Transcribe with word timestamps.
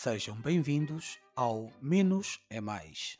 Sejam 0.00 0.40
bem-vindos 0.40 1.18
ao 1.34 1.72
Menos 1.82 2.40
é 2.48 2.60
Mais, 2.60 3.18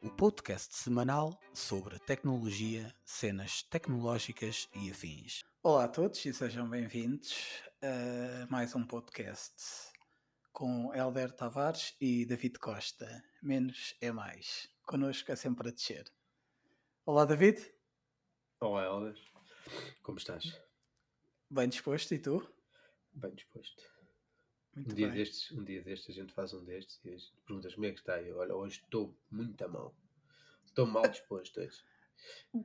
o 0.00 0.08
podcast 0.08 0.72
semanal 0.76 1.36
sobre 1.52 1.98
tecnologia, 1.98 2.94
cenas 3.04 3.64
tecnológicas 3.64 4.68
e 4.72 4.88
afins. 4.88 5.42
Olá 5.64 5.86
a 5.86 5.88
todos 5.88 6.24
e 6.24 6.32
sejam 6.32 6.70
bem-vindos 6.70 7.64
a 7.82 8.46
mais 8.48 8.72
um 8.76 8.86
podcast 8.86 9.52
com 10.52 10.94
Helder 10.94 11.32
Tavares 11.32 11.96
e 12.00 12.24
David 12.24 12.60
Costa. 12.60 13.24
Menos 13.42 13.96
é 14.00 14.12
mais. 14.12 14.70
Connosco 14.86 15.32
é 15.32 15.34
sempre 15.34 15.70
a 15.70 15.72
descer. 15.72 16.04
Olá, 17.04 17.24
David. 17.24 17.68
Olá, 18.60 18.84
Helder. 18.84 19.20
Como 20.04 20.18
estás? 20.18 20.56
Bem 21.50 21.68
disposto 21.68 22.14
e 22.14 22.20
tu? 22.20 22.48
Bem 23.12 23.34
disposto. 23.34 23.99
Muito 24.74 24.92
um, 24.92 24.94
dia 24.94 25.08
bem. 25.08 25.16
destes, 25.16 25.50
um 25.52 25.64
dia 25.64 25.82
destes 25.82 26.10
a 26.10 26.20
gente 26.20 26.32
faz 26.32 26.54
um 26.54 26.64
destes 26.64 27.00
e 27.04 27.08
a 27.08 27.16
gente 27.16 27.32
perguntas 27.46 27.74
como 27.74 27.86
é 27.86 27.92
que 27.92 27.98
está. 28.00 28.20
E 28.22 28.28
eu, 28.28 28.38
olha, 28.38 28.54
hoje 28.54 28.80
estou 28.80 29.16
muito 29.30 29.64
a 29.64 29.68
mal. 29.68 29.94
Estou 30.64 30.86
mal 30.86 31.06
disposto 31.08 31.60
hoje. 31.60 31.82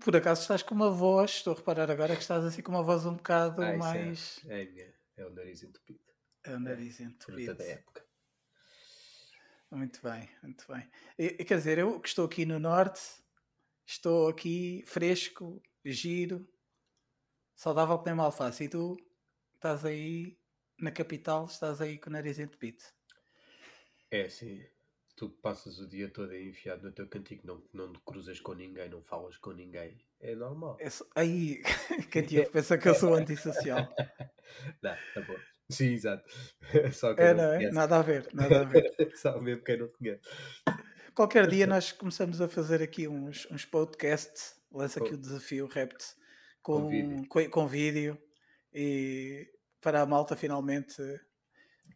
Por 0.01 0.15
acaso 0.15 0.41
estás 0.41 0.61
com 0.61 0.75
uma 0.75 0.91
voz, 0.91 1.31
estou 1.31 1.53
a 1.53 1.55
reparar 1.55 1.89
agora 1.89 2.15
que 2.15 2.21
estás 2.21 2.43
assim 2.43 2.61
com 2.61 2.71
uma 2.71 2.83
voz 2.83 3.05
um 3.05 3.15
bocado 3.15 3.63
isso 3.63 3.77
mais. 3.79 4.41
é, 4.47 4.61
é, 4.61 4.65
minha, 4.65 4.93
é 5.17 5.25
o 5.25 5.29
nariz 5.31 5.63
entupido. 5.63 5.99
É 6.43 6.55
o 6.55 6.59
nariz 6.59 6.97
Fruta 6.97 7.09
entupido. 7.11 7.55
da 7.55 7.63
época. 7.63 8.05
Muito 9.71 10.01
bem, 10.01 10.29
muito 10.43 10.65
bem. 10.71 10.89
E- 11.17 11.37
e 11.39 11.45
quer 11.45 11.57
dizer, 11.57 11.77
eu 11.77 11.99
que 11.99 12.07
estou 12.07 12.25
aqui 12.25 12.45
no 12.45 12.59
norte, 12.59 13.01
estou 13.85 14.27
aqui 14.29 14.83
fresco, 14.85 15.61
giro, 15.83 16.47
saudável 17.55 17.97
que 17.99 18.05
nem 18.05 18.13
uma 18.13 18.25
alface. 18.25 18.65
E 18.65 18.69
tu 18.69 18.95
estás 19.55 19.83
aí 19.83 20.37
na 20.79 20.91
capital, 20.91 21.45
estás 21.45 21.81
aí 21.81 21.97
com 21.97 22.09
o 22.09 22.13
nariz 22.13 22.39
entupido. 22.39 22.83
É 24.11 24.21
assim, 24.25 24.63
tu 25.15 25.29
passas 25.29 25.79
o 25.79 25.87
dia 25.87 26.09
todo 26.09 26.35
enfiado 26.35 26.83
no 26.83 26.91
teu 26.91 27.07
cantigo, 27.07 27.41
não, 27.45 27.63
não 27.73 27.93
te 27.93 27.99
cruzas 28.05 28.39
com 28.39 28.53
ninguém, 28.53 28.89
não 28.89 29.01
falas 29.03 29.37
com 29.37 29.51
ninguém. 29.51 29.97
É 30.19 30.35
normal. 30.35 30.77
É 30.79 30.89
só- 30.89 31.05
Aí, 31.15 31.61
quem 32.11 32.23
te 32.23 32.45
pensa 32.49 32.77
que 32.77 32.87
eu 32.87 32.95
sou 32.95 33.13
antissocial. 33.13 33.93
Não, 34.81 34.95
tá 35.13 35.21
bom. 35.21 35.35
Sim, 35.69 35.93
exato. 35.93 36.23
Só 36.93 37.11
É, 37.13 37.33
não, 37.33 37.43
não 37.43 37.53
é? 37.53 37.71
Nada 37.71 37.97
a 37.97 38.01
ver, 38.03 38.29
nada 38.33 38.61
a 38.61 38.63
ver. 38.63 38.93
Só 39.17 39.41
mesmo 39.41 39.63
quem 39.63 39.77
não 39.77 39.87
conhece. 39.89 40.21
Qualquer 41.15 41.47
dia 41.47 41.65
nós 41.65 41.91
começamos 41.91 42.39
a 42.41 42.47
fazer 42.47 42.81
aqui 42.83 43.07
uns, 43.07 43.47
uns 43.49 43.65
podcasts, 43.65 44.55
lança 44.71 44.99
aqui 44.99 45.15
o 45.15 45.17
desafio 45.17 45.65
Rept 45.65 46.03
com 46.61 46.81
com, 46.83 46.87
vídeo. 46.89 47.27
com, 47.27 47.49
com 47.49 47.67
vídeo 47.67 48.21
e 48.71 49.49
para 49.85 50.01
a 50.01 50.05
malta 50.07 50.35
finalmente 50.35 50.99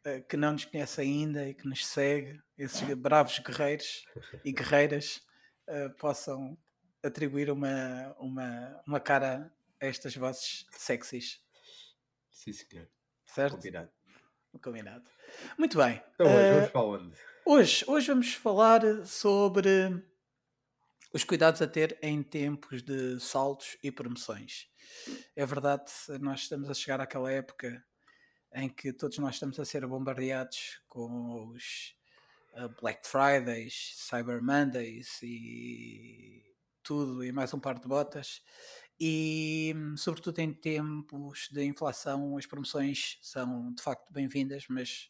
eh, 0.05 0.21
que 0.21 0.37
não 0.37 0.51
nos 0.53 0.63
conhece 0.63 1.01
ainda 1.01 1.49
e 1.49 1.55
que 1.55 1.67
nos 1.67 1.83
segue, 1.83 2.39
esses 2.55 2.81
bravos 2.93 3.39
guerreiros 3.39 4.05
e 4.45 4.51
guerreiras 4.51 5.23
eh, 5.65 5.89
possam 5.97 6.55
atribuir 7.01 7.49
uma, 7.49 8.15
uma, 8.19 8.79
uma 8.85 8.99
cara 8.99 9.51
a 9.81 9.85
estas 9.87 10.15
vozes 10.15 10.67
sexys, 10.69 11.41
Sim, 12.29 12.53
senhor. 12.53 12.87
certo? 13.25 13.55
Combinado. 13.55 13.89
Combinado. 14.61 15.11
Muito 15.57 15.75
bem. 15.75 15.99
Então 16.13 16.27
hoje 16.27 16.45
Eh, 16.45 16.53
vamos 16.53 16.69
para 16.69 16.81
onde? 16.83 17.15
Hoje, 17.43 17.85
hoje 17.87 18.07
vamos 18.07 18.33
falar 18.35 18.81
sobre 19.03 19.67
os 21.13 21.23
cuidados 21.23 21.61
a 21.61 21.67
ter 21.67 21.97
em 22.02 22.21
tempos 22.21 22.81
de 22.81 23.19
saltos 23.19 23.77
e 23.83 23.91
promoções. 23.91 24.67
É 25.35 25.45
verdade, 25.45 25.91
nós 26.19 26.41
estamos 26.41 26.69
a 26.69 26.73
chegar 26.73 27.01
àquela 27.01 27.31
época 27.31 27.83
em 28.53 28.69
que 28.69 28.91
todos 28.93 29.17
nós 29.19 29.35
estamos 29.35 29.59
a 29.59 29.66
ser 29.66 29.85
bombardeados 29.85 30.81
com 30.88 31.49
os 31.49 31.95
uh, 32.53 32.69
Black 32.81 33.07
Fridays, 33.07 33.93
Cyber 33.95 34.41
Mondays 34.43 35.19
e 35.21 36.44
tudo 36.84 37.23
e 37.23 37.31
mais 37.31 37.53
um 37.53 37.59
par 37.59 37.79
de 37.79 37.88
botas. 37.88 38.41
E, 39.00 39.73
hum, 39.75 39.95
sobretudo 39.95 40.39
em 40.39 40.53
tempos 40.53 41.47
de 41.51 41.63
inflação, 41.63 42.38
as 42.38 42.45
promoções 42.45 43.17
são 43.22 43.73
de 43.73 43.81
facto 43.81 44.11
bem-vindas, 44.11 44.66
mas 44.69 45.09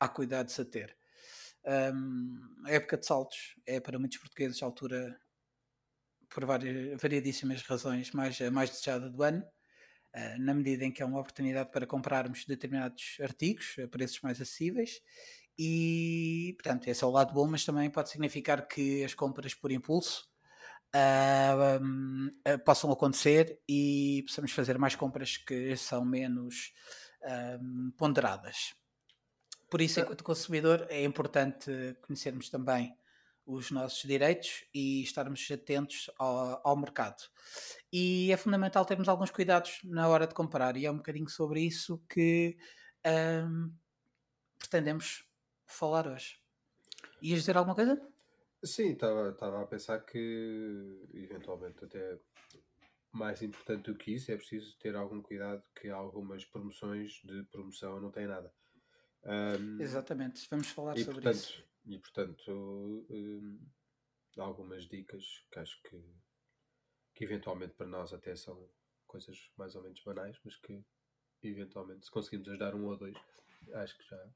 há 0.00 0.08
cuidados 0.08 0.58
a 0.58 0.64
ter. 0.64 0.96
Um, 1.64 2.64
a 2.64 2.72
época 2.72 2.96
de 2.98 3.06
saltos 3.06 3.54
é 3.64 3.78
para 3.78 3.98
muitos 3.98 4.18
portugueses 4.18 4.60
a 4.60 4.66
altura, 4.66 5.20
por 6.34 6.44
várias, 6.44 7.00
variadíssimas 7.00 7.62
razões, 7.62 8.10
mais, 8.12 8.40
a 8.40 8.50
mais 8.50 8.70
desejada 8.70 9.10
do 9.10 9.22
ano, 9.22 9.42
uh, 10.14 10.42
na 10.42 10.54
medida 10.54 10.84
em 10.84 10.92
que 10.92 11.02
é 11.02 11.06
uma 11.06 11.20
oportunidade 11.20 11.70
para 11.70 11.86
comprarmos 11.86 12.44
determinados 12.46 13.18
artigos 13.20 13.76
a 13.82 13.88
preços 13.88 14.20
mais 14.22 14.40
acessíveis. 14.40 15.00
E, 15.58 16.54
portanto, 16.56 16.88
esse 16.88 17.04
é 17.04 17.06
o 17.06 17.10
lado 17.10 17.34
bom, 17.34 17.46
mas 17.46 17.64
também 17.64 17.90
pode 17.90 18.10
significar 18.10 18.66
que 18.66 19.04
as 19.04 19.14
compras 19.14 19.54
por 19.54 19.70
impulso 19.70 20.28
ah, 20.94 21.78
um, 21.82 22.30
ah, 22.44 22.58
possam 22.58 22.90
acontecer 22.92 23.60
e 23.68 24.24
possamos 24.26 24.52
fazer 24.52 24.78
mais 24.78 24.94
compras 24.96 25.36
que 25.36 25.76
são 25.76 26.04
menos 26.04 26.72
um, 27.60 27.90
ponderadas. 27.96 28.74
Por 29.70 29.80
isso, 29.80 30.00
Ah. 30.00 30.02
enquanto 30.02 30.24
consumidor, 30.24 30.86
é 30.90 31.04
importante 31.04 31.96
conhecermos 32.02 32.50
também 32.50 32.94
os 33.46 33.70
nossos 33.70 34.02
direitos 34.02 34.64
e 34.74 35.02
estarmos 35.02 35.48
atentos 35.50 36.10
ao, 36.18 36.60
ao 36.66 36.76
mercado. 36.76 37.22
E 37.92 38.30
é 38.32 38.36
fundamental 38.36 38.84
termos 38.84 39.08
alguns 39.08 39.30
cuidados 39.30 39.80
na 39.84 40.08
hora 40.08 40.26
de 40.26 40.34
comprar, 40.34 40.76
e 40.76 40.86
é 40.86 40.90
um 40.90 40.96
bocadinho 40.98 41.28
sobre 41.28 41.60
isso 41.62 41.98
que 42.08 42.56
ahm, 43.04 43.70
pretendemos 44.58 45.24
falar 45.66 46.06
hoje. 46.08 46.38
Ias 47.22 47.40
dizer 47.40 47.56
alguma 47.56 47.74
coisa? 47.76 48.00
Sim, 48.64 48.92
estava 48.92 49.62
a 49.62 49.66
pensar 49.66 50.00
que 50.04 51.08
eventualmente 51.12 51.84
até 51.84 52.20
mais 53.12 53.42
importante 53.42 53.90
do 53.92 53.98
que 53.98 54.14
isso 54.14 54.32
é 54.32 54.36
preciso 54.36 54.78
ter 54.78 54.96
algum 54.96 55.22
cuidado 55.22 55.64
que 55.74 55.88
algumas 55.90 56.44
promoções 56.46 57.20
de 57.24 57.44
promoção 57.44 58.00
não 58.00 58.10
têm 58.12 58.26
nada. 58.26 58.54
Ahm, 59.24 59.78
Exatamente, 59.78 60.48
vamos 60.50 60.68
falar 60.68 60.96
e, 60.96 61.04
sobre 61.04 61.26
portanto, 61.26 61.28
isso. 61.28 61.62
E 61.84 61.98
portanto, 61.98 63.06
hum, 63.10 63.58
algumas 64.38 64.86
dicas 64.88 65.24
que 65.50 65.58
acho 65.58 65.82
que, 65.82 66.02
que 67.14 67.24
eventualmente 67.24 67.74
para 67.74 67.86
nós 67.86 68.12
até 68.12 68.34
são 68.36 68.68
coisas 69.06 69.50
mais 69.56 69.74
ou 69.74 69.82
menos 69.82 70.02
banais, 70.02 70.38
mas 70.44 70.56
que 70.56 70.82
eventualmente 71.42 72.04
se 72.06 72.10
conseguimos 72.10 72.48
ajudar 72.48 72.74
um 72.74 72.86
ou 72.86 72.96
dois, 72.96 73.16
acho 73.74 73.98
que 73.98 74.04
já, 74.08 74.28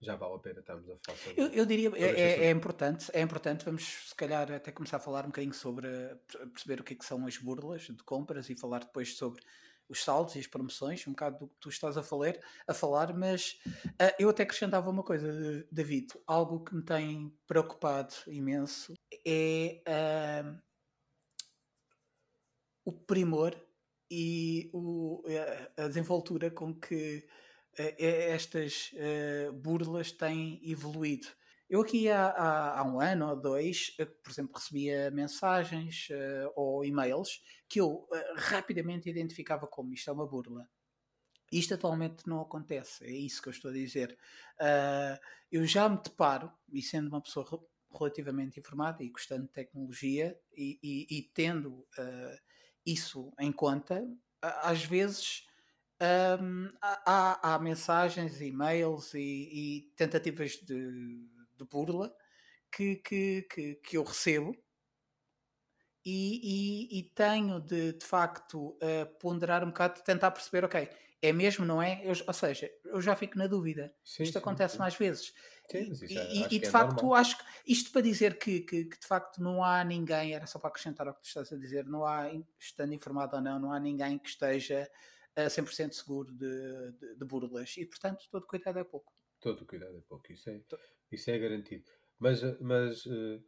já 0.00 0.16
vale 0.16 0.34
a 0.34 0.38
pena 0.38 0.60
estarmos 0.60 0.88
a 0.90 0.96
falar 0.98 1.18
sobre 1.18 1.40
Eu, 1.42 1.48
eu 1.52 1.66
diria, 1.66 1.90
é, 1.96 2.20
é- 2.20 2.44
é 2.46 2.50
importante, 2.50 3.10
é 3.14 3.20
importante, 3.22 3.64
vamos 3.64 3.84
se 4.08 4.14
calhar 4.14 4.50
até 4.52 4.72
começar 4.72 4.96
a 4.98 5.00
falar 5.00 5.24
um 5.24 5.28
bocadinho 5.28 5.54
sobre, 5.54 5.88
per- 6.26 6.48
perceber 6.50 6.80
o 6.80 6.84
que 6.84 6.94
é 6.94 6.96
que 6.96 7.04
são 7.04 7.24
as 7.26 7.38
burlas 7.38 7.82
de 7.82 8.02
compras 8.04 8.50
e 8.50 8.54
falar 8.54 8.80
depois 8.80 9.16
sobre 9.16 9.42
os 9.88 10.02
saldos 10.04 10.36
e 10.36 10.38
as 10.40 10.46
promoções, 10.46 11.06
um 11.06 11.12
bocado 11.12 11.38
do 11.38 11.48
que 11.48 11.56
tu 11.60 11.68
estás 11.68 11.96
a 11.96 12.02
falar, 12.02 12.34
a 12.66 12.74
falar 12.74 13.14
mas 13.16 13.58
ah, 13.98 14.14
eu 14.18 14.28
até 14.28 14.42
acrescentava 14.42 14.90
uma 14.90 15.02
coisa, 15.02 15.28
eh, 15.28 15.66
David, 15.72 16.08
algo 16.26 16.62
que 16.64 16.74
me 16.74 16.82
tem 16.82 17.32
preocupado 17.46 18.14
imenso 18.26 18.92
é 19.26 19.82
ah, 19.86 20.54
o 22.84 22.92
primor 22.92 23.54
e 24.10 24.70
o- 24.72 25.22
a- 25.76 25.84
a 25.84 25.88
desenvoltura 25.88 26.50
com 26.50 26.74
que 26.74 27.26
eh, 27.78 27.94
eh, 27.98 28.30
estas 28.34 28.90
eh, 28.96 29.50
burlas 29.52 30.10
têm 30.10 30.60
evoluído. 30.68 31.28
Eu 31.68 31.82
aqui 31.82 32.08
há, 32.10 32.28
há- 32.30 32.80
há 32.80 32.84
um 32.84 33.00
ano 33.00 33.28
ou 33.28 33.36
dois, 33.40 33.94
eh, 33.98 34.04
por 34.06 34.30
exemplo, 34.30 34.54
recebia 34.56 35.10
mensagens 35.10 36.08
eh, 36.10 36.50
ou 36.56 36.84
e-mails 36.84 37.42
que 37.68 37.80
eu 37.80 38.08
eh, 38.12 38.34
rapidamente 38.36 39.08
identificava 39.10 39.66
como 39.66 39.92
isto 39.92 40.08
é 40.10 40.12
uma 40.12 40.26
burla. 40.26 40.68
Isto 41.52 41.74
atualmente 41.74 42.26
não 42.28 42.40
acontece, 42.42 43.04
é 43.04 43.10
isso 43.10 43.40
que 43.42 43.48
eu 43.48 43.52
estou 43.52 43.70
a 43.70 43.74
dizer. 43.74 44.18
Ah, 44.60 45.18
eu 45.50 45.66
já 45.66 45.88
me 45.88 45.98
deparo, 46.02 46.52
e 46.72 46.82
sendo 46.82 47.08
uma 47.08 47.22
pessoa 47.22 47.46
re- 47.50 47.58
relativamente 47.98 48.60
informada 48.60 49.02
e 49.02 49.10
gostando 49.10 49.44
de 49.46 49.52
tecnologia 49.52 50.38
e, 50.56 50.78
e- 50.82 51.18
e 51.18 51.22
tendo 51.34 51.86
ah, 51.98 52.36
isso 52.86 53.32
em 53.40 53.52
conta, 53.52 54.06
às 54.42 54.84
vezes 54.84 55.46
hum, 56.40 56.70
há, 56.82 57.02
há- 57.42 57.54
há 57.54 57.58
mensagens, 57.58 58.40
e-mails 58.40 59.14
e, 59.14 59.20
e 59.20 59.92
tentativas 59.96 60.52
de, 60.52 61.28
de 61.58 61.64
burla 61.66 62.14
que, 62.72 62.96
que, 62.96 63.42
que, 63.44 63.76
que 63.76 63.96
eu 63.98 64.04
recebo 64.04 64.52
e, 66.04 66.88
e- 66.96 66.98
e 66.98 67.02
tenho 67.10 67.60
de, 67.60 67.92
de 67.94 68.04
facto 68.04 68.76
eh, 68.80 69.04
ponderar 69.04 69.62
um 69.64 69.68
bocado, 69.68 70.00
tentar 70.02 70.30
perceber, 70.30 70.64
ok, 70.64 70.88
é 71.20 71.32
mesmo, 71.32 71.64
não 71.66 71.82
é? 71.82 72.00
Eu- 72.04 72.14
ou 72.26 72.32
seja, 72.32 72.70
eu 72.84 73.00
já 73.00 73.14
fico 73.16 73.36
na 73.36 73.46
dúvida. 73.46 73.92
Sim, 74.02 74.24
Isto 74.24 74.38
sim, 74.38 74.38
acontece 74.38 74.78
sim. 74.78 74.78
mais 74.78 74.94
vezes. 74.96 75.32
Sim, 75.70 75.78
E- 75.78 75.92
isso 75.92 76.04
e, 76.08 76.14
é- 76.18 76.54
e- 76.54 76.56
e 76.56 76.58
de 76.60 76.68
é 76.68 76.70
facto, 76.70 77.12
normal. 77.12 77.14
acho 77.14 77.36
que 77.38 77.44
isto 77.72 77.90
para 77.92 78.00
dizer 78.02 78.38
que, 78.38 78.60
que- 78.60 78.84
que 78.86 78.98
de 79.00 79.06
facto 79.06 79.42
não 79.42 79.62
há 79.62 79.84
ninguém, 79.84 80.34
era 80.34 80.46
só 80.46 80.58
para 80.58 80.68
acrescentar 80.70 81.06
ao 81.08 81.14
que 81.14 81.22
tu 81.22 81.26
estás 81.26 81.52
a 81.52 81.56
dizer, 81.58 81.84
não 81.86 82.04
há, 82.06 82.30
estando 82.58 82.94
informado 82.94 83.36
ou 83.36 83.42
não, 83.42 83.58
não 83.58 83.72
há 83.72 83.80
ninguém 83.80 84.18
que 84.18 84.28
esteja 84.28 84.90
a 85.36 85.50
100% 85.50 85.94
seguro 85.94 86.32
de, 86.32 86.92
de, 86.92 87.16
de 87.16 87.24
burlas 87.24 87.76
e, 87.76 87.84
portanto, 87.86 88.24
todo 88.30 88.46
cuidado 88.46 88.78
é 88.78 88.84
pouco. 88.84 89.12
Todo 89.40 89.62
o 89.62 89.66
cuidado 89.66 89.96
é 89.98 90.00
pouco, 90.00 90.32
isso 90.32 90.48
é, 90.50 90.54
isso 91.10 91.30
é 91.30 91.38
garantido. 91.38 91.84
Mas, 92.18 92.42
mas 92.60 93.06
uh, 93.06 93.42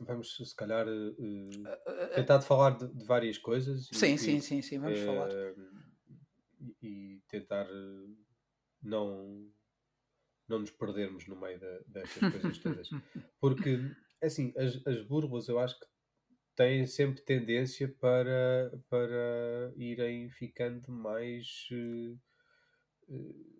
vamos, 0.00 0.36
se 0.36 0.54
calhar, 0.54 0.86
uh, 0.86 2.14
tentar 2.14 2.40
falar 2.40 2.70
de, 2.76 2.88
de, 2.88 3.04
várias 3.04 3.38
coisas. 3.38 3.88
Sim, 3.92 4.14
e, 4.14 4.18
sim, 4.18 4.40
sim, 4.40 4.62
sim, 4.62 4.78
vamos 4.78 5.00
falar. 5.00 5.30
E, 6.82 7.22
tentar 7.28 7.66
não, 8.82 9.50
não 10.48 10.60
nos 10.60 10.70
perdermos 10.70 11.26
no 11.26 11.36
meio 11.36 11.58
da, 11.58 11.78
destas 11.86 12.32
coisas 12.32 12.58
todas. 12.58 12.88
Porque, 13.40 13.80
assim, 14.22 14.52
as, 14.56 14.86
as 14.86 15.02
burlas 15.02 15.48
eu 15.48 15.58
acho 15.58 15.78
que 15.78 15.86
têm 16.54 16.86
sempre 16.86 17.22
tendência 17.22 17.88
para, 18.00 18.72
para 18.88 19.72
irem 19.76 20.28
ficando 20.28 20.90
mais. 20.90 21.68
Uh, 21.72 23.57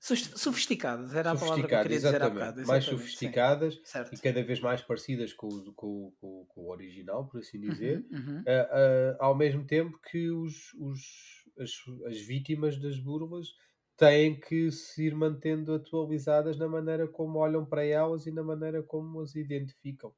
Sofisticadas, 0.00 1.14
era 1.14 1.32
a 1.32 1.36
palavra 1.36 1.68
que 1.68 1.74
eu 1.74 1.82
queria 1.82 1.98
dizer 1.98 2.22
há 2.22 2.30
bocado. 2.30 2.66
Mais 2.66 2.84
sofisticadas 2.84 3.78
e 4.10 4.16
cada 4.16 4.42
vez 4.42 4.58
mais 4.58 4.80
parecidas 4.80 5.34
com 5.34 5.46
o, 5.46 5.72
com, 5.74 6.10
com, 6.18 6.46
com 6.48 6.60
o 6.62 6.70
original, 6.70 7.28
por 7.28 7.40
assim 7.40 7.60
dizer, 7.60 8.02
uhum, 8.10 8.18
uhum. 8.18 8.38
Uh, 8.38 8.42
uh, 8.42 9.16
ao 9.18 9.36
mesmo 9.36 9.62
tempo 9.66 10.00
que 10.10 10.30
os, 10.30 10.72
os, 10.78 11.00
as, 11.58 11.70
as 12.06 12.18
vítimas 12.22 12.80
das 12.80 12.98
burlas 12.98 13.48
têm 13.94 14.40
que 14.40 14.70
se 14.72 15.06
ir 15.06 15.14
mantendo 15.14 15.74
atualizadas 15.74 16.56
na 16.56 16.66
maneira 16.66 17.06
como 17.06 17.38
olham 17.38 17.66
para 17.66 17.84
elas 17.84 18.26
e 18.26 18.32
na 18.32 18.42
maneira 18.42 18.82
como 18.82 19.20
as 19.20 19.34
identificam. 19.34 20.14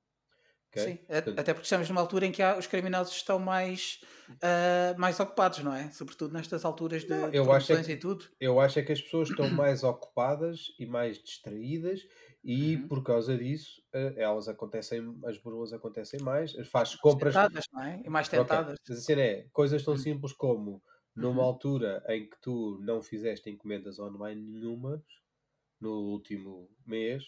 Okay? 0.72 0.84
Sim, 0.84 0.96
Portanto, 0.96 1.38
até 1.38 1.52
porque 1.52 1.66
estamos 1.66 1.86
numa 1.90 2.00
altura 2.00 2.24
em 2.24 2.32
que 2.32 2.42
há, 2.42 2.56
os 2.56 2.66
criminosos 2.66 3.14
estão 3.14 3.38
mais, 3.38 4.00
uh, 4.30 4.98
mais 4.98 5.20
ocupados, 5.20 5.58
não 5.58 5.74
é? 5.74 5.90
Sobretudo 5.90 6.32
nestas 6.32 6.64
alturas 6.64 7.02
de, 7.02 7.10
não, 7.10 7.30
de 7.30 7.36
eu 7.36 7.52
acho 7.52 7.74
é 7.74 7.82
que, 7.82 7.92
e 7.92 7.96
tudo. 7.98 8.24
Eu 8.40 8.58
acho 8.58 8.78
é 8.78 8.82
que 8.82 8.90
as 8.90 9.00
pessoas 9.00 9.28
estão 9.28 9.48
mais 9.52 9.84
ocupadas 9.84 10.74
e 10.78 10.86
mais 10.86 11.22
distraídas 11.22 12.00
e 12.42 12.76
uhum. 12.76 12.88
por 12.88 13.02
causa 13.04 13.36
disso 13.36 13.82
uh, 13.94 14.19
elas 14.19 14.48
acontecem, 14.48 15.14
as 15.26 15.36
burlas 15.36 15.74
acontecem 15.74 16.20
mais, 16.20 16.52
faz 16.70 16.94
compras... 16.94 17.34
Tentadas, 17.34 17.66
não 17.70 17.82
é? 17.82 18.00
E 18.02 18.08
mais 18.08 18.28
tentadas. 18.30 18.78
Okay. 18.80 18.96
Assim, 18.96 19.12
é, 19.12 19.46
coisas 19.52 19.84
tão 19.84 19.92
uhum. 19.92 20.00
simples 20.00 20.32
como 20.32 20.82
numa 21.14 21.42
uhum. 21.42 21.48
altura 21.48 22.02
em 22.08 22.30
que 22.30 22.40
tu 22.40 22.78
não 22.80 23.02
fizeste 23.02 23.50
encomendas 23.50 23.98
online 23.98 24.40
nenhuma 24.40 25.04
no 25.78 26.12
último 26.12 26.70
mês 26.86 27.24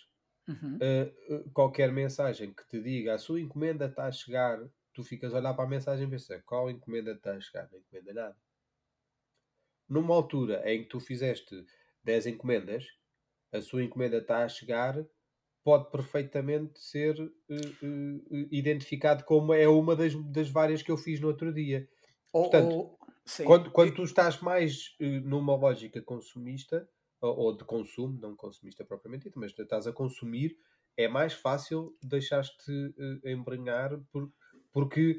Uhum. 0.46 0.76
Uh, 0.76 1.50
qualquer 1.52 1.91
mensagem 1.91 2.52
que 2.52 2.67
te 2.69 2.81
diga 2.81 3.14
a 3.14 3.19
sua 3.19 3.41
encomenda 3.41 3.87
está 3.87 4.06
a 4.06 4.12
chegar, 4.12 4.58
tu 4.93 5.02
ficas 5.02 5.35
a 5.35 5.38
olhar 5.38 5.55
para 5.55 5.64
a 5.64 5.69
mensagem 5.69 6.06
e 6.06 6.11
pensas 6.11 6.43
qual 6.44 6.70
encomenda 6.70 7.12
está 7.12 7.32
a 7.32 7.41
chegar? 7.41 7.69
Não 7.73 7.79
encomenda 7.79 8.12
nada. 8.12 8.37
Numa 9.88 10.14
altura 10.14 10.62
em 10.70 10.82
que 10.82 10.88
tu 10.88 11.00
fizeste 11.00 11.64
10 12.05 12.26
encomendas, 12.26 12.85
a 13.52 13.61
sua 13.61 13.82
encomenda 13.82 14.19
está 14.19 14.44
a 14.44 14.49
chegar, 14.49 15.05
pode 15.62 15.91
perfeitamente 15.91 16.79
ser 16.79 17.19
uh, 17.19 17.31
uh, 17.31 18.49
identificado 18.50 19.25
como 19.25 19.55
é 19.55 19.67
uma 19.67 19.96
das, 19.96 20.14
das 20.31 20.50
várias 20.50 20.82
que 20.82 20.91
eu 20.91 20.96
fiz 20.96 21.20
no 21.20 21.29
outro 21.29 21.52
dia. 21.52 21.88
Ou, 22.32 22.43
Portanto, 22.43 22.75
ou, 22.75 22.99
quando, 23.44 23.70
quando 23.70 23.94
tu 23.94 24.05
estás 24.05 24.41
mais 24.41 24.94
numa 25.00 25.56
lógica 25.56 26.02
consumista, 26.02 26.87
ou 27.29 27.56
de 27.56 27.65
consumo, 27.65 28.19
não 28.21 28.37
consumista 28.37 28.85
propriamente 28.85 29.25
dito, 29.25 29.38
mas 29.38 29.56
estás 29.56 29.87
a 29.87 29.93
consumir, 29.93 30.56
é 30.97 31.09
mais 31.09 31.32
fácil 31.32 31.97
deixar-te 32.03 32.71
uh, 32.71 33.29
embrenhar 33.29 33.99
por, 34.12 34.31
porque 34.73 35.19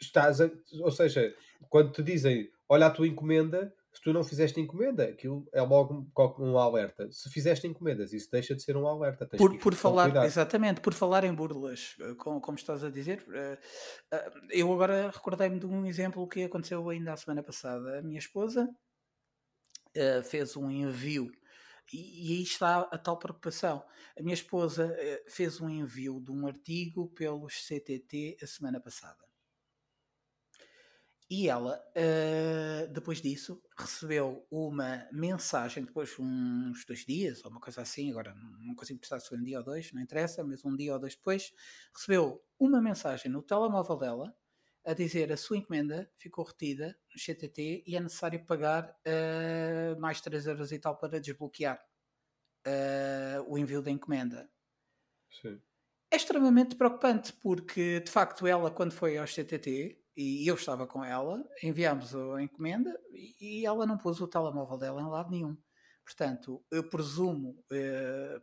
estás 0.00 0.40
a, 0.40 0.50
ou 0.80 0.90
seja, 0.90 1.34
quando 1.68 1.92
te 1.92 2.02
dizem 2.02 2.50
olha 2.68 2.86
a 2.86 2.90
tua 2.90 3.06
encomenda, 3.06 3.72
se 3.92 4.02
tu 4.02 4.12
não 4.12 4.22
fizeste 4.22 4.60
encomenda, 4.60 5.04
aquilo 5.04 5.48
é 5.52 5.62
logo 5.62 6.06
um 6.38 6.58
alerta. 6.58 7.10
Se 7.10 7.30
fizeste 7.30 7.66
encomendas, 7.66 8.12
isso 8.12 8.30
deixa 8.30 8.54
de 8.54 8.62
ser 8.62 8.76
um 8.76 8.86
alerta. 8.86 9.26
por, 9.26 9.56
por 9.58 9.74
falar, 9.74 10.24
exatamente, 10.26 10.80
por 10.82 10.92
falar 10.92 11.24
em 11.24 11.32
burlas, 11.32 11.96
eh, 12.00 12.14
como, 12.18 12.40
como 12.40 12.58
estás 12.58 12.84
a 12.84 12.90
dizer, 12.90 13.24
uh, 13.28 14.18
eu 14.50 14.70
agora 14.70 15.10
recordei-me 15.10 15.58
de 15.58 15.66
um 15.66 15.86
exemplo 15.86 16.28
que 16.28 16.44
aconteceu 16.44 16.86
ainda 16.90 17.14
a 17.14 17.16
semana 17.16 17.42
passada. 17.42 17.98
A 17.98 18.02
minha 18.02 18.18
esposa 18.18 18.68
fez 20.24 20.54
um 20.58 20.70
envio 20.70 21.32
e, 21.92 22.32
aí 22.32 22.42
está 22.42 22.80
a 22.80 22.98
tal 22.98 23.18
preocupação. 23.18 23.84
A 24.18 24.22
minha 24.22 24.34
esposa 24.34 24.86
uh, 24.86 25.30
fez 25.30 25.60
um 25.60 25.68
envio 25.68 26.20
de 26.20 26.30
um 26.30 26.46
artigo 26.46 27.08
pelos 27.08 27.66
CTT 27.66 28.38
a 28.42 28.46
semana 28.46 28.80
passada. 28.80 29.26
E 31.28 31.48
ela, 31.48 31.82
uh, 31.96 32.92
depois 32.92 33.20
disso, 33.20 33.60
recebeu 33.76 34.46
uma 34.48 35.08
mensagem, 35.10 35.84
depois 35.84 36.10
de 36.10 36.22
uns 36.22 36.84
dois 36.84 37.04
dias, 37.04 37.44
ou 37.44 37.50
uma 37.50 37.60
coisa 37.60 37.82
assim, 37.82 38.10
agora 38.10 38.32
não 38.60 38.76
consigo 38.76 39.00
precisar 39.00 39.18
se 39.18 39.28
foi 39.28 39.38
um 39.38 39.42
dia 39.42 39.58
ou 39.58 39.64
dois, 39.64 39.92
não 39.92 40.00
interessa, 40.00 40.44
mas 40.44 40.64
um 40.64 40.76
dia 40.76 40.92
ou 40.92 41.00
dois 41.00 41.16
depois, 41.16 41.52
recebeu 41.92 42.40
uma 42.60 42.80
mensagem 42.80 43.30
no 43.30 43.42
telemóvel 43.42 43.96
dela, 43.96 44.36
a 44.86 44.94
dizer 44.94 45.32
a 45.32 45.36
sua 45.36 45.56
encomenda 45.56 46.08
ficou 46.16 46.44
retida 46.44 46.96
no 47.12 47.20
CTT 47.20 47.82
e 47.86 47.96
é 47.96 48.00
necessário 48.00 48.46
pagar 48.46 48.88
uh, 48.88 50.00
mais 50.00 50.20
3 50.20 50.46
euros 50.46 50.70
e 50.70 50.78
tal 50.78 50.96
para 50.96 51.20
desbloquear 51.20 51.84
uh, 52.66 53.42
o 53.48 53.58
envio 53.58 53.82
da 53.82 53.90
encomenda. 53.90 54.48
Sim. 55.42 55.60
É 56.08 56.16
extremamente 56.16 56.76
preocupante 56.76 57.32
porque, 57.32 57.98
de 57.98 58.10
facto, 58.10 58.46
ela, 58.46 58.70
quando 58.70 58.92
foi 58.92 59.18
ao 59.18 59.26
CTT, 59.26 60.00
e 60.16 60.46
eu 60.46 60.54
estava 60.54 60.86
com 60.86 61.04
ela, 61.04 61.44
enviámos 61.62 62.14
a 62.14 62.40
encomenda 62.40 62.98
e 63.12 63.66
ela 63.66 63.84
não 63.84 63.98
pôs 63.98 64.20
o 64.20 64.28
telemóvel 64.28 64.78
dela 64.78 65.02
em 65.02 65.08
lado 65.08 65.30
nenhum. 65.30 65.56
Portanto, 66.04 66.64
eu 66.70 66.88
presumo 66.88 67.62
uh, 67.72 68.40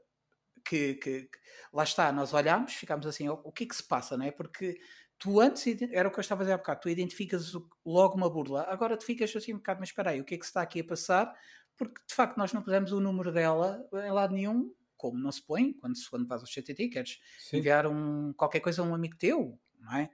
que, 0.64 0.96
que, 0.96 1.24
que, 1.24 1.40
lá 1.72 1.84
está, 1.84 2.12
nós 2.12 2.34
olhamos, 2.34 2.74
ficamos 2.74 3.08
assim, 3.08 3.30
o, 3.30 3.34
o 3.44 3.52
que 3.52 3.64
é 3.64 3.68
que 3.68 3.76
se 3.76 3.84
passa, 3.84 4.18
não 4.18 4.26
é? 4.26 4.32
Porque 4.32 4.78
tu 5.24 5.40
antes, 5.40 5.66
era 5.94 6.10
o 6.10 6.12
que 6.12 6.20
eu 6.20 6.22
estava 6.22 6.42
a 6.42 6.44
dizer 6.44 6.54
há 6.54 6.58
bocado, 6.58 6.82
tu 6.82 6.90
identificas 6.90 7.54
logo 7.86 8.18
uma 8.18 8.30
burla, 8.30 8.64
agora 8.68 8.98
tu 8.98 9.06
ficas 9.06 9.34
assim 9.34 9.54
um 9.54 9.58
bocado, 9.58 9.80
mas 9.80 9.88
espera 9.88 10.10
aí, 10.10 10.20
o 10.20 10.26
que 10.26 10.36
é 10.36 10.38
que 10.38 10.44
se 10.44 10.50
está 10.50 10.62
aqui 10.62 10.82
a 10.82 10.84
passar? 10.84 11.34
Porque 11.78 12.02
de 12.06 12.14
facto 12.14 12.36
nós 12.36 12.52
não 12.52 12.62
pusemos 12.62 12.92
o 12.92 13.00
número 13.00 13.32
dela 13.32 13.88
em 13.94 14.12
lado 14.12 14.34
nenhum, 14.34 14.76
como 14.98 15.18
não 15.18 15.32
se 15.32 15.42
põe, 15.42 15.72
quando, 15.72 15.94
quando 16.10 16.28
vais 16.28 16.42
ao 16.42 16.48
CTT, 16.48 16.90
queres 16.90 17.22
Sim. 17.40 17.58
enviar 17.58 17.88
um, 17.88 18.34
qualquer 18.34 18.60
coisa 18.60 18.82
a 18.82 18.86
um 18.86 18.94
amigo 18.94 19.16
teu, 19.16 19.58
não 19.84 19.98
é? 19.98 20.10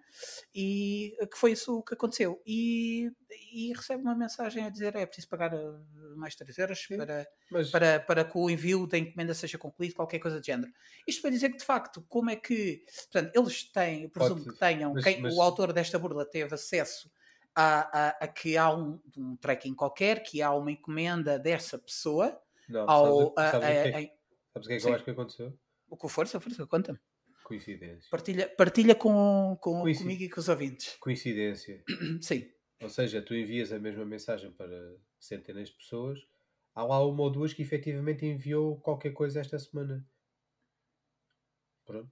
E 0.53 1.15
que 1.31 1.37
foi 1.37 1.51
isso 1.51 1.83
que 1.83 1.93
aconteceu. 1.93 2.41
E, 2.45 3.11
e 3.53 3.71
recebe 3.73 4.01
uma 4.01 4.15
mensagem 4.15 4.65
a 4.65 4.69
dizer 4.69 4.95
é 4.95 5.05
preciso 5.05 5.29
pagar 5.29 5.53
eh, 5.53 6.15
mais 6.15 6.35
3 6.35 6.57
euros 6.57 6.87
para, 6.87 7.27
mas... 7.51 7.69
para, 7.69 7.99
para 7.99 8.25
que 8.25 8.37
o 8.37 8.49
envio 8.49 8.87
da 8.87 8.97
encomenda 8.97 9.33
seja 9.33 9.57
concluído, 9.57 9.93
qualquer 9.93 10.19
coisa 10.19 10.39
do 10.39 10.45
género. 10.45 10.71
Isto 11.07 11.21
para 11.21 11.31
dizer 11.31 11.49
que, 11.51 11.57
de 11.57 11.65
facto, 11.65 12.03
como 12.09 12.31
é 12.31 12.35
que. 12.35 12.83
Portanto, 13.11 13.35
eles 13.35 13.71
têm, 13.71 14.03
eu 14.03 14.09
presumo 14.09 14.43
Pode... 14.43 14.53
que 14.53 14.59
tenham, 14.59 14.93
mas, 14.93 15.03
quem, 15.03 15.21
mas... 15.21 15.35
o 15.35 15.41
autor 15.41 15.71
desta 15.71 15.99
burla 15.99 16.25
teve 16.25 16.53
acesso 16.53 17.09
a, 17.55 18.07
a, 18.07 18.09
a 18.21 18.27
que 18.27 18.57
há 18.57 18.73
um, 18.73 18.99
um, 19.15 19.35
tracking 19.35 19.75
qualquer, 19.75 20.23
que 20.23 20.41
há 20.41 20.51
uma 20.51 20.71
encomenda 20.71 21.37
dessa 21.37 21.77
pessoa. 21.77 22.39
Não, 22.67 22.89
ao, 22.89 23.33
sabes, 23.35 23.51
sabes, 23.51 23.63
a, 23.63 23.67
a, 23.69 24.01
é, 24.01 24.13
sabes 24.53 24.65
o 24.65 24.69
que 24.69 24.73
é 24.73 24.77
que 24.77 24.87
eu 24.87 24.93
acho 24.95 25.03
que 25.03 25.11
aconteceu? 25.11 25.59
O 25.87 25.97
que 25.97 26.07
força, 26.07 26.39
força, 26.39 26.65
conta-me. 26.67 26.99
Coincidência. 27.49 28.07
Partilha, 28.11 28.47
partilha 28.47 28.93
com, 28.93 29.57
com, 29.59 29.81
comigo 29.81 30.21
e 30.21 30.29
com 30.29 30.39
os 30.39 30.47
ouvintes. 30.49 30.95
Coincidência. 30.99 31.83
Sim. 32.21 32.47
Ou 32.79 32.89
seja, 32.89 33.23
tu 33.23 33.33
envias 33.33 33.73
a 33.73 33.79
mesma 33.79 34.05
mensagem 34.05 34.51
para 34.51 34.95
centenas 35.19 35.69
de 35.69 35.75
pessoas, 35.75 36.19
há 36.75 36.83
lá 36.83 37.03
uma 37.03 37.23
ou 37.23 37.31
duas 37.31 37.51
que 37.51 37.63
efetivamente 37.63 38.23
enviou 38.23 38.79
qualquer 38.79 39.13
coisa 39.13 39.39
esta 39.39 39.57
semana. 39.57 40.07
Pronto. 41.87 42.11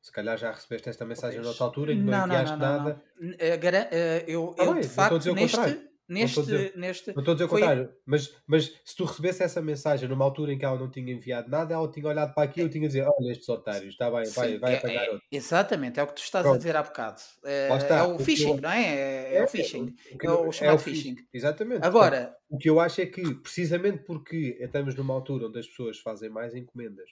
Se 0.00 0.10
calhar 0.10 0.38
já 0.38 0.50
recebeste 0.50 0.88
esta 0.88 1.04
mensagem 1.04 1.36
pois. 1.36 1.46
noutra 1.48 1.64
altura 1.66 1.92
e 1.92 1.96
não, 1.96 2.04
não 2.04 2.24
enviaste 2.24 2.56
não, 2.56 2.58
não, 2.58 2.78
nada. 2.78 3.02
Não. 3.20 3.34
Eh, 3.38 3.60
eh, 3.92 4.24
eu, 4.26 4.54
eu, 4.56 4.72
ah, 4.72 4.80
de 4.80 4.88
facto, 4.88 5.34
neste, 5.34 5.90
Neste, 6.12 6.36
não 6.36 6.44
dizer, 6.44 6.72
neste, 6.76 7.14
não 7.14 7.20
estou 7.20 7.32
a 7.32 7.34
dizer 7.34 7.44
o 7.44 7.48
contrário, 7.48 7.90
mas, 8.04 8.34
mas 8.46 8.78
se 8.84 8.94
tu 8.94 9.04
recebesse 9.04 9.42
essa 9.42 9.62
mensagem 9.62 10.06
numa 10.06 10.24
altura 10.24 10.52
em 10.52 10.58
que 10.58 10.64
ela 10.64 10.78
não 10.78 10.90
tinha 10.90 11.10
enviado 11.10 11.50
nada, 11.50 11.72
ela 11.72 11.90
tinha 11.90 12.06
olhado 12.06 12.34
para 12.34 12.42
aquilo 12.42 12.66
e 12.68 12.70
tinha 12.70 12.84
a 12.84 12.86
dizer: 12.88 13.06
Olha, 13.06 13.32
estes 13.32 13.48
otários, 13.48 13.94
está 13.94 14.10
bem, 14.10 14.28
vai, 14.30 14.58
vai 14.58 14.74
é, 14.74 14.78
apagar 14.78 15.04
é, 15.04 15.10
outro. 15.10 15.26
Exatamente, 15.32 15.98
é 15.98 16.02
o 16.02 16.06
que 16.06 16.14
tu 16.14 16.22
estás 16.22 16.42
Pronto. 16.42 16.56
a 16.56 16.58
dizer 16.58 16.76
há 16.76 16.82
bocado. 16.82 17.20
É, 17.44 17.68
é 17.68 18.02
o 18.02 18.18
phishing, 18.18 18.60
não 18.60 18.70
é? 18.70 18.84
É, 18.84 19.36
é 19.36 19.44
o 19.44 19.48
phishing. 19.48 19.94
O, 20.22 20.28
o, 20.28 20.48
o 20.48 20.52
chamado 20.52 20.78
phishing. 20.80 21.16
Exatamente. 21.32 21.82
Agora, 21.82 22.16
Portanto, 22.16 22.36
o 22.50 22.58
que 22.58 22.68
eu 22.68 22.78
acho 22.78 23.00
é 23.00 23.06
que, 23.06 23.34
precisamente 23.36 24.04
porque 24.04 24.58
estamos 24.60 24.94
numa 24.94 25.14
altura 25.14 25.46
onde 25.46 25.58
as 25.58 25.66
pessoas 25.66 25.98
fazem 25.98 26.28
mais 26.28 26.54
encomendas 26.54 27.08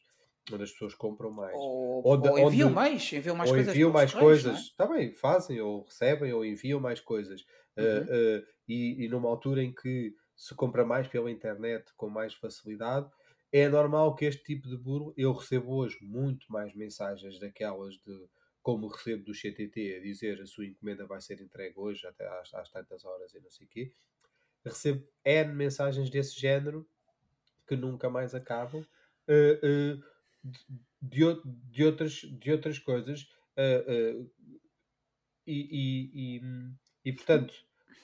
onde 0.53 0.65
as 0.65 0.73
pessoas 0.73 0.95
compram 0.95 1.31
mais. 1.31 1.55
Ou, 1.55 2.03
onde, 2.05 2.29
ou 2.29 2.39
enviam 2.39 2.69
onde, 2.69 2.75
mais, 2.75 3.13
enviam 3.13 3.37
mais 3.37 3.51
ou 3.51 3.57
coisas. 3.57 3.75
Enviam 3.75 3.91
mais 3.91 4.13
coisas. 4.15 4.59
Está 4.59 4.87
bem, 4.87 5.15
fazem, 5.15 5.61
ou 5.61 5.83
recebem, 5.83 6.33
ou 6.33 6.45
enviam 6.45 6.81
mais 6.81 7.01
coisas. 7.01 7.45
Uhum. 7.77 7.85
Uh, 7.85 8.41
uh, 8.41 8.47
e, 8.69 9.05
e 9.05 9.09
numa 9.09 9.29
altura 9.29 9.63
em 9.63 9.73
que 9.73 10.15
se 10.37 10.55
compra 10.55 10.85
mais 10.85 11.07
pela 11.07 11.31
internet 11.31 11.93
com 11.97 12.09
mais 12.09 12.35
facilidade, 12.35 13.11
é 13.53 13.69
normal 13.69 14.15
que 14.15 14.25
este 14.25 14.43
tipo 14.43 14.69
de 14.69 14.77
burro, 14.77 15.13
eu 15.17 15.33
recebo 15.33 15.75
hoje 15.75 15.99
muito 16.01 16.51
mais 16.51 16.75
mensagens 16.75 17.39
daquelas 17.39 17.95
de 17.95 18.29
como 18.63 18.89
recebo 18.89 19.25
do 19.25 19.33
CTT 19.33 19.97
a 19.97 20.01
dizer 20.01 20.41
a 20.41 20.47
sua 20.47 20.67
encomenda 20.67 21.07
vai 21.07 21.21
ser 21.21 21.41
entregue 21.41 21.75
hoje 21.77 22.07
até 22.07 22.27
às, 22.41 22.53
às 22.55 22.71
tantas 22.71 23.05
horas 23.05 23.35
e 23.35 23.41
não 23.41 23.51
sei 23.51 23.67
o 23.67 23.71
quê. 23.71 23.93
Recebo 24.65 25.07
N 25.25 25.55
mensagens 25.55 26.11
desse 26.11 26.39
género 26.39 26.87
que 27.67 27.77
nunca 27.77 28.11
mais 28.11 28.35
acabam 28.35 28.83
uh, 28.83 30.05
de, 30.43 31.41
de, 31.71 31.85
outras, 31.85 32.13
de 32.13 32.53
outras 32.53 32.79
coisas. 32.79 33.23
Uh, 33.57 34.31
e, 35.47 35.53
e, 35.53 36.11
e, 36.15 36.43
e, 37.05 37.13
portanto, 37.13 37.55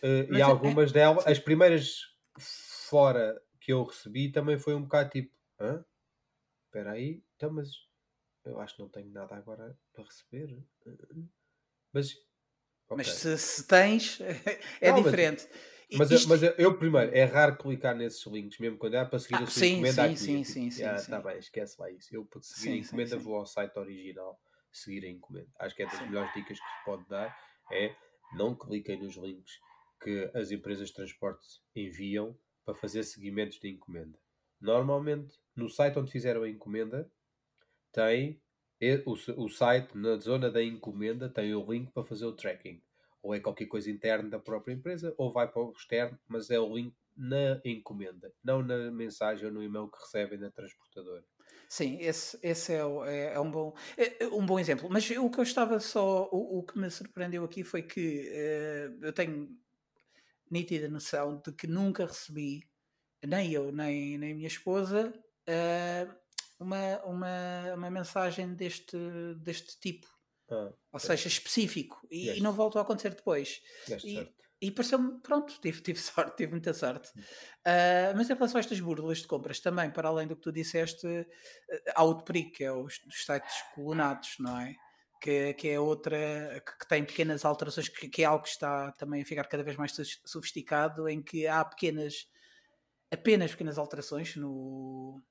e 0.03 0.41
é, 0.41 0.43
algumas 0.43 0.91
é... 0.91 0.95
delas, 0.95 1.27
as 1.27 1.39
primeiras 1.39 2.01
fora 2.39 3.41
que 3.61 3.73
eu 3.73 3.85
recebi 3.85 4.31
também 4.31 4.59
foi 4.59 4.75
um 4.75 4.83
bocado 4.83 5.11
tipo: 5.11 5.35
Hã? 5.61 5.85
espera 6.67 6.93
aí, 6.93 7.23
então, 7.37 7.51
mas 7.51 7.71
eu 8.45 8.61
acho 8.61 8.77
que 8.77 8.83
não 8.83 8.89
tenho 8.89 9.11
nada 9.11 9.35
agora 9.35 9.77
para 9.93 10.05
receber. 10.05 10.63
Mas, 11.93 12.15
okay. 12.87 12.97
mas 12.97 13.09
se, 13.09 13.39
se, 13.39 13.67
tens, 13.67 14.21
é 14.81 14.91
não, 14.91 15.03
diferente. 15.03 15.49
Mas, 15.93 16.11
Isto... 16.11 16.29
mas, 16.29 16.43
eu, 16.59 16.77
primeiro, 16.77 17.15
é 17.15 17.25
raro 17.25 17.57
clicar 17.57 17.95
nesses 17.95 18.25
links, 18.27 18.59
mesmo 18.59 18.77
quando 18.77 18.95
é 18.95 19.05
para 19.05 19.21
seguir 19.21 19.37
ah, 19.37 19.43
a 19.43 19.47
sua 19.47 19.61
sim, 19.61 19.73
encomenda 19.75 19.93
sim, 19.93 20.01
aqui. 20.01 20.17
Sim, 20.17 20.45
sim, 20.45 20.71
sim, 20.71 20.83
ah, 20.83 20.99
sim. 20.99 21.11
Tá 21.11 21.21
bem, 21.21 21.39
esquece 21.39 21.81
lá 21.81 21.89
isso. 21.91 22.15
Eu, 22.15 22.25
para 22.25 22.43
seguir 22.43 22.61
sim, 22.61 22.73
a 22.73 22.77
encomenda, 22.79 23.17
vou 23.19 23.37
ao 23.37 23.47
site 23.47 23.79
original 23.79 24.37
seguir 24.73 25.05
a 25.05 25.09
encomenda. 25.09 25.49
Acho 25.61 25.77
que 25.77 25.83
é 25.83 25.87
das 25.87 26.01
melhores 26.01 26.33
dicas 26.35 26.59
que 26.59 26.67
se 26.67 26.85
pode 26.85 27.09
dar 27.09 27.37
é 27.73 27.95
não 28.37 28.55
cliquem 28.55 29.01
nos 29.01 29.17
links 29.17 29.53
que 30.03 30.31
as 30.35 30.51
empresas 30.51 30.89
de 30.89 30.95
transporte 30.95 31.47
enviam 31.75 32.37
para 32.65 32.75
fazer 32.75 33.03
seguimentos 33.03 33.59
de 33.59 33.69
encomenda. 33.69 34.19
Normalmente, 34.61 35.39
no 35.55 35.69
site 35.69 35.99
onde 35.99 36.11
fizeram 36.11 36.43
a 36.43 36.49
encomenda, 36.49 37.11
tem 37.93 38.41
o, 39.05 39.45
o 39.45 39.49
site, 39.49 39.97
na 39.97 40.17
zona 40.17 40.51
da 40.51 40.63
encomenda, 40.63 41.29
tem 41.29 41.55
o 41.55 41.71
link 41.71 41.91
para 41.93 42.05
fazer 42.05 42.27
o 42.27 42.33
tracking. 42.33 42.83
Ou 43.23 43.35
é 43.35 43.41
qualquer 43.41 43.67
coisa 43.67 43.91
interna 43.91 44.29
da 44.29 44.39
própria 44.39 44.73
empresa, 44.73 45.15
ou 45.17 45.33
vai 45.33 45.49
para 45.51 45.63
o 45.63 45.73
externo, 45.73 46.19
mas 46.29 46.51
é 46.51 46.61
o 46.61 46.75
link 46.75 46.95
na 47.17 47.61
encomenda, 47.65 48.33
não 48.45 48.63
na 48.63 48.91
mensagem 48.91 49.47
ou 49.47 49.53
no 49.53 49.63
e-mail 49.63 49.89
que 49.89 49.99
recebem 49.99 50.39
da 50.39 50.51
transportadora. 50.51 51.25
Sim, 51.69 51.99
esse, 52.01 52.39
esse 52.43 52.73
é, 52.73 52.83
é, 53.07 53.35
é 53.35 53.41
um, 53.41 53.51
bom, 53.51 53.75
é, 53.97 54.25
é, 54.25 54.29
um 54.29 54.45
bom 54.45 54.59
exemplo. 54.59 54.89
Mas 54.91 55.09
o 55.11 55.31
que 55.31 55.39
eu 55.39 55.43
estava 55.43 55.81
só. 55.81 56.29
O, 56.31 56.59
o 56.59 56.63
que 56.63 56.79
me 56.79 56.91
surpreendeu 56.91 57.45
aqui 57.45 57.65
foi 57.65 57.83
que 57.83 58.31
uh, 58.31 59.05
eu 59.05 59.13
tenho 59.13 59.49
nítida 60.51 60.89
noção 60.89 61.41
de 61.45 61.53
que 61.53 61.67
nunca 61.67 62.07
recebi, 62.07 62.63
nem 63.25 63.51
eu, 63.53 63.73
nem, 63.73 64.17
nem 64.17 64.35
minha 64.35 64.47
esposa, 64.47 65.13
uh, 65.49 66.15
uma, 66.59 67.01
uma, 67.05 67.75
uma 67.75 67.91
mensagem 67.91 68.55
deste, 68.55 68.97
deste 69.37 69.79
tipo. 69.79 70.07
Ah, 70.51 70.73
Ou 70.93 71.01
seja, 71.01 71.29
específico. 71.29 72.07
E, 72.11 72.29
yes. 72.29 72.39
e, 72.39 72.41
não 72.43 72.53
voltou 72.53 72.79
a 72.79 72.83
acontecer 72.83 73.11
depois. 73.11 73.61
Yes, 73.89 74.05
e, 74.05 74.35
e 74.61 74.71
pareceu-me, 74.71 75.21
pronto, 75.21 75.59
tive, 75.61 75.81
tive 75.83 75.99
sorte, 76.01 76.37
tive 76.37 76.53
muita 76.53 76.73
sorte. 76.73 77.11
Uh, 77.19 78.17
mas 78.17 78.31
em 78.31 78.35
relação 78.35 78.59
a 78.59 78.61
estas 78.61 78.81
burlas 78.81 79.19
de 79.19 79.27
compras, 79.27 79.61
também, 79.61 79.91
para 79.91 80.09
além 80.09 80.27
do 80.27 80.37
que 80.37 80.43
tu 80.43 80.53
disseste, 80.53 81.07
uh, 81.07 81.27
há 81.95 82.05
o 82.05 82.15
DPRI, 82.15 82.51
que 82.51 82.65
é 82.65 82.73
os, 82.73 83.01
os 83.07 83.25
sites 83.25 83.55
colunados, 83.75 84.37
não 84.39 84.59
é? 84.59 84.75
Que, 85.21 85.55
que 85.55 85.69
é 85.69 85.81
outra, 85.81 86.63
que, 86.65 86.79
que 86.79 86.89
tem 86.89 87.05
pequenas 87.05 87.45
alterações, 87.45 87.89
que, 87.89 88.09
que, 88.09 88.23
é 88.23 88.27
algo 88.27 88.45
que 88.45 88.51
está 88.51 88.93
também 88.93 89.23
a 89.23 89.25
ficar 89.25 89.45
cada 89.45 89.63
vez 89.63 89.77
mais 89.77 89.93
sofisticado, 90.25 91.09
em 91.09 91.23
que 91.23 91.47
há 91.47 91.65
pequenas, 91.65 92.29
apenas 93.11 93.51
pequenas 93.51 93.79
alterações 93.79 94.37
no, 94.37 95.23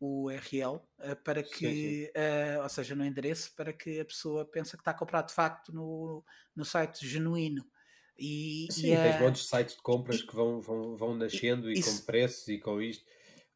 URL 0.00 0.76
uh, 0.76 1.16
para 1.24 1.42
que, 1.42 1.56
sim, 1.56 1.74
sim. 1.74 2.04
Uh, 2.06 2.62
ou 2.62 2.68
seja, 2.68 2.94
no 2.94 3.04
endereço, 3.04 3.54
para 3.56 3.72
que 3.72 4.00
a 4.00 4.04
pessoa 4.04 4.44
pense 4.44 4.72
que 4.72 4.80
está 4.80 4.90
a 4.90 4.94
comprar 4.94 5.22
de 5.22 5.32
facto 5.32 5.72
no, 5.72 6.24
no 6.54 6.64
site 6.64 7.06
genuíno. 7.06 7.64
E, 8.18 8.68
sim, 8.70 8.92
e, 8.92 8.96
tens 8.96 9.16
uh, 9.16 9.20
montes 9.20 9.42
de 9.42 9.48
sites 9.48 9.76
de 9.76 9.82
compras 9.82 10.20
e, 10.20 10.26
que 10.26 10.34
vão, 10.34 10.60
vão, 10.60 10.96
vão 10.96 11.14
nascendo 11.14 11.70
e, 11.70 11.78
e 11.78 11.82
com 11.82 11.98
preços 11.98 12.48
e 12.48 12.58
com 12.58 12.80
isto. 12.80 13.04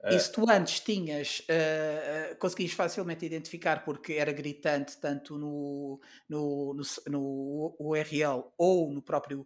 Uh, 0.05 0.15
e 0.15 0.21
se 0.21 0.31
tu 0.31 0.49
antes 0.49 0.79
tinhas, 0.79 1.41
uh, 1.41 2.33
uh, 2.33 2.37
conseguias 2.39 2.73
facilmente 2.73 3.27
identificar 3.27 3.85
porque 3.85 4.13
era 4.13 4.33
gritante 4.33 4.97
tanto 4.99 5.37
no, 5.37 6.01
no, 6.29 6.75
no, 6.75 6.83
no 7.09 7.77
URL 7.81 8.45
ou 8.57 8.93
no 8.93 9.03
próprio 9.03 9.45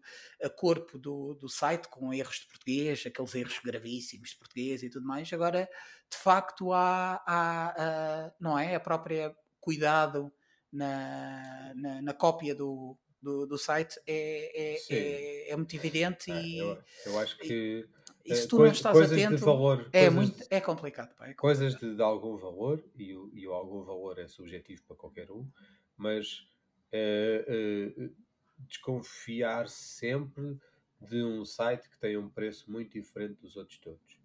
corpo 0.56 0.98
do, 0.98 1.34
do 1.34 1.48
site, 1.48 1.88
com 1.88 2.12
erros 2.12 2.40
de 2.40 2.46
português, 2.48 3.04
aqueles 3.06 3.34
erros 3.34 3.58
gravíssimos 3.64 4.30
de 4.30 4.36
português 4.36 4.82
e 4.82 4.90
tudo 4.90 5.06
mais, 5.06 5.32
agora 5.32 5.68
de 6.10 6.18
facto 6.18 6.72
há, 6.72 7.22
há 7.26 8.32
não 8.38 8.58
é? 8.58 8.74
A 8.74 8.80
própria 8.80 9.34
cuidado 9.58 10.30
na, 10.70 11.72
na, 11.74 12.02
na 12.02 12.12
cópia 12.12 12.54
do, 12.54 12.98
do, 13.22 13.46
do 13.46 13.56
site 13.56 13.98
é, 14.06 14.74
é, 14.74 14.82
é, 14.90 15.50
é, 15.50 15.56
muito 15.56 15.74
evidente 15.76 16.30
ah, 16.32 16.42
e 16.42 16.58
eu, 16.58 16.82
eu 17.06 17.18
acho 17.20 17.38
que 17.38 17.46
e 17.46 17.88
se 18.26 18.48
tu 18.48 18.58
não 18.58 18.66
estás 18.66 18.96
coisas 18.96 19.18
atento, 19.18 19.36
de 19.36 19.44
valor, 19.44 19.88
é, 19.92 20.08
muito, 20.10 20.44
é 20.50 20.60
complicado. 20.60 21.14
Pá, 21.14 21.24
é 21.26 21.34
complicado. 21.34 21.36
Coisas 21.36 21.74
de, 21.76 21.96
de, 21.96 22.02
algum 22.02 22.36
valor, 22.36 22.84
e 22.96 23.14
o, 23.14 23.30
e 23.32 23.46
o 23.46 23.52
algum 23.52 23.82
valor 23.82 24.18
é 24.18 24.28
subjetivo 24.28 24.82
para 24.84 24.96
qualquer 24.96 25.30
um, 25.30 25.48
mas 25.96 26.46
é, 26.92 27.44
é, 27.48 28.10
desconfiar 28.58 29.68
sempre 29.68 30.58
de 31.00 31.22
um 31.22 31.44
site 31.44 31.88
que 31.88 31.98
tem 31.98 32.16
um 32.16 32.28
preço 32.28 32.70
muito 32.70 32.92
diferente 32.92 33.40
dos 33.40 33.56
outros 33.56 33.78
todos. 33.78 34.20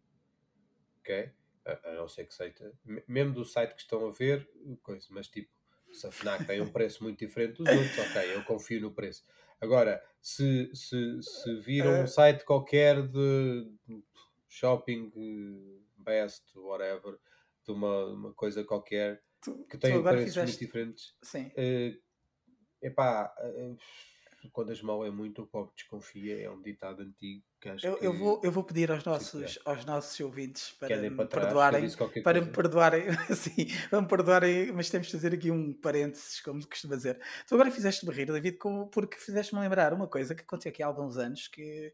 Ok? 0.99 1.31
A, 1.65 1.89
a 1.89 1.93
não 1.95 2.07
ser 2.07 2.25
que 2.25 2.33
seja, 2.33 2.71
mesmo 3.07 3.33
do 3.33 3.45
site 3.45 3.73
que 3.73 3.81
estão 3.81 4.07
a 4.07 4.11
ver, 4.11 4.47
coisa, 4.83 5.07
mas 5.09 5.27
tipo, 5.27 5.49
se 5.91 6.05
a 6.05 6.11
FNAC 6.11 6.45
tem 6.45 6.61
um 6.61 6.71
preço 6.71 7.03
muito 7.03 7.25
diferente 7.25 7.63
dos 7.63 7.67
outros, 7.67 7.97
ok, 7.97 8.35
eu 8.35 8.43
confio 8.43 8.81
no 8.81 8.91
preço. 8.91 9.23
Agora, 9.59 10.03
se, 10.27 10.69
se, 10.75 11.21
se 11.21 11.55
viram 11.61 11.91
um 11.91 12.03
é. 12.03 12.05
site 12.05 12.43
qualquer 12.43 13.01
de 13.07 13.65
shopping 14.49 15.09
best, 15.97 16.43
whatever, 16.57 17.17
de 17.63 17.71
uma, 17.71 18.07
uma 18.07 18.33
coisa 18.33 18.61
qualquer 18.65 19.23
que 19.69 19.77
tem 19.77 20.03
preços 20.03 20.25
fizeste... 20.25 20.39
muito 20.39 20.59
diferentes, 20.59 21.15
Sim. 21.23 21.49
Uh, 21.55 21.97
epá, 22.81 23.33
uh, 23.39 23.77
quando 24.51 24.71
as 24.71 24.81
mal 24.81 25.05
é 25.05 25.11
muito, 25.11 25.41
o 25.41 25.47
pobre 25.47 25.73
desconfia, 25.75 26.41
é 26.41 26.49
um 26.49 26.61
ditado 26.61 27.01
antigo 27.01 27.43
que 27.59 27.69
acho 27.69 27.85
eu, 27.85 27.97
que... 27.97 28.05
eu, 28.05 28.13
vou, 28.13 28.41
eu 28.43 28.51
vou 28.51 28.63
pedir 28.63 28.91
aos 28.91 29.03
nossos, 29.03 29.59
aos 29.65 29.85
nossos 29.85 30.19
ouvintes 30.19 30.71
para 30.79 30.97
me 30.97 31.09
para 31.09 31.27
perdoarem, 31.27 31.89
para 32.23 32.41
me 32.41 32.51
perdoarem, 32.51 33.05
sim, 33.35 33.67
para 33.89 34.01
me 34.01 34.07
perdoarem, 34.07 34.71
mas 34.71 34.89
temos 34.89 35.07
de 35.07 35.13
fazer 35.13 35.33
aqui 35.33 35.49
um 35.51 35.73
parênteses, 35.73 36.39
como 36.41 36.65
costuma 36.67 36.95
dizer. 36.95 37.19
Tu 37.47 37.55
agora 37.55 37.71
fizeste-me 37.71 38.13
rir, 38.13 38.27
David, 38.27 38.57
porque 38.91 39.17
fizeste-me 39.17 39.61
lembrar 39.61 39.93
uma 39.93 40.07
coisa 40.07 40.35
que 40.35 40.43
aconteceu 40.43 40.71
aqui 40.71 40.83
há 40.83 40.87
alguns 40.87 41.17
anos, 41.17 41.47
que 41.47 41.93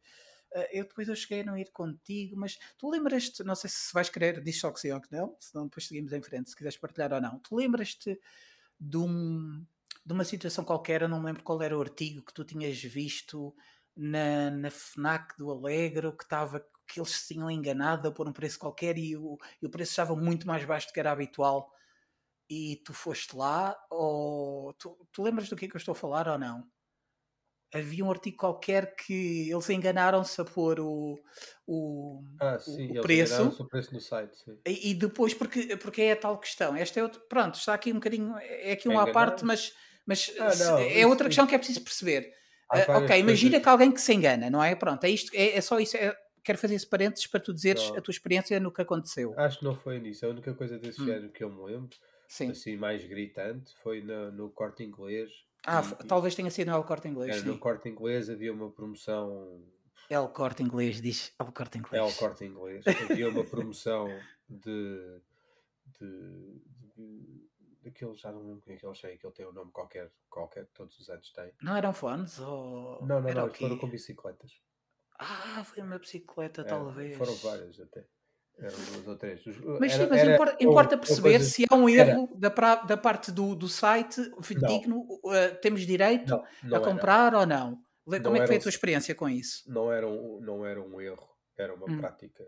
uh, 0.56 0.68
eu 0.72 0.84
depois 0.84 1.08
eu 1.08 1.16
cheguei 1.16 1.42
a 1.42 1.46
não 1.46 1.58
ir 1.58 1.72
contigo, 1.72 2.36
mas 2.38 2.58
tu 2.78 2.90
lembras-te, 2.90 3.44
não 3.44 3.56
sei 3.56 3.70
se 3.70 3.94
vais 3.94 4.10
querer, 4.10 4.42
diz 4.42 4.60
só 4.60 4.72
que 4.72 4.80
sim 4.80 4.92
ou 4.92 5.00
que 5.00 5.12
não, 5.12 5.36
senão 5.40 5.66
depois 5.66 5.88
seguimos 5.88 6.12
em 6.12 6.22
frente, 6.22 6.50
se 6.50 6.56
quiseres 6.56 6.78
partilhar 6.78 7.14
ou 7.14 7.22
não. 7.22 7.40
Tu 7.40 7.56
lembras-te 7.56 8.20
de 8.80 8.98
um 8.98 9.66
de 10.06 10.14
uma 10.14 10.24
situação 10.24 10.64
qualquer, 10.64 11.02
eu 11.02 11.10
não 11.10 11.20
me 11.20 11.28
lembro 11.28 11.44
qual 11.44 11.62
era 11.62 11.78
o 11.78 11.82
artigo 11.82 12.24
que 12.24 12.34
tu 12.34 12.44
tinhas 12.44 12.82
visto 12.82 13.56
na, 13.96 14.52
na 14.52 14.70
FNAC 14.70 15.38
do 15.38 15.50
Alegro, 15.52 16.16
que 16.16 16.24
estava 16.24 16.66
que 16.88 17.00
eles 17.00 17.12
se 17.12 17.34
tinham 17.34 17.50
enganado 17.50 18.08
a 18.08 18.12
pôr 18.12 18.28
um 18.28 18.34
preço 18.34 18.60
qualquer 18.60 18.98
e 18.98 19.16
o, 19.16 19.38
e 19.62 19.66
o 19.66 19.70
preço 19.70 19.92
estava 19.92 20.16
muito 20.16 20.46
mais 20.46 20.66
baixo 20.66 20.88
do 20.88 20.94
que 20.94 21.00
era 21.00 21.12
habitual 21.12 21.72
e 22.50 22.82
tu 22.86 22.94
foste 22.94 23.36
lá 23.36 23.76
ou 23.90 24.74
tu, 24.74 24.98
tu 25.12 25.24
lembras 25.24 25.50
do 25.50 25.56
que 25.56 25.66
é 25.66 25.68
que 25.68 25.76
eu 25.76 25.80
estou 25.80 25.94
a 25.94 25.96
falar 25.96 26.28
ou 26.28 26.38
não? 26.38 26.68
Havia 27.74 28.06
um 28.06 28.12
artigo 28.12 28.38
qualquer 28.38 28.96
que 28.96 29.50
eles 29.50 29.68
enganaram-se 29.70 30.40
a 30.40 30.46
pôr 30.46 30.80
o, 30.80 31.20
o, 31.66 32.22
ah, 32.40 32.60
sim, 32.60 33.00
o 33.00 33.02
preço. 33.02 33.48
o 33.60 33.68
preço 33.68 33.92
no 33.92 34.00
site. 34.00 34.38
Sim. 34.38 34.60
E, 34.68 34.92
e, 34.92 34.94
depois, 34.94 35.34
porque, 35.34 35.76
porque 35.78 36.04
é 36.04 36.12
a 36.12 36.16
tal 36.16 36.38
questão. 36.38 36.76
Esta 36.76 37.00
é 37.00 37.04
outro, 37.04 37.22
pronto, 37.28 37.56
está 37.56 37.74
aqui 37.74 37.92
um 37.92 37.96
bocadinho, 37.96 38.38
é 38.38 38.74
aqui 38.74 38.88
um 38.88 39.02
é 39.02 39.10
à 39.10 39.12
parte, 39.12 39.44
mas 39.44 39.74
mas 40.06 40.32
ah, 40.40 40.56
não, 40.56 40.78
é 40.80 41.06
outra 41.06 41.28
questão 41.28 41.48
que 41.48 41.56
é 41.56 41.58
preciso 41.58 41.82
perceber. 41.82 42.34
Uh, 42.72 43.04
ok, 43.04 43.20
imagina 43.20 43.52
coisas... 43.52 43.64
que 43.64 43.70
alguém 43.70 43.92
que 43.92 44.02
se 44.02 44.14
engana, 44.14 44.50
não 44.50 44.64
é? 44.64 44.76
Pronto, 44.76 45.04
é 45.04 45.10
isto, 45.10 45.32
é, 45.34 45.58
é 45.58 45.62
só 45.62 45.80
isso. 45.80 45.96
É, 45.96 46.16
quero 46.44 46.58
fazer 46.58 46.76
esse 46.76 46.88
parênteses 46.88 47.28
para 47.28 47.40
tu 47.40 47.54
dizeres 47.54 47.90
não. 47.90 47.98
a 47.98 48.02
tua 48.02 48.12
experiência 48.12 48.60
no 48.60 48.72
que 48.72 48.82
aconteceu. 48.82 49.34
Acho 49.38 49.60
que 49.60 49.66
não 49.66 49.76
foi 49.76 50.00
nisso. 50.00 50.26
A 50.26 50.30
única 50.30 50.54
coisa 50.54 50.78
desse 50.78 51.02
hum. 51.02 51.06
género 51.06 51.30
que 51.30 51.44
eu 51.44 51.50
me 51.50 51.64
lembro, 51.64 51.96
sim. 52.28 52.50
assim, 52.50 52.76
mais 52.76 53.06
gritante, 53.06 53.74
foi 53.82 54.02
no, 54.02 54.32
no 54.32 54.50
corte 54.50 54.84
inglês. 54.84 55.32
Ah, 55.66 55.82
e, 55.82 56.08
talvez 56.08 56.36
tenha 56.36 56.52
sido 56.52 56.72
no 56.72 56.84
corte 56.84 57.08
inglês. 57.08 57.38
É, 57.38 57.42
no 57.42 57.58
corte 57.58 57.88
inglês 57.88 58.30
havia 58.30 58.52
uma 58.52 58.70
promoção. 58.70 59.64
O 60.12 60.28
corte 60.28 60.62
inglês, 60.62 61.02
diz 61.02 61.34
o 61.40 61.52
corte 61.52 61.78
inglês. 61.78 62.04
É 62.04 62.06
o 62.06 62.14
corte 62.14 62.46
inglês. 62.46 62.84
havia 63.10 63.30
uma 63.30 63.44
promoção 63.44 64.08
de, 64.48 65.22
de, 66.00 66.62
de 66.96 67.48
daqueles, 67.84 68.20
já 68.20 68.32
não 68.32 68.42
lembro 68.42 68.62
como 68.62 68.75
é 68.75 68.80
que 68.80 68.86
eles 68.86 69.02
têm, 69.02 69.18
que 69.18 69.25
ele 69.25 69.34
tem 69.34 69.46
um 69.46 69.52
nome 69.52 69.72
qualquer, 69.72 70.12
qualquer 70.30 70.66
que 70.66 70.74
todos 70.74 70.98
os 70.98 71.10
anos 71.10 71.32
tem. 71.32 71.52
Não 71.62 71.75
eram 71.75 71.94
fones? 71.94 72.40
Ou... 72.40 73.06
Não, 73.06 73.22
não, 73.22 73.30
Era 73.30 73.42
não, 73.42 73.48
eles 73.48 73.58
foram 73.58 73.78
com 73.78 73.90
bicicletas. 73.90 74.52
Ah, 75.20 75.63
foi 75.63 75.84
uma 75.84 76.00
bicicleta, 76.00 76.62
é, 76.62 76.63
talvez. 76.63 77.16
Foram 77.18 77.36
várias 77.36 77.80
até. 77.80 78.06
Eram 78.58 78.78
duas 78.78 79.08
ou 79.08 79.18
três. 79.18 79.44
Mas 79.80 79.94
sim, 79.94 80.08
mas 80.08 80.20
era, 80.20 80.36
importa, 80.36 80.63
importa 80.63 80.98
perceber 80.98 81.38
coisa... 81.38 81.46
se 81.46 81.66
há 81.70 81.75
um 81.75 81.90
erro 81.90 82.30
da, 82.36 82.52
pra, 82.52 82.75
da 82.75 82.96
parte 82.96 83.32
do, 83.32 83.56
do 83.56 83.68
site 83.68 84.22
digno, 84.68 85.02
uh, 85.02 85.60
temos 85.60 85.82
direito 85.82 86.30
não, 86.30 86.44
não 86.63 86.78
a 86.78 86.82
comprar 86.82 87.34
ou 87.34 87.46
não? 87.48 87.82
Como 88.06 88.36
é 88.36 88.42
que 88.42 88.48
foi 88.48 88.58
a 88.58 88.62
tua 88.62 88.70
experiência 88.70 89.16
com 89.16 89.28
isso? 89.28 89.63
Não 89.68 89.92
era 89.92 90.08
um, 90.08 90.40
não 90.40 90.63
era 90.66 90.80
um 90.80 91.02
erro, 91.02 91.28
era 91.58 91.74
uma 91.74 91.90
hum. 91.90 91.98
prática 91.98 92.46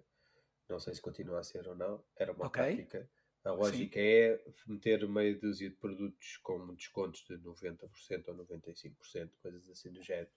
não 0.68 0.80
sei 0.80 0.94
se 0.94 1.02
continua 1.02 1.40
a 1.40 1.44
ser 1.44 1.68
ou 1.68 1.76
não, 1.76 2.04
era 2.18 2.32
uma 2.32 2.48
Ok. 2.48 2.62
prática. 2.62 3.10
A 3.46 3.52
lógica 3.52 4.00
é 4.00 4.42
meter 4.68 5.08
meia 5.08 5.36
dúzia 5.36 5.70
de 5.70 5.76
produtos 5.76 6.38
com 6.38 6.74
descontos 6.74 7.24
de 7.28 7.38
90% 7.38 8.28
ou 8.28 8.36
95%, 8.36 9.30
coisas 9.42 9.70
assim 9.70 9.92
do 9.92 10.02
género. 10.02 10.32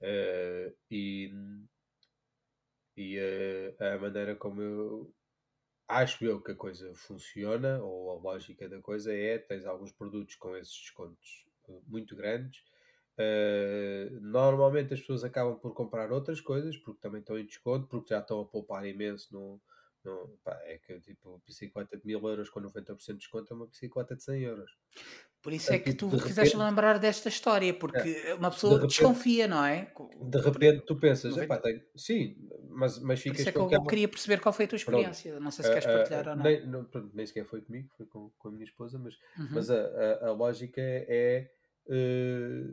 Eh, 0.00 0.72
e 0.90 1.32
e 2.96 3.16
eh, 3.18 3.74
a 3.78 3.98
maneira 3.98 4.34
como 4.34 4.60
eu 4.60 5.14
acho 5.88 6.24
eu 6.24 6.40
que 6.40 6.52
a 6.52 6.56
coisa 6.56 6.92
funciona, 6.94 7.82
ou 7.82 8.10
a 8.10 8.14
lógica 8.14 8.68
da 8.68 8.80
coisa 8.80 9.12
é, 9.14 9.38
tens 9.38 9.64
alguns 9.66 9.92
produtos 9.92 10.34
com 10.36 10.56
esses 10.56 10.76
descontos 10.76 11.46
eh, 11.68 11.80
muito 11.86 12.16
grandes. 12.16 12.64
Eh, 13.18 14.08
normalmente 14.20 14.94
as 14.94 15.00
pessoas 15.00 15.24
acabam 15.24 15.58
por 15.58 15.74
comprar 15.74 16.12
outras 16.12 16.40
coisas, 16.40 16.76
porque 16.76 17.00
também 17.00 17.20
estão 17.20 17.38
em 17.38 17.44
desconto, 17.44 17.86
porque 17.88 18.10
já 18.10 18.20
estão 18.20 18.40
a 18.40 18.44
poupar 18.44 18.86
imenso 18.86 19.32
no, 19.32 19.60
no- 20.04 20.38
pá, 20.44 20.58
é 20.64 20.78
que 20.78 20.98
tipo, 21.00 21.42
bicicleta 21.46 21.96
de 21.96 22.06
1000 22.06 22.26
euros 22.28 22.48
com 22.50 22.60
90% 22.60 23.12
de 23.12 23.18
desconto 23.18 23.52
é 23.52 23.56
uma 23.56 23.66
bicicleta 23.66 24.14
de 24.16 24.22
100 24.22 24.42
euros. 24.42 24.70
Por 25.42 25.54
isso 25.54 25.72
é 25.72 25.78
que 25.78 25.92
Tipo, 25.92 26.10
tu 26.10 26.16
de 26.18 26.22
fizeste 26.22 26.54
repente- 26.54 26.68
lembrar 26.68 26.98
desta 26.98 27.28
história, 27.30 27.72
porque 27.72 28.32
uma 28.38 28.50
pessoa 28.50 28.74
repente- 28.74 28.90
desconfia, 28.90 29.48
não 29.48 29.64
é? 29.64 29.90
De 30.20 30.38
repente 30.38 30.84
tu 30.84 30.96
pensas, 30.96 31.30
90. 31.34 31.44
epá, 31.44 31.58
tenho... 31.62 31.82
sim, 31.96 32.36
mas, 32.68 32.98
mas 32.98 33.18
Por 33.20 33.22
ficas 33.24 33.40
isso 33.40 33.48
é 33.48 33.52
que 33.52 33.58
eu 33.58 33.64
aquela... 33.64 33.86
queria 33.86 34.06
perceber 34.08 34.38
qual 34.40 34.52
foi 34.52 34.66
a 34.66 34.68
tua 34.68 34.76
experiência. 34.76 35.40
Não 35.40 35.50
sei 35.50 35.64
se 35.64 35.70
queres 35.70 35.86
Ah, 35.86 35.90
ah, 35.90 35.96
partilhar 35.96 36.28
ah, 36.28 36.30
ou 36.32 36.36
não. 36.36 36.44
Nem, 36.44 36.66
não, 36.66 36.84
pronto, 36.84 37.10
nem 37.16 37.26
sequer 37.26 37.46
foi 37.46 37.62
comigo, 37.62 37.88
foi 37.96 38.04
com, 38.06 38.30
com 38.38 38.48
a 38.48 38.52
minha 38.52 38.64
esposa, 38.64 38.98
mas, 38.98 39.14
Uhum. 39.38 39.48
mas 39.52 39.70
a, 39.70 39.76
a, 39.80 40.26
a 40.28 40.32
lógica 40.32 40.80
é 40.82 41.50
eh, 41.88 42.64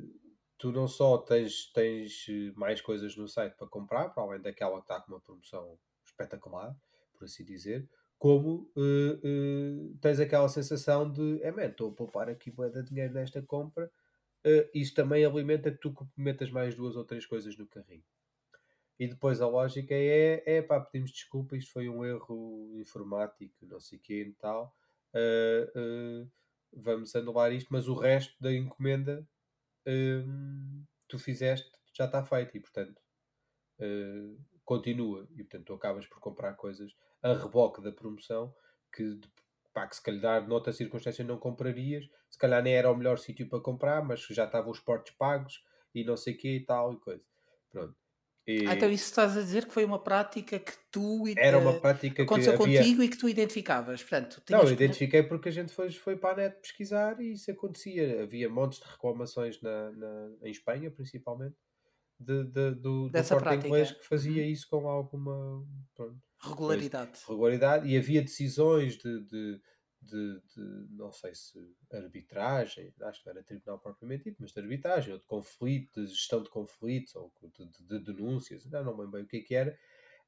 tu 0.57 0.71
não 0.73 0.89
só 0.89 1.17
tens, 1.19 1.71
tens 1.71 2.25
eh, 2.29 2.51
mais 2.57 2.81
coisas 2.81 3.15
no 3.15 3.29
site 3.29 3.55
para 3.55 3.67
comprar, 3.67 4.09
para 4.09 4.23
além 4.23 4.41
daquela 4.41 4.75
que 4.77 4.81
está 4.91 4.99
com 4.99 5.13
uma 5.13 5.21
promoção 5.21 5.79
espetacular, 6.05 6.75
por 7.17 7.25
assim 7.25 7.43
dizer, 7.43 7.89
como 8.17 8.71
eh, 8.75 9.19
eh, 9.23 9.97
tens 10.01 10.19
aquela 10.19 10.49
sensação 10.49 11.11
de 11.11 11.41
é 11.43 11.51
man, 11.51 11.67
estou 11.67 11.91
a 11.91 11.93
poupar 11.93 12.29
aqui 12.29 12.49
bué 12.51 12.69
de 12.69 12.83
dinheiro 12.83 13.13
nesta 13.13 13.41
compra, 13.41 13.91
eh, 14.43 14.69
isso 14.73 14.93
também 14.95 15.23
alimenta 15.25 15.71
que 15.71 15.77
tu 15.77 15.93
metas 16.15 16.49
mais 16.51 16.75
duas 16.75 16.95
ou 16.95 17.05
três 17.05 17.25
coisas 17.25 17.55
no 17.57 17.67
carrinho. 17.67 18.03
E 18.99 19.07
depois 19.07 19.41
a 19.41 19.47
lógica 19.47 19.93
é, 19.93 20.43
é 20.45 20.61
pá, 20.61 20.79
pedimos 20.79 21.11
desculpa, 21.11 21.55
isto 21.55 21.71
foi 21.71 21.87
um 21.87 22.03
erro 22.03 22.73
informático, 22.79 23.65
não 23.67 23.79
sei 23.79 23.99
o 23.99 24.01
quê 24.01 24.23
e 24.23 24.33
tal. 24.33 24.75
vamos 26.73 27.15
anular 27.15 27.51
isto, 27.53 27.67
mas 27.71 27.87
o 27.87 27.95
resto 27.95 28.35
da 28.41 28.51
encomenda 28.53 29.27
tu 31.07 31.17
fizeste, 31.19 31.71
já 31.93 32.05
está 32.05 32.23
feito 32.23 32.57
e 32.57 32.59
portanto 32.59 33.01
continua. 34.67 35.27
E 35.33 35.43
portanto 35.43 35.65
tu 35.65 35.73
acabas 35.73 36.05
por 36.07 36.19
comprar 36.19 36.53
coisas 36.55 36.91
a 37.23 37.33
reboque 37.33 37.81
da 37.81 37.91
promoção 37.91 38.53
que, 38.95 39.19
pá, 39.73 39.87
que 39.87 39.95
se 39.95 40.03
calhar 40.03 40.47
noutra 40.47 40.71
circunstância 40.73 41.23
não 41.25 41.39
comprarias, 41.39 42.05
se 42.29 42.37
calhar 42.37 42.61
nem 42.61 42.75
era 42.75 42.91
o 42.91 42.95
melhor 42.95 43.17
sítio 43.17 43.49
para 43.49 43.61
comprar, 43.61 44.03
mas 44.03 44.21
já 44.29 44.45
estavam 44.45 44.71
os 44.71 44.79
portos 44.79 45.13
pagos 45.17 45.63
e 45.95 46.03
não 46.03 46.17
sei 46.17 46.35
o 46.35 46.37
quê 46.37 46.57
e 46.57 46.65
tal 46.65 46.93
e 46.93 46.99
coisa. 46.99 47.23
Pronto. 47.71 47.95
E 48.47 48.65
Ah, 48.67 48.75
então 48.75 48.89
isso 48.89 49.05
estás 49.05 49.35
a 49.37 49.41
dizer 49.41 49.65
que 49.65 49.73
foi 49.73 49.83
uma 49.83 50.01
prática 50.01 50.57
que 50.59 50.71
tu 50.91 51.23
era 51.35 51.57
uma 51.57 51.79
prática 51.81 52.15
que 52.15 52.21
aconteceu 52.21 52.53
havia. 52.53 52.79
contigo 52.79 53.03
e 53.03 53.09
que 53.09 53.17
tu 53.17 53.27
identificavas. 53.27 54.01
Portanto, 54.01 54.41
Não, 54.49 54.59
eu 54.59 54.67
que- 54.67 54.73
identifiquei 54.73 55.23
porque 55.23 55.49
a 55.49 55.51
gente 55.51 55.73
foi, 55.73 55.91
foi 55.91 56.15
para 56.17 56.43
a 56.43 56.45
net 56.49 56.61
pesquisar 56.61 57.19
e 57.19 57.33
isso 57.33 57.51
acontecia. 57.51 58.23
Havia 58.23 58.49
montes 58.49 58.79
de 58.79 58.85
reclamações 58.87 59.61
na, 59.61 59.91
na- 59.91 60.29
em 60.43 60.51
Espanha, 60.51 60.89
principalmente, 60.91 61.55
de, 62.19 62.43
de- 62.45 62.71
do, 62.75 63.09
do 63.09 63.11
Dessa 63.11 63.35
corte 63.35 63.43
prática. 63.43 63.67
inglês 63.67 63.91
que 63.91 64.05
fazia 64.05 64.43
Uhum. 64.43 64.49
isso 64.51 64.67
com 64.69 64.87
alguma 64.87 65.65
pronto, 65.95 66.21
regularidade. 66.39 67.19
regularidade 67.27 67.87
e 67.87 67.97
havia 67.97 68.21
decisões 68.21 68.97
de, 68.97 69.21
de, 69.25 69.61
de- 70.01 70.41
de, 70.55 70.87
não 70.91 71.11
sei 71.11 71.33
se 71.35 71.57
arbitragem, 71.91 72.93
acho 73.01 73.19
que 73.21 73.25
não 73.27 73.33
era 73.33 73.43
tribunal 73.43 73.79
propriamente 73.79 74.25
dito, 74.25 74.37
mas 74.41 74.51
de 74.51 74.59
arbitragem, 74.59 75.13
ou 75.13 75.19
de 75.19 75.25
conflito, 75.25 76.01
de 76.05 76.11
gestão 76.11 76.41
de 76.43 76.49
conflitos, 76.49 77.15
ou 77.15 77.31
de, 77.57 77.65
de- 77.67 77.99
de 77.99 78.13
denúncias, 78.13 78.65
não, 78.65 78.83
não 78.83 78.91
lembro 78.97 79.11
bem 79.11 79.23
o 79.23 79.27
que 79.27 79.37
é 79.37 79.41
que 79.41 79.55
era, 79.55 79.77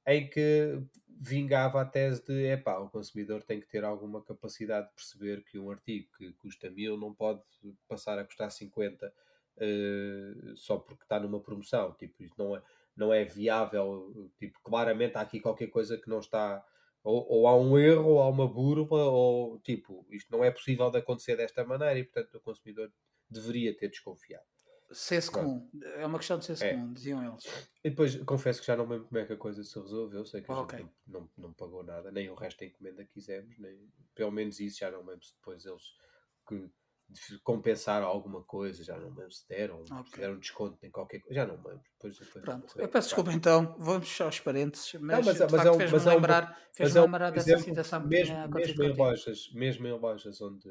em 0.08 0.30
que 0.30 0.82
vingava 1.08 1.82
a 1.82 1.86
tese 1.86 2.24
de 2.26 2.46
epá, 2.48 2.80
o 2.80 2.90
consumidor 2.90 3.44
tem 3.44 3.60
que 3.60 3.68
ter 3.68 3.84
alguma 3.84 4.24
capacidade 4.24 4.88
de 4.90 4.96
perceber 4.96 5.44
que 5.44 5.60
um 5.60 5.70
artigo 5.70 6.10
que 6.18 6.32
custa 6.34 6.70
mil 6.70 6.98
não 6.98 7.14
pode 7.14 7.44
passar 7.88 8.18
a 8.18 8.26
custar 8.26 8.52
50 8.52 9.14
eh, 9.60 10.54
só 10.56 10.78
porque 10.78 11.04
está 11.04 11.20
numa 11.20 11.42
promoção. 11.42 11.94
Tipo, 11.96 12.24
isso 12.24 12.36
não 12.38 12.56
é, 12.56 12.62
não 12.96 13.14
é 13.14 13.24
viável. 13.26 14.32
Tipo, 14.38 14.60
claramente 14.64 15.16
há 15.18 15.22
aqui 15.22 15.40
qualquer 15.40 15.68
coisa 15.68 15.98
que 15.98 16.10
não 16.10 16.20
está. 16.20 16.64
Ou, 17.04 17.26
ou 17.30 17.48
há 17.48 17.56
um 17.58 17.78
erro, 17.78 18.10
ou 18.10 18.22
há 18.22 18.28
uma 18.28 18.48
burla, 18.48 19.06
ou 19.06 19.60
tipo, 19.62 20.06
isto 20.12 20.30
não 20.32 20.44
é 20.44 20.52
possível 20.52 20.92
de 20.92 20.98
acontecer 20.98 21.38
desta 21.38 21.64
maneira 21.64 21.98
e 21.98 22.04
portanto 22.04 22.36
o 22.36 22.42
consumidor 22.42 22.92
deveria 23.30 23.76
ter 23.76 23.90
desconfiado. 23.90 24.44
Senso 24.92 25.32
comum. 25.32 25.70
É 25.96 26.06
uma 26.06 26.18
questão 26.18 26.40
de 26.40 26.46
senso 26.46 26.64
É. 26.64 26.74
comum, 26.74 26.92
diziam 26.92 27.24
eles. 27.24 27.46
E 27.84 27.92
depois 27.92 28.16
confesso 28.24 28.60
que 28.60 28.66
já 28.68 28.76
não 28.76 28.88
lembro 28.88 29.08
como 29.08 29.20
é 29.20 29.26
que 29.26 29.34
a 29.34 29.38
coisa 29.38 29.64
se 29.64 29.80
resolveu. 29.80 30.26
Sei 30.26 30.42
que 30.42 30.52
a 30.52 30.56
Ok. 30.56 30.80
gente 30.80 30.92
não, 31.06 31.22
não, 31.22 31.30
não 31.38 31.54
pagou 31.54 31.84
nada, 31.84 32.12
nem 32.12 32.28
o 32.30 32.34
resto 32.36 32.60
da 32.60 32.66
encomenda 32.66 33.06
quisemos, 33.06 33.58
nem, 33.60 33.88
pelo 34.16 34.32
menos 34.32 34.60
isso 34.60 34.80
já 34.80 34.90
não 34.90 35.06
lembro 35.06 35.24
se 35.24 35.36
depois 35.36 35.64
eles 35.66 35.84
que 36.48 36.70
compensaram 37.44 38.08
alguma 38.08 38.44
coisa, 38.44 38.84
já 38.84 38.98
não 39.00 39.12
me 39.12 39.18
lembro 39.20 39.32
se 39.34 39.48
deram, 39.48 39.84
Ok. 39.92 40.14
se 40.14 40.20
deram 40.20 40.40
desconto 40.40 40.86
em 40.86 40.92
qualquer 40.92 41.20
coisa, 41.22 41.36
já 41.36 41.46
não 41.48 41.58
me 41.58 41.68
lembro. 41.70 41.84
Depois, 41.94 42.18
depois 42.20 42.46
Pronto, 42.46 42.74
eu 42.78 42.88
peço 42.90 43.08
desculpa 43.10 43.34
então, 43.34 43.76
vamos 43.80 44.20
aos 44.22 44.40
parênteses, 44.40 44.94
mas, 45.02 45.20
mas- 45.22 45.38
de 45.38 45.46
mas 45.52 45.66
é 45.66 45.72
um- 45.72 45.78
fez-me 45.78 46.00
é 46.10 46.16
lembrar, 46.16 46.58
fez 46.74 46.96
é 46.96 47.02
um 47.02 47.06
lembrar 47.06 47.32
dessa 47.32 47.58
exemplo, 47.58 47.58
situação 47.58 48.00
mesmo, 48.02 48.40
acontecido 48.44 48.82
mesmo 48.82 48.84
em 48.84 48.96
lojas, 48.96 49.52
mesmo 49.54 49.88
em 49.88 49.92
lojas 50.00 50.42
onde, 50.42 50.70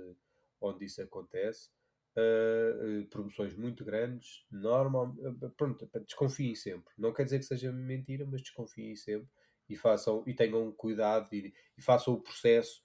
onde 0.61 0.85
isso 0.87 1.03
acontece, 1.03 1.71
ah, 2.17 2.21
eh, 2.21 3.07
promoções 3.11 3.55
muito 3.57 3.85
grandes, 3.85 4.45
normal, 4.51 5.15
eh, 5.21 5.49
pronto, 5.57 5.89
desconfiem 6.07 6.55
sempre. 6.55 6.93
Não 6.99 7.13
quer 7.13 7.25
dizer 7.25 7.39
que 7.39 7.45
seja 7.45 7.73
mentira, 7.73 8.27
mas 8.27 8.43
desconfiem 8.43 8.97
sempre 8.97 9.29
e 9.69 9.77
façam 9.77 10.25
e 10.27 10.35
tenham 10.35 10.73
cuidado 10.73 11.29
e, 11.35 11.53
e 11.77 11.83
façam 11.83 12.15
o 12.15 12.23
processo 12.23 12.83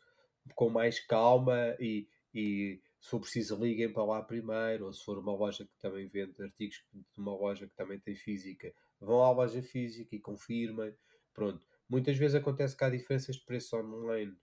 com 0.55 0.69
mais 0.69 0.99
calma 0.99 1.75
e, 1.79 2.07
e 2.33 2.81
se 3.03 3.09
for 3.09 3.19
preciso 3.19 3.61
liguem 3.61 3.91
para 3.91 4.05
lá 4.05 4.21
primeiro, 4.21 4.85
ou 4.85 4.93
se 4.93 5.03
for 5.03 5.17
uma 5.17 5.35
loja 5.35 5.65
que 5.65 5.77
também 5.77 6.07
vende 6.07 6.41
artigos 6.41 6.85
de 6.93 7.19
uma 7.19 7.35
loja 7.35 7.67
que 7.67 7.75
também 7.75 7.99
tem 7.99 8.15
física, 8.15 8.73
vão 8.97 9.21
à 9.21 9.29
loja 9.29 9.61
física 9.61 10.15
e 10.15 10.21
confirmem. 10.21 10.95
Pronto. 11.33 11.61
Muitas 11.89 12.15
vezes 12.15 12.33
acontece 12.33 12.77
que 12.77 12.81
há 12.81 12.89
diferenças 12.89 13.35
de 13.35 13.43
preços 13.43 13.73
online 13.73 14.33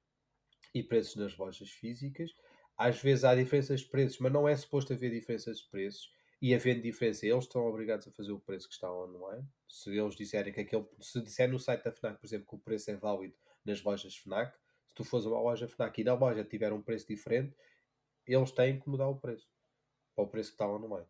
e 0.75 0.83
preços 0.83 1.17
nas 1.17 1.39
lojas 1.39 1.71
físicas. 1.71 2.33
Às 2.77 3.01
vezes 3.01 3.25
há 3.25 3.35
diferenças 3.35 3.81
de 3.81 3.89
preços, 3.89 4.19
mas 4.19 4.31
não 4.31 4.47
é 4.47 4.55
suposto 4.55 4.93
haver 4.93 5.11
diferenças 5.11 5.61
de 5.61 5.71
preços. 5.71 6.13
E 6.43 6.55
havendo 6.55 6.83
diferença, 6.83 7.27
eles 7.27 7.45
estão 7.45 7.67
obrigados 7.67 8.09
a 8.09 8.11
fazer 8.11 8.33
o 8.33 8.41
preço 8.41 8.69
que 8.69 8.75
está 8.75 8.93
online. 8.93 9.49
Se 9.67 9.89
eles 9.97 10.15
disserem 10.15 10.53
que 10.53 10.61
aquele. 10.61 10.85
Se 11.01 11.23
disser 11.23 11.51
no 11.51 11.59
site 11.59 11.83
da 11.83 11.93
Fnac, 11.93 12.21
por 12.21 12.27
exemplo, 12.27 12.47
que 12.47 12.57
o 12.57 12.59
preço 12.59 12.91
é 12.91 12.97
válido 12.97 13.35
nas 13.65 13.83
lojas 13.83 14.15
Fnac, 14.19 14.55
se 14.87 14.95
tu 14.95 15.03
fores 15.03 15.25
a 15.25 15.31
uma 15.31 15.41
loja 15.41 15.67
Fnac 15.67 15.99
e 15.99 16.05
na 16.05 16.13
loja 16.13 16.45
tiver 16.45 16.75
um 16.75 16.83
preço 16.83 17.09
diferente, 17.09 17.57
eles 18.35 18.51
têm 18.53 18.79
que 18.81 18.89
mudar 18.89 19.09
o 19.09 19.17
preço 19.19 19.49
para 20.15 20.25
o 20.25 20.29
preço 20.29 20.51
que 20.51 20.55
está 20.55 20.69
online. 20.69 21.07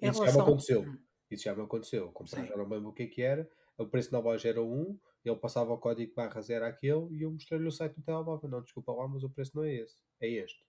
Em 0.00 0.08
Isso 0.08 0.18
já 0.18 0.24
me 0.24 0.30
relação- 0.30 0.42
aconteceu. 0.42 0.80
Hum. 0.82 0.98
Isso 1.30 1.44
já 1.44 1.54
me 1.54 1.62
aconteceu. 1.62 2.04
Eu 2.04 2.12
comprei, 2.12 2.42
Sim. 2.42 2.48
já 2.48 2.56
não 2.56 2.66
me 2.68 2.74
lembro 2.76 2.90
o 2.90 2.92
que 2.92 3.02
é 3.02 3.06
que 3.06 3.22
era. 3.22 3.50
O 3.76 3.86
preço 3.86 4.12
na 4.12 4.18
loja 4.18 4.48
era 4.48 4.62
1, 4.62 4.98
ele 5.24 5.36
passava 5.36 5.72
o 5.72 5.78
código 5.78 6.14
barra 6.14 6.40
0 6.40 6.64
aquele 6.64 7.14
e 7.16 7.22
eu 7.22 7.30
mostrei-lhe 7.30 7.66
o 7.66 7.70
site 7.72 7.94
do 7.96 8.02
telemóvel. 8.02 8.48
Não, 8.48 8.62
desculpa 8.62 8.92
lá, 8.92 9.06
mas 9.06 9.22
o 9.22 9.30
preço 9.30 9.52
não 9.56 9.64
é 9.64 9.74
esse. 9.74 9.96
É 10.20 10.28
este. 10.28 10.66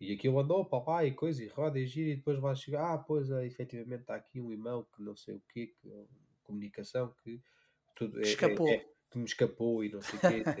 E 0.00 0.12
aquilo 0.12 0.38
andou 0.40 0.64
para 0.64 0.84
lá 0.92 1.04
e 1.04 1.14
coisa, 1.14 1.42
e 1.42 1.48
roda 1.48 1.78
e 1.78 1.86
gira, 1.86 2.10
e 2.10 2.16
depois 2.16 2.38
vai 2.40 2.56
chegar. 2.56 2.94
Ah, 2.94 2.98
pois 2.98 3.30
é, 3.30 3.46
efetivamente 3.46 4.00
está 4.00 4.16
aqui 4.16 4.40
um 4.40 4.52
e-mail 4.52 4.84
que 4.94 5.02
não 5.02 5.14
sei 5.16 5.36
o 5.36 5.42
quê, 5.52 5.68
que 5.80 5.88
é 5.92 6.06
comunicação 6.42 7.14
que 7.22 7.40
tudo 7.94 8.18
é, 8.18 8.22
é- 8.22 8.26
Escapou. 8.26 8.68
é- 8.68 8.86
que 9.14 9.18
me 9.18 9.24
escapou 9.24 9.84
e 9.84 9.90
não 9.90 10.02
sei 10.02 10.18
o 10.18 10.20
quê. 10.20 10.42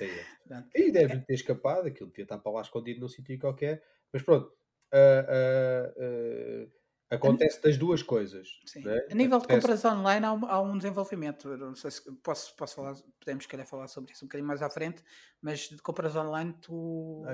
É. 0.00 0.24
Portanto, 0.48 0.70
E 0.74 0.90
deve 0.92 1.20
ter 1.20 1.34
escapado, 1.34 1.88
aquilo 1.88 2.08
devia 2.08 2.22
estar 2.22 2.38
para 2.38 2.52
lá 2.52 2.60
escondido 2.62 3.00
num 3.00 3.08
sítio 3.08 3.38
qualquer. 3.38 3.82
Mas 4.12 4.22
pronto, 4.22 4.52
ah, 4.92 5.26
ah, 5.28 5.94
ah, 5.98 7.14
acontece 7.16 7.60
das 7.62 7.76
duas 7.76 8.02
coisas. 8.02 8.48
Sim. 8.66 8.82
não 8.82 8.92
é? 8.92 9.06
A 9.10 9.14
nível 9.14 9.38
de 9.38 9.44
Acontece- 9.44 9.60
compras 9.60 9.84
online 9.84 10.24
há 10.24 10.32
um, 10.32 10.46
há 10.46 10.60
um 10.62 10.76
desenvolvimento. 10.78 11.48
Eu 11.48 11.58
não 11.58 11.74
sei 11.74 11.90
se 11.90 12.12
posso, 12.22 12.54
posso 12.56 12.76
falar, 12.76 12.94
podemos 13.20 13.46
querer 13.46 13.66
falar 13.66 13.88
sobre 13.88 14.12
isso 14.12 14.24
um 14.24 14.28
bocadinho 14.28 14.48
mais 14.48 14.62
à 14.62 14.70
frente, 14.70 15.02
mas 15.42 15.68
de 15.68 15.78
compras 15.78 16.14
online 16.16 16.54
tu. 16.62 17.24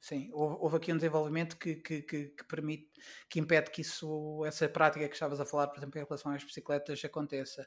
Sim, 0.00 0.28
houve, 0.34 0.56
houve 0.60 0.76
aqui 0.76 0.92
um 0.92 0.96
desenvolvimento 0.96 1.56
que, 1.56 1.76
que, 1.76 2.02
que, 2.02 2.26
que 2.26 2.44
permite, 2.44 2.90
que 3.30 3.40
impede 3.40 3.70
que 3.70 3.80
isso, 3.80 4.44
essa 4.44 4.68
prática 4.68 5.08
que 5.08 5.14
estavas 5.14 5.40
a 5.40 5.46
falar, 5.46 5.68
por 5.68 5.78
exemplo, 5.78 5.98
em 5.98 6.04
relação 6.04 6.30
às 6.30 6.44
bicicletas, 6.44 7.02
aconteça, 7.06 7.66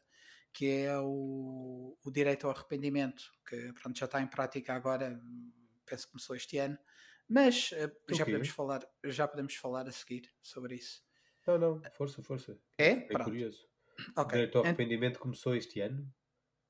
que 0.53 0.67
é 0.81 0.97
o, 0.99 1.97
o 2.03 2.11
direito 2.11 2.47
ao 2.47 2.53
arrependimento, 2.53 3.23
que 3.47 3.73
pronto, 3.73 3.97
já 3.97 4.05
está 4.05 4.21
em 4.21 4.27
prática 4.27 4.73
agora, 4.73 5.19
penso 5.85 6.05
que 6.05 6.11
começou 6.13 6.35
este 6.35 6.57
ano, 6.57 6.77
mas 7.29 7.71
eh, 7.73 7.91
O 8.11 8.15
já 8.15 8.25
podemos 8.25 8.49
falar, 8.49 8.87
já 9.05 9.27
podemos 9.27 9.55
falar 9.55 9.87
a 9.87 9.91
seguir 9.91 10.31
sobre 10.41 10.75
isso. 10.75 11.03
Não, 11.45 11.57
não, 11.57 11.81
força, 11.93 12.21
força. 12.23 12.57
É? 12.77 12.89
É 12.89 12.99
Pronto. 13.01 13.25
curioso. 13.25 13.67
O 14.15 14.21
Ok. 14.21 14.31
direito 14.33 14.57
ao 14.57 14.63
Ent- 14.63 14.67
arrependimento 14.67 15.19
começou 15.19 15.55
este 15.55 15.79
ano. 15.81 16.11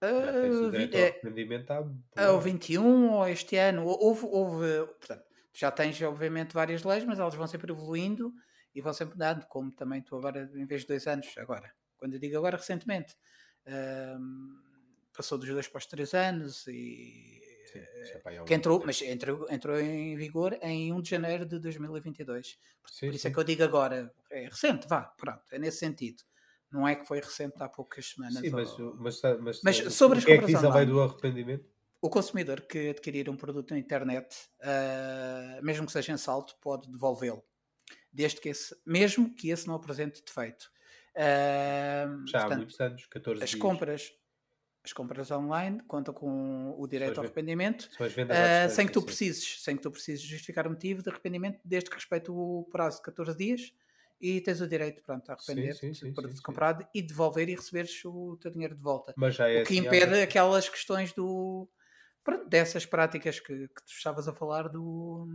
Uh, 0.04 0.68
o 0.68 0.72
vi- 0.72 0.90
é, 0.94 1.08
arrependimento 1.10 1.72
há 1.72 1.78
Ah, 2.16 2.28
o 2.30 2.32
boa. 2.34 2.42
21 2.42 3.10
ou 3.14 3.28
este 3.28 3.56
ano, 3.58 3.84
houve, 3.86 4.26
houve, 4.26 4.86
portanto, 5.00 5.26
já 5.54 5.72
tens 5.72 6.00
obviamente 6.04 6.54
várias 6.54 6.84
leis, 6.84 7.04
mas 7.04 7.20
elas 7.20 7.34
vão 7.34 7.48
sempre 7.48 7.72
evoluindo 7.72 8.32
e 8.76 8.80
vão 8.82 8.94
sempre 8.94 9.16
mudando, 9.16 9.48
como 9.48 9.72
também 9.72 10.04
tu 10.04 10.16
agora, 10.16 10.50
em 10.54 10.66
vez 10.68 10.82
de 10.82 10.88
dois 10.88 11.08
anos, 11.08 11.36
agora, 11.38 11.74
quando 11.98 12.14
eu 12.14 12.20
digo 12.20 12.38
agora, 12.38 12.58
recentemente, 12.58 13.16
ahm, 13.68 14.58
passou 15.16 15.38
dos 15.38 15.50
dois 15.50 15.68
para 15.68 15.80
os 15.80 15.86
três 15.86 16.14
anos 16.14 16.68
e 16.68 17.42
Sim, 17.66 17.88
isso 18.02 18.18
é 18.18 18.22
é 18.36 18.42
que 18.46 18.54
um- 18.54 18.54
entrou, 18.54 18.82
mas 18.86 19.02
entrou, 19.02 19.48
entrou 19.50 19.80
em 19.80 20.16
vigor 20.16 20.58
em 20.62 20.94
1 20.94 21.02
de 21.02 21.10
janeiro 21.10 21.46
de 21.46 21.60
2022. 21.60 22.58
Por, 22.82 22.92
Sim, 22.92 23.06
por 23.06 23.16
isso 23.16 23.28
é 23.28 23.32
sim. 23.32 23.32
que 23.32 23.40
eu 23.40 23.44
digo 23.44 23.64
agora, 23.64 24.14
é 24.32 24.46
recente, 24.46 24.88
vá, 24.88 25.02
pronto, 25.04 25.44
é 25.52 25.60
nesse 25.60 25.80
sentido. 25.80 26.24
Não 26.72 26.88
é 26.88 26.96
que 26.96 27.06
foi 27.06 27.20
recente 27.20 27.56
há 27.64 27.70
poucas 27.70 28.08
semanas. 28.08 28.42
Sim, 28.42 28.52
mas, 28.52 28.78
ou- 28.80 28.96
mas, 29.04 29.22
mas, 29.42 29.58
Mas 29.64 29.78
eh, 29.78 29.90
sobre 29.90 30.18
o 30.18 30.20
as 30.20 30.26
que 30.26 30.32
é 30.32 30.38
que 30.40 30.46
diz 30.46 30.64
a 30.64 30.70
lei 30.76 30.86
do 30.86 31.02
arrependimento? 31.02 31.70
O 32.02 32.10
consumidor 32.10 32.62
que 32.62 32.90
adquirir 32.90 33.30
um 33.30 33.36
produto 33.36 33.72
na 33.72 33.80
internet, 33.80 34.36
ah, 34.62 35.60
mesmo 35.64 35.86
que 35.86 35.92
seja 35.92 36.12
em 36.14 36.18
salto, 36.18 36.56
pode 36.62 36.90
devolvê-lo. 36.92 37.44
Desde 38.14 38.42
que 38.42 38.50
esse, 38.50 38.76
mesmo 38.86 39.36
que 39.36 39.50
esse 39.52 39.68
não 39.68 39.76
apresente 39.76 40.24
defeito. 40.24 40.72
Já 41.18 42.40
há 42.40 42.42
portanto, 42.44 42.58
muitos 42.58 42.80
anos, 42.80 43.06
14 43.08 43.44
as 43.44 43.50
dias. 43.52 43.62
compras, 43.62 44.14
as 44.86 44.94
compras 44.94 45.32
online 45.32 45.82
contam 45.88 46.14
com 46.14 46.76
o 46.78 46.88
direito 46.88 47.18
ao 47.20 47.26
arrependimento, 47.26 47.90
ah, 48.32 48.70
sem 48.70 48.86
que 48.88 48.94
tu 48.94 49.02
precises, 49.02 49.62
sem 49.64 49.76
que 49.76 49.82
tu 49.84 49.92
precises 49.92 50.22
justificar 50.22 50.68
o 50.68 50.72
motivo 50.72 51.02
de 51.04 51.10
arrependimento, 51.10 51.60
desde 51.66 51.90
que 51.90 51.96
respeite 51.96 52.32
o 52.32 52.68
prazo 52.72 52.98
de 52.98 53.04
14 53.04 53.38
dias 53.38 53.74
e 54.20 54.42
tens 54.42 54.62
o 54.62 54.68
direito 54.68 55.04
pronto, 55.04 55.30
a 55.32 55.38
Sim, 55.38 55.54
arrepender-te 55.56 55.82
sim, 55.82 55.94
do 55.94 56.32
sim, 56.32 56.42
comprado 56.42 56.88
e 56.94 57.02
devolver 57.02 57.50
e 57.50 57.56
receberes 57.56 58.04
o 58.06 58.38
teu 58.42 58.52
dinheiro 58.52 58.76
de 58.76 58.82
volta. 58.82 59.14
É 59.52 59.62
O 59.62 59.64
que 59.66 59.74
assim 59.74 59.82
há 59.82 59.84
impede 59.86 60.06
muito- 60.12 60.24
aquelas 60.24 60.70
questões 60.70 61.14
do 61.14 61.70
pronto, 62.24 62.50
dessas 62.50 62.86
práticas 62.86 63.40
que, 63.40 63.68
que 63.68 63.84
tu 63.86 63.92
estavas 63.92 64.28
a 64.28 64.34
falar 64.34 64.70
do 64.70 65.28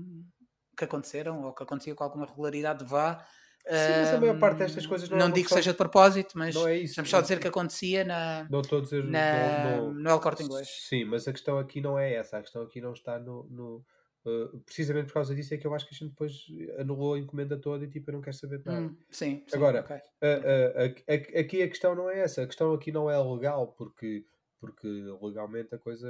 que 0.77 0.85
aconteceram 0.85 1.42
ou 1.42 1.55
que 1.55 1.62
aconteciam 1.62 1.95
com 1.97 2.05
alguma 2.05 2.27
regularidade 2.27 2.85
vá. 2.85 3.27
Sim, 3.64 3.92
mas 4.01 4.14
a 4.14 4.20
maior 4.20 4.38
parte 4.38 4.59
destas 4.59 4.87
coisas 4.87 5.09
não 5.09 5.16
é 5.16 5.20
não 5.20 5.31
digo 5.31 5.48
que 5.48 5.55
seja 5.55 5.70
de 5.72 5.77
propósito, 5.77 6.37
mas 6.37 6.55
Não 6.55 6.66
é 6.66 6.79
isso. 6.79 6.96
vamos 6.96 7.11
só 7.11 7.18
não- 7.18 7.22
dizer 7.22 7.38
que 7.38 7.46
acontecia 7.48 8.05
na, 8.05 8.46
Não 8.51 8.61
estou 8.61 8.81
a 8.81 8.83
dizer. 8.83 9.05
na, 9.05 9.62
não- 9.62 9.92
não- 9.92 9.94
no 9.94 10.11
El 10.11 10.20
Corte 10.20 10.42
Inglês. 10.42 10.68
Sim, 10.88 11.05
mas 11.05 11.29
a 11.29 11.33
questão 11.33 11.59
aqui 11.59 11.81
não 11.81 11.98
é 11.98 12.12
essa. 12.14 12.38
A 12.38 12.42
questão 12.42 12.62
aqui 12.62 12.81
não 12.81 12.92
está 12.92 13.18
no. 13.20 13.44
no, 13.51 13.85
uh, 14.27 14.59
precisamente 14.66 15.07
por 15.07 15.14
causa 15.14 15.33
disso 15.35 15.55
é 15.55 15.57
que 15.59 15.66
eu 15.66 15.75
acho 15.75 15.87
que 15.88 15.94
a 15.94 15.98
gente 15.98 16.11
depois 16.11 16.46
anulou 16.79 17.14
a 17.14 17.18
encomenda 17.18 17.57
toda 17.57 17.85
e 17.85 17.88
tipo, 17.88 18.11
eu 18.11 18.14
não 18.14 18.20
quero 18.20 18.37
saber 18.37 18.59
de 18.59 18.66
nada. 18.66 18.81
Hum, 18.81 18.96
sim, 19.11 19.44
sim, 19.46 19.57
Agora, 19.57 19.81
ok. 19.81 19.96
A- 19.96 20.01
a- 20.27 20.85
a- 20.85 21.14
a- 21.37 21.40
aqui 21.40 21.62
a 21.62 21.68
questão 21.68 21.94
não 21.94 22.11
é 22.11 22.18
essa. 22.20 22.42
A 22.42 22.46
questão 22.46 22.72
aqui 22.72 22.90
não 22.90 23.09
é 23.09 23.16
legal, 23.16 23.68
porque, 23.79 24.25
porque 24.61 24.87
legalmente 25.22 25.72
a 25.75 25.79
coisa 25.79 26.09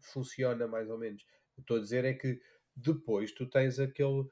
funciona 0.00 0.66
mais 0.66 0.88
ou 0.90 0.98
menos. 0.98 1.22
O 1.22 1.54
que 1.56 1.60
estou 1.62 1.76
a 1.76 1.80
dizer 1.80 2.04
é 2.04 2.12
que 2.14 2.38
depois 2.76 3.32
tu 3.32 3.46
tens 3.46 3.78
aquele 3.78 4.24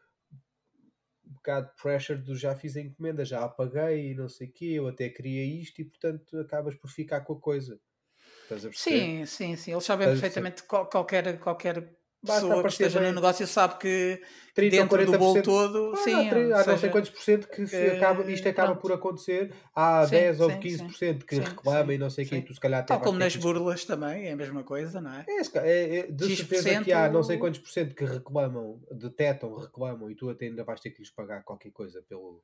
bocado 1.34 1.68
de 1.70 1.82
pressure 1.82 2.20
do 2.22 2.36
já 2.36 2.54
fiz 2.56 2.76
a 2.76 2.80
encomenda, 2.80 3.24
já 3.24 3.44
a 3.44 3.48
paguei 3.48 4.10
e 4.12 4.14
não 4.14 4.28
sei 4.28 4.48
o 4.48 4.52
quê, 4.52 4.66
eu 4.74 4.88
até 4.88 5.08
queria 5.10 5.44
isto 5.44 5.80
e 5.80 5.84
portanto 5.84 6.38
acabas 6.40 6.74
por 6.76 6.90
ficar 6.90 7.22
com 7.22 7.34
a 7.34 7.40
coisa. 7.40 7.80
Estás 8.42 8.64
a 8.66 8.70
perceber? 8.70 9.10
Sim, 9.10 9.26
sim, 9.26 9.56
sim. 9.56 9.72
Eles 9.72 9.84
sabem 9.84 10.06
Estás 10.06 10.08
perfeitamente 10.08 10.62
qual- 10.64 10.88
qualquer, 10.88 11.38
qualquer 11.40 11.97
Basta 12.22 12.56
pessoa 12.56 12.64
que 12.64 12.72
esteja 12.72 13.00
no 13.00 13.12
bem 13.12 13.14
negócio 13.14 13.46
sabe 13.46 13.78
que 13.78 14.22
30 14.54 14.82
ou 14.82 14.86
dentro 14.86 15.02
do 15.04 15.14
bolo 15.14 15.40
40%. 15.40 15.42
todo, 15.42 15.94
Ah, 15.94 15.96
sim, 15.96 16.20
há, 16.20 16.24
tri- 16.24 16.52
ou 16.52 16.52
há 16.52 16.64
não 16.66 16.76
sei 16.76 16.90
seja, 16.90 16.90
quantos 16.90 17.10
por 17.10 17.22
cento 17.22 17.48
que, 17.48 17.66
que- 17.68 17.86
acaba, 17.86 18.30
isto 18.30 18.46
acaba 18.48 18.76
pronto. 18.76 18.78
por 18.78 18.92
acontecer, 18.92 19.54
há 19.74 20.04
Sim, 20.04 20.24
10 20.24 20.38
ou 20.40 20.58
sim, 20.58 20.58
15% 20.58 21.24
que 21.24 21.38
sim, 21.38 21.40
reclamam 21.40 21.92
sim, 21.92 21.94
e 21.94 21.98
não 21.98 22.10
sei 22.10 22.24
o 22.26 22.28
quê, 22.28 22.36
sim. 22.36 22.38
e 22.38 22.42
tu 22.44 22.52
se 22.54 22.60
calhar 22.60 22.86
Tal 22.86 23.00
como 23.02 23.18
nas 23.18 23.34
que 23.34 23.42
burlas 23.42 23.84
também, 23.84 24.26
é 24.28 24.32
a 24.32 24.36
mesma 24.36 24.64
coisa, 24.64 25.00
não 25.00 25.12
é? 25.14 25.26
É, 25.26 25.58
é, 25.58 25.98
é, 25.98 26.10
de 26.10 26.28
X% 26.28 26.30
certeza 26.30 26.74
que 26.76 26.90
há 26.92 27.08
não 27.10 27.22
sei 27.22 27.36
quantos 27.38 27.60
por 27.60 27.68
cento 27.70 27.94
que 27.94 28.04
reclamam, 28.04 28.80
detectam, 28.90 29.54
reclamam 29.54 30.10
e 30.10 30.14
tu 30.14 30.30
até 30.30 30.46
ainda 30.46 30.64
vais 30.64 30.80
ter 30.80 30.90
que 30.90 31.00
lhes 31.00 31.10
pagar 31.10 31.44
qualquer 31.44 31.70
coisa 31.70 32.02
pelo, 32.02 32.42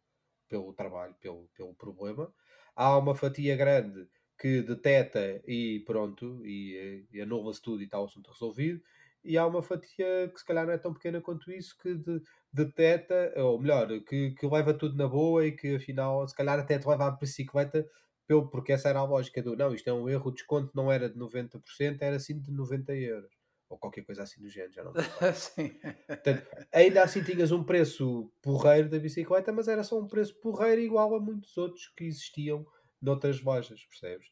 pelo 0.48 0.72
trabalho, 0.74 1.14
pelo, 1.20 1.48
pelo 1.54 1.74
problema. 1.74 2.32
Há 2.76 2.98
uma 2.98 3.14
fatia 3.14 3.56
grande 3.56 4.06
que 4.38 4.60
deteta 4.62 5.42
e 5.46 5.80
pronto, 5.86 6.44
e, 6.44 7.06
e 7.10 7.20
anula-se 7.22 7.62
tudo 7.62 7.80
e 7.80 7.84
está 7.86 7.98
o 8.00 8.04
assunto 8.04 8.30
resolvido. 8.30 8.82
E 9.24 9.38
há 9.38 9.46
uma 9.46 9.62
fatia 9.62 10.28
que 10.32 10.38
se 10.38 10.44
calhar 10.44 10.66
não 10.66 10.72
é 10.72 10.78
tão 10.78 10.92
pequena 10.92 11.20
quanto 11.20 11.50
isso 11.50 11.76
que 11.78 11.94
de- 11.94 12.20
deteta, 12.52 13.32
ou 13.36 13.58
melhor, 13.60 13.88
que, 14.06 14.32
que 14.32 14.46
leva 14.46 14.74
tudo 14.74 14.96
na 14.96 15.08
boa 15.08 15.46
e 15.46 15.52
que 15.52 15.76
afinal 15.76 16.26
se 16.28 16.34
calhar 16.34 16.58
até 16.58 16.78
te 16.78 16.86
leva 16.88 17.06
à 17.06 17.10
bicicleta 17.10 17.86
pelo, 18.26 18.48
porque 18.48 18.72
essa 18.72 18.88
era 18.88 19.00
a 19.00 19.04
lógica 19.04 19.42
do 19.42 19.56
não, 19.56 19.74
isto 19.74 19.88
é 19.88 19.92
um 19.92 20.08
erro, 20.08 20.28
o 20.28 20.32
desconto 20.32 20.70
não 20.74 20.90
era 20.92 21.08
de 21.08 21.16
90%, 21.18 22.02
era 22.02 22.16
assim 22.16 22.38
de 22.40 22.50
90 22.52 22.94
euros. 22.94 23.30
Ou 23.68 23.78
qualquer 23.78 24.04
coisa 24.04 24.22
assim 24.22 24.40
do 24.40 24.48
género, 24.48 24.72
já 24.72 24.84
não 24.84 24.92
sim. 25.34 25.70
Portanto, 26.06 26.46
ainda 26.72 27.02
assim 27.02 27.22
tinhas 27.22 27.50
um 27.50 27.64
preço 27.64 28.30
porreiro 28.42 28.88
da 28.88 28.98
bicicleta, 28.98 29.52
mas 29.52 29.68
era 29.68 29.82
só 29.82 29.98
um 29.98 30.06
preço 30.06 30.38
porreiro 30.40 30.80
igual 30.80 31.14
a 31.14 31.20
muitos 31.20 31.56
outros 31.56 31.88
que 31.96 32.04
existiam 32.04 32.66
noutras 33.00 33.42
lojas, 33.42 33.84
percebes? 33.86 34.28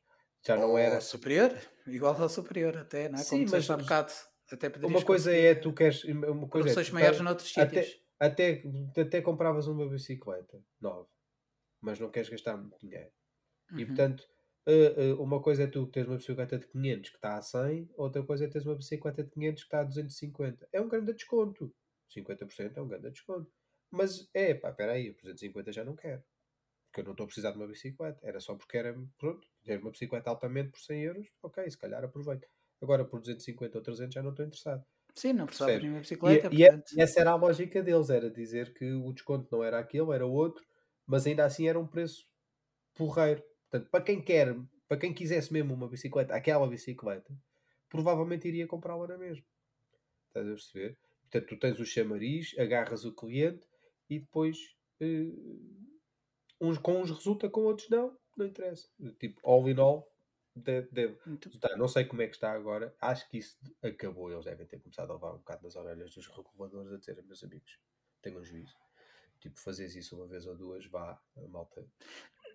Já 0.47 0.57
não 0.57 0.71
Ou 0.71 0.79
era. 0.79 1.01
superior, 1.01 1.53
igual 1.87 2.21
ao 2.21 2.29
superior 2.29 2.77
até, 2.77 3.09
não 3.09 3.19
é? 3.19 3.23
Sim, 3.23 3.41
Como 3.45 3.51
mas- 3.53 3.71
há 3.71 3.77
bocado, 3.77 4.13
poderias 4.13 4.32
Uma 4.83 5.05
coisa 5.05 5.33
é 5.35 5.55
tu 5.55 5.73
queres. 5.73 6.05
Uma 6.05 6.49
coisa 6.49 6.71
é, 6.71 6.75
tu 6.75 6.93
maiores 6.93 7.19
tens- 7.19 7.25
noutros 7.25 7.51
até, 7.57 7.81
sítios. 7.81 8.03
até, 8.19 8.63
até 9.01 9.23
compravas 9.23 9.67
uma 9.67 9.89
bicicleta 9.89 10.63
nova, 10.81 11.09
mas 11.81 11.99
não 12.01 12.11
queres 12.11 12.29
gastar 12.31 12.57
muito 12.57 12.79
dinheiro. 12.81 13.11
E 13.77 13.83
Uhum. 13.83 13.87
portanto, 13.87 14.29
eh, 14.67 14.95
eh, 15.11 15.15
uma 15.15 15.43
coisa 15.43 15.65
é 15.65 15.67
tu 15.67 15.87
teres 15.89 16.09
uma 16.09 16.17
bicicleta 16.19 16.59
de 16.59 16.67
500 16.69 17.11
que 17.11 17.17
está 17.17 17.37
a 17.39 17.43
100, 17.43 17.91
outra 17.97 18.23
coisa 18.25 18.45
é 18.47 18.49
teres 18.49 18.67
uma 18.67 18.77
bicicleta 18.77 19.25
de 19.25 19.31
500 19.31 19.63
que 19.65 19.69
está 19.69 19.81
a 19.81 19.85
250. 19.85 20.69
É 20.73 20.81
um 20.81 20.89
grande 20.89 21.13
desconto. 21.15 21.75
50% 22.09 22.79
é 22.79 22.83
um 22.83 22.89
grande 22.89 23.11
desconto. 23.11 23.53
Mas 23.91 24.31
é, 24.35 24.55
pá, 24.55 24.71
espera 24.71 24.93
aí, 24.93 25.13
por 25.13 25.23
250 25.23 25.73
já 25.73 25.85
não 25.85 25.97
quero. 25.97 26.23
Porque 26.87 27.01
eu 27.01 27.05
não 27.05 27.13
estou 27.13 27.25
a 27.25 27.27
precisar 27.29 27.53
de 27.53 27.59
uma 27.59 27.67
bicicleta. 27.69 28.21
Era 28.27 28.41
só 28.41 28.55
porque 28.57 28.77
era, 28.79 28.95
pronto, 29.19 29.49
ter 29.65 29.79
uma 29.81 29.91
bicicleta 29.91 30.31
altamente 30.31 30.71
por 30.73 30.81
100 30.81 31.03
euros, 31.03 31.29
ok, 31.43 31.71
se 31.71 31.79
calhar 31.79 32.05
aproveito. 32.05 32.49
Agora 32.83 33.05
por 33.05 33.21
250 33.21 33.79
ou 33.79 33.85
300 33.85 34.15
já 34.15 34.23
não 34.23 34.31
estou 34.31 34.45
interessado. 34.45 34.85
Sim, 35.15 35.33
não 35.35 35.47
precisava 35.47 35.75
de 35.77 35.81
nenhuma 35.83 35.99
E, 35.99 36.01
bicicleta, 36.01 36.49
e 36.51 36.65
é- 36.65 36.71
portanto. 36.71 36.93
e 36.93 37.01
essa 37.03 37.21
era 37.21 37.31
a 37.33 37.37
lógica 37.37 37.83
deles, 37.83 38.11
era 38.11 38.31
dizer 38.31 38.75
que 38.75 38.93
o 38.93 39.13
desconto 39.13 39.49
não 39.53 39.63
era 39.65 39.79
aquele, 39.79 40.13
era 40.13 40.27
outro, 40.27 40.65
mas 41.07 41.27
ainda 41.27 41.45
assim 41.45 41.69
era 41.69 41.79
um 41.79 41.87
preço 41.87 42.27
porreiro. 42.95 43.43
Portanto, 43.71 43.91
para 43.91 44.05
quem 44.05 44.23
quer, 44.23 44.57
para 44.89 44.99
quem 44.99 45.15
quisesse 45.15 45.53
mesmo 45.53 45.75
uma 45.75 45.89
bicicleta, 45.89 46.35
aquela 46.35 46.69
bicicleta, 46.69 47.35
provavelmente 47.89 48.49
iria 48.49 48.67
comprá-la 48.67 49.07
na 49.09 49.19
mesma. 49.19 49.45
Estás 50.29 50.47
a 50.47 50.51
perceber? 50.51 50.99
Portanto, 51.23 51.49
tu 51.49 51.59
tens 51.59 51.81
o 51.81 51.87
chamariz, 51.87 52.55
agarras 52.59 53.05
o 53.05 53.15
cliente 53.15 53.67
e 54.11 54.21
depois 54.21 54.59
eh, 55.01 55.33
uns, 56.61 56.79
com 56.79 57.01
uns 57.01 57.11
resulta, 57.11 57.49
com 57.51 57.63
outros 57.63 57.89
não, 57.91 58.17
não 58.37 58.47
interessa. 58.47 58.89
Tipo, 59.19 59.41
all 59.45 59.69
in 59.69 59.79
all, 59.79 60.12
deve, 60.55 61.17
não 61.77 61.89
sei 61.89 62.05
como 62.05 62.23
é 62.23 62.27
que 62.27 62.35
está 62.35 62.53
agora. 62.53 62.95
Acho 63.01 63.29
que 63.29 63.39
isso 63.39 63.57
acabou. 63.83 64.31
Eles 64.31 64.45
devem 64.45 64.67
ter 64.67 64.79
começado 64.81 65.11
a 65.11 65.15
levar 65.15 65.33
um 65.35 65.39
bocado 65.39 65.63
nas 65.63 65.77
orelhas 65.77 66.15
dos 66.15 66.27
reguladores 66.29 66.93
a 66.93 66.97
dizer, 66.99 67.23
meus 67.25 67.43
amigos, 67.43 67.79
tenham 68.21 68.45
juízo. 68.45 68.75
Tipo, 69.41 69.59
fazes 69.59 69.97
isso 69.97 70.15
uma 70.17 70.27
vez 70.27 70.47
ou 70.47 70.55
duas, 70.57 70.87
vá, 70.87 71.19
a 71.37 71.49
malta 71.49 71.85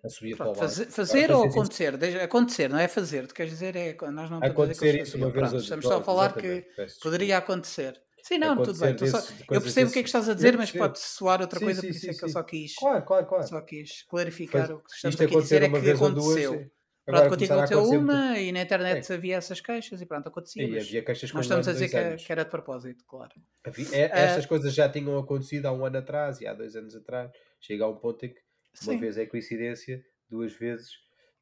a 0.02 0.08
subir 0.08 0.36
Pronto, 0.36 0.52
para 0.54 0.58
o 0.58 0.60
lado. 0.62 0.70
fazer, 0.70 0.86
fazer 0.90 1.30
ou 1.32 1.44
isso- 1.46 1.58
acontecer? 1.58 1.96
Deixa- 1.98 2.22
acontecer, 2.24 2.68
não 2.70 2.78
é 2.78 2.88
fazer. 2.88 3.26
Tu 3.26 3.34
queres 3.34 3.52
dizer 3.52 3.76
é. 3.76 3.94
Nós 4.10 4.30
não 4.30 4.38
Acontecer 4.42 5.00
isso 5.00 5.16
uma 5.16 5.26
vez 5.30 5.40
Pronto, 5.42 5.54
ou 5.54 5.60
estamos 5.60 5.84
só 5.84 5.98
a 5.98 6.02
falar 6.02 6.34
que 6.34 6.64
poderia 7.02 7.36
acontecer. 7.38 8.00
Sim, 8.22 8.38
não, 8.38 8.56
tudo 8.62 8.78
bem. 8.78 8.96
Só- 9.06 9.18
eu 9.50 9.60
percebo 9.60 9.90
o 9.90 9.92
que 9.92 9.98
é 9.98 10.02
que 10.02 10.08
estás 10.08 10.28
a 10.28 10.34
dizer, 10.34 10.56
mas 10.56 10.70
pode 10.72 10.98
soar 10.98 11.40
outra 11.40 11.58
Sim, 11.58 11.64
coisa, 11.66 11.80
sim, 11.80 11.86
por 11.88 11.90
isso 11.92 12.00
sim, 12.00 12.10
é 12.10 12.14
que 12.14 12.24
eu 12.24 12.28
só 12.28 12.42
quis, 12.42 12.74
Claro, 12.76 13.04
claro, 13.04 13.26
claro. 13.26 13.46
só 13.46 13.60
quis 13.60 14.02
clarificar 14.04 14.66
Faz- 14.66 14.78
o 14.78 14.82
que 14.82 14.92
estamos 14.94 15.20
aqui 15.20 15.36
a 15.36 15.40
dizer 15.40 15.62
é 15.62 15.68
que 15.68 16.02
ou 16.02 16.10
duas. 16.12 16.68
Pronto, 17.12 17.28
contigo 17.30 17.54
começar 17.54 17.54
a 17.54 17.76
aconteceu 17.78 18.02
muito- 18.02 18.12
uma 18.12 18.38
e 18.38 18.52
na 18.52 18.62
internet 18.62 19.12
havia 19.12 19.36
essas 19.36 19.60
queixas 19.60 20.00
e 20.00 20.06
pronto, 20.06 20.28
acontecia. 20.28 20.62
E 20.64 20.78
havia 20.78 21.02
queixas 21.04 21.34
um 21.34 21.40
estamos 21.40 21.66
a 21.68 21.72
dizer 21.72 21.88
que, 21.88 21.96
é- 21.96 22.16
que 22.16 22.30
era 22.32 22.44
de 22.44 22.50
propósito, 22.50 23.04
claro. 23.06 23.32
Havia- 23.64 23.88
é- 23.96 24.10
Ah. 24.12 24.18
Estas 24.20 24.46
coisas 24.46 24.74
já 24.74 24.88
tinham 24.88 25.18
acontecido 25.18 25.66
há 25.66 25.72
um 25.72 25.84
ano 25.84 25.98
atrás 25.98 26.40
e 26.40 26.46
há 26.46 26.52
dois 26.54 26.76
anos 26.76 26.94
atrás. 26.94 27.30
Chega 27.60 27.84
a 27.84 27.88
um 27.88 27.96
ponto 27.96 28.24
em 28.26 28.28
que 28.28 28.40
uma 28.82 28.92
Sim. 28.92 28.98
vez 29.00 29.16
é 29.18 29.26
coincidência, 29.26 30.04
duas 30.28 30.52
vezes 30.52 30.90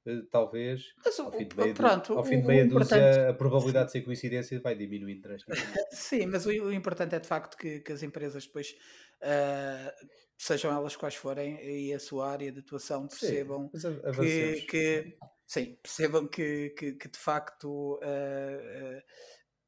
eh, 0.08 0.22
talvez. 0.30 0.84
Mas 1.04 1.18
Ao 1.18 1.32
fim 1.32 1.48
de 1.48 1.56
meia, 1.56 1.74
pronto, 1.74 2.12
ao 2.16 2.24
fim 2.24 2.40
de 2.40 2.46
meia 2.46 2.64
dúzia, 2.66 3.30
a 3.30 3.34
probabilidade 3.34 3.86
de 3.86 3.92
ser 3.92 4.02
coincidência 4.02 4.60
vai 4.60 4.76
diminuindo 4.76 5.22
drasticamente. 5.22 5.66
Sim, 5.90 6.26
mas 6.26 6.46
o, 6.46 6.50
o 6.50 6.72
importante 6.72 7.16
é 7.16 7.18
de 7.18 7.26
facto 7.26 7.56
que, 7.56 7.80
que 7.80 7.90
as 7.92 8.04
empresas 8.04 8.46
depois, 8.46 8.72
ah, 9.20 9.92
sejam 10.38 10.70
elas 10.72 10.94
quais 10.94 11.16
forem, 11.16 11.58
e 11.60 11.92
a 11.92 11.98
sua 11.98 12.30
área 12.30 12.52
de 12.52 12.60
atuação 12.60 13.08
percebam 13.08 13.68
Sim, 13.74 13.98
que, 14.20 14.60
que- 14.68 15.16
sim, 15.46 15.76
percebam 15.82 16.26
que, 16.26 16.70
que, 16.70 16.92
que 16.92 17.08
de 17.08 17.18
facto, 17.18 18.00
ah, 18.02 19.02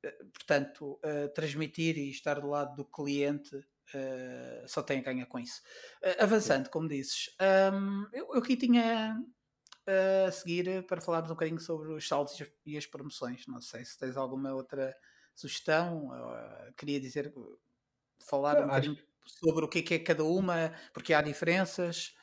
ah, 0.04 0.24
portanto, 0.32 0.98
ah, 1.04 1.28
transmitir 1.34 1.96
e 1.98 2.10
estar 2.10 2.40
do 2.40 2.48
lado 2.48 2.74
do 2.76 2.84
cliente 2.84 3.50
só 4.66 4.82
tem 4.82 4.98
a 4.98 5.02
ganhar 5.02 5.24
com 5.24 5.38
isso. 5.38 5.62
Avançando, 6.18 6.68
como 6.68 6.86
dizes, 6.86 7.34
ahm, 7.40 8.04
eu, 8.12 8.28
eu 8.34 8.40
aqui 8.40 8.54
tinha 8.54 9.16
a 10.26 10.30
seguir 10.30 10.84
para 10.86 11.00
falarmos 11.00 11.30
um 11.30 11.34
bocadinho 11.34 11.58
sobre 11.58 11.94
os 11.94 12.06
saldos 12.06 12.36
e 12.66 12.76
as 12.76 12.84
promoções. 12.84 13.46
Não 13.46 13.60
sei 13.60 13.84
se 13.84 13.96
tens 13.96 14.16
alguma 14.16 14.52
outra 14.52 14.94
sugestão. 15.34 16.08
Uh, 16.08 16.74
queria 16.76 17.00
dizer, 17.00 17.32
falar 18.28 18.56
Não, 18.56 18.64
um 18.64 18.66
bocadinho 18.66 18.92
acho... 18.92 19.40
sobre 19.40 19.64
o 19.64 19.68
que 19.68 19.78
é, 19.78 19.82
que 19.82 19.94
é 19.94 19.98
cada 19.98 20.24
uma, 20.24 20.72
porque 20.92 21.14
há 21.14 21.22
diferenças. 21.22 22.14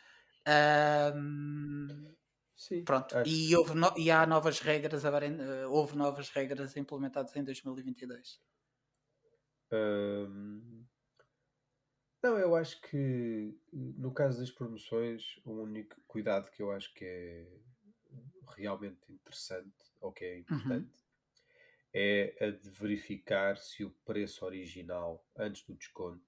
Sim, 2.56 2.84
pronto, 2.86 3.15
e, 3.26 3.54
houve 3.56 3.76
no... 3.76 3.94
e 3.98 4.10
há 4.10 4.26
novas 4.26 4.60
regras 4.60 5.04
agora, 5.04 5.28
uh, 5.28 5.72
houve 5.72 5.98
novas 5.98 6.30
regras 6.30 6.78
implementadas 6.78 7.36
em 7.36 7.44
2022. 7.44 8.41
Um... 9.72 10.86
Não, 12.24 12.39
eu 12.39 12.56
acho 12.56 12.82
que 12.82 13.56
no 13.72 14.12
caso 14.12 14.39
das 14.39 14.50
promoções, 14.50 15.39
o 15.46 15.52
único 15.62 16.02
cuidado 16.08 16.50
que 16.50 16.63
eu 16.63 16.72
acho 16.72 16.91
que 16.94 17.06
é 17.06 17.48
realmente 18.56 19.12
interessante 19.12 19.76
ou 20.00 20.12
que 20.12 20.26
é 20.26 20.34
uhum. 20.34 20.39
importante 20.39 20.86
uhum. 20.86 21.04
é 21.94 22.36
a 22.39 22.50
de 22.52 22.70
verificar 22.70 23.58
se 23.58 23.84
o 23.84 23.91
preço 24.06 24.46
original 24.46 25.24
antes 25.36 25.62
do 25.63 25.76
desconto 25.76 26.26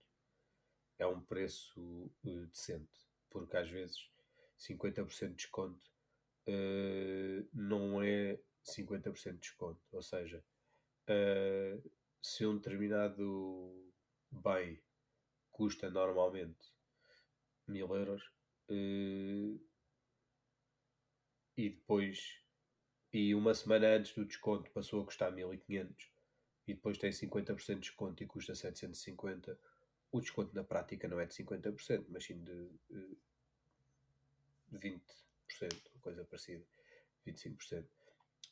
é 0.99 1.07
um 1.07 1.21
preço 1.21 2.11
uh, 2.25 2.45
decente, 2.47 3.07
porque 3.29 3.55
às 3.55 3.69
vezes 3.69 4.09
50% 4.59 5.29
de 5.29 5.35
desconto 5.35 5.96
uh, 6.47 7.49
não 7.53 8.01
é 8.01 8.39
50% 8.65 9.33
de 9.33 9.39
desconto, 9.39 9.81
ou 9.91 10.01
seja, 10.01 10.43
uh, 11.09 11.91
se 12.21 12.45
um 12.45 12.57
determinado 12.57 13.93
bem 14.31 14.81
custa 15.51 15.89
normalmente 15.89 16.73
mil 17.67 17.93
euros 17.95 18.23
uh, 18.69 19.59
e 21.57 21.69
depois 21.69 22.39
e 23.11 23.33
uma 23.33 23.53
semana 23.53 23.87
antes 23.87 24.13
do 24.13 24.25
desconto 24.25 24.69
passou 24.71 25.01
a 25.01 25.05
custar 25.05 25.31
1500 25.31 26.11
e 26.67 26.73
depois 26.73 26.97
tem 26.97 27.09
50% 27.09 27.65
de 27.75 27.79
desconto 27.79 28.23
e 28.23 28.27
custa 28.27 28.53
750 28.53 29.57
o 30.11 30.21
desconto 30.21 30.53
na 30.53 30.63
prática 30.63 31.07
não 31.07 31.19
é 31.19 31.25
de 31.25 31.33
50% 31.33 32.05
mas 32.09 32.23
sim 32.23 32.43
de 32.43 32.51
uh, 32.51 33.17
eh, 34.73 34.77
20% 34.77 35.01
coisa 36.07 36.23
parecida 36.23 36.65
25% 37.27 37.85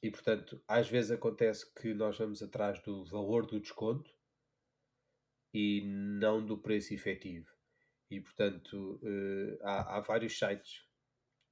e 0.03 0.11
portanto 0.11 0.61
às 0.67 0.89
vezes 0.89 1.11
acontece 1.11 1.73
que 1.73 1.93
nós 1.93 2.17
vamos 2.17 2.43
atrás 2.43 2.81
do 2.81 3.05
valor 3.05 3.45
do 3.45 3.61
desconto 3.61 4.13
e 5.53 5.81
não 5.85 6.45
do 6.45 6.57
preço 6.57 6.93
efetivo. 6.93 7.49
E 8.11 8.19
portanto 8.19 8.99
uh, 9.01 9.57
há, 9.63 9.97
há, 9.97 9.99
vários 10.01 10.37
sites, 10.37 10.85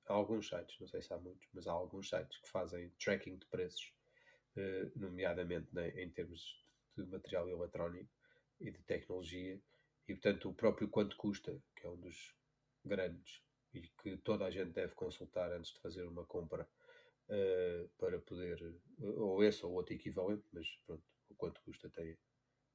há 0.05 0.13
alguns 0.13 0.49
sites, 0.49 0.77
não 0.77 0.87
sei 0.87 1.01
se 1.01 1.13
há 1.13 1.17
muitos, 1.17 1.47
mas 1.53 1.67
há 1.67 1.71
alguns 1.71 2.09
sites 2.09 2.37
que 2.41 2.49
fazem 2.49 2.89
tracking 3.01 3.37
de 3.37 3.45
preços, 3.45 3.93
uh, 4.57 4.99
nomeadamente 4.99 5.73
né, 5.73 5.89
em 6.01 6.09
termos 6.09 6.61
de 6.97 7.05
material 7.05 7.47
eletrónico 7.49 8.11
e 8.59 8.69
de 8.71 8.83
tecnologia, 8.83 9.59
e 10.07 10.13
portanto 10.13 10.49
o 10.49 10.53
próprio 10.53 10.89
quanto 10.89 11.15
custa, 11.15 11.57
que 11.75 11.87
é 11.87 11.89
um 11.89 11.99
dos 11.99 12.35
grandes 12.83 13.41
e 13.73 13.81
que 13.81 14.17
toda 14.17 14.45
a 14.45 14.51
gente 14.51 14.71
deve 14.71 14.93
consultar 14.93 15.51
antes 15.51 15.73
de 15.73 15.79
fazer 15.79 16.03
uma 16.03 16.25
compra 16.25 16.67
uh, 17.29 17.89
para 17.97 18.19
poder, 18.19 18.59
ou 18.99 19.43
esse 19.43 19.65
ou 19.65 19.73
outro 19.73 19.93
equivalente, 19.93 20.45
mas 20.51 20.67
pronto, 20.85 21.03
o 21.29 21.35
quanto 21.35 21.61
custa 21.61 21.89
tem, 21.89 22.17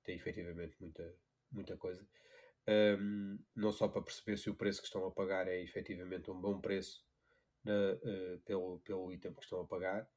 tem 0.03 0.17
efetivamente 0.17 0.77
muita, 0.81 1.15
muita 1.51 1.77
coisa. 1.77 2.07
Um, 2.69 3.39
não 3.57 3.73
só 3.73 3.89
para 3.89 4.03
perceber 4.03 4.37
se 4.37 4.51
o 4.51 4.55
preço 4.55 4.81
que 4.81 4.87
estão 4.87 5.07
a 5.07 5.11
pagar 5.11 5.49
é 5.49 5.63
efetivamente 5.63 6.31
um 6.31 6.39
bom 6.39 6.61
preço 6.61 7.03
na, 7.65 7.95
uh, 7.95 8.39
pelo, 8.45 8.81
pelo 8.81 9.13
item 9.13 9.33
que 9.33 9.43
estão 9.43 9.61
a 9.61 9.67
pagar, 9.67 10.09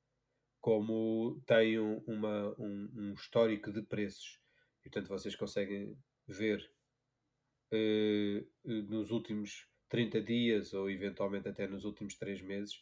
como 0.59 1.41
tem 1.45 1.79
um, 1.79 1.97
uma, 2.05 2.49
um, 2.59 2.91
um 2.93 3.13
histórico 3.13 3.71
de 3.71 3.81
preços. 3.81 4.39
E, 4.81 4.89
portanto, 4.89 5.07
vocês 5.07 5.35
conseguem 5.35 5.97
ver 6.27 6.59
uh, 7.73 8.47
nos 8.65 9.11
últimos 9.11 9.70
30 9.91 10.21
dias 10.21 10.73
ou 10.73 10.89
eventualmente 10.89 11.47
até 11.47 11.67
nos 11.67 11.85
últimos 11.85 12.15
3 12.15 12.41
meses 12.41 12.81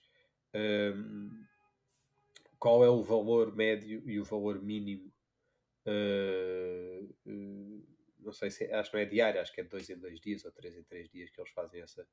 um, 0.56 1.44
qual 2.58 2.84
é 2.84 2.90
o 2.90 3.04
valor 3.04 3.54
médio 3.56 4.02
e 4.10 4.20
o 4.20 4.24
valor 4.24 4.62
mínimo 4.62 5.12
Uh, 5.90 7.84
não 8.20 8.32
sei 8.32 8.52
se 8.52 8.72
acho 8.72 8.92
que 8.92 8.98
não 8.98 9.04
é 9.04 9.06
diário, 9.06 9.42
acho 9.42 9.54
que 9.54 9.62
é 9.62 9.64
de 9.64 9.70
dois 9.70 9.90
em 9.90 9.98
dois 9.98 10.20
dias 10.20 10.46
ou 10.46 10.52
três 10.52 10.76
em 10.76 10.84
três 10.84 11.10
dias 11.10 11.30
que 11.30 11.40
eles 11.40 11.52
fazem 11.52 11.82
essa, 11.82 12.08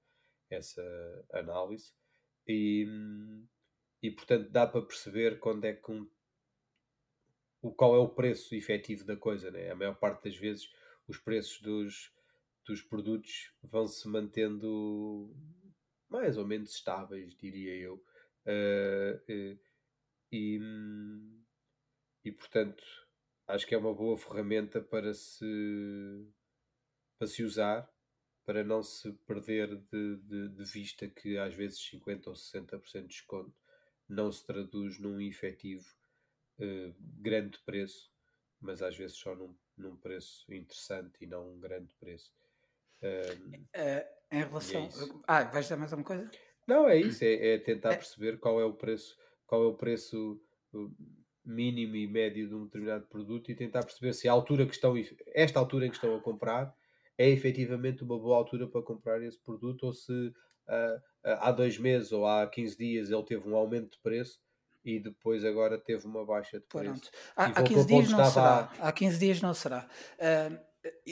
essa 0.48 1.26
análise 1.32 1.92
e, 2.46 2.86
e 4.02 4.10
portanto 4.10 4.50
dá 4.50 4.66
para 4.66 4.82
perceber 4.82 5.38
quando 5.40 5.64
é 5.64 5.74
que 5.74 5.90
um, 5.90 6.08
o, 7.60 7.72
qual 7.72 7.94
é 7.96 7.98
o 7.98 8.08
preço 8.08 8.54
efetivo 8.54 9.04
da 9.04 9.16
coisa, 9.16 9.50
né? 9.50 9.70
a 9.70 9.74
maior 9.74 9.96
parte 9.96 10.24
das 10.24 10.36
vezes 10.36 10.72
os 11.08 11.18
preços 11.18 11.60
dos, 11.60 12.12
dos 12.66 12.82
produtos 12.82 13.52
vão 13.62 13.86
se 13.86 14.08
mantendo 14.08 15.34
mais 16.08 16.36
ou 16.36 16.46
menos 16.46 16.74
estáveis, 16.74 17.34
diria 17.36 17.74
eu. 17.76 17.94
Uh, 18.46 19.58
e, 20.32 20.60
e 22.24 22.32
portanto 22.32 22.84
acho 23.46 23.66
que 23.66 23.74
é 23.74 23.78
uma 23.78 23.94
boa 23.94 24.16
ferramenta 24.16 24.80
para 24.80 25.14
se, 25.14 25.44
para 27.18 27.26
se 27.26 27.42
usar, 27.42 27.90
para 28.44 28.62
não 28.62 28.82
se 28.82 29.12
perder 29.26 29.76
de, 29.76 30.16
de, 30.16 30.48
de 30.48 30.64
vista 30.64 31.08
que 31.08 31.38
às 31.38 31.54
vezes 31.54 31.78
50% 31.78 32.26
ou 32.26 32.34
60% 32.34 33.02
de 33.02 33.08
desconto 33.08 33.54
não 34.08 34.30
se 34.30 34.46
traduz 34.46 34.98
num 34.98 35.20
efetivo 35.20 35.86
uh, 36.60 36.94
grande 36.98 37.58
preço, 37.64 38.12
mas 38.60 38.82
às 38.82 38.96
vezes 38.96 39.16
só 39.16 39.34
num, 39.34 39.56
num 39.76 39.96
preço 39.96 40.52
interessante 40.52 41.24
e 41.24 41.26
não 41.26 41.54
um 41.54 41.60
grande 41.60 41.92
preço. 41.98 42.32
Uh, 43.02 44.16
em 44.32 44.44
relação. 44.44 44.82
É 44.82 44.88
ah, 45.26 45.44
vais 45.44 45.68
dar 45.68 45.76
mais 45.76 45.92
alguma 45.92 46.06
coisa? 46.06 46.30
Não, 46.66 46.88
é 46.88 46.96
isso, 46.96 47.24
é, 47.24 47.54
é 47.54 47.58
tentar 47.58 47.92
é. 47.92 47.96
perceber 47.96 48.38
qual 48.38 48.60
é 48.60 48.64
o 48.64 48.74
preço, 48.74 49.16
qual 49.46 49.62
é 49.62 49.66
o 49.66 49.74
preço 49.74 50.40
mínimo 51.44 51.94
e 51.94 52.06
médio 52.08 52.48
de 52.48 52.54
um 52.54 52.64
determinado 52.64 53.06
produto 53.06 53.50
e 53.50 53.54
tentar 53.54 53.84
perceber 53.84 54.12
se 54.12 54.28
a 54.28 54.32
altura 54.32 54.66
que 54.66 54.74
estão, 54.74 54.94
esta 55.32 55.60
altura 55.60 55.86
em 55.86 55.90
que 55.90 55.94
estão 55.94 56.16
a 56.16 56.20
comprar 56.20 56.74
é 57.16 57.30
efetivamente 57.30 58.02
uma 58.02 58.18
boa 58.18 58.36
altura 58.36 58.66
para 58.66 58.82
comprar 58.82 59.22
esse 59.22 59.38
produto 59.38 59.84
ou 59.84 59.92
se 59.92 60.12
uh, 60.12 61.00
há 61.22 61.52
dois 61.52 61.78
meses 61.78 62.10
ou 62.10 62.26
há 62.26 62.46
15 62.48 62.76
dias 62.76 63.10
ele 63.10 63.22
teve 63.22 63.48
um 63.48 63.56
aumento 63.56 63.92
de 63.92 63.98
preço 64.00 64.40
e 64.84 65.00
depois 65.00 65.44
agora 65.44 65.78
teve 65.78 66.06
uma 66.06 66.24
baixa 66.24 66.58
de 66.58 66.66
preço. 66.66 66.84
Pronto. 66.84 67.10
Há, 67.36 67.44
há 67.46 67.62
15 67.62 67.86
dias 67.86 68.10
não 68.10 68.24
será. 68.24 68.72
Há 68.78 68.92
15 68.92 69.18
dias 69.18 69.42
não 69.42 69.54
será. 69.54 69.88
Uh, 70.18 70.65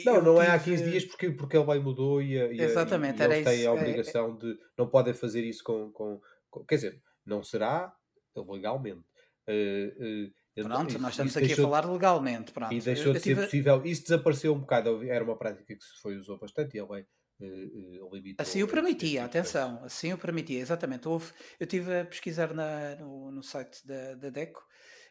não, 0.05 0.21
não 0.21 0.35
tive... 0.35 0.47
é 0.47 0.51
há 0.51 0.59
15 0.59 0.83
dias 0.83 1.05
porque, 1.05 1.31
porque 1.31 1.57
ele 1.57 1.65
bem 1.65 1.79
mudou 1.79 2.21
e, 2.21 2.33
e, 2.33 2.61
Exatamente, 2.61 3.21
e, 3.21 3.25
eles 3.25 3.43
têm 3.43 3.59
isso. 3.59 3.69
a 3.69 3.71
é, 3.71 3.73
obrigação 3.73 4.35
é... 4.35 4.37
de. 4.39 4.57
Não 4.77 4.89
podem 4.89 5.13
fazer 5.13 5.43
isso 5.43 5.63
com, 5.63 5.91
com, 5.91 6.19
com. 6.49 6.65
Quer 6.65 6.75
dizer, 6.75 7.01
não 7.25 7.43
será 7.43 7.93
legalmente 8.35 9.05
Uh, 9.47 10.31
uh, 10.57 10.63
pronto, 10.63 10.97
nós 10.99 11.11
estamos 11.11 11.37
aqui 11.37 11.47
deixou, 11.47 11.65
a 11.65 11.69
falar 11.69 11.91
legalmente. 11.91 12.51
Pronto. 12.51 12.73
E 12.73 12.81
deixou 12.81 13.13
de 13.13 13.19
ser 13.19 13.35
possível. 13.35 13.85
Isso 13.85 14.03
desapareceu 14.03 14.53
um 14.53 14.59
bocado. 14.59 15.03
Era 15.03 15.23
uma 15.23 15.37
prática 15.37 15.75
que 15.75 15.83
se 15.83 16.01
foi 16.01 16.17
usou 16.17 16.37
bastante 16.37 16.75
e 16.75 16.79
a 16.79 16.85
lei 16.87 17.03
uh, 17.41 18.15
limitou. 18.15 18.41
Assim 18.43 18.63
o 18.63 18.67
permitia, 18.67 19.25
atenção. 19.25 19.83
Assim 19.83 20.11
o 20.13 20.17
permitia, 20.17 20.59
exatamente. 20.59 21.07
Houve, 21.07 21.31
eu 21.59 21.65
estive 21.65 21.99
a 21.99 22.05
pesquisar 22.05 22.53
na, 22.53 22.95
no, 22.95 23.31
no 23.31 23.43
site 23.43 23.85
da, 23.85 24.15
da 24.15 24.29
DECO 24.29 24.63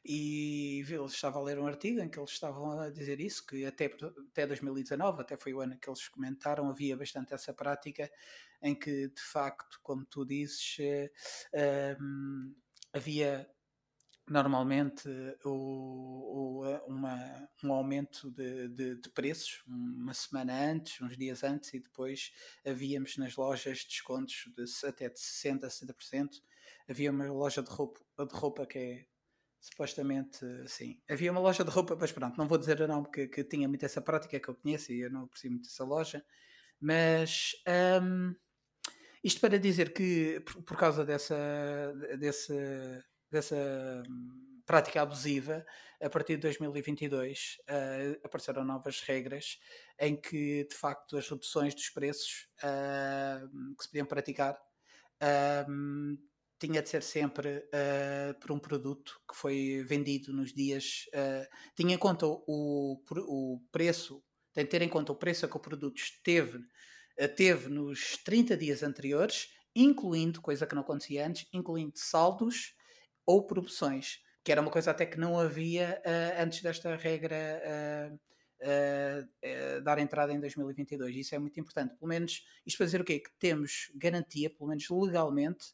e 0.04 0.82
vi, 0.84 0.94
eles 0.94 1.12
estavam 1.12 1.40
a 1.40 1.44
ler 1.44 1.58
um 1.58 1.66
artigo 1.66 2.00
em 2.00 2.08
que 2.08 2.18
eles 2.18 2.30
estavam 2.30 2.78
a 2.78 2.90
dizer 2.90 3.20
isso, 3.20 3.46
que 3.46 3.64
até, 3.64 3.86
até 4.30 4.46
2019, 4.46 5.22
até 5.22 5.36
foi 5.36 5.54
o 5.54 5.60
ano 5.60 5.78
que 5.78 5.88
eles 5.88 6.08
comentaram, 6.08 6.68
havia 6.68 6.96
bastante 6.96 7.32
essa 7.32 7.54
prática 7.54 8.10
em 8.62 8.74
que, 8.74 9.08
de 9.08 9.22
facto, 9.22 9.80
como 9.82 10.04
tu 10.04 10.24
dizes, 10.24 10.76
um, 12.00 12.54
havia 12.92 13.48
normalmente 14.28 15.08
o, 15.44 15.50
o, 15.50 16.62
uma, 16.86 17.48
um 17.62 17.72
aumento 17.72 18.30
de, 18.30 18.68
de, 18.68 18.94
de, 18.96 19.10
preços 19.10 19.62
uma 19.66 20.14
semana 20.14 20.70
antes, 20.70 21.00
uns 21.00 21.16
dias 21.16 21.44
antes, 21.44 21.74
e 21.74 21.80
depois 21.80 22.32
havíamos 22.66 23.16
nas 23.16 23.36
lojas 23.36 23.84
descontos 23.84 24.50
de 24.56 24.64
até 24.86 25.08
de 25.08 25.18
60% 25.18 25.64
a 25.64 25.68
70%. 25.68 26.42
Havia 26.88 27.10
uma 27.10 27.30
loja 27.30 27.62
de 27.62 27.70
roupa, 27.70 28.00
de 28.18 28.34
roupa 28.34 28.66
que 28.66 28.78
é 28.78 29.06
supostamente 29.64 30.38
sim. 30.68 31.00
Havia 31.08 31.32
uma 31.32 31.40
loja 31.40 31.64
de 31.64 31.70
roupa, 31.70 31.96
mas 31.98 32.12
pronto, 32.12 32.36
não 32.36 32.46
vou 32.46 32.58
dizer 32.58 32.80
o 32.82 32.86
nome 32.86 33.08
que, 33.10 33.44
tinha 33.44 33.66
muito 33.66 33.84
essa 33.84 34.02
prática 34.02 34.38
que 34.38 34.48
eu 34.48 34.54
conheço 34.54 34.92
e 34.92 35.00
eu 35.00 35.10
não 35.10 35.24
aprecio 35.24 35.50
muito 35.50 35.66
essa 35.68 35.84
loja, 35.84 36.24
mas. 36.80 37.52
Um, 38.02 38.34
isto 39.22 39.40
para 39.40 39.58
dizer 39.58 39.94
que, 39.94 40.40
por, 40.40 40.62
por 40.62 40.76
causa 40.76 41.02
dessa, 41.02 41.34
desse, 42.18 42.52
dessa 43.30 43.56
hum, 44.06 44.60
prática 44.66 45.00
abusiva, 45.00 45.64
a 45.98 46.10
partir 46.10 46.36
de 46.36 46.42
2022 46.42 47.56
uh, 47.60 47.62
eh, 47.68 48.20
apareceram 48.22 48.66
novas 48.66 49.00
regras 49.00 49.58
em 49.98 50.14
que, 50.14 50.64
de 50.68 50.74
facto, 50.74 51.16
as 51.16 51.26
reduções 51.26 51.74
dos 51.74 51.88
preços 51.88 52.48
uh, 52.58 53.76
que 53.76 53.84
se 53.84 53.88
podiam 53.88 54.06
praticar 54.06 54.54
uh, 55.22 56.18
tinha 56.64 56.82
de 56.82 56.88
ser 56.88 57.02
sempre 57.02 57.58
uh, 57.58 58.40
por 58.40 58.50
um 58.52 58.58
produto 58.58 59.20
que 59.28 59.36
foi 59.36 59.84
vendido 59.86 60.32
nos 60.32 60.52
dias. 60.52 61.04
Uh, 61.08 61.46
tinha 61.76 61.94
em 61.94 61.98
conta 61.98 62.26
o, 62.26 63.02
o 63.06 63.60
preço, 63.70 64.22
tem 64.52 64.64
de 64.64 64.70
ter 64.70 64.80
em 64.80 64.88
conta 64.88 65.12
o 65.12 65.16
preço 65.16 65.44
a 65.44 65.48
que 65.48 65.56
o 65.56 65.60
produto 65.60 65.98
esteve, 65.98 66.56
uh, 66.56 67.28
teve 67.36 67.68
nos 67.68 68.16
30 68.24 68.56
dias 68.56 68.82
anteriores, 68.82 69.48
incluindo, 69.76 70.40
coisa 70.40 70.66
que 70.66 70.74
não 70.74 70.82
acontecia 70.82 71.26
antes, 71.26 71.46
incluindo 71.52 71.92
saldos 71.96 72.74
ou 73.26 73.46
promoções, 73.46 74.20
que 74.42 74.50
era 74.50 74.60
uma 74.60 74.70
coisa 74.70 74.90
até 74.90 75.04
que 75.04 75.18
não 75.18 75.38
havia 75.38 76.02
antes 76.38 76.62
desta 76.62 76.94
regra. 76.96 77.62
dar 79.82 79.98
entrada 79.98 80.32
em 80.32 80.38
2022. 80.38 81.16
Isso 81.16 81.34
é 81.34 81.38
muito 81.38 81.58
importante. 81.58 81.96
Pelo 81.96 82.08
menos, 82.08 82.44
isto 82.64 82.76
para 82.76 82.86
dizer 82.86 83.00
o 83.00 83.04
quê? 83.04 83.18
Que 83.18 83.30
temos 83.38 83.90
garantia, 83.96 84.50
pelo 84.50 84.68
menos 84.68 84.86
legalmente, 84.90 85.64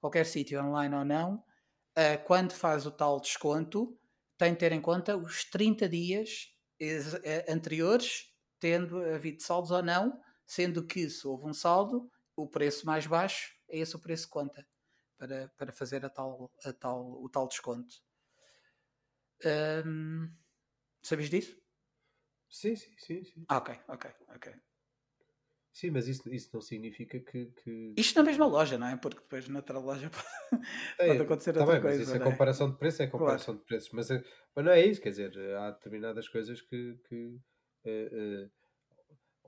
qualquer 0.00 0.26
sítio 0.26 0.62
online 0.62 0.94
ou 0.94 1.04
não, 1.04 1.34
uh, 1.36 2.24
quando 2.26 2.52
faz 2.52 2.86
o 2.86 2.90
tal 2.90 3.20
desconto, 3.20 3.98
tem 4.38 4.52
de 4.52 4.58
ter 4.58 4.72
em 4.72 4.80
conta 4.80 5.16
os 5.16 5.44
30 5.44 5.88
dias 5.88 6.48
uh, 6.80 7.52
anteriores, 7.52 8.32
tendo 8.58 9.02
havido 9.04 9.42
saldos 9.42 9.70
ou 9.70 9.82
não, 9.82 10.20
sendo 10.46 10.86
que 10.86 11.08
se 11.08 11.26
houve 11.26 11.46
um 11.46 11.54
saldo, 11.54 12.10
o 12.36 12.48
preço 12.48 12.86
mais 12.86 13.06
baixo 13.06 13.52
é 13.68 13.78
esse 13.78 13.94
o 13.96 14.00
preço 14.00 14.24
que 14.26 14.32
conta 14.32 14.66
para, 15.18 15.48
para 15.56 15.72
fazer 15.72 16.04
a 16.04 16.10
tal, 16.10 16.50
a 16.64 16.72
tal, 16.72 17.22
o 17.22 17.28
tal 17.28 17.46
desconto. 17.46 17.94
Um, 19.44 20.30
sabes 21.02 21.30
disso? 21.30 21.56
Sim, 22.48 22.76
sim, 22.76 22.94
sim, 22.98 23.24
sim. 23.24 23.44
Ah, 23.48 23.58
ok, 23.58 23.78
ok, 23.88 24.10
ok. 24.28 24.69
Sim, 25.72 25.90
mas 25.90 26.08
isso, 26.08 26.28
isso 26.32 26.50
não 26.52 26.60
significa 26.60 27.18
que, 27.20 27.46
que. 27.46 27.94
Isto 27.96 28.18
na 28.18 28.24
mesma 28.24 28.46
loja, 28.46 28.76
não 28.76 28.88
é? 28.88 28.96
Porque 28.96 29.20
depois 29.20 29.48
noutra 29.48 29.78
loja 29.78 30.10
pode, 30.10 30.26
é, 30.98 31.06
pode 31.06 31.22
acontecer 31.22 31.52
tá 31.52 31.60
outra 31.60 31.74
bem, 31.74 31.82
coisa. 31.82 31.98
Mas 31.98 32.08
isso 32.08 32.16
é, 32.16 32.20
é 32.20 32.30
comparação 32.30 32.70
de 32.70 32.76
preço, 32.76 33.02
é 33.02 33.06
comparação 33.06 33.54
claro. 33.54 33.60
de 33.60 33.66
preços. 33.66 33.90
Mas, 33.92 34.10
é, 34.10 34.24
mas 34.54 34.64
não 34.64 34.72
é 34.72 34.84
isso, 34.84 35.00
quer 35.00 35.10
dizer, 35.10 35.56
há 35.56 35.70
determinadas 35.70 36.28
coisas 36.28 36.60
que. 36.60 36.98
que 37.08 37.38
uh, 37.84 38.44
uh, 38.44 38.50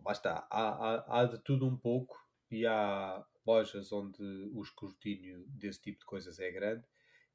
lá 0.04 0.12
está, 0.12 0.46
há, 0.50 0.68
há, 0.68 1.20
há 1.20 1.24
de 1.24 1.38
tudo 1.42 1.66
um 1.66 1.76
pouco 1.76 2.16
e 2.50 2.66
há 2.66 3.24
lojas 3.46 3.92
onde 3.92 4.22
o 4.52 4.62
escrutínio 4.62 5.44
desse 5.48 5.80
tipo 5.80 5.98
de 5.98 6.04
coisas 6.04 6.38
é 6.38 6.50
grande 6.50 6.84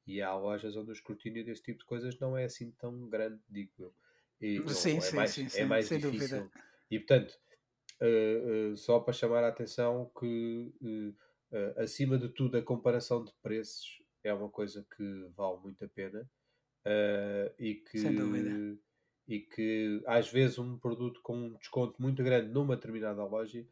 e 0.05 0.21
há 0.21 0.33
lojas 0.33 0.75
onde 0.77 0.91
o 0.91 0.93
escrutínio 0.93 1.43
desse 1.43 1.61
tipo 1.61 1.79
de 1.79 1.85
coisas 1.85 2.17
não 2.19 2.37
é 2.37 2.45
assim 2.45 2.71
tão 2.71 3.07
grande, 3.09 3.41
digo 3.49 3.71
eu. 3.79 3.93
E, 4.39 4.61
sim, 4.69 4.91
não, 4.91 4.97
é 4.97 5.01
sim, 5.01 5.15
mais, 5.15 5.31
sim, 5.31 5.47
é 5.55 5.65
mais 5.65 5.85
sem 5.87 5.99
difícil. 5.99 6.39
Dúvida. 6.39 6.51
E 6.89 6.99
portanto, 6.99 7.37
uh, 8.01 8.71
uh, 8.71 8.77
só 8.77 8.99
para 8.99 9.13
chamar 9.13 9.43
a 9.43 9.49
atenção 9.49 10.11
que, 10.19 10.73
uh, 10.81 11.81
acima 11.81 12.17
de 12.17 12.29
tudo, 12.29 12.57
a 12.57 12.61
comparação 12.61 13.23
de 13.23 13.31
preços 13.41 14.01
é 14.23 14.33
uma 14.33 14.49
coisa 14.49 14.85
que 14.95 15.27
vale 15.35 15.57
muito 15.61 15.83
a 15.83 15.87
pena 15.87 16.29
e 17.57 17.75
que. 17.75 17.99
Sem 17.99 18.15
dúvida. 18.15 18.77
E 19.27 19.41
que 19.41 20.01
às 20.05 20.31
vezes 20.31 20.57
um 20.57 20.77
produto 20.79 21.21
com 21.21 21.35
um 21.35 21.53
desconto 21.57 22.01
muito 22.01 22.23
grande 22.23 22.49
numa 22.49 22.77
determinada 22.77 23.25
loja 23.25 23.67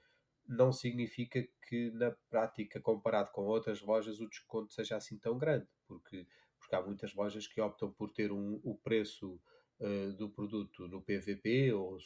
não 0.47 0.71
significa 0.71 1.47
que 1.67 1.91
na 1.91 2.11
prática, 2.29 2.79
comparado 2.79 3.31
com 3.31 3.43
outras 3.43 3.81
lojas, 3.81 4.19
o 4.19 4.27
desconto 4.27 4.73
seja 4.73 4.97
assim 4.97 5.17
tão 5.17 5.37
grande, 5.37 5.65
porque, 5.87 6.27
porque 6.59 6.75
há 6.75 6.81
muitas 6.81 7.13
lojas 7.15 7.47
que 7.47 7.61
optam 7.61 7.91
por 7.91 8.11
ter 8.11 8.31
um, 8.31 8.59
o 8.63 8.75
preço 8.75 9.39
uh, 9.79 10.13
do 10.13 10.29
produto 10.29 10.87
no 10.87 11.01
PVP 11.01 11.73
ou, 11.73 11.97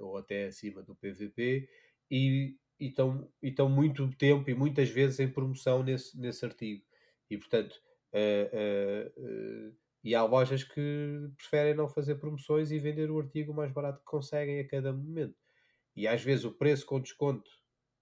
ou 0.00 0.16
até 0.16 0.46
acima 0.46 0.82
do 0.82 0.94
PVP 0.94 1.68
e 2.10 2.56
estão, 2.78 3.68
muito 3.68 4.08
tempo 4.16 4.48
e 4.50 4.54
muitas 4.54 4.88
vezes 4.88 5.20
em 5.20 5.28
promoção 5.28 5.82
nesse, 5.82 6.18
nesse 6.18 6.44
artigo. 6.44 6.84
E 7.30 7.36
portanto, 7.36 7.74
uh, 8.12 9.20
uh, 9.20 9.76
e 10.04 10.14
há 10.14 10.22
lojas 10.22 10.62
que 10.62 11.28
preferem 11.36 11.74
não 11.74 11.88
fazer 11.88 12.14
promoções 12.16 12.70
e 12.70 12.78
vender 12.78 13.10
o 13.10 13.18
artigo 13.18 13.52
mais 13.52 13.72
barato 13.72 13.98
que 13.98 14.04
conseguem 14.04 14.60
a 14.60 14.68
cada 14.68 14.92
momento. 14.92 15.36
E 15.96 16.06
às 16.06 16.22
vezes 16.22 16.44
o 16.44 16.52
preço 16.52 16.86
com 16.86 17.00
desconto 17.00 17.50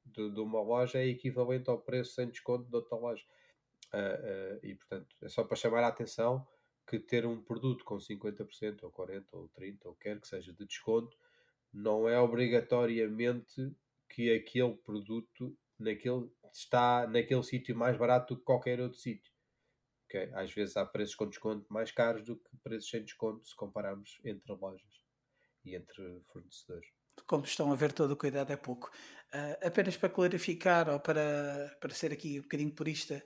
de, 0.05 0.31
de 0.31 0.41
uma 0.41 0.61
loja 0.61 0.99
é 0.99 1.07
equivalente 1.07 1.71
ao 1.71 1.79
preço 1.79 2.15
sem 2.15 2.29
desconto 2.29 2.69
de 2.69 2.77
outra 2.77 2.97
loja. 2.97 3.25
Uh, 3.93 3.97
uh, 3.97 4.67
e 4.67 4.75
portanto, 4.75 5.17
é 5.23 5.29
só 5.29 5.45
para 5.45 5.57
chamar 5.57 5.85
a 5.85 5.89
atenção 5.89 6.47
que 6.87 6.99
ter 6.99 7.27
um 7.27 7.43
produto 7.43 7.85
com 7.85 7.97
50% 7.97 8.83
ou 8.83 8.93
40% 8.93 9.25
ou 9.33 9.49
30% 9.51 9.79
ou 9.85 9.95
quer 9.95 10.21
que 10.21 10.29
seja 10.29 10.53
de 10.53 10.67
desconto 10.67 11.17
não 11.73 12.09
é 12.09 12.19
obrigatoriamente 12.21 13.75
que 14.09 14.33
aquele 14.33 14.75
produto 14.77 15.57
naquele, 15.79 16.31
está 16.53 17.07
naquele 17.07 17.43
sítio 17.43 17.77
mais 17.77 17.97
barato 17.97 18.35
do 18.35 18.41
que 18.41 18.47
qualquer 18.47 18.81
outro 18.81 18.99
sítio. 18.99 19.33
Okay? 20.07 20.31
Às 20.35 20.53
vezes 20.53 20.77
há 20.77 20.87
preços 20.87 21.15
com 21.15 21.29
desconto 21.29 21.67
mais 21.73 21.91
caros 21.91 22.25
do 22.25 22.37
que 22.37 22.57
preços 22.63 22.91
sem 22.91 23.03
desconto 23.03 23.47
se 23.47 23.57
compararmos 23.57 24.21
entre 24.25 24.53
lojas 24.53 25.03
e 25.65 25.75
entre 25.75 26.21
fornecedores 26.33 26.89
como 27.27 27.45
estão 27.45 27.73
a 27.73 27.77
ver, 27.77 27.93
todo 27.93 28.13
o 28.13 28.17
cuidado 28.17 28.53
é 28.53 28.57
pouco. 28.57 28.91
Uh, 29.35 29.67
apenas 29.67 29.97
para 29.97 30.09
clarificar, 30.09 30.89
ou 30.89 31.01
para, 31.01 31.77
para 31.81 31.93
ser 31.93 32.13
aqui 32.13 32.39
um 32.39 32.43
bocadinho 32.43 32.71
purista, 32.71 33.21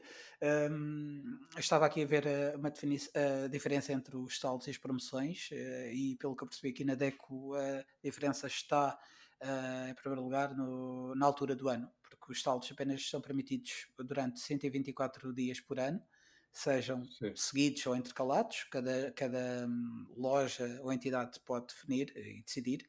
um, 0.71 1.39
estava 1.59 1.85
aqui 1.85 2.03
a 2.03 2.07
ver 2.07 2.27
a, 2.27 2.57
uma 2.57 2.69
a 2.71 3.49
diferença 3.49 3.93
entre 3.93 4.17
os 4.17 4.39
saldos 4.41 4.67
e 4.67 4.71
as 4.71 4.79
promoções, 4.79 5.51
uh, 5.53 5.91
e 5.93 6.17
pelo 6.19 6.35
que 6.35 6.45
eu 6.45 6.49
percebi 6.49 6.71
aqui 6.71 6.83
na 6.83 6.95
DECO, 6.95 7.55
a 7.57 7.85
diferença 8.03 8.47
está, 8.47 8.99
uh, 9.43 9.91
em 9.91 9.95
primeiro 9.95 10.23
lugar, 10.23 10.57
no, 10.57 11.15
na 11.15 11.27
altura 11.27 11.55
do 11.55 11.69
ano, 11.69 11.93
porque 12.01 12.33
os 12.33 12.41
saldos 12.41 12.73
apenas 12.73 13.07
são 13.07 13.21
permitidos 13.21 13.89
durante 13.99 14.41
124 14.41 15.31
dias 15.35 15.61
por 15.61 15.79
ano, 15.79 16.03
sejam 16.53 17.05
Sim. 17.05 17.33
seguidos 17.37 17.87
ou 17.87 17.95
intercalados, 17.95 18.65
cada, 18.65 19.13
cada 19.13 19.67
hum, 19.69 20.07
loja 20.17 20.81
ou 20.83 20.93
entidade 20.93 21.39
pode 21.41 21.67
definir 21.69 22.13
e 22.17 22.43
decidir. 22.43 22.89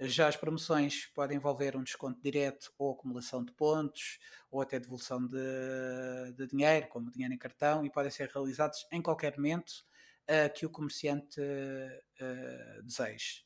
Já 0.00 0.28
as 0.28 0.36
promoções 0.36 1.06
podem 1.14 1.36
envolver 1.36 1.76
um 1.76 1.82
desconto 1.82 2.20
direto 2.20 2.72
ou 2.78 2.92
acumulação 2.92 3.44
de 3.44 3.52
pontos, 3.52 4.18
ou 4.50 4.60
até 4.60 4.78
devolução 4.80 5.26
de, 5.26 6.32
de 6.36 6.46
dinheiro, 6.46 6.88
como 6.88 7.10
dinheiro 7.10 7.34
em 7.34 7.38
cartão, 7.38 7.84
e 7.84 7.90
podem 7.90 8.10
ser 8.10 8.28
realizados 8.28 8.86
em 8.92 9.00
qualquer 9.00 9.36
momento 9.36 9.84
uh, 10.28 10.52
que 10.52 10.66
o 10.66 10.70
comerciante 10.70 11.40
uh, 11.40 12.82
deseje. 12.82 13.44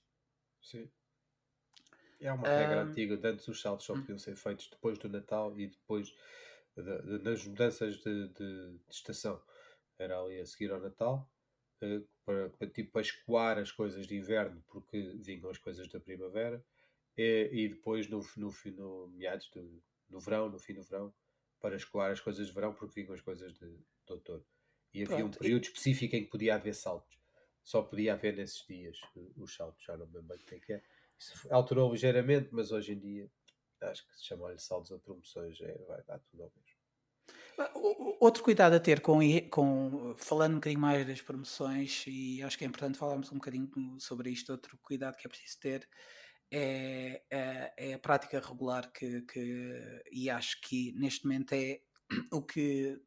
Sim. 0.60 0.90
É 2.20 2.32
uma 2.32 2.48
regra 2.48 2.84
um, 2.84 2.90
antiga, 2.90 3.28
antes 3.28 3.46
os 3.46 3.60
saltos 3.60 3.86
só 3.86 3.94
hum. 3.94 4.00
podiam 4.00 4.18
ser 4.18 4.36
feitos 4.36 4.68
depois 4.68 4.98
do 4.98 5.08
Natal 5.08 5.58
e 5.58 5.68
depois 5.68 6.12
nas 7.22 7.44
mudanças 7.46 7.96
de, 7.98 8.28
de, 8.28 8.78
de, 8.78 8.80
estação. 8.90 9.40
Era 9.98 10.20
ali 10.20 10.40
a 10.40 10.46
seguir 10.46 10.70
ao 10.70 10.80
Natal, 10.80 11.30
uh, 11.82 12.08
para, 12.24 12.50
para, 12.50 12.68
tipo, 12.68 12.92
para 12.92 13.02
escoar 13.02 13.58
as 13.58 13.72
coisas 13.72 14.06
de 14.06 14.16
inverno, 14.16 14.62
porque 14.68 15.14
vinham 15.16 15.50
as 15.50 15.58
coisas 15.58 15.88
da 15.88 15.98
primavera, 15.98 16.64
e, 17.16 17.50
e 17.52 17.68
depois 17.68 18.08
no, 18.08 18.20
no, 18.36 18.52
no 18.76 19.08
meados 19.08 19.50
do 19.50 19.82
no 20.08 20.20
verão, 20.20 20.48
no 20.48 20.58
fim 20.58 20.74
do 20.74 20.82
verão, 20.82 21.12
para 21.60 21.76
escoar 21.76 22.10
as 22.10 22.20
coisas 22.20 22.46
de 22.46 22.52
verão, 22.52 22.72
porque 22.72 23.00
vinham 23.00 23.14
as 23.14 23.20
coisas 23.20 23.52
de, 23.52 23.66
de 23.68 24.12
outono. 24.12 24.44
E 24.94 25.02
havia 25.02 25.18
Pronto, 25.18 25.36
um 25.36 25.38
período 25.38 25.64
específico 25.64 26.16
em 26.16 26.24
que 26.24 26.30
podia 26.30 26.54
haver 26.54 26.74
saltos. 26.74 27.18
Só 27.62 27.82
podia 27.82 28.14
haver 28.14 28.34
nesses 28.34 28.64
dias 28.66 28.98
os 29.36 29.54
saltos, 29.54 29.84
já 29.84 29.96
não 29.96 30.06
me 30.06 30.14
lembro 30.14 30.36
bem 30.36 30.58
o 30.58 30.60
que 30.60 30.72
é. 30.72 30.76
é. 30.76 30.82
Isso 31.18 31.52
alterou 31.52 31.92
ligeiramente, 31.92 32.48
mas 32.52 32.72
hoje 32.72 32.92
em 32.92 32.98
dia 32.98 33.30
acho 33.82 34.06
que 34.06 34.16
se 34.16 34.24
chamar-lhe 34.24 34.58
saldos 34.58 34.90
a 34.90 34.98
promoções 34.98 35.60
é, 35.60 35.76
vai 35.86 36.02
dar 36.04 36.18
tudo 36.20 36.44
ao 36.44 36.52
mesmo. 36.56 36.67
Outro 38.20 38.42
cuidado 38.42 38.74
a 38.74 38.80
ter 38.80 39.00
com, 39.00 39.20
com, 39.50 40.14
falando 40.16 40.52
um 40.52 40.56
bocadinho 40.56 40.80
mais 40.80 41.06
das 41.06 41.20
promoções, 41.20 42.04
e 42.06 42.42
acho 42.42 42.56
que 42.56 42.64
é 42.64 42.68
importante 42.68 42.98
falarmos 42.98 43.30
um 43.32 43.36
bocadinho 43.36 43.68
sobre 43.98 44.30
isto, 44.30 44.52
outro 44.52 44.78
cuidado 44.82 45.16
que 45.16 45.26
é 45.26 45.30
preciso 45.30 45.58
ter 45.60 45.88
é, 46.50 47.22
é, 47.30 47.72
é 47.76 47.94
a 47.94 47.98
prática 47.98 48.40
regular 48.40 48.90
que, 48.92 49.22
que, 49.22 50.02
e 50.10 50.30
acho 50.30 50.60
que 50.62 50.92
neste 50.92 51.26
momento 51.26 51.52
é 51.52 51.80
o 52.32 52.42
que 52.42 53.00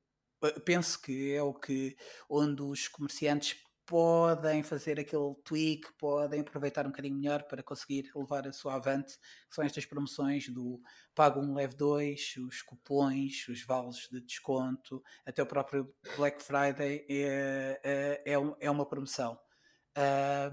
penso 0.66 1.00
que 1.02 1.34
é 1.34 1.42
o 1.42 1.54
que 1.54 1.96
onde 2.30 2.62
os 2.62 2.88
comerciantes 2.88 3.56
podem 3.92 4.64
fazer 4.64 5.02
aquele 5.02 5.36
tweak, 5.44 5.92
podem 5.98 6.40
aproveitar 6.40 6.86
um 6.86 6.92
bocadinho 6.92 7.18
melhor 7.18 7.44
para 7.44 7.62
conseguir 7.62 8.10
levar 8.16 8.48
a 8.48 8.54
sua 8.54 8.76
avante. 8.76 9.20
São 9.50 9.66
estas 9.66 9.86
promoções 9.86 10.48
do 10.48 10.82
Pago 11.14 11.42
1, 11.42 11.54
Leve 11.54 11.76
2, 11.76 12.36
os 12.38 12.62
cupons, 12.62 13.50
os 13.50 13.66
vales 13.66 14.08
de 14.10 14.22
desconto, 14.22 15.04
até 15.26 15.44
o 15.44 15.46
próprio 15.46 15.94
Black 16.16 16.42
Friday 16.42 17.06
é, 17.10 17.82
é, 17.84 18.24
é, 18.26 18.36
é 18.62 18.72
uma 18.72 18.86
promoção. 18.86 19.38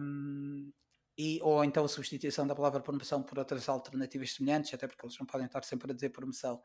Um, 0.00 0.72
e, 1.16 1.38
ou 1.40 1.62
então 1.62 1.84
a 1.84 1.88
substituição 1.88 2.44
da 2.44 2.56
palavra 2.56 2.80
promoção 2.80 3.22
por 3.22 3.38
outras 3.38 3.68
alternativas 3.68 4.32
semelhantes, 4.32 4.74
até 4.74 4.88
porque 4.88 5.06
eles 5.06 5.16
não 5.16 5.26
podem 5.26 5.46
estar 5.46 5.62
sempre 5.62 5.92
a 5.92 5.94
dizer 5.94 6.08
promoção. 6.08 6.60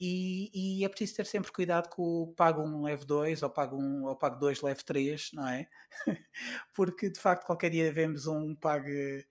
E, 0.00 0.80
e, 0.80 0.84
é 0.84 0.88
preciso 0.88 1.16
ter 1.16 1.26
sempre 1.26 1.52
cuidado 1.52 1.88
com 1.88 2.02
o 2.02 2.34
pago 2.34 2.62
1, 2.62 2.82
leve 2.82 3.04
2 3.04 3.42
ou 3.42 3.50
pago 3.50 3.76
1 3.76 4.04
ou 4.04 4.16
pago 4.16 4.38
2, 4.40 4.60
leve 4.60 4.82
3, 4.84 5.30
não 5.32 5.48
é? 5.48 5.68
Porque 6.74 7.08
de 7.10 7.20
facto 7.20 7.46
qualquer 7.46 7.70
dia 7.70 7.92
vemos 7.92 8.26
um 8.26 8.54
pague, 8.56 9.24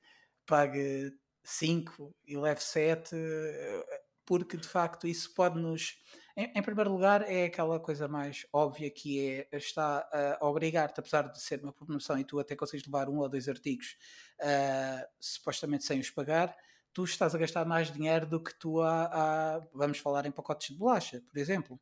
pague 0.46 1.12
5 1.44 2.16
e 2.26 2.38
leve 2.38 2.62
7, 2.62 3.16
porque 4.26 4.58
de 4.58 4.68
facto 4.68 5.08
isso 5.08 5.34
pode 5.34 5.60
nos 5.60 5.96
Em, 6.36 6.52
em, 6.56 6.64
primeiro 6.64 6.92
lugar, 6.92 7.22
é 7.30 7.46
aquela 7.46 7.80
coisa 7.80 8.08
mais 8.08 8.46
óbvia 8.52 8.90
que 8.90 9.48
é 9.52 9.58
está 9.58 10.08
a 10.40 10.48
obrigar-te, 10.48 11.00
apesar 11.00 11.30
de 11.30 11.40
ser 11.40 11.62
uma 11.62 11.74
promoção 11.74 12.18
e 12.18 12.24
tu 12.24 12.40
até 12.40 12.56
consegues 12.56 12.86
levar 12.86 13.10
um 13.10 13.20
ou 13.20 13.30
dois 13.30 13.48
artigos 13.48 13.96
uh, 14.40 15.06
supostamente 15.20 15.84
sem 15.84 16.00
os 16.00 16.10
pagar, 16.10 16.56
tu 16.94 17.04
estás 17.04 17.34
a 17.34 17.38
gastar 17.38 17.66
mais 17.66 17.92
dinheiro 17.92 18.28
do 18.28 18.42
que 18.42 18.54
tu 18.54 18.82
a, 18.82 19.06
a, 19.06 19.60
vamos 19.74 19.98
falar 19.98 20.26
em 20.26 20.32
pacotes 20.32 20.70
de 20.70 20.78
bolacha, 20.78 21.22
por 21.28 21.38
exemplo. 21.38 21.80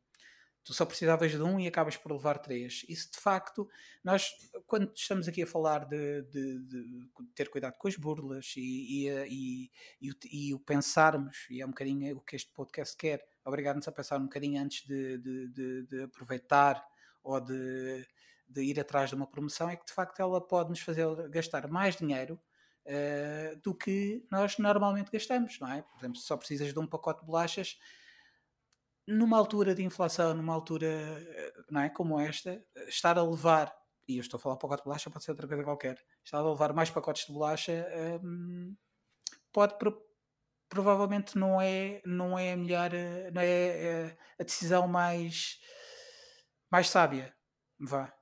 Tu 0.64 0.72
só 0.72 0.86
precisavas 0.86 1.32
de 1.32 1.42
um 1.42 1.58
e 1.58 1.66
acabas 1.66 1.96
por 1.96 2.12
levar 2.12 2.38
três. 2.38 2.84
Isso 2.88 3.10
de 3.10 3.18
facto, 3.18 3.68
nós, 4.04 4.32
quando 4.64 4.92
estamos 4.94 5.26
aqui 5.26 5.42
a 5.42 5.46
falar 5.46 5.86
de, 5.86 6.22
de, 6.22 6.58
de 6.60 7.10
ter 7.34 7.50
cuidado 7.50 7.74
com 7.76 7.88
as 7.88 7.96
burlas 7.96 8.54
e, 8.56 9.08
e, 9.08 9.70
e, 10.00 10.12
e, 10.30 10.54
o 10.54 10.60
pensarmos, 10.60 11.46
e 11.50 11.60
é 11.60 11.66
um 11.66 11.70
bocadinho 11.70 12.16
o 12.16 12.20
que 12.20 12.36
este 12.36 12.52
podcast 12.52 12.96
quer, 12.96 13.24
obrigar-nos 13.44 13.88
a 13.88 13.92
pensar 13.92 14.18
um 14.18 14.24
bocadinho 14.24 14.62
antes 14.62 14.86
de, 14.86 15.18
de 15.82 16.02
aproveitar 16.04 16.80
ou 17.24 17.40
de, 17.40 18.06
ir 18.56 18.78
atrás 18.78 19.10
de 19.10 19.16
uma 19.16 19.26
promoção, 19.26 19.68
é 19.68 19.76
que 19.76 19.86
de 19.86 19.92
facto 19.92 20.20
ela 20.20 20.40
pode 20.40 20.70
nos 20.70 20.80
fazer 20.80 21.06
gastar 21.28 21.68
mais 21.68 21.96
dinheiro 21.96 22.40
uh, 22.86 23.60
do 23.62 23.74
que 23.74 24.24
nós 24.30 24.58
normalmente 24.58 25.10
gastamos, 25.10 25.58
não 25.60 25.70
é? 25.70 25.82
Por 25.82 25.98
exemplo, 25.98 26.16
se 26.16 26.26
só 26.26 26.36
precisas 26.36 26.72
de 26.72 26.78
um 26.78 26.86
pacote 26.86 27.20
de 27.20 27.26
bolachas, 27.26 27.78
numa 29.06 29.36
altura 29.36 29.74
de 29.74 29.82
inflação, 29.82 30.34
numa 30.34 30.54
altura 30.54 30.86
eh, 30.86 31.52
não 31.70 31.80
é, 31.80 31.88
como 31.90 32.20
esta, 32.20 32.64
estar 32.86 33.18
a 33.18 33.22
levar, 33.22 33.74
e 34.08 34.16
eu 34.16 34.20
estou 34.20 34.38
a 34.38 34.40
falar 34.40 34.56
pacote 34.56 34.82
de 34.82 34.84
bolacha, 34.84 35.10
pode 35.10 35.24
ser 35.24 35.32
outra 35.32 35.48
coisa 35.48 35.64
qualquer, 35.64 36.00
estar 36.24 36.38
a 36.38 36.48
levar 36.50 36.72
mais 36.72 36.90
pacotes 36.90 37.26
de 37.26 37.32
bolacha 37.32 37.86
um, 38.22 38.76
pode 39.52 39.76
pro, 39.78 40.00
provavelmente 40.68 41.36
não 41.38 41.60
é, 41.60 42.00
não 42.06 42.38
é 42.38 42.52
a 42.52 42.56
melhor, 42.56 42.94
eh, 42.94 43.30
não 43.32 43.42
é, 43.42 43.46
é 43.46 44.18
a 44.40 44.44
decisão 44.44 44.88
mais, 44.88 45.60
mais 46.70 46.88
sábia, 46.88 47.34
vá. 47.80 48.12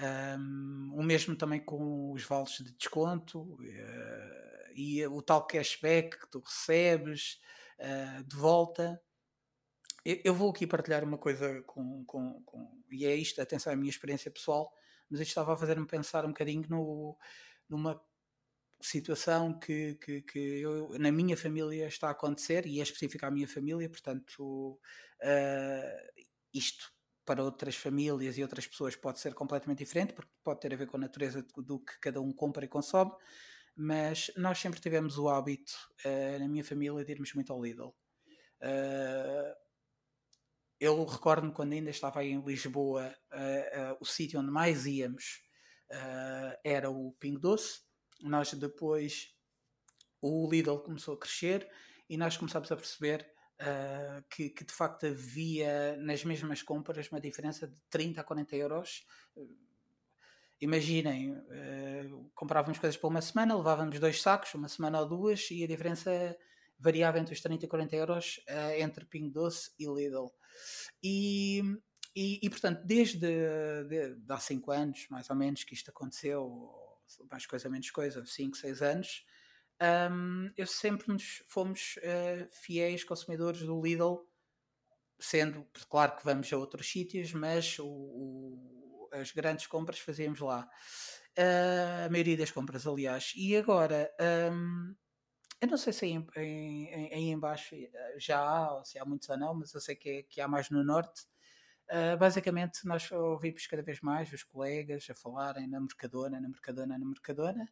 Um, 0.00 0.92
o 0.96 1.02
mesmo 1.02 1.36
também 1.36 1.60
com 1.60 2.12
os 2.12 2.24
vales 2.24 2.58
de 2.58 2.72
desconto 2.72 3.42
uh, 3.42 4.72
e 4.74 5.06
o 5.06 5.22
tal 5.22 5.46
cashback 5.46 6.18
que 6.18 6.28
tu 6.28 6.40
recebes 6.40 7.40
uh, 7.78 8.24
de 8.24 8.36
volta. 8.36 9.00
Eu, 10.04 10.34
vou 10.34 10.50
aqui 10.50 10.66
partilhar 10.66 11.02
uma 11.02 11.16
coisa 11.16 11.62
com, 11.62 12.04
com, 12.04 12.42
com, 12.44 12.82
E 12.90 13.06
é 13.06 13.14
isto, 13.14 13.40
atenção, 13.40 13.70
é 13.70 13.74
a 13.74 13.78
minha 13.78 13.90
experiência 13.90 14.30
pessoal, 14.30 14.70
mas 15.08 15.20
isto 15.20 15.30
estava 15.30 15.54
a 15.54 15.56
fazer-me 15.56 15.86
pensar 15.86 16.26
um 16.26 16.28
bocadinho 16.28 16.66
no, 16.68 17.16
numa 17.68 17.98
situação 18.82 19.58
que, 19.58 19.94
que, 19.94 20.20
que 20.20 20.38
eu, 20.60 20.90
na 20.98 21.10
minha 21.10 21.36
família 21.36 21.86
está 21.86 22.08
a 22.08 22.10
acontecer, 22.10 22.66
e 22.66 22.80
é 22.80 22.82
específica 22.82 23.28
à 23.28 23.30
minha 23.30 23.48
família, 23.48 23.88
portanto, 23.88 24.78
uh, 25.22 26.22
isto 26.52 26.93
para 27.24 27.42
outras 27.42 27.76
famílias 27.76 28.36
e 28.36 28.42
outras 28.42 28.66
pessoas 28.66 28.94
pode 28.94 29.18
ser 29.18 29.34
completamente 29.34 29.78
diferente, 29.78 30.12
porque 30.12 30.30
pode 30.42 30.60
ter 30.60 30.72
a 30.74 30.76
ver 30.76 30.86
com 30.86 30.96
a 30.96 31.00
natureza 31.00 31.44
do 31.56 31.80
que 31.80 31.98
cada 32.00 32.20
um 32.20 32.32
compra 32.32 32.64
e 32.64 32.68
consome, 32.68 33.12
mas 33.76 34.30
nós 34.36 34.58
sempre 34.58 34.80
tivemos 34.80 35.18
o 35.18 35.28
hábito, 35.28 35.72
uh, 36.04 36.38
na 36.38 36.48
minha 36.48 36.64
família, 36.64 37.04
de 37.04 37.12
irmos 37.12 37.32
muito 37.34 37.52
ao 37.52 37.62
Lidl. 37.62 37.88
Uh, 38.60 39.54
eu 40.78 41.04
recordo-me 41.04 41.52
quando 41.52 41.72
ainda 41.72 41.90
estava 41.90 42.20
aí 42.20 42.30
em 42.30 42.44
Lisboa, 42.44 43.14
uh, 43.32 43.96
o 44.00 44.04
sítio 44.04 44.40
onde 44.40 44.50
mais 44.50 44.86
íamos 44.86 45.42
era 46.64 46.90
o 46.90 47.12
Pingo 47.20 47.38
Doce. 47.38 47.82
Nós 48.20 48.52
depois, 48.54 49.28
o 50.20 50.48
Lidl 50.50 50.78
começou 50.78 51.14
a 51.14 51.18
crescer 51.18 51.70
e 52.08 52.16
nós 52.16 52.36
começámos 52.36 52.72
a 52.72 52.76
perceber 52.76 53.33
que, 54.30 54.50
que, 54.50 54.64
de 54.64 54.72
facto 54.72 55.06
havia 55.06 55.96
nas 55.96 56.24
mesmas 56.24 56.62
compras 56.62 57.10
uma 57.10 57.20
diferença 57.20 57.66
de 57.66 57.76
30 57.90 58.20
a 58.20 58.24
40 58.24 58.56
euros. 58.56 59.06
Imaginem, 60.60 61.36
comprávamos 62.34 62.78
coisas 62.78 62.96
para 62.96 63.08
uma 63.08 63.20
semana, 63.20 63.56
levávamos 63.56 63.98
dois 64.00 64.20
sacos, 64.20 64.54
uma 64.54 64.68
semana 64.68 65.00
ou 65.00 65.08
duas, 65.08 65.50
e 65.50 65.62
a 65.62 65.66
diferença 65.66 66.36
variava 66.78 67.18
entre 67.18 67.34
os 67.34 67.40
30 67.40 67.64
e 67.64 67.68
40 67.68 67.96
euros 67.96 68.40
entre 68.78 69.04
Pingo 69.04 69.30
Doce 69.30 69.70
e 69.78 69.86
Lidl. 69.86 70.30
E, 71.02 71.62
e, 72.14 72.40
e 72.42 72.50
portanto, 72.50 72.82
desde 72.84 73.18
de, 73.18 74.14
de 74.16 74.32
há 74.32 74.38
5 74.38 74.70
anos, 74.70 75.06
mais 75.10 75.28
ou 75.30 75.36
menos, 75.36 75.64
que 75.64 75.74
isto 75.74 75.90
aconteceu, 75.90 76.72
mais 77.30 77.46
coisa, 77.46 77.68
menos 77.68 77.90
coisa, 77.90 78.24
5, 78.24 78.56
6 78.56 78.82
anos, 78.82 79.24
um, 79.82 80.50
eu 80.56 80.66
sempre 80.66 81.12
nos 81.12 81.42
fomos 81.46 81.96
uh, 81.98 82.48
fiéis 82.50 83.04
consumidores 83.04 83.60
do 83.62 83.80
Lidl, 83.80 84.26
sendo, 85.18 85.66
claro 85.88 86.16
que 86.16 86.24
vamos 86.24 86.52
a 86.52 86.56
outros 86.56 86.90
sítios, 86.90 87.32
mas 87.32 87.78
o, 87.78 87.86
o, 87.86 89.08
as 89.12 89.30
grandes 89.32 89.66
compras 89.66 89.98
fazíamos 89.98 90.40
lá. 90.40 90.68
Uh, 91.36 92.06
a 92.06 92.08
maioria 92.10 92.36
das 92.36 92.50
compras, 92.50 92.86
aliás. 92.86 93.32
E 93.36 93.56
agora, 93.56 94.10
um, 94.52 94.94
eu 95.60 95.68
não 95.68 95.76
sei 95.76 95.92
se 95.92 96.04
aí 96.04 96.12
em, 96.12 96.84
em, 96.86 97.14
aí 97.14 97.30
embaixo 97.30 97.74
eh, 97.74 98.16
já 98.18 98.38
há, 98.38 98.76
ou 98.76 98.84
se 98.84 98.98
há 98.98 99.04
muitos 99.04 99.28
ou 99.28 99.36
não, 99.38 99.54
mas 99.54 99.72
eu 99.74 99.80
sei 99.80 99.96
que, 99.96 100.08
é, 100.10 100.22
que 100.22 100.40
há 100.40 100.46
mais 100.46 100.70
no 100.70 100.84
norte. 100.84 101.22
Uh, 101.90 102.16
basicamente, 102.18 102.86
nós 102.86 103.10
ouvimos 103.12 103.66
cada 103.66 103.82
vez 103.82 104.00
mais 104.00 104.32
os 104.32 104.42
colegas 104.42 105.06
a 105.10 105.14
falarem 105.14 105.68
na 105.68 105.80
Mercadona, 105.80 106.40
na 106.40 106.48
Mercadona, 106.48 106.98
na 106.98 107.04
Mercadona, 107.04 107.68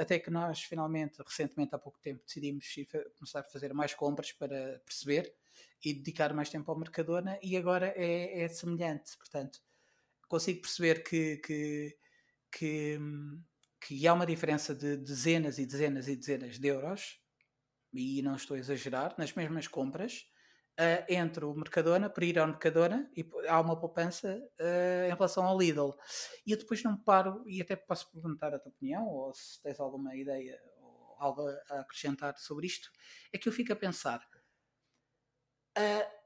até 0.00 0.18
que 0.18 0.30
nós 0.30 0.62
finalmente, 0.62 1.22
recentemente, 1.22 1.74
há 1.74 1.78
pouco 1.78 2.00
tempo, 2.00 2.24
decidimos 2.24 2.74
começar 3.18 3.40
a 3.40 3.44
fazer 3.44 3.74
mais 3.74 3.92
compras 3.92 4.32
para 4.32 4.80
perceber 4.86 5.34
e 5.84 5.92
dedicar 5.92 6.32
mais 6.32 6.48
tempo 6.48 6.70
ao 6.70 6.78
Mercadona, 6.78 7.38
e 7.42 7.54
agora 7.54 7.92
é, 7.94 8.40
é 8.42 8.48
semelhante. 8.48 9.14
Portanto, 9.18 9.60
consigo 10.26 10.62
perceber 10.62 11.02
que, 11.02 11.36
que, 11.36 11.98
que, 12.50 12.98
que 13.78 14.06
há 14.08 14.14
uma 14.14 14.24
diferença 14.24 14.74
de 14.74 14.96
dezenas 14.96 15.58
e 15.58 15.66
dezenas 15.66 16.08
e 16.08 16.16
dezenas 16.16 16.58
de 16.58 16.68
euros 16.68 17.20
e 17.92 18.22
não 18.22 18.36
estou 18.36 18.56
a 18.56 18.60
exagerar, 18.60 19.14
nas 19.18 19.34
mesmas 19.34 19.68
compras, 19.68 20.29
uh, 20.80 21.04
entre 21.08 21.44
o 21.44 21.54
Mercadona, 21.54 22.08
para 22.08 22.24
ir 22.24 22.38
ao 22.38 22.46
Mercadona, 22.46 23.10
e 23.14 23.28
há 23.46 23.60
uma 23.60 23.78
poupança 23.78 24.42
uh, 24.58 25.06
em 25.06 25.14
relação 25.14 25.44
ao 25.44 25.58
Lidl. 25.58 25.90
E 26.46 26.52
eu 26.52 26.58
depois 26.58 26.82
não 26.82 26.96
paro, 26.96 27.44
e 27.46 27.60
até 27.60 27.76
posso 27.76 28.10
perguntar 28.10 28.54
a 28.54 28.58
tua 28.58 28.72
opinião, 28.72 29.06
ou 29.06 29.34
se 29.34 29.60
tens 29.62 29.78
alguma 29.78 30.16
ideia 30.16 30.58
ou 30.80 31.16
algo 31.18 31.42
a 31.70 31.80
acrescentar 31.80 32.36
sobre 32.38 32.66
isto, 32.66 32.90
é 33.32 33.38
que 33.38 33.48
eu 33.48 33.52
fico 33.52 33.72
a 33.72 33.76
pensar. 33.76 34.20
Uh, 35.78 36.20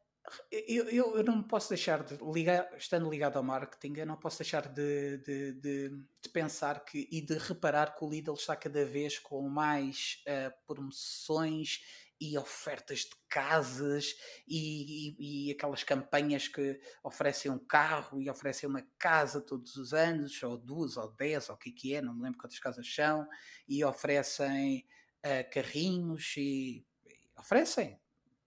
eu, 0.50 0.88
eu, 0.88 1.16
eu, 1.18 1.24
não 1.24 1.42
posso 1.42 1.68
deixar 1.68 2.02
de 2.02 2.16
ligar, 2.32 2.72
estando 2.78 3.10
ligado 3.10 3.36
ao 3.36 3.42
marketing, 3.42 3.98
eu 3.98 4.06
não 4.06 4.16
posso 4.16 4.38
deixar 4.38 4.68
de, 4.68 5.18
de, 5.18 5.52
de, 5.52 5.88
de 5.90 6.28
pensar 6.32 6.82
que 6.82 7.06
e 7.12 7.20
de 7.20 7.36
reparar 7.36 7.94
que 7.94 8.02
o 8.02 8.08
Lidl 8.08 8.32
está 8.32 8.56
cada 8.56 8.86
vez 8.86 9.18
com 9.18 9.46
mais 9.50 10.24
promoções 10.66 11.80
e 12.20 12.38
ofertas 12.38 13.00
de 13.00 13.14
casas 13.28 14.14
e, 14.46 15.16
e, 15.18 15.48
e, 15.48 15.52
aquelas 15.52 15.82
campanhas 15.82 16.48
que 16.48 16.80
oferecem 17.02 17.50
um 17.50 17.58
carro 17.58 18.20
e 18.20 18.30
oferecem 18.30 18.68
uma 18.68 18.86
casa 18.98 19.40
todos 19.40 19.76
os 19.76 19.92
anos, 19.92 20.42
ou 20.42 20.56
duas, 20.56 20.96
ou 20.96 21.12
dez, 21.16 21.48
ou 21.48 21.56
o 21.56 21.58
que, 21.58 21.72
que 21.72 21.94
é, 21.94 22.00
não 22.00 22.14
me 22.14 22.22
lembro 22.22 22.38
quantas 22.38 22.58
casas 22.58 22.92
são, 22.94 23.26
e 23.68 23.84
oferecem 23.84 24.86
uh, 25.26 25.50
carrinhos 25.52 26.34
e, 26.36 26.86
e 27.04 27.40
oferecem 27.40 27.98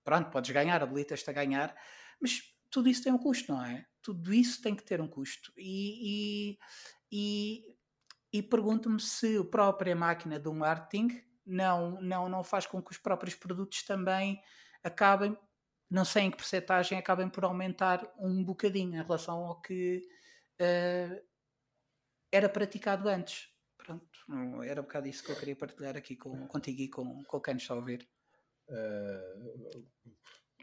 pronto, 0.07 0.29
podes 0.29 0.51
ganhar, 0.51 0.81
habilitas-te 0.81 1.29
a 1.29 1.33
ganhar, 1.33 1.75
mas 2.21 2.41
tudo 2.71 2.87
isso 2.87 3.03
tem 3.03 3.11
um 3.11 3.17
custo, 3.17 3.51
não 3.51 3.61
é? 3.61 3.85
Tudo 4.01 4.33
isso 4.33 4.61
tem 4.61 4.73
que 4.73 4.85
ter 4.85 5.01
um 5.01 5.07
custo. 5.07 5.51
E, 5.57 6.53
e, 6.53 6.57
e, 7.11 7.75
e 8.31 8.41
pergunto-me 8.41 9.01
se 9.01 9.35
a 9.35 9.43
própria 9.43 9.93
máquina 9.97 10.39
do 10.39 10.53
marketing 10.53 11.21
não, 11.47 12.01
não, 12.01 12.29
não 12.29 12.43
faz 12.43 12.65
com 12.65 12.81
que 12.81 12.91
os 12.91 12.97
próprios 12.97 13.35
produtos 13.35 13.83
também 13.83 14.41
acabem, 14.83 15.37
não 15.89 16.03
sei 16.03 16.23
em 16.23 16.31
que 16.31 16.37
porcentagem, 16.37 16.97
acabem 16.97 17.29
por 17.29 17.45
aumentar 17.45 18.13
um 18.19 18.43
bocadinho 18.43 18.99
em 18.99 19.03
relação 19.03 19.45
ao 19.45 19.61
que 19.61 20.07
uh, 20.61 21.25
era 22.31 22.49
praticado 22.49 23.07
antes. 23.07 23.49
Pronto, 23.77 24.63
era 24.63 24.81
um 24.81 24.83
bocado 24.83 25.07
isso 25.07 25.23
que 25.23 25.31
eu 25.31 25.35
queria 25.37 25.55
partilhar 25.55 25.95
aqui 25.95 26.15
com, 26.15 26.45
contigo 26.47 26.81
e 26.81 26.89
com, 26.89 27.23
com 27.23 27.39
quem 27.39 27.53
nos 27.53 27.63
está 27.63 27.73
a 27.73 27.77
ouvir. 27.77 28.07
Uh, 28.67 29.87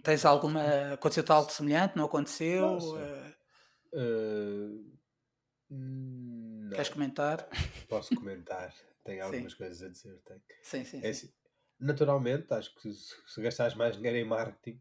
Tens 0.02 0.26
alguma. 0.26 0.92
Aconteceu 0.92 1.24
algo 1.28 1.50
semelhante? 1.50 1.96
Não 1.96 2.04
aconteceu? 2.04 2.76
Uh, 3.90 4.94
não. 5.70 6.70
Queres 6.70 6.90
comentar? 6.90 7.48
Posso 7.88 8.14
comentar. 8.14 8.74
Tenho 9.04 9.24
algumas 9.24 9.52
sim. 9.52 9.58
coisas 9.58 9.82
a 9.82 9.88
dizer. 9.88 10.18
Tenho. 10.24 10.42
Sim, 10.62 10.84
sim, 10.84 10.98
é 10.98 11.00
sim. 11.12 11.26
Assim, 11.26 11.34
naturalmente, 11.78 12.52
acho 12.52 12.74
que 12.76 12.92
se, 12.92 13.14
se 13.26 13.42
gastares 13.42 13.74
mais 13.74 13.96
dinheiro 13.96 14.16
em 14.16 14.24
marketing, 14.24 14.80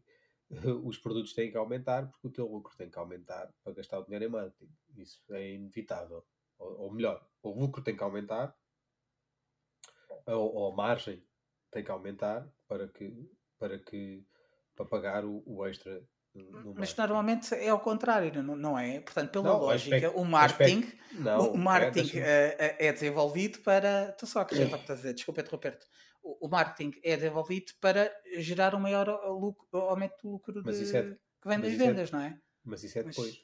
os 0.84 0.98
produtos 0.98 1.34
têm 1.34 1.50
que 1.50 1.56
aumentar 1.56 2.10
porque 2.10 2.28
o 2.28 2.32
teu 2.32 2.46
lucro 2.46 2.76
tem 2.76 2.90
que 2.90 2.98
aumentar 2.98 3.52
para 3.62 3.74
gastar 3.74 4.00
o 4.00 4.04
dinheiro 4.04 4.24
em 4.24 4.28
marketing. 4.28 4.72
Isso 4.96 5.22
é 5.30 5.52
inevitável. 5.52 6.24
Ou, 6.58 6.80
ou 6.80 6.92
melhor, 6.92 7.28
o 7.42 7.50
lucro 7.50 7.82
tem 7.82 7.96
que 7.96 8.02
aumentar, 8.02 8.56
ou, 10.26 10.54
ou 10.54 10.72
a 10.72 10.76
margem 10.76 11.22
tem 11.70 11.84
que 11.84 11.90
aumentar 11.90 12.48
para 12.66 12.88
que, 12.88 13.30
para 13.58 13.78
que 13.78 14.24
para 14.74 14.86
pagar 14.86 15.24
o, 15.24 15.42
o 15.46 15.66
extra 15.66 16.02
Mas 16.76 16.96
normalmente 16.96 17.54
é 17.54 17.68
ao 17.68 17.78
contrário, 17.78 18.42
não, 18.42 18.56
não 18.56 18.78
é? 18.78 18.98
Portanto, 19.00 19.30
pela 19.30 19.44
Não, 19.44 19.60
lógica, 19.60 19.96
aspecto- 19.96 20.18
o 20.20 20.24
marketing, 20.24 20.78
aspecto- 20.80 21.22
não, 21.22 21.52
o 21.52 21.54
é, 21.54 21.58
marketing 21.58 22.18
eh, 22.18 22.76
é 22.88 22.92
desenvolvido 22.92 23.60
para. 23.60 24.08
Estou 24.10 24.28
só 24.28 24.40
acrescentar 24.40 24.74
o 24.74 24.78
que 24.78 24.82
estás 24.82 24.98
a 24.98 25.02
dizer, 25.02 25.14
desculpa 25.14 25.40
interromper-te. 25.42 25.86
O, 26.22 26.46
o 26.46 26.50
marketing 26.50 26.98
é 27.04 27.16
desenvolvido 27.16 27.72
para 27.80 28.12
gerar 28.38 28.74
um 28.74 28.80
maior 28.80 29.06
lucro, 29.38 29.66
aumento 29.78 30.16
do 30.22 30.30
lucro 30.32 30.60
Mas 30.64 30.78
de, 30.80 30.96
é- 30.96 31.02
que 31.02 31.48
vem 31.48 31.58
mas 31.58 31.62
das 31.62 31.72
é- 31.72 31.76
vendas, 31.76 32.10
não 32.10 32.20
é? 32.20 32.36
Mas 32.64 32.82
isso 32.82 32.98
é 32.98 33.04
Mas- 33.04 33.14
depois. 33.14 33.34
Ou 33.36 33.42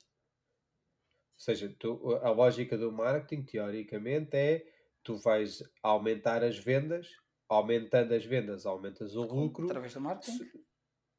seja, 1.44 1.74
tu- 1.78 2.18
a 2.22 2.30
lógica 2.30 2.76
do 2.76 2.90
marketing, 2.90 3.44
teoricamente, 3.44 4.36
é 4.36 4.64
tu 5.02 5.16
vais 5.16 5.62
aumentar 5.82 6.42
as 6.42 6.58
vendas, 6.58 7.08
aumentando 7.48 8.12
as 8.14 8.24
vendas, 8.24 8.66
aumentas 8.66 9.14
o 9.14 9.22
lucro. 9.22 9.66
Através 9.66 9.94
do 9.94 10.00
marketing. 10.00 10.38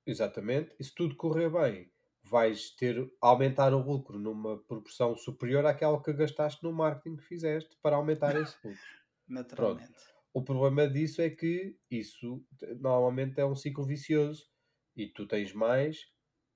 Exatamente. 0.05 0.75
E 0.79 0.83
se 0.83 0.93
tudo 0.93 1.15
correr 1.15 1.49
bem, 1.49 1.91
vais 2.23 2.71
ter 2.71 3.11
aumentar 3.19 3.73
o 3.73 3.79
lucro 3.79 4.19
numa 4.19 4.57
proporção 4.63 5.15
superior 5.15 5.65
àquela 5.65 6.01
que 6.01 6.13
gastaste 6.13 6.63
no 6.63 6.71
marketing 6.71 7.17
que 7.17 7.23
fizeste 7.23 7.77
para 7.81 7.95
aumentar 7.95 8.35
esse 8.35 8.55
lucro. 8.63 9.01
Naturalmente. 9.27 9.93
O 10.33 10.43
problema 10.43 10.87
disso 10.87 11.21
é 11.21 11.29
que 11.29 11.77
isso 11.89 12.43
normalmente 12.79 13.39
é 13.39 13.45
um 13.45 13.55
ciclo 13.55 13.85
vicioso 13.85 14.47
e 14.95 15.07
tu 15.07 15.27
tens 15.27 15.53
mais 15.53 16.07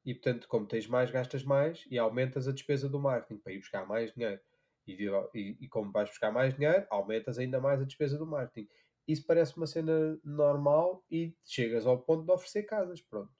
e 0.05 0.13
portanto 0.13 0.47
como 0.47 0.67
tens 0.67 0.87
mais 0.87 1.09
gastas 1.09 1.43
mais 1.43 1.83
e 1.89 1.97
aumentas 1.97 2.47
a 2.47 2.51
despesa 2.51 2.87
do 2.87 2.99
marketing 2.99 3.39
para 3.39 3.53
ir 3.53 3.59
buscar 3.59 3.85
mais 3.87 4.13
dinheiro 4.13 4.39
e, 4.87 4.93
e, 5.33 5.57
e 5.61 5.67
como 5.67 5.91
vais 5.91 6.09
buscar 6.09 6.31
mais 6.31 6.53
dinheiro 6.53 6.85
aumentas 6.89 7.37
ainda 7.37 7.59
mais 7.59 7.81
a 7.81 7.85
despesa 7.85 8.17
do 8.17 8.25
marketing 8.25 8.69
isso 9.07 9.25
parece 9.25 9.55
uma 9.57 9.67
cena 9.67 10.19
normal 10.23 11.03
e 11.11 11.33
chegas 11.45 11.85
ao 11.85 11.99
ponto 11.99 12.25
de 12.25 12.31
oferecer 12.31 12.63
casas 12.63 13.01
pronto 13.01 13.31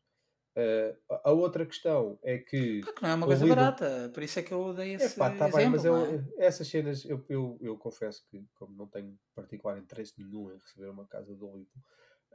Eh, 0.57 0.95
a 1.26 1.32
outra 1.34 1.66
questão 1.66 2.18
é 2.24 2.38
que 2.38 2.80
Claro 2.80 2.95
que 2.95 3.03
não 3.03 3.09
é 3.09 3.13
uma 3.16 3.26
coisa 3.28 3.43
Lidl- 3.43 3.55
barata, 3.57 4.09
por 4.13 4.24
isso 4.24 4.39
é 4.39 4.41
que 4.41 4.53
eu 4.53 4.74
dei 4.74 4.93
esse 4.93 5.18
Epá, 5.18 5.30
tá 5.32 5.47
exemplo. 5.49 5.57
bem, 5.57 5.70
mas 5.70 5.84
eu- 5.84 5.97
é? 6.39 6.45
essas 6.45 6.66
cenas, 6.70 7.03
eu, 7.03 7.26
eu, 7.28 7.57
eu 7.59 7.78
confesso 7.78 8.24
que, 8.32 8.41
como 8.55 8.74
não 8.74 8.88
tenho 8.88 9.20
particular 9.36 9.78
interesse 9.78 10.13
nenhum 10.18 10.49
em 10.49 10.57
receber 10.57 10.88
uma 10.89 11.05
casa 11.05 11.36
do 11.36 11.47
Lidl, 11.57 11.68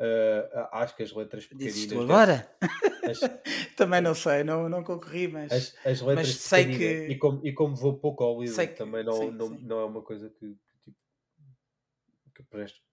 eh, 0.00 0.68
acho 0.72 0.94
que 0.94 1.02
as 1.02 1.12
letras 1.14 1.46
Dizes 1.46 1.86
pequeninas. 1.86 1.88
tu 1.88 2.00
agora? 2.12 2.56
As, 3.08 3.20
Também 3.74 4.02
não 4.02 4.14
sei, 4.14 4.44
não, 4.44 4.68
não 4.68 4.84
concorri, 4.84 5.26
mas. 5.26 5.50
as, 5.50 5.74
as 5.86 6.00
letras 6.02 6.28
mas 6.28 6.36
sei 6.42 6.76
que- 6.76 7.06
E, 7.12 7.16
como, 7.16 7.46
e 7.46 7.54
como 7.54 7.74
vou 7.74 7.98
pouco 7.98 8.22
ao 8.22 8.38
Lidl, 8.42 8.54
que- 8.54 8.66
também 8.74 9.02
não, 9.02 9.14
sim, 9.14 9.30
não, 9.30 9.48
sim. 9.48 9.58
não 9.62 9.80
é 9.80 9.84
uma 9.86 10.02
coisa 10.02 10.28
que, 10.28 10.46
que, 10.46 10.78
tipo, 10.84 10.98
que 12.34 12.39
presto, 12.39 12.39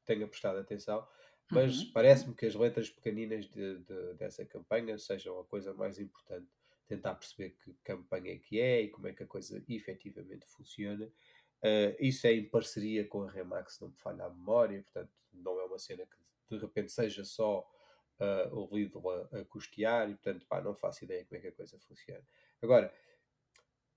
tenha 0.05 0.28
prestado 0.28 0.60
atenção. 0.60 1.08
Mas 1.49 1.84
Uhum, 1.84 1.91
parece-me 1.93 2.36
que 2.36 2.45
as 2.45 2.55
letras 2.55 2.89
pequeninas 2.89 3.45
de, 3.49 3.80
de- 3.80 4.14
dessa 4.16 4.45
campanha 4.45 4.97
sejam 4.97 5.39
a 5.39 5.45
coisa 5.45 5.74
mais 5.74 5.97
importante. 5.99 6.47
Tentar 6.88 7.16
perceber 7.16 7.51
que 7.64 7.74
campanha 7.84 8.34
é 8.34 8.38
que 8.38 8.60
é 8.60 8.82
e 8.82 8.89
como 8.89 9.08
é 9.08 9.14
que 9.14 9.24
a 9.24 9.28
coisa 9.28 9.64
efetivamente 9.68 10.45
funciona. 10.47 11.05
Uh, 11.64 11.95
isso 11.99 12.28
é 12.28 12.34
em 12.34 12.49
parceria 12.49 13.05
com 13.08 13.24
a 13.24 13.32
Remax, 13.32 13.80
não 13.80 13.89
me 13.89 13.97
falha 13.97 14.26
a 14.26 14.30
memória, 14.30 14.84
portanto, 14.84 15.12
não 15.34 15.60
é 15.60 15.66
uma 15.66 15.80
cena 15.80 16.05
que 16.05 16.55
de 16.55 16.62
repente 16.62 16.91
seja 16.91 17.24
só 17.26 17.68
uh, 18.20 18.55
o 18.55 18.70
Lidl 18.76 19.10
a, 19.10 19.39
a 19.39 19.45
custear 19.45 20.10
e, 20.10 20.14
portanto, 20.16 20.45
pá, 20.47 20.62
não 20.62 20.76
faço 20.76 21.03
ideia 21.03 21.26
como 21.26 21.38
é 21.38 21.41
que 21.41 21.47
a 21.47 21.51
coisa 21.51 21.80
funciona. 21.80 22.24
Agora, 22.62 22.93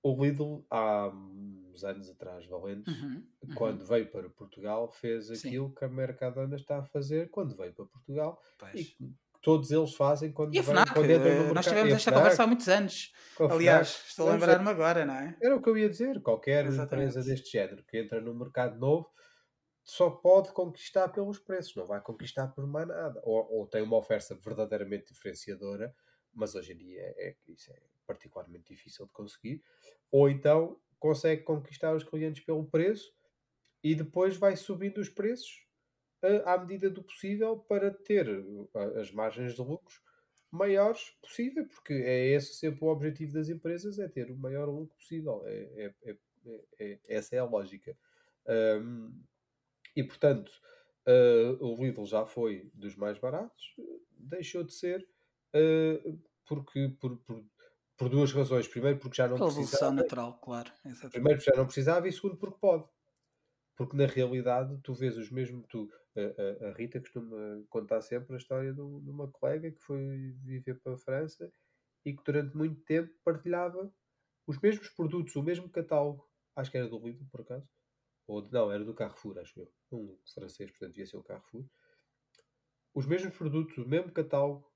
o 0.03 0.25
Lidl, 0.25 0.65
há 0.71 1.09
uns 1.09 1.85
anos 1.85 2.09
atrás, 2.11 2.47
valentes, 2.47 2.93
Uhum, 3.01 3.23
uhum. 3.43 3.55
quando 3.55 3.85
veio 3.87 4.11
para 4.11 4.29
Portugal, 4.31 4.91
fez 4.91 5.27
Sim. 5.27 5.49
aquilo 5.49 5.75
que 5.75 5.85
a 5.85 5.89
Mercadona 5.89 6.57
está 6.57 6.79
a 6.79 6.85
fazer 6.85 7.31
quando 7.31 7.57
veio 7.57 7.73
para 7.75 7.85
Portugal 7.87 8.41
Pois. 8.59 8.75
e 8.75 8.97
todos 9.43 9.71
eles 9.71 9.95
fazem 9.95 10.33
quando, 10.33 10.55
E 10.55 10.59
a 10.59 10.63
vêm- 10.63 10.73
FNAC? 10.75 10.93
quando 10.93 11.05
entram 11.11 11.19
no 11.25 11.29
eh, 11.29 11.35
mercado. 11.35 11.55
Nós 11.55 11.67
tivemos 11.67 11.93
esta 11.95 12.13
conversa 12.13 12.43
há 12.43 12.47
muitos 12.47 12.69
anos. 12.69 13.13
Aliás, 13.51 13.89
FNAC. 13.91 14.09
estou 14.11 14.29
a 14.29 14.33
lembrar-me 14.33 14.69
agora, 14.69 15.05
não 15.07 15.15
é? 15.15 15.37
Era 15.41 15.57
o 15.57 15.63
que 15.63 15.69
eu 15.71 15.77
ia 15.79 15.89
dizer. 15.89 16.21
Qualquer 16.23 16.67
Exatamente. 16.67 17.09
empresa 17.11 17.29
deste 17.29 17.51
género 17.53 17.83
que 17.85 17.99
entra 17.99 18.21
no 18.21 18.35
mercado 18.35 18.79
novo 18.79 19.11
só 19.83 20.11
pode 20.11 20.53
conquistar 20.53 21.09
pelos 21.09 21.39
preços, 21.39 21.75
não 21.75 21.87
vai 21.87 22.01
conquistar 22.01 22.49
por 22.49 22.67
mais 22.67 22.87
nada. 22.87 23.21
Ou, 23.25 23.51
ou 23.51 23.67
tem 23.67 23.83
uma 23.83 23.97
oferta 23.97 24.35
verdadeiramente 24.35 25.13
diferenciadora, 25.13 25.95
mas 26.33 26.55
hoje 26.55 26.75
em 26.75 26.77
dia 26.77 27.01
é, 27.17 27.35
isso 27.49 27.73
é 27.73 27.81
particularmente 28.11 28.75
difícil 28.75 29.07
de 29.07 29.13
conseguir. 29.13 29.63
Ou 30.11 30.29
então 30.29 30.81
consegue 30.99 31.43
conquistar 31.43 31.95
os 31.95 32.05
clientes 32.05 32.45
pelo 32.45 32.65
preço 32.65 33.13
e 33.83 33.95
depois 33.95 34.37
vai 34.37 34.57
subindo 34.57 34.99
os 34.99 35.09
preços 35.09 35.67
eh, 36.23 36.43
à 36.45 36.59
medida 36.59 36.91
do 36.91 37.03
possível 37.03 37.59
para 37.59 37.91
ter 37.91 38.27
eh, 38.29 39.01
as 39.01 39.11
margens 39.13 39.55
de 39.55 39.63
lucros 39.63 40.01
maiores 40.51 41.11
possível, 41.23 41.67
porque 41.69 41.93
é 41.95 42.27
esse 42.35 42.55
sempre 42.55 42.85
o 42.85 42.89
objetivo 42.89 43.33
das 43.33 43.49
empresas, 43.49 43.99
é 43.99 44.09
ter 44.09 44.31
o 44.31 44.37
maior 44.37 44.69
lucro 44.69 44.97
possível. 44.97 45.43
É, 45.47 45.55
é- 45.85 45.95
é- 46.11 46.17
é- 46.47 46.65
é- 46.79 47.01
essa 47.09 47.37
é 47.37 47.39
a 47.39 47.45
lógica. 47.45 47.97
Ahm, 48.47 49.13
e 49.97 50.03
portanto, 50.03 50.51
ah, 51.07 51.57
o 51.61 51.77
Lidl 51.85 52.05
já 52.07 52.27
foi 52.27 52.71
dos 52.75 52.97
mais 52.97 53.19
baratos, 53.19 53.75
deixou 54.19 54.65
de 54.65 54.73
ser 54.75 55.07
ah, 55.55 56.19
porque 56.47 56.89
por, 57.01 57.17
por, 57.19 57.45
por 58.01 58.09
duas 58.09 58.33
razões. 58.33 58.67
Primeiro 58.67 58.99
porque 58.99 59.17
já 59.19 59.29
não 59.29 59.37
Pela 59.37 59.53
precisava, 59.55 59.93
natural, 59.95 60.41
claro. 60.41 60.73
Exatamente. 60.85 61.13
primeiro 61.13 61.39
porque 61.39 61.51
já 61.51 61.57
não 61.59 61.67
precisava 61.67 62.09
e 62.09 62.13
segundo 62.13 62.39
porque 62.39 62.59
pode. 62.59 62.89
Porque 63.77 63.97
na 63.97 64.07
realidade 64.07 64.79
tu 64.83 64.95
vês 64.95 65.17
os 65.19 65.31
mesmos. 65.31 65.67
Tu, 65.69 65.89
a, 66.17 66.67
a- 66.67 66.71
a 66.71 66.73
Rita 66.73 67.01
costuma 67.01 67.63
contar 67.69 68.01
sempre 68.01 68.35
a 68.35 68.39
história 68.39 68.73
de, 68.73 68.81
um- 68.81 68.99
uma 68.99 69.31
colega 69.31 69.71
que 69.71 69.81
foi 69.83 70.33
viver 70.43 70.81
para 70.81 70.95
a 70.95 70.99
França 70.99 71.53
e 72.05 72.15
que 72.17 72.25
durante 72.25 72.57
muito 72.57 72.81
tempo 72.85 73.13
partilhava 73.23 73.93
os 74.47 74.59
mesmos 74.59 74.89
produtos, 74.89 75.37
o 75.37 75.43
mesmo 75.43 75.69
catálogo. 75.71 76.29
Acho 76.57 76.71
que 76.71 76.79
era 76.79 76.89
do 76.89 76.99
Lidl, 76.99 77.27
por 77.31 77.43
acaso. 77.43 77.69
Ou 78.27 78.49
não, 78.51 78.73
era 78.73 78.85
do 78.85 78.95
Carrefour, 78.95 79.39
acho 79.39 79.61
eu. 79.61 79.73
Um 79.93 80.19
francês, 80.35 80.71
portanto 80.71 80.93
devia 80.93 81.07
ser 81.07 81.19
o 81.19 81.23
Carrefour. 81.23 81.67
Os 82.95 83.07
mesmos 83.07 83.37
produtos, 83.37 83.77
o 83.79 83.89
mesmo 83.89 84.13
catálogo, 84.13 84.70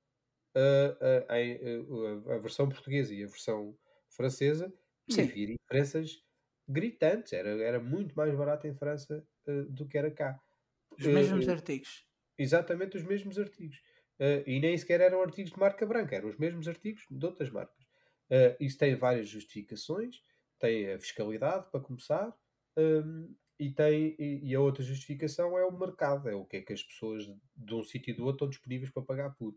a, 0.55 2.35
a- 2.35 2.39
versão 2.39 2.69
portuguesa 2.69 3.15
e 3.15 3.23
a 3.25 3.27
versão 3.27 3.77
francesa, 4.09 4.73
e 5.09 5.21
havia 5.23 5.47
diferenças 5.49 6.23
gritantes. 6.69 7.33
Era, 7.33 7.51
era 7.63 7.81
muito 7.81 8.15
mais 8.17 8.35
barato 8.37 8.67
em 8.67 8.75
França 8.75 9.27
eh, 9.47 9.63
do 9.69 9.87
que 9.89 9.99
era 9.99 10.11
cá. 10.11 10.41
Os 10.99 11.07
mesmos 11.07 11.47
eh, 11.47 11.55
artigos. 11.57 11.93
exatamente 12.39 12.97
os 12.97 13.05
mesmos 13.05 13.39
artigos. 13.39 13.83
Eh, 14.19 14.45
e 14.47 14.61
nem 14.61 14.77
sequer 14.79 15.01
eram 15.01 15.23
artigos 15.23 15.53
de 15.53 15.59
marca 15.61 15.87
branca, 15.87 16.17
eram 16.17 16.29
os 16.29 16.39
mesmos 16.39 16.69
artigos 16.69 17.07
de 17.11 17.27
outras 17.27 17.51
marcas. 17.51 17.87
Isso 18.61 18.79
tem 18.79 18.97
várias 18.97 19.29
justificações. 19.29 20.23
Tem 20.59 20.93
a 20.93 20.99
fiscalidade, 21.01 21.71
para 21.71 21.81
começar, 21.81 22.35
hum, 22.79 23.35
e, 23.59 23.71
tem, 23.73 24.17
e, 24.19 24.41
e 24.51 24.55
a 24.55 24.61
outra 24.61 24.83
justificação 24.83 25.59
é 25.59 25.65
o 25.65 25.79
mercado, 25.79 26.29
é 26.29 26.35
o 26.35 26.45
que 26.45 26.57
é 26.59 26.63
que 26.63 26.73
as 26.73 26.83
pessoas 26.83 27.25
de 27.57 27.75
um 27.75 27.83
sítio 27.83 28.13
e 28.13 28.17
do 28.17 28.23
outro 28.25 28.37
estão 28.47 28.49
disponíveis 28.49 28.91
para 28.91 29.03
pagar 29.03 29.31
por. 29.35 29.55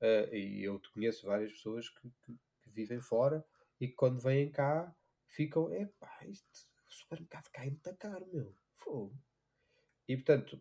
Eh, 0.00 0.30
e 0.38 0.64
eu 0.64 0.78
te 0.78 0.90
conheço 0.92 1.26
várias 1.26 1.52
pessoas 1.52 1.88
que, 1.88 2.10
que- 2.24 2.38
que 2.62 2.70
vivem 2.70 3.00
fora 3.00 3.44
e 3.80 3.88
que 3.88 3.94
quando 3.94 4.20
vêm 4.20 4.50
cá 4.50 4.94
ficam, 5.26 5.72
epá, 5.72 6.18
isto, 6.26 6.46
o 6.88 6.92
supermercado 6.92 7.50
cá 7.50 7.62
é 7.66 7.70
muito 7.70 7.96
caro, 7.96 8.26
meu. 8.32 8.54
Fogo. 8.76 9.14
E 10.08 10.16
portanto, 10.16 10.60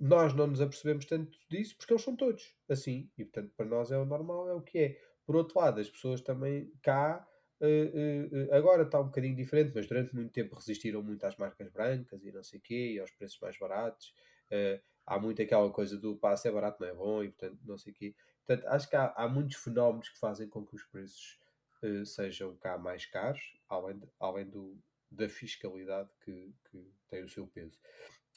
nós 0.00 0.34
não 0.34 0.46
nos 0.46 0.60
apercebemos 0.60 1.04
tanto 1.06 1.38
disso 1.50 1.76
porque 1.76 1.92
eles 1.92 2.02
são 2.02 2.16
todos 2.16 2.56
assim. 2.68 3.10
E 3.16 3.24
portanto, 3.24 3.52
para 3.56 3.66
nós 3.66 3.90
é 3.90 3.98
o 3.98 4.04
normal, 4.04 4.48
é 4.48 4.54
o 4.54 4.62
que 4.62 4.78
é. 4.78 5.00
Por 5.24 5.36
outro 5.36 5.58
lado, 5.58 5.80
as 5.80 5.90
pessoas 5.90 6.20
também 6.20 6.72
cá, 6.82 7.26
eh, 7.60 7.92
eh, 8.32 8.56
agora 8.56 8.84
está 8.84 9.00
um 9.00 9.06
bocadinho 9.06 9.36
diferente, 9.36 9.72
mas 9.74 9.86
durante 9.86 10.14
muito 10.14 10.32
tempo 10.32 10.54
resistiram 10.54 11.02
muito 11.02 11.24
às 11.24 11.36
marcas 11.36 11.68
brancas 11.70 12.24
e 12.24 12.32
não 12.32 12.42
sei 12.42 12.58
o 12.60 12.62
quê, 12.62 12.92
e 12.94 12.98
aos 13.00 13.10
preços 13.10 13.38
mais 13.40 13.58
baratos. 13.58 14.14
Eh, 14.50 14.80
há 15.04 15.18
muito 15.18 15.42
aquela 15.42 15.70
coisa 15.72 15.98
do 15.98 16.18
se 16.36 16.48
é 16.48 16.52
barato 16.52 16.80
não 16.80 16.88
é 16.88 16.94
bom, 16.94 17.22
e 17.24 17.28
portanto, 17.30 17.58
não 17.64 17.76
sei 17.78 17.92
o 17.92 17.96
quê. 17.96 18.14
Portanto, 18.46 18.66
acho 18.68 18.88
que 18.88 18.96
há, 18.96 19.12
há 19.16 19.28
muitos 19.28 19.56
fenómenos 19.56 20.08
que 20.08 20.18
fazem 20.18 20.48
com 20.48 20.64
que 20.66 20.74
os 20.76 20.84
preços 20.84 21.38
eh, 21.82 22.04
sejam 22.04 22.56
cá 22.56 22.78
mais 22.78 23.06
caros, 23.06 23.42
além, 23.68 23.98
de- 23.98 24.08
além 24.20 24.48
do, 24.48 24.78
da 25.10 25.28
fiscalidade 25.28 26.10
que, 26.24 26.54
que 26.70 26.92
tem 27.08 27.24
o 27.24 27.28
seu 27.28 27.46
peso. 27.48 27.78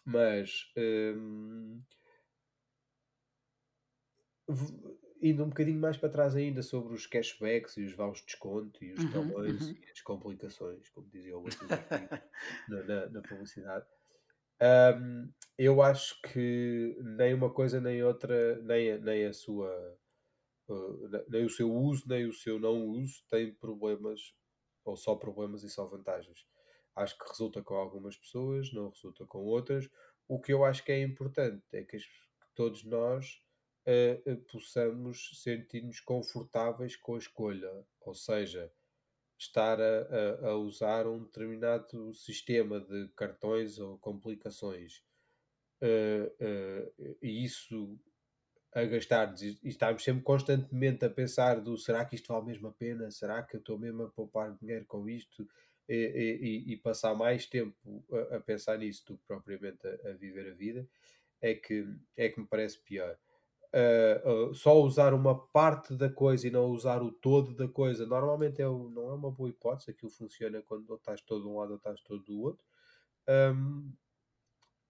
Mas 0.06 0.72
hum, 0.78 1.84
v- 4.48 4.98
indo 5.22 5.44
um 5.44 5.50
bocadinho 5.50 5.80
mais 5.80 5.98
para 5.98 6.10
trás 6.10 6.36
ainda 6.36 6.62
sobre 6.62 6.94
os 6.94 7.06
cashbacks 7.06 7.78
e 7.78 7.84
os 7.84 7.94
vales 7.94 8.20
de 8.20 8.26
desconto 8.28 8.84
e 8.84 8.94
os 8.94 9.04
Uhum, 9.04 9.08
talões 9.08 9.70
uhum. 9.70 9.78
e 9.78 9.90
as 9.92 10.02
complicações, 10.02 10.90
como 10.90 11.10
dizia 11.10 11.38
o 11.38 11.44
outro 11.44 11.70
na, 12.68 12.84
na- 12.84 13.10
na 13.10 13.22
publicidade. 13.24 13.86
Hum, 14.62 15.34
eu 15.58 15.82
acho 15.82 16.22
que 16.22 16.98
nem 17.02 17.34
uma 17.34 17.54
coisa 17.54 17.82
nem 17.82 18.04
outra, 18.04 18.62
nem 18.64 18.94
a, 18.94 18.98
nem 19.00 19.26
a 19.28 19.34
sua, 19.34 19.70
uh, 19.70 19.99
nem 21.28 21.46
o 21.46 21.50
seu 21.50 21.72
uso, 21.74 22.04
nem 22.08 22.26
o 22.26 22.34
seu 22.34 22.60
não 22.60 22.86
uso 22.86 23.24
tem 23.30 23.54
problemas, 23.54 24.34
ou 24.86 24.96
só 24.96 25.16
problemas 25.16 25.64
e 25.64 25.70
só 25.70 25.86
vantagens. 25.86 26.46
Acho 26.96 27.18
que 27.18 27.30
resulta 27.30 27.62
com 27.62 27.76
algumas 27.76 28.18
pessoas, 28.18 28.74
não 28.74 28.90
resulta 28.90 29.26
com 29.26 29.40
outras. 29.40 29.90
O 30.28 30.40
que 30.40 30.52
eu 30.52 30.64
acho 30.66 30.84
que 30.84 30.92
é 30.92 31.02
importante 31.02 31.64
é 31.72 31.84
que 31.84 31.98
todos 32.54 32.84
nós 32.84 33.42
uh, 33.88 34.38
possamos 34.52 35.42
sentir-nos 35.42 36.00
confortáveis 36.00 36.96
com 36.96 37.16
a 37.16 37.20
escolha. 37.20 37.72
Ou 38.02 38.14
seja, 38.14 38.72
estar 39.38 39.80
a, 39.80 40.02
a, 40.44 40.50
a, 40.50 40.56
usar 40.58 41.08
um 41.08 41.24
determinado 41.24 42.14
sistema 42.14 42.80
de 42.82 43.08
cartões 43.16 43.80
ou 43.80 43.98
complicações. 44.00 45.02
Uh, 45.82 46.28
uh, 46.44 47.18
e 47.22 47.46
isso 47.46 47.98
a 48.74 48.84
gastar 48.84 49.34
e 49.42 49.68
estarmos 49.68 50.04
sempre 50.04 50.24
constantemente 50.24 51.04
a 51.04 51.10
pensar 51.10 51.60
do 51.60 51.78
será 51.78 52.06
que 52.06 52.16
isto 52.16 52.32
vale 52.32 52.46
mesmo 52.46 52.68
a 52.68 52.72
pena? 52.72 53.10
Será 53.10 53.42
que 53.42 53.56
eu 53.56 53.60
estou 53.60 53.80
mesmo 53.80 54.04
a 54.04 54.10
poupar 54.10 54.56
dinheiro 54.56 54.86
com 54.86 55.10
isto? 55.10 55.48
E, 55.88 55.96
e, 56.68 56.74
e 56.74 56.78
passar 56.78 57.16
mais 57.16 57.48
tempo 57.48 58.06
a, 58.12 58.36
a, 58.36 58.40
pensar 58.40 58.78
nisso 58.78 59.04
do 59.08 59.18
que 59.18 59.24
propriamente 59.26 59.88
a, 59.88 60.12
a, 60.12 60.14
viver 60.14 60.52
a 60.52 60.54
vida 60.54 60.88
é 61.42 61.56
que, 61.56 61.84
é 62.16 62.30
que 62.30 62.40
me 62.40 62.46
parece 62.46 62.78
pior 62.84 63.18
uh, 63.74 64.50
uh, 64.50 64.56
só 64.56 64.80
usar 64.82 65.14
uma 65.14 65.36
parte 65.48 65.96
da 65.96 66.10
coisa 66.10 66.48
e 66.48 66.52
não 66.52 66.66
usar 66.68 67.02
o 67.02 67.12
todo 67.12 67.54
da 67.54 67.68
coisa, 67.68 68.06
normalmente 68.06 68.62
é 68.62 68.66
não 68.66 69.10
é 69.10 69.14
uma 69.14 69.32
boa 69.32 69.50
hipótese. 69.50 69.92
Aquilo 69.92 70.12
funciona 70.12 70.62
quando 70.62 70.90
ou 70.90 70.98
estás 70.98 71.22
todo 71.22 71.44
de 71.44 71.48
um 71.48 71.58
lado 71.58 71.72
ou 71.72 71.78
estás 71.78 72.02
todo 72.02 72.24
do 72.24 72.42
outro. 72.42 72.64
Um, 73.28 73.92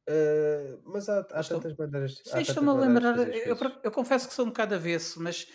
uh, 0.10 0.76
ah, 0.76 0.82
mas 0.86 1.08
há, 1.10 1.20
há 1.20 1.44
tantas 1.44 1.76
maneiras. 1.78 2.22
Sim, 2.26 2.40
estou-me 2.40 2.70
a 2.70 2.74
lembrar. 2.74 3.18
Eu, 3.18 3.58
eu, 3.84 3.92
confesso 3.92 4.28
que 4.28 4.34
sou 4.34 4.46
um 4.46 4.50
bocado 4.50 4.76
avesso, 4.76 5.22
mas 5.22 5.48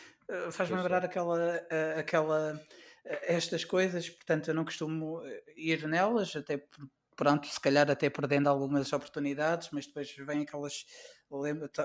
faz-me 0.50 0.76
lembrar 0.76 1.04
aquela. 1.04 1.56
aquela 1.96 2.60
estas 3.04 3.66
coisas, 3.66 4.08
portanto, 4.08 4.48
eu 4.48 4.54
não 4.54 4.64
costumo 4.64 5.20
ir 5.54 5.86
nelas, 5.86 6.34
até 6.34 6.56
por, 6.56 6.88
pronto, 7.14 7.46
se 7.46 7.60
calhar 7.60 7.90
até 7.90 8.08
perdendo 8.08 8.48
algumas 8.48 8.90
oportunidades, 8.94 9.68
mas 9.72 9.86
depois 9.86 10.10
vem 10.16 10.40
aquelas 10.40 10.86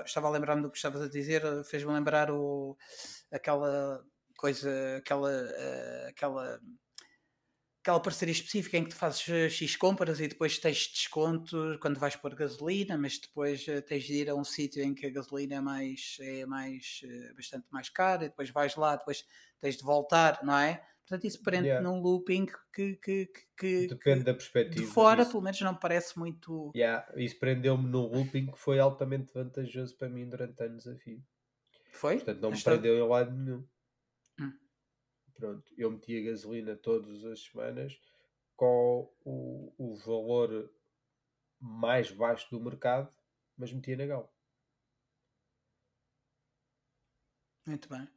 estava 0.04 0.28
a 0.28 0.30
lembrar-me 0.30 0.62
do 0.62 0.70
que 0.70 0.76
estavas 0.76 1.02
a 1.02 1.08
dizer, 1.08 1.42
fez-me 1.64 1.92
lembrar 1.92 2.30
o, 2.30 2.76
aquela 3.30 4.02
coisa, 4.36 4.70
aquela, 4.98 5.30
uh, 5.30 6.08
aquela, 6.08 6.60
aquela 7.80 8.00
parceria 8.00 8.32
específica 8.32 8.76
em 8.76 8.84
que 8.84 8.90
tu 8.90 8.96
fazes 8.96 9.26
eh, 9.28 9.48
X 9.48 9.74
compras 9.76 10.20
e 10.20 10.28
depois 10.28 10.58
tens 10.58 10.86
desconto 10.86 11.78
quando 11.80 11.98
vais 11.98 12.14
pôr 12.14 12.34
gasolina, 12.34 12.98
mas 12.98 13.18
depois 13.18 13.66
uh, 13.68 13.80
tens 13.82 14.04
de 14.04 14.14
ir 14.14 14.30
a 14.30 14.34
um 14.34 14.44
sítio 14.44 14.82
em 14.82 14.94
que 14.94 15.06
a 15.06 15.10
gasolina 15.10 15.56
é 15.56 15.60
mais, 15.60 16.16
é 16.20 16.46
mais 16.46 17.00
uh, 17.04 17.34
bastante 17.34 17.66
mais 17.70 17.88
cara 17.88 18.26
e 18.26 18.28
depois 18.28 18.50
vais 18.50 18.76
lá, 18.76 18.96
depois 18.96 19.24
tens 19.60 19.78
de 19.78 19.82
voltar, 19.82 20.40
não 20.42 20.56
é? 20.56 20.84
Portanto, 21.06 21.26
isso 21.26 21.42
prende 21.42 21.66
yeah. 21.66 21.82
num 21.82 22.00
looping 22.00 22.46
que, 22.72 22.94
que, 22.96 23.28
que 23.58 23.86
depende 23.88 24.20
que, 24.20 24.24
da 24.26 24.34
perspectiva. 24.34 24.86
De 24.86 24.92
fora, 24.92 25.22
isso. 25.22 25.32
pelo 25.32 25.42
menos, 25.42 25.60
não 25.60 25.72
me 25.72 25.80
parece 25.80 26.16
muito. 26.16 26.70
Yeah. 26.76 27.04
Isso 27.16 27.36
prendeu-me 27.36 27.88
num 27.88 28.06
looping 28.06 28.46
que 28.52 28.58
foi 28.58 28.78
altamente 28.78 29.32
vantajoso 29.34 29.96
para 29.96 30.08
mim 30.08 30.28
durante 30.28 30.62
anos 30.62 30.86
a 30.86 30.94
fio. 30.94 31.20
Foi? 31.92 32.16
Portanto, 32.16 32.40
não 32.40 32.50
me 32.50 32.56
Estou... 32.56 32.74
prendeu 32.74 32.96
em 32.96 33.08
lado 33.08 33.32
nenhum. 33.32 33.66
Pronto, 35.40 35.74
eu 35.76 35.90
metia 35.90 36.22
gasolina 36.22 36.76
todas 36.76 37.24
as 37.24 37.40
semanas 37.44 38.00
com 38.56 39.12
o, 39.24 39.72
o 39.78 39.96
valor 39.96 40.70
mais 41.58 42.10
baixo 42.10 42.48
do 42.50 42.60
mercado, 42.60 43.12
mas 43.56 43.72
metia 43.72 43.96
na 43.96 44.06
Gal. 44.06 44.32
Muito 47.66 47.88
bem 47.88 48.08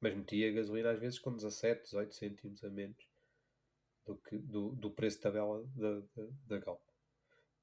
mas 0.00 0.16
metia 0.16 0.52
gasolina 0.52 0.90
às 0.90 0.98
vezes 0.98 1.18
com 1.18 1.34
17, 1.34 1.84
18 1.84 2.14
cêntimos 2.14 2.64
a 2.64 2.70
menos 2.70 3.06
do, 4.06 4.16
que, 4.16 4.38
do, 4.38 4.70
do 4.70 4.90
preço 4.90 5.18
de 5.18 5.22
tabela 5.22 5.62
da, 5.76 6.00
da, 6.00 6.28
da 6.46 6.58
Galp. 6.58 6.82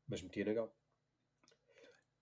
Mas 0.07 0.21
metia 0.21 0.45
na 0.45 0.53
Galp. 0.53 0.71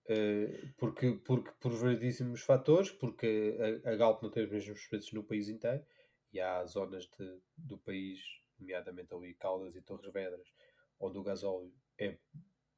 Uh, 0.08 0.74
porque, 0.78 1.12
porque 1.26 1.52
por 1.60 1.72
variedíssimos 1.74 2.42
fatores, 2.42 2.92
porque 2.92 3.58
a, 3.84 3.92
a 3.92 3.96
Galp 3.96 4.22
não 4.24 4.30
tem 4.30 4.46
os 4.46 4.52
mesmos 4.52 4.86
preços 4.88 5.12
no 5.12 5.24
país 5.24 5.50
inteiro 5.50 5.86
e 6.36 6.42
há 6.42 6.66
zonas 6.66 7.08
de, 7.18 7.40
do 7.58 7.78
país, 7.78 8.20
nomeadamente 8.60 9.14
ali 9.14 9.34
Caldas 9.36 9.74
e 9.74 9.82
Torres 9.82 10.12
Vedras, 10.12 10.48
onde 11.00 11.18
o 11.18 11.24
gasóleo 11.24 11.74
é 11.98 12.18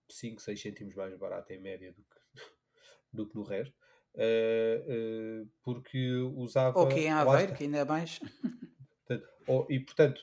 5, 0.10 0.40
6 0.40 0.62
cêntimos 0.62 0.96
mais 0.96 1.18
barato 1.18 1.52
em 1.52 1.60
média 1.60 1.92
do 1.92 2.04
que, 2.04 2.20
do 3.12 3.28
que 3.28 3.36
no 3.36 3.44
resto. 3.44 3.76
Uh, 4.14 5.42
uh, 5.44 5.52
porque 5.64 6.12
usava. 6.36 6.80
Ou 6.80 6.88
que 6.88 7.00
em 7.00 7.12
Aveiro, 7.12 7.56
que 7.56 7.64
ainda 7.64 7.80
é 7.80 7.86
mais. 7.86 8.20
Portanto, 9.08 9.30
ou, 9.48 9.68
e 9.70 9.80
portanto, 9.80 10.22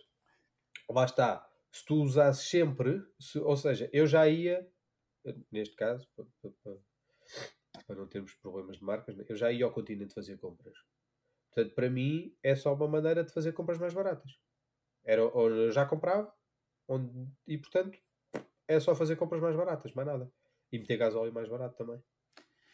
lá 0.88 1.04
está. 1.04 1.50
Se 1.72 1.84
tu 1.84 1.96
usasses 2.02 2.48
sempre, 2.48 3.04
se, 3.18 3.38
ou 3.38 3.56
seja, 3.56 3.90
eu 3.92 4.06
já 4.06 4.28
ia, 4.28 4.64
neste 5.50 5.74
caso, 5.74 6.08
para, 6.14 6.26
para, 6.62 6.76
para, 7.84 7.96
não 7.96 8.06
termos 8.06 8.32
problemas 8.34 8.78
de 8.78 8.84
marcas, 8.84 9.16
eu 9.28 9.36
já 9.36 9.50
ia 9.50 9.64
ao 9.64 9.72
continente 9.72 10.14
fazer 10.14 10.38
compras. 10.38 10.76
Portanto, 11.54 11.74
para 11.74 11.88
mim 11.88 12.34
é 12.42 12.56
só 12.56 12.74
uma 12.74 12.88
maneira 12.88 13.22
de 13.22 13.32
fazer 13.32 13.52
compras 13.52 13.78
mais 13.78 13.94
baratas. 13.94 14.32
Era 15.04 15.24
onde 15.24 15.58
eu 15.58 15.70
já 15.70 15.86
comprava, 15.86 16.32
onde, 16.88 17.28
e 17.46 17.56
portanto 17.56 17.98
é 18.66 18.80
só 18.80 18.94
fazer 18.94 19.16
compras 19.16 19.40
mais 19.40 19.54
baratas, 19.54 19.92
mais 19.92 20.08
nada. 20.08 20.30
E 20.72 20.78
meter 20.78 20.96
gasóleo 20.96 21.32
mais 21.32 21.48
barato 21.48 21.76
também. 21.76 22.02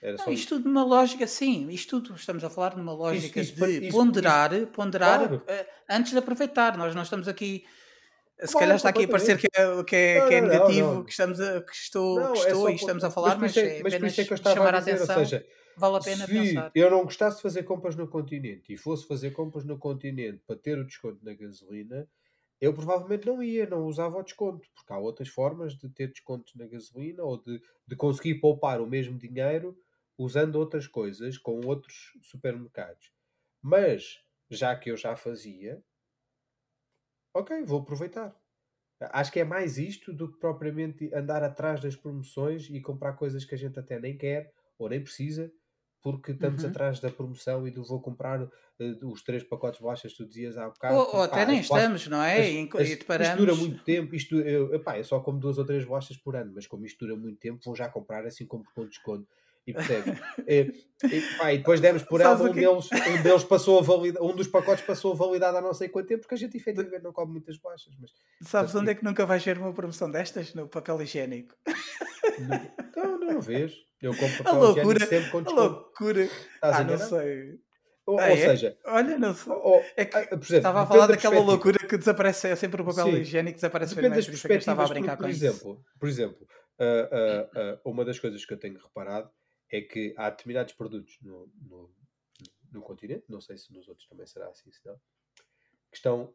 Era 0.01 0.17
não, 0.17 0.25
só... 0.25 0.31
Isto 0.31 0.57
tudo 0.57 0.69
numa 0.69 0.85
lógica, 0.85 1.27
sim, 1.27 1.69
isto 1.69 2.01
tudo 2.01 2.17
estamos 2.17 2.43
a 2.43 2.49
falar 2.49 2.77
numa 2.77 2.95
lógica 2.95 3.41
isso, 3.41 3.53
isso, 3.53 3.67
de 3.67 3.87
isso, 3.87 3.97
ponderar, 3.97 4.51
ponderar 4.69 5.29
claro. 5.29 5.37
uh, 5.37 5.67
antes 5.91 6.13
de 6.13 6.19
aproveitar. 6.19 6.79
Nós 6.79 6.95
não 6.95 7.03
estamos 7.03 7.29
aqui. 7.29 7.67
Se 8.47 8.59
calhar 8.59 8.77
está 8.77 8.89
aqui 8.89 9.05
a 9.05 9.09
parecer 9.09 9.39
que 9.39 9.47
é, 9.47 9.51
que 9.51 9.61
é, 9.61 9.67
não, 9.67 9.85
que 9.85 10.35
é 10.35 10.41
negativo, 10.41 10.87
não, 10.87 10.95
não. 10.97 11.05
que, 11.05 11.11
estamos 11.11 11.41
a, 11.41 11.61
que 11.61 11.73
estou, 11.73 12.33
que 12.33 12.39
é 12.39 12.43
estou 12.47 12.69
é 12.69 12.73
e 12.73 12.75
estamos 12.75 13.05
a 13.05 13.11
falar, 13.11 13.39
mas, 13.39 13.55
mas 13.55 13.57
é, 13.57 13.83
mas 13.83 13.95
apenas 13.95 14.19
é 14.19 14.25
que 14.25 14.33
eu 14.33 14.35
estava 14.35 14.57
chamar 14.57 14.75
a, 14.75 14.79
dizer, 14.79 14.93
atenção. 14.93 15.19
Ou 15.19 15.25
seja, 15.25 15.47
vale 15.77 15.97
a 15.97 16.01
pena 16.01 16.27
se 16.27 16.33
pensar. 16.33 16.73
eu 16.75 16.91
não 16.91 17.05
gostasse 17.05 17.37
de 17.37 17.43
fazer 17.43 17.63
compras 17.65 17.97
no 17.97 18.09
continente 18.09 18.73
e 18.73 18.77
fosse 18.77 19.07
fazer 19.07 19.31
compras 19.33 19.65
no 19.65 19.79
continente 19.79 20.43
para 20.47 20.57
ter 20.57 20.79
o 20.79 20.87
desconto 20.87 21.25
na 21.25 21.35
gasolina, 21.35 22.09
eu 22.61 22.75
provavelmente 22.75 23.27
não 23.27 23.43
ia, 23.43 23.67
não 23.67 23.87
usava 23.87 24.19
o 24.19 24.23
desconto, 24.23 24.69
porque 24.75 24.93
há 24.93 24.99
outras 24.99 25.29
formas 25.29 25.75
de 25.75 25.89
ter 25.89 26.09
descontos 26.09 26.55
na 26.55 26.67
gasolina 26.67 27.23
ou 27.23 27.43
de, 27.43 27.61
de 27.87 27.97
conseguir 27.97 28.35
poupar 28.35 28.81
o 28.81 28.87
mesmo 28.87 29.19
dinheiro 29.19 29.77
usando 30.19 30.57
outras 30.57 30.87
coisas 30.87 31.39
com 31.39 31.61
outros 31.67 32.13
supermercados. 32.21 33.11
Mas, 33.63 34.19
já 34.51 34.77
que 34.77 34.91
eu 34.91 34.97
já 34.97 35.17
fazia, 35.17 35.83
ok, 37.35 37.63
vou 37.65 37.81
aproveitar. 37.81 38.35
Acho 39.01 39.33
que 39.33 39.41
é 39.41 39.45
mais 39.45 39.79
isto 39.79 40.13
do 40.13 40.31
que 40.31 40.39
propriamente 40.39 41.13
andar 41.15 41.43
atrás 41.43 41.81
das 41.81 41.97
promoções 41.97 42.69
e 42.69 42.81
comprar 42.81 43.15
coisas 43.15 43.45
que 43.45 43.55
a 43.55 43.59
gente 43.59 43.79
até 43.79 43.99
nem 43.99 44.17
quer 44.17 44.53
ou 44.79 44.89
nem 44.91 45.03
precisa, 45.03 45.51
porque 46.03 46.33
estamos 46.33 46.65
uhum. 46.65 46.71
atrás 46.71 47.01
da 47.01 47.11
promoção 47.11 47.67
e 47.67 47.71
do 47.71 47.83
vou 47.83 48.01
comprar 48.01 48.43
uh, 48.43 48.51
os 49.05 49.23
três 49.23 49.43
pacotes 49.43 49.79
de 49.79 49.83
bolachas 49.83 50.13
que 50.13 50.19
tu 50.19 50.27
dizias 50.27 50.57
há 50.57 50.69
bocado. 50.69 50.97
Ou, 50.97 51.17
ou 51.17 51.23
até 51.23 51.47
nem 51.47 51.61
estamos, 51.61 52.07
não 52.09 52.23
é? 52.23 52.41
As, 52.41 52.75
as, 52.81 52.89
isto 52.89 53.37
dura 53.37 53.55
muito 53.55 53.83
tempo. 53.85 54.15
Isto, 54.15 54.41
eu, 54.41 54.75
epá, 54.75 54.99
eu 54.99 55.05
só 55.05 55.21
como 55.21 55.39
duas 55.39 55.59
ou 55.59 55.65
três 55.65 55.85
bolachas 55.85 56.17
por 56.17 56.37
ano, 56.37 56.53
mas 56.55 56.67
como 56.67 56.85
isto 56.85 57.07
dura 57.07 57.19
muito 57.19 57.39
tempo, 57.39 57.61
vou 57.65 57.77
já 57.77 57.89
comprar 57.89 58.27
assim 58.27 58.47
como 58.47 58.65
com 58.75 58.87
desconto. 58.87 59.27
E 59.67 59.73
percebes? 59.73 60.19
e, 60.47 60.85
e, 61.05 61.39
pá, 61.39 61.53
e, 61.53 61.59
depois 61.59 61.81
demos 61.81 62.03
por 62.03 62.21
ela, 62.21 62.41
um, 62.41 62.53
deles, 62.53 62.89
um 62.93 63.23
deles 63.23 63.45
passou 63.45 63.79
a 63.79 64.25
um 64.25 64.35
dos 64.35 64.49
pacotes 64.49 64.85
passou 64.85 65.13
a 65.13 65.17
validade 65.17 65.57
há 65.57 65.61
não 65.61 65.75
sei 65.75 65.89
quanto 65.89 66.09
tempo, 66.09 66.23
porque 66.23 66.35
a 66.35 66.39
gente 66.39 66.57
efetivamente 66.57 67.03
não 67.03 67.13
come 67.13 67.33
muitas 67.33 67.57
baixas. 67.59 67.93
Mas, 68.01 68.11
Sabes 68.49 68.75
onde 68.75 68.91
é 68.91 68.95
que 68.95 69.05
nunca 69.05 69.25
vais 69.27 69.45
ver 69.45 69.59
uma 69.59 69.73
promoção 69.73 70.11
destas? 70.11 70.55
No 70.55 70.69
papel 70.69 71.03
higiênico. 71.03 71.55
Não, 72.97 73.19
não, 73.19 73.35
não 73.35 73.41
vês. 73.41 73.75
Eu 74.01 74.17
compro 74.17 74.45
papel 74.45 74.55
a 74.55 74.59
loucura, 74.59 74.97
higiênico 74.97 75.09
sempre 75.09 75.31
com 75.31 75.43
desconto. 75.43 75.61
A 75.61 75.65
loucura. 75.65 76.23
Estás 76.23 76.77
ah, 76.77 76.85
não 76.85 76.99
sei. 76.99 77.61
Ou, 78.07 78.19
ah, 78.19 78.25
ou 78.25 78.31
é? 78.31 78.37
seja, 78.37 78.77
olha, 78.87 79.19
não 79.19 79.35
sei. 79.35 79.53
Ou, 79.53 79.85
é 79.97 80.05
que, 80.05 80.17
ah, 80.17 80.21
exemplo, 80.23 80.57
estava 80.57 80.83
a 80.83 80.87
falar 80.87 81.07
daquela 81.07 81.41
loucura 81.41 81.79
que 81.79 81.97
desaparece, 81.97 82.49
é 82.49 82.57
sempre 82.57 82.83
o 82.83 82.85
papel 82.85 83.07
Sim, 83.07 83.17
higiênico 83.19 83.55
desaparece 83.55 83.95
depende 83.95 84.17
das 84.17 84.27
perspectivas, 84.27 84.63
estava 84.63 84.85
a 84.85 84.89
brincar 84.89 85.17
por, 85.17 85.25
por 85.25 85.31
exemplo, 85.31 85.73
isso. 85.75 85.99
Por 86.01 86.09
exemplo, 86.09 86.47
uh, 86.81 86.85
uh, 86.85 87.75
uh, 87.75 87.91
uma 87.91 88.05
das 88.05 88.19
coisas 88.19 88.45
que 88.45 88.53
eu 88.53 88.59
tenho 88.59 88.79
reparado 88.79 89.31
é 89.71 89.81
que 89.81 90.15
há 90.17 90.31
determinados 90.31 90.75
produtos 90.75 91.19
no, 91.23 91.47
no, 91.63 91.95
no 92.73 92.83
continente, 92.83 93.25
não 93.29 93.41
sei 93.41 93.57
se 93.57 93.73
nos 93.73 93.89
outros 93.89 94.09
também 94.09 94.27
será 94.27 94.49
assim, 94.49 94.71
se 94.71 94.85
não, 94.85 94.97
que 95.91 95.97
estão 95.97 96.35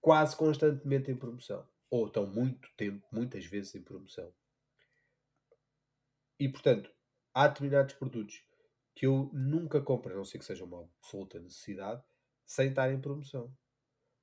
quase 0.00 0.36
constantemente 0.36 1.10
em 1.10 1.16
promoção. 1.16 1.66
Ou 1.88 2.06
estão 2.06 2.26
muito 2.26 2.68
tempo, 2.76 3.06
muitas 3.12 3.44
vezes 3.44 3.74
em 3.74 3.82
promoção. 3.82 4.32
E 6.38 6.48
portanto, 6.48 6.90
há 7.32 7.46
determinados 7.46 7.94
produtos 7.94 8.44
que 8.94 9.06
eu 9.06 9.30
nunca 9.32 9.80
compro, 9.80 10.12
a 10.12 10.16
não 10.16 10.24
ser 10.24 10.38
que 10.38 10.44
seja 10.44 10.64
uma 10.64 10.82
absoluta 10.82 11.38
necessidade, 11.38 12.02
sem 12.44 12.70
estar 12.70 12.90
em 12.92 13.00
promoção. 13.00 13.54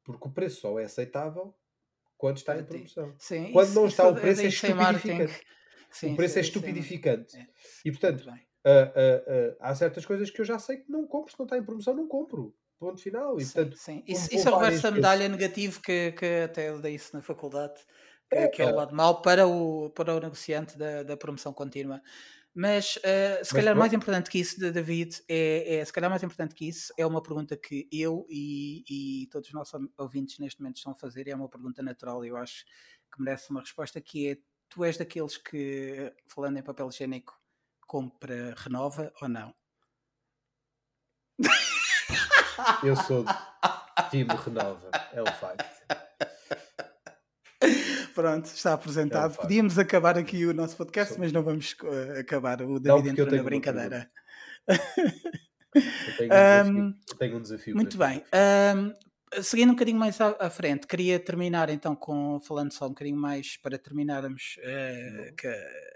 Porque 0.04 0.28
o 0.28 0.32
preço 0.32 0.62
só 0.62 0.80
é 0.80 0.84
aceitável 0.84 1.56
quando 2.18 2.38
está 2.38 2.58
em 2.58 2.66
promoção. 2.66 3.16
Sim, 3.18 3.52
quando 3.52 3.68
isso, 3.68 3.76
não 3.76 3.88
está, 3.88 4.08
o 4.08 4.16
preço 4.16 4.42
é 4.42 4.46
estupidificante. 4.46 5.46
Sim, 5.94 6.14
o 6.14 6.16
preço 6.16 6.40
é 6.40 6.44
sim, 6.44 6.48
é 6.48 6.50
estupidificante. 6.50 7.32
Sim. 7.32 7.48
E 7.86 7.92
portanto, 7.92 8.26
uh, 8.26 8.32
uh, 8.32 8.34
uh, 8.34 9.58
há 9.60 9.76
certas 9.76 10.06
coisas 10.06 10.30
que 10.30 10.42
eu 10.42 10.46
já 10.46 10.60
sei 10.60 10.78
que 10.78 10.92
não 10.92 11.08
compro, 11.08 11.32
se 11.32 11.40
não 11.40 11.46
está 11.46 11.58
em 11.58 11.64
promoção, 11.64 11.96
não 11.96 12.08
compro. 12.08 12.56
Ponto 12.80 13.02
final. 13.02 13.40
E, 13.40 13.46
portanto, 13.46 13.78
sim, 13.78 14.04
Isso, 14.06 14.34
isso 14.34 14.50
é 14.50 14.52
o 14.52 14.58
reverso 14.58 14.84
da 14.84 14.92
medalha 14.92 15.30
negativo 15.30 15.82
que, 15.82 16.12
que 16.12 16.26
até 16.44 16.70
eu 16.70 16.82
dei 16.82 16.96
isso 16.96 17.16
na 17.16 17.22
faculdade, 17.22 17.80
que 18.30 18.38
é, 18.38 18.48
que 18.50 18.62
é 18.62 18.66
o 18.66 18.76
lado 18.76 18.94
mau 18.94 19.22
para 19.22 19.48
o, 19.48 19.90
para 19.92 20.14
o 20.14 20.20
negociante 20.20 20.78
da, 20.78 21.04
da 21.04 21.16
promoção 21.16 21.54
contínua. 21.54 22.02
Mas 22.54 22.98
uh, 22.98 23.44
se 23.44 23.52
Mas 23.52 23.52
calhar 23.56 23.76
mais 23.76 23.92
pronto. 23.92 24.04
importante 24.04 24.30
que 24.30 24.38
isso, 24.40 24.60
David, 24.60 25.24
é, 25.28 25.78
é 25.78 25.86
se 25.86 25.92
calhar 25.92 26.10
mais 26.10 26.22
importante 26.22 26.54
que 26.54 26.68
isso, 26.68 26.94
é 26.98 27.06
uma 27.06 27.22
pergunta 27.24 27.58
que 27.58 27.88
eu 27.92 28.28
e, 28.30 28.84
e 29.24 29.28
todos 29.32 29.48
os 29.48 29.54
nossos 29.54 29.80
ouvintes 29.98 30.38
neste 30.38 30.62
momento 30.62 30.78
estão 30.78 30.92
a 30.92 30.96
fazer, 30.96 31.28
e 31.28 31.32
é 31.32 31.36
uma 31.36 31.50
pergunta 31.50 31.82
natural, 31.82 32.24
e 32.24 32.28
eu 32.28 32.38
acho 32.38 32.66
que 33.12 33.22
merece 33.22 33.50
uma 33.50 33.62
resposta, 33.62 34.00
que 34.02 34.30
é 34.30 34.38
tu 34.74 34.84
és 34.84 34.98
daqueles 34.98 35.38
que, 35.38 36.12
falando 36.26 36.58
em 36.58 36.64
papel 36.64 36.90
higiênico, 36.90 37.40
compra, 37.88 38.56
renova 38.58 39.14
ou 39.22 39.30
não? 39.30 39.54
Eu 42.84 42.96
sou 42.96 43.24
time 44.10 44.34
renova, 44.34 44.90
é 45.12 45.22
o 45.22 45.26
facto. 45.28 45.64
Pronto, 48.16 48.46
está 48.46 48.74
apresentado. 48.74 49.32
facto. 49.34 49.42
Podíamos 49.44 49.78
acabar 49.80 50.18
aqui 50.18 50.46
o 50.46 50.54
nosso 50.54 50.76
podcast, 50.76 51.14
Sou- 51.14 51.22
mas 51.24 51.32
não 51.32 51.44
vamos 51.44 51.74
uh, 51.84 52.20
acabar. 52.20 52.62
O 52.62 52.74
Não, 52.74 53.02
David 53.02 53.08
eu 53.20 53.26
entrou 53.26 53.38
na 53.38 53.44
brincadeira. 53.44 54.12
Eu 54.68 56.18
tenho 56.18 56.32
um 56.32 56.64
desafio, 56.64 56.96
eu 57.10 57.16
tenho 57.18 57.38
um 57.38 57.42
desafio 57.42 57.76
Muito 57.76 57.98
bem. 57.98 58.20
ti. 58.20 58.26
Seguindo 59.42 59.70
um 59.70 59.74
bocadinho 59.74 59.98
mais 59.98 60.20
à, 60.22 60.36
à 60.40 60.50
frente, 60.50 60.86
queria 60.86 61.20
terminar 61.20 61.70
então 61.70 61.96
com 61.96 62.40
falando 62.42 62.72
só 62.72 62.86
um 62.86 62.90
bocadinho 62.90 63.18
mais 63.18 63.58
para 63.58 63.78
terminarmos 63.80 64.58
Não. 64.62 65.34
que 65.36 65.48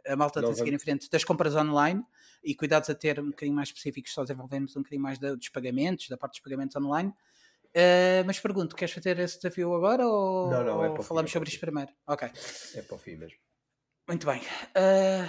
a 0.07 0.15
malta 0.15 0.41
tem 0.41 0.55
seguir 0.55 0.73
em 0.73 0.79
frente 0.79 1.09
das 1.09 1.23
compras 1.23 1.55
online 1.55 2.03
e 2.43 2.55
cuidados 2.55 2.89
a 2.89 2.95
ter 2.95 3.19
um 3.19 3.29
bocadinho 3.29 3.55
mais 3.55 3.69
específicos, 3.69 4.13
só 4.13 4.21
desenvolvemos 4.23 4.75
um 4.75 4.79
bocadinho 4.79 5.01
mais 5.01 5.19
da- 5.19 5.35
dos 5.35 5.49
pagamentos, 5.49 6.07
da 6.09 6.17
parte 6.17 6.33
dos 6.33 6.41
pagamentos 6.41 6.75
online. 6.75 7.13
Eh, 7.73 8.23
mas 8.25 8.39
pergunto, 8.39 8.75
queres 8.75 8.93
fazer 8.93 9.19
esse 9.19 9.35
desafio 9.37 9.73
agora 9.73 10.07
ou, 10.07 10.49
Não, 10.49 10.63
não, 10.63 10.83
é 10.85 10.89
ou 10.89 10.95
fim, 10.97 11.03
falamos 11.03 11.29
é 11.29 11.33
para 11.33 11.39
sobre 11.39 11.47
o 11.47 11.51
isto 11.51 11.59
fim. 11.59 11.65
primeiro? 11.65 11.91
Ok, 12.07 12.29
É 12.75 12.81
para 12.81 12.95
o 12.95 12.97
fim 12.97 13.15
mesmo. 13.17 13.37
muito 14.07 14.25
bem. 14.25 14.41
Eh, 14.73 15.27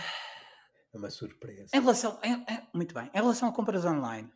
É 0.94 0.96
uma 0.96 1.10
surpresa. 1.10 1.66
Em 1.74 1.80
relação, 1.80 2.18
em- 2.22 2.44
muito 2.72 2.94
bem, 2.94 3.10
em 3.12 3.16
relação 3.18 3.48
a 3.48 3.52
compras 3.52 3.84
online, 3.84 4.30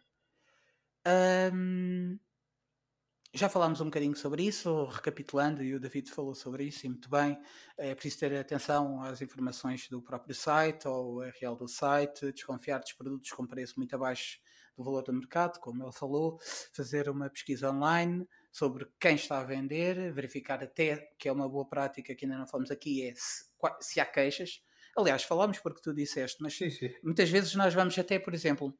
hum, 1.52 2.18
já 3.34 3.48
falámos 3.48 3.80
um 3.80 3.86
bocadinho 3.86 4.14
sobre 4.14 4.42
isso, 4.44 4.84
recapitulando, 4.84 5.62
e 5.62 5.74
o 5.74 5.80
David 5.80 6.10
falou 6.10 6.34
sobre 6.34 6.64
isso, 6.64 6.84
e 6.84 6.88
muito 6.88 7.08
bem. 7.08 7.38
É 7.78 7.94
preciso 7.94 8.20
ter 8.20 8.36
atenção 8.36 9.02
às 9.02 9.22
informações 9.22 9.88
do 9.88 10.02
próprio 10.02 10.34
site 10.34 10.86
ou 10.86 11.16
URL 11.16 11.56
do 11.56 11.66
site, 11.66 12.30
desconfiar 12.32 12.78
dos 12.78 12.92
produtos 12.92 13.30
com 13.32 13.46
preço 13.46 13.74
muito 13.78 13.94
abaixo 13.94 14.38
do 14.76 14.84
valor 14.84 15.02
do 15.02 15.12
mercado, 15.12 15.58
como 15.60 15.82
ele 15.82 15.92
falou, 15.92 16.38
fazer 16.72 17.08
uma 17.08 17.28
pesquisa 17.30 17.70
online 17.70 18.26
sobre 18.50 18.86
quem 19.00 19.14
está 19.14 19.40
a 19.40 19.44
vender, 19.44 20.12
verificar 20.12 20.62
até, 20.62 21.10
que 21.18 21.28
é 21.28 21.32
uma 21.32 21.48
boa 21.48 21.66
prática 21.66 22.14
que 22.14 22.24
ainda 22.24 22.38
não 22.38 22.46
falamos 22.46 22.70
aqui, 22.70 23.02
é 23.02 23.14
se, 23.14 23.44
se 23.80 24.00
há 24.00 24.04
queixas. 24.04 24.62
Aliás, 24.96 25.22
falámos 25.22 25.58
porque 25.58 25.80
tu 25.80 25.94
disseste, 25.94 26.42
mas 26.42 26.54
Sim, 26.54 26.68
sim. 26.68 26.94
muitas 27.02 27.30
vezes 27.30 27.54
nós 27.54 27.72
vamos 27.72 27.98
até, 27.98 28.18
por 28.18 28.34
exemplo, 28.34 28.76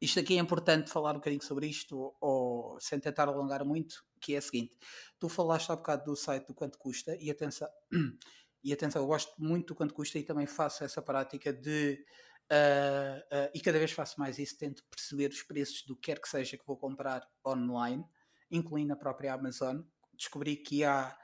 isto 0.00 0.20
aqui 0.20 0.36
é 0.36 0.40
importante 0.40 0.90
falar 0.90 1.12
um 1.12 1.14
bocadinho 1.14 1.42
sobre 1.42 1.66
isto, 1.66 2.14
ou 2.20 2.78
sem 2.80 3.00
tentar 3.00 3.28
alongar 3.28 3.64
muito, 3.64 4.04
que 4.20 4.34
é 4.34 4.38
o 4.38 4.42
seguinte: 4.42 4.76
tu 5.18 5.28
falaste 5.28 5.70
há 5.70 5.76
bocado 5.76 6.04
do 6.04 6.16
site 6.16 6.46
do 6.46 6.54
quanto 6.54 6.78
custa, 6.78 7.16
e 7.20 7.30
atenção, 7.30 7.68
e 8.62 8.72
atenção, 8.72 9.02
eu 9.02 9.06
gosto 9.06 9.32
muito 9.38 9.68
do 9.68 9.74
quanto 9.74 9.94
custa 9.94 10.18
e 10.18 10.22
também 10.24 10.46
faço 10.46 10.84
essa 10.84 11.00
prática 11.02 11.52
de. 11.52 12.04
ah, 12.50 13.22
ah, 13.32 13.50
e 13.54 13.60
cada 13.60 13.78
vez 13.78 13.92
faço 13.92 14.18
mais 14.20 14.38
isso, 14.38 14.56
tento 14.58 14.82
perceber 14.90 15.30
os 15.30 15.42
preços 15.42 15.82
do 15.86 15.96
que 15.96 16.12
quer 16.12 16.20
que 16.20 16.28
seja 16.28 16.56
que 16.56 16.66
vou 16.66 16.76
comprar 16.76 17.26
online, 17.46 18.04
incluindo 18.50 18.92
a 18.92 18.96
própria 18.96 19.34
Amazon. 19.34 19.80
Descobri 20.14 20.56
que 20.56 20.82
há 20.84 21.16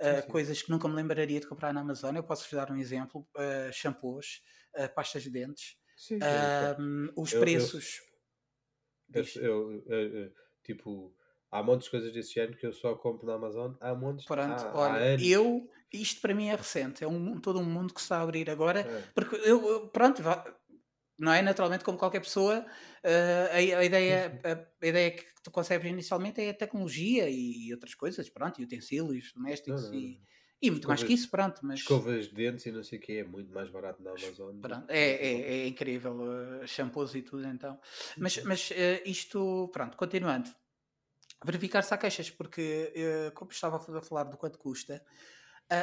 sim. 0.00 0.22
coisas 0.28 0.62
que 0.62 0.70
nunca 0.70 0.88
me 0.88 0.94
lembraria 0.94 1.40
de 1.40 1.46
comprar 1.46 1.72
na 1.72 1.80
Amazon. 1.80 2.14
Eu 2.16 2.24
posso-vos 2.24 2.52
dar 2.52 2.70
um 2.70 2.76
exemplo: 2.76 3.28
ah, 3.36 3.70
shampoos, 3.72 4.42
ah, 4.74 4.88
pastas 4.88 5.22
de 5.22 5.30
dentes. 5.30 5.76
Sim, 5.96 6.24
os 7.16 7.32
eu- 7.32 7.34
preços. 7.34 8.00
Eu- 9.14 9.82
eu- 9.86 10.32
tipo, 10.62 11.14
há 11.50 11.62
montes 11.62 11.86
de 11.86 11.90
coisas 11.90 12.12
desse 12.12 12.34
género 12.34 12.56
que 12.58 12.66
eu 12.66 12.72
só 12.72 12.94
compro 12.94 13.26
na 13.26 13.34
Amazon. 13.34 13.74
Há 13.80 13.94
montes. 13.94 14.26
Pronto, 14.26 14.62
há, 14.62 14.74
olha, 14.74 15.22
eu, 15.22 15.68
isto 15.92 16.20
para 16.20 16.34
mim 16.34 16.48
é 16.48 16.54
recente, 16.54 17.02
é 17.02 17.08
um, 17.08 17.40
todo 17.40 17.58
um 17.60 17.64
mundo 17.64 17.94
que 17.94 18.00
se 18.00 18.04
está 18.04 18.18
a 18.18 18.22
abrir 18.22 18.50
agora, 18.50 18.80
É. 18.80 19.02
porque 19.14 19.36
eu, 19.36 19.66
eu- 19.66 19.88
pronto, 19.88 20.22
vá- 20.22 20.44
não 21.18 21.32
é 21.32 21.42
naturalmente 21.42 21.84
como 21.84 21.98
qualquer 21.98 22.20
pessoa, 22.20 22.64
eh, 23.02 23.74
a, 23.74 23.78
a 23.80 23.84
ideia, 23.84 24.30
sim. 24.30 24.38
a, 24.44 24.84
a 24.84 24.88
ideia 24.88 25.10
que 25.10 25.24
tu 25.42 25.50
concebes 25.50 25.90
inicialmente 25.90 26.40
é 26.40 26.50
a 26.50 26.54
tecnologia 26.54 27.28
e 27.28 27.72
outras 27.72 27.94
coisas, 27.94 28.28
pronto, 28.30 28.60
e 28.60 28.64
utensílios 28.64 29.32
Não, 29.34 29.42
domésticos 29.42 29.82
não, 29.84 29.94
e, 29.94 29.96
não. 29.96 30.02
e 30.02 30.22
muito 30.70 30.88
mais 30.88 31.02
que 31.02 31.12
Escovas, 31.12 31.20
isso, 31.20 31.30
pronto, 31.30 31.60
mas 31.62 31.78
escovas 31.78 32.26
de 32.26 32.34
dentes 32.34 32.66
e 32.66 32.72
não 32.72 32.82
sei 32.82 32.98
o 32.98 33.02
que 33.02 33.18
é 33.18 33.24
muito 33.24 33.52
mais 33.52 33.70
barato 33.70 34.02
na 34.02 34.10
Amazon 34.10 34.60
pronto, 34.60 34.90
é, 34.90 35.10
é, 35.10 35.40
é 35.60 35.66
incrível, 35.68 36.18
eh, 36.62 36.66
shampoos 36.66 37.14
e 37.14 37.22
tudo 37.22 37.46
então. 37.46 37.78
Mas, 38.16 38.34
sim. 38.34 38.42
mas 38.44 38.70
eh, 38.72 39.02
isto, 39.06 39.70
pronto, 39.72 39.96
continuando. 39.96 40.50
Verificar 41.44 41.82
se 41.82 41.94
há 41.94 41.98
queixas, 41.98 42.28
porque 42.30 42.92
eh, 42.94 43.30
como 43.34 43.52
estava 43.52 43.76
a 43.76 44.02
falar 44.02 44.24
do 44.24 44.36
quanto 44.36 44.58
custa, 44.58 45.04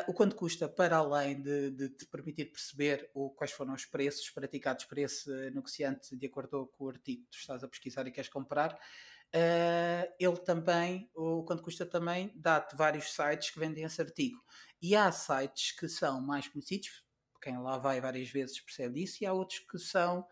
o 0.08 0.14
quanto 0.14 0.36
custa 0.36 0.68
para 0.68 0.98
além 0.98 1.40
de, 1.40 1.70
de 1.70 1.90
te 1.90 2.08
permitir 2.08 2.46
perceber 2.46 3.08
o, 3.14 3.30
quais 3.30 3.52
foram 3.52 3.72
os 3.72 3.86
preços 3.86 4.32
praticados 4.32 4.84
por 4.86 4.98
esse 4.98 5.30
negociante 5.52 6.16
de 6.18 6.26
acordo 6.26 6.68
com 6.76 6.86
o 6.86 6.90
artigo 6.90 7.22
que 7.22 7.30
tu 7.30 7.38
estás 7.38 7.64
a 7.64 7.68
pesquisar 7.68 8.08
e 8.08 8.12
queres 8.12 8.28
comprar, 8.28 8.80
ah, 9.36 10.08
ele 10.20 10.38
também, 10.38 11.10
o 11.16 11.44
quanto 11.46 11.64
custa 11.64 11.86
também, 11.86 12.32
dá-te 12.36 12.76
vários 12.78 13.14
sites 13.14 13.52
que 13.52 13.60
vendem 13.60 13.84
esse 13.84 14.02
artigo. 14.02 14.42
E 14.82 14.96
há 14.96 15.12
sites 15.12 15.74
que 15.74 15.90
são 15.90 16.22
mais 16.22 16.48
conhecidos, 16.48 17.04
quem 17.42 17.60
lá 17.62 17.78
vai 17.78 18.02
várias 18.02 18.30
vezes 18.30 18.60
percebe 18.62 19.04
isso, 19.04 19.24
e 19.24 19.28
há 19.28 19.34
outros 19.34 19.60
que 19.60 19.78
são 19.80 20.28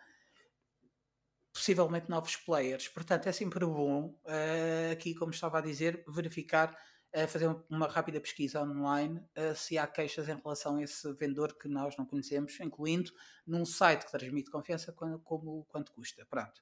possivelmente 1.54 2.10
novos 2.10 2.36
players. 2.36 2.88
Portanto, 2.88 3.28
é 3.28 3.32
sempre 3.32 3.66
bom, 3.66 4.20
eh, 4.26 4.92
aqui, 4.94 5.14
como 5.14 5.32
estava 5.32 5.60
a 5.60 5.62
dizer, 5.62 6.04
verificar, 6.08 6.76
eh, 7.12 7.28
fazer 7.28 7.48
um- 7.48 7.64
uma 7.70 7.88
rápida 7.88 8.20
pesquisa 8.20 8.62
online 8.62 9.24
se 9.56 9.78
há 9.78 9.86
queixas 9.86 10.28
em 10.30 10.36
relação 10.36 10.78
a 10.78 10.84
esse 10.84 11.14
vendedor 11.14 11.56
que 11.58 11.68
nós 11.68 11.96
não 11.98 12.06
conhecemos, 12.08 12.60
incluindo 12.60 13.12
num 13.46 13.66
site 13.66 14.06
que 14.06 14.12
transmite 14.12 14.50
confiança 14.50 14.92
como, 14.92 15.20
como 15.20 15.66
quanto 15.66 15.92
custa. 15.92 16.26
Pronto. 16.26 16.60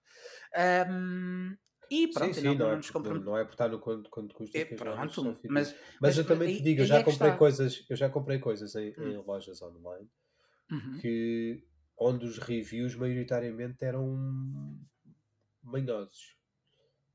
Ahm, 0.55 1.57
e 1.91 2.07
Sim, 2.09 2.13
pronto, 2.13 2.39
e 2.39 2.41
sim, 2.41 2.43
não, 2.43 2.55
não, 2.55 2.69
não 2.69 2.71
é, 2.71 2.77
nos 2.77 2.89
não, 3.03 3.37
é 3.37 3.45
por 3.45 3.51
estar 3.53 3.69
no 3.69 3.79
quanto, 3.79 4.09
quanto 4.09 4.35
custa 4.35 4.59
é, 4.59 4.65
pronto, 4.65 5.41
mas, 5.47 5.75
Mas 6.01 6.17
mas, 6.17 6.17
eu 6.17 6.25
também 6.27 6.51
te 6.51 6.61
digo, 6.63 6.81
eu 6.81 6.85
já 6.85 6.99
é 6.99 7.01
comprei 7.01 7.33
está. 7.33 7.33
coisas, 7.33 7.85
eu 7.89 7.95
já 7.95 8.09
comprei 8.09 8.39
coisas 8.39 8.75
em, 8.75 8.89
em 8.99 9.17
Hum. 9.17 9.17
lojas 9.17 9.61
online 9.61 10.09
Uhum. 10.71 11.01
que 11.01 11.63
onde 11.97 12.25
os 12.25 12.37
reviews 12.39 12.95
maioritariamente 12.95 13.85
eram 13.85 14.79
manhosos. 15.63 16.37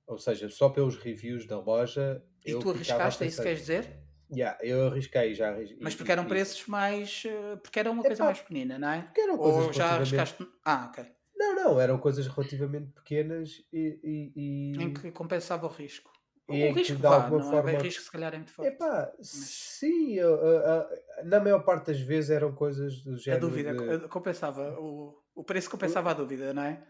Ou 0.06 0.18
seja, 0.18 0.50
só 0.50 0.70
pelos 0.70 0.96
reviews 0.98 1.46
da 1.46 1.58
loja 1.60 2.24
E 2.50 2.52
tu 2.60 2.70
arriscaste, 2.70 3.22
é 3.24 3.26
isso 3.28 3.42
queres 3.42 3.60
dizer? 3.60 3.84
Yeah, 4.30 4.58
eu 4.62 4.86
arrisquei 4.88 5.34
já. 5.34 5.50
arris- 5.50 5.74
Mas 5.80 5.94
porque 5.94 6.12
eram 6.12 6.26
preços 6.26 6.66
mais. 6.66 7.22
eh, 7.26 7.56
porque 7.56 7.78
era 7.80 7.90
uma 7.90 8.04
coisa 8.04 8.22
Epá, 8.22 8.24
mais 8.24 8.40
pequenina, 8.40 8.78
não 8.78 8.90
é? 8.90 9.02
porque 9.02 9.20
eram 9.20 9.38
coisas 9.38 9.66
Ou 9.66 9.72
já 9.72 9.94
relativamente. 9.94 9.94
arriscaste. 9.94 10.46
Ah, 10.64 10.86
ok. 10.86 11.15
Não, 11.36 11.54
não, 11.54 11.80
eram 11.80 11.98
coisas 11.98 12.26
relativamente 12.26 12.92
pequenas 12.92 13.62
e, 13.72 14.00
e, 14.02 14.32
Em 14.78 14.90
e- 14.90 14.92
que 14.92 15.10
compensava 15.12 15.66
o 15.66 15.68
risco. 15.70 16.12
e 16.48 16.62
O 16.64 16.66
em 16.66 16.78
que 16.78 16.92
risco 16.92 17.00
de 17.00 17.06
vá, 17.06 17.14
alguma 17.14 17.40
não 17.40 17.66
é 17.68 17.74
forma. 17.74 17.74
risco, 17.74 18.02
se 18.02 18.10
calhar 18.10 18.32
é 18.34 18.38
muito 18.38 18.52
forte. 18.52 18.76
Epá, 18.76 19.14
Mas 19.32 19.50
sim, 19.80 20.14
eu, 20.14 20.30
eu, 20.36 20.60
eu, 20.62 21.24
na 21.26 21.40
maior 21.40 21.64
parte 21.64 21.88
das 21.88 22.00
vezes 22.00 22.30
eram 22.30 22.54
coisas 22.54 23.02
do 23.04 23.16
a 23.28 23.36
género 23.36 23.44
dúvida 23.44 23.74
de. 23.74 23.76
co- 23.80 24.08
compensava. 24.08 24.78
O, 24.80 25.22
o 25.34 25.44
preço 25.44 25.70
compensava 25.70 26.10
a 26.10 26.14
dúvida, 26.14 26.52
não 26.54 26.62
é? 26.62 26.86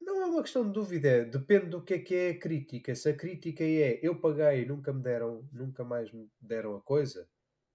Não 0.00 0.22
é 0.22 0.26
uma 0.26 0.42
questão 0.42 0.64
de 0.66 0.72
dúvida, 0.72 1.08
é, 1.08 1.24
depende 1.24 1.66
do 1.66 1.82
que 1.82 1.94
é 1.94 1.98
que 1.98 2.14
é 2.14 2.30
a 2.30 2.38
crítica. 2.38 2.94
Se 2.94 3.08
a 3.08 3.16
crítica 3.16 3.64
é 3.64 3.98
eu 4.02 4.20
paguei 4.20 4.62
e 4.62 4.66
nunca 4.66 4.92
me 4.92 5.02
deram, 5.02 5.48
nunca 5.52 5.84
mais 5.84 6.12
me 6.12 6.28
deram 6.40 6.76
a 6.76 6.82
coisa, 6.82 7.28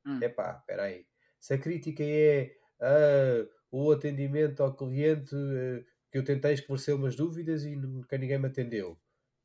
Hum. 0.05 0.21
epá, 0.21 0.57
espera 0.59 0.83
aí. 0.85 1.07
Se 1.39 1.53
a 1.55 1.59
crítica 1.59 2.03
é 2.03 2.55
ah, 2.81 3.47
o 3.71 3.91
atendimento 3.91 4.63
ao 4.63 4.75
cliente 4.75 5.35
eh, 5.35 5.85
que 6.11 6.17
eu 6.17 6.23
tentei 6.23 6.53
esclarecer 6.53 6.95
umas 6.95 7.15
dúvidas 7.15 7.63
e 7.63 7.75
nunca 7.75 8.17
ninguém 8.17 8.37
me 8.39 8.47
atendeu. 8.47 8.99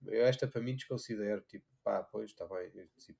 Eu 0.06 0.24
esta 0.26 0.46
para 0.46 0.60
mim 0.60 0.74
desconsidero, 0.74 1.40
tipo, 1.42 1.66
pá, 1.82 2.02
pois 2.02 2.30
está 2.30 2.46
bem, 2.46 2.70
eu, 2.74 2.88
tipo, 2.98 3.18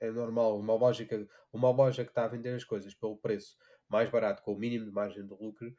é 0.00 0.10
normal, 0.10 0.58
uma 0.58 0.74
lógica, 0.74 1.26
uma 1.52 1.70
loja 1.70 2.04
que 2.04 2.10
está 2.10 2.24
a 2.24 2.28
vender 2.28 2.54
as 2.54 2.64
coisas 2.64 2.94
pelo 2.94 3.16
preço 3.16 3.56
mais 3.88 4.10
barato, 4.10 4.42
com 4.42 4.52
o 4.54 4.58
mínimo 4.58 4.84
de 4.86 4.90
margem 4.92 5.26
de 5.26 5.34
lucro, 5.34 5.74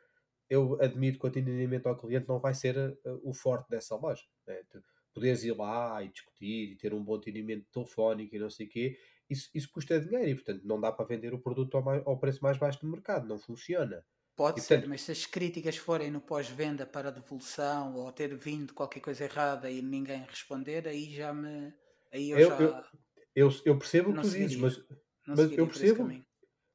eu 0.49 0.79
admito 0.81 1.19
que 1.19 1.25
o 1.25 1.29
atendimento 1.29 1.87
ao 1.87 1.97
cliente 1.97 2.27
não 2.27 2.39
vai 2.39 2.53
ser 2.53 2.77
uh, 2.77 3.21
o 3.23 3.33
forte 3.33 3.69
dessa 3.69 3.95
loja. 3.95 4.23
Né? 4.45 4.63
Tu 4.69 4.83
poderes 5.13 5.43
ir 5.43 5.55
lá 5.55 6.03
e 6.03 6.09
discutir 6.09 6.71
e 6.73 6.75
ter 6.75 6.93
um 6.93 7.03
bom 7.03 7.15
atendimento 7.15 7.65
telefónico 7.71 8.35
e 8.35 8.39
não 8.39 8.49
sei 8.49 8.67
o 8.67 8.69
quê, 8.69 8.97
isso, 9.29 9.49
isso 9.53 9.71
custa 9.71 9.99
dinheiro 9.99 10.29
e, 10.29 10.35
portanto, 10.35 10.63
não 10.65 10.79
dá 10.79 10.91
para 10.91 11.05
vender 11.05 11.33
o 11.33 11.39
produto 11.39 11.77
ao, 11.77 11.83
mais- 11.83 12.05
ao 12.05 12.19
preço 12.19 12.43
mais 12.43 12.57
baixo 12.57 12.81
do 12.81 12.87
mercado, 12.87 13.27
não 13.27 13.39
funciona. 13.39 14.05
Pode 14.35 14.59
E, 14.59 14.61
ser, 14.61 14.75
portanto, 14.75 14.89
mas 14.89 15.01
se 15.01 15.11
as 15.11 15.25
críticas 15.25 15.77
forem 15.77 16.09
no 16.09 16.19
pós-venda 16.19 16.85
para 16.85 17.11
devolução 17.11 17.95
ou 17.95 18.11
ter 18.11 18.35
vindo 18.35 18.73
qualquer 18.73 18.99
coisa 18.99 19.23
errada 19.25 19.69
e 19.69 19.81
ninguém 19.81 20.23
responder, 20.23 20.87
aí 20.87 21.13
já 21.13 21.33
me. 21.33 21.73
Aí 22.11 22.31
eu, 22.31 22.39
eu, 22.39 22.49
já 22.49 22.59
eu, 22.59 22.83
eu, 23.35 23.49
eu 23.65 23.77
percebo 23.77 24.11
o 24.11 24.15
que 24.15 24.21
tu 24.21 24.29
dizes, 24.29 24.57
mas, 24.57 24.83
mas 25.27 25.51
eu 25.51 25.67
percebo, 25.67 26.09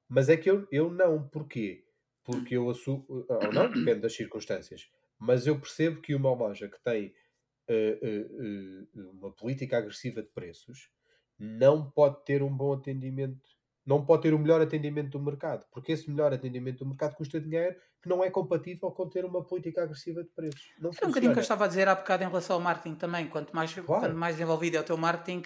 mas 0.08 0.28
é 0.28 0.36
que 0.36 0.50
eu, 0.50 0.66
eu 0.70 0.90
não. 0.90 1.28
Porquê? 1.28 1.84
porque 2.28 2.58
eu 2.58 2.68
assumo, 2.68 3.06
ou 3.08 3.52
não, 3.54 3.70
depende 3.72 4.00
das 4.00 4.12
circunstâncias, 4.12 4.90
mas 5.18 5.46
eu 5.46 5.58
percebo 5.58 6.02
que 6.02 6.14
uma 6.14 6.30
loja 6.34 6.68
que 6.68 6.78
tem 6.82 7.14
uh, 7.70 8.86
uh, 9.00 9.10
uma 9.12 9.32
política 9.32 9.78
agressiva 9.78 10.22
de 10.22 10.28
preços 10.28 10.90
não 11.38 11.90
pode 11.90 12.22
ter 12.26 12.42
um 12.42 12.54
bom 12.54 12.74
atendimento, 12.74 13.40
não 13.88 14.04
pode 14.04 14.22
ter 14.22 14.34
o 14.34 14.38
melhor 14.38 14.60
atendimento 14.60 15.16
do 15.16 15.24
mercado, 15.24 15.64
porque 15.72 15.92
esse 15.92 16.10
melhor 16.10 16.30
atendimento 16.30 16.80
do 16.80 16.86
mercado 16.86 17.16
custa 17.16 17.40
dinheiro 17.40 17.74
que 18.02 18.08
não 18.08 18.22
é 18.22 18.30
compatível 18.30 18.90
com 18.90 19.08
ter 19.08 19.24
uma 19.24 19.42
política 19.42 19.82
agressiva 19.82 20.22
de 20.22 20.28
preços. 20.28 20.68
Não 20.78 20.90
é 20.90 21.04
um 21.06 21.08
bocadinho 21.08 21.32
que 21.32 21.38
eu 21.38 21.42
estava 21.42 21.64
a 21.64 21.68
dizer 21.68 21.88
há 21.88 21.94
bocado 21.94 22.22
em 22.22 22.26
relação 22.26 22.56
ao 22.56 22.62
marketing 22.62 22.96
também. 22.96 23.28
Quanto 23.28 23.56
mais, 23.56 23.72
claro. 23.72 24.02
quanto 24.02 24.14
mais 24.14 24.38
envolvido 24.38 24.76
é 24.76 24.80
o 24.80 24.84
teu 24.84 24.98
marketing, 24.98 25.42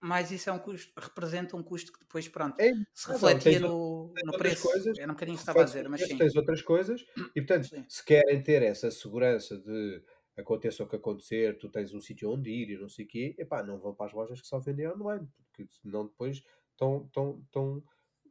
mais 0.00 0.30
isso 0.30 0.48
é 0.48 0.52
um 0.52 0.60
custo, 0.60 0.92
representa 0.96 1.56
um 1.56 1.62
custo 1.62 1.92
que 1.92 1.98
depois, 1.98 2.28
pronto, 2.28 2.58
é, 2.60 2.70
se 2.94 3.10
refletia 3.10 3.58
no, 3.58 4.14
no 4.24 4.38
preço. 4.38 4.62
Coisas, 4.62 4.96
Era 4.96 5.10
um 5.10 5.14
bocadinho 5.14 5.36
que 5.36 5.42
estava 5.42 5.60
a 5.60 5.64
dizer, 5.64 5.88
mas 5.88 6.00
sim. 6.02 6.16
Tens 6.16 6.36
outras 6.36 6.62
coisas 6.62 7.04
e, 7.34 7.42
portanto, 7.42 7.66
sim. 7.66 7.84
se 7.88 8.04
querem 8.04 8.40
ter 8.42 8.62
essa 8.62 8.90
segurança 8.92 9.58
de 9.58 10.02
aconteça 10.38 10.82
o 10.82 10.88
que 10.88 10.96
acontecer, 10.96 11.58
tu 11.58 11.68
tens 11.68 11.92
um 11.92 12.00
sítio 12.00 12.30
onde 12.30 12.48
ir 12.48 12.70
e 12.70 12.78
não 12.78 12.88
sei 12.88 13.04
o 13.04 13.08
quê, 13.08 13.34
epá, 13.38 13.62
não 13.62 13.78
vão 13.78 13.94
para 13.94 14.06
as 14.06 14.12
lojas 14.12 14.40
que 14.40 14.46
só 14.46 14.58
vendem 14.58 14.88
online, 14.88 15.28
porque 15.36 15.66
senão 15.82 16.06
depois 16.06 16.42
estão, 16.80 17.04
estão, 17.04 17.40
estão 17.44 17.82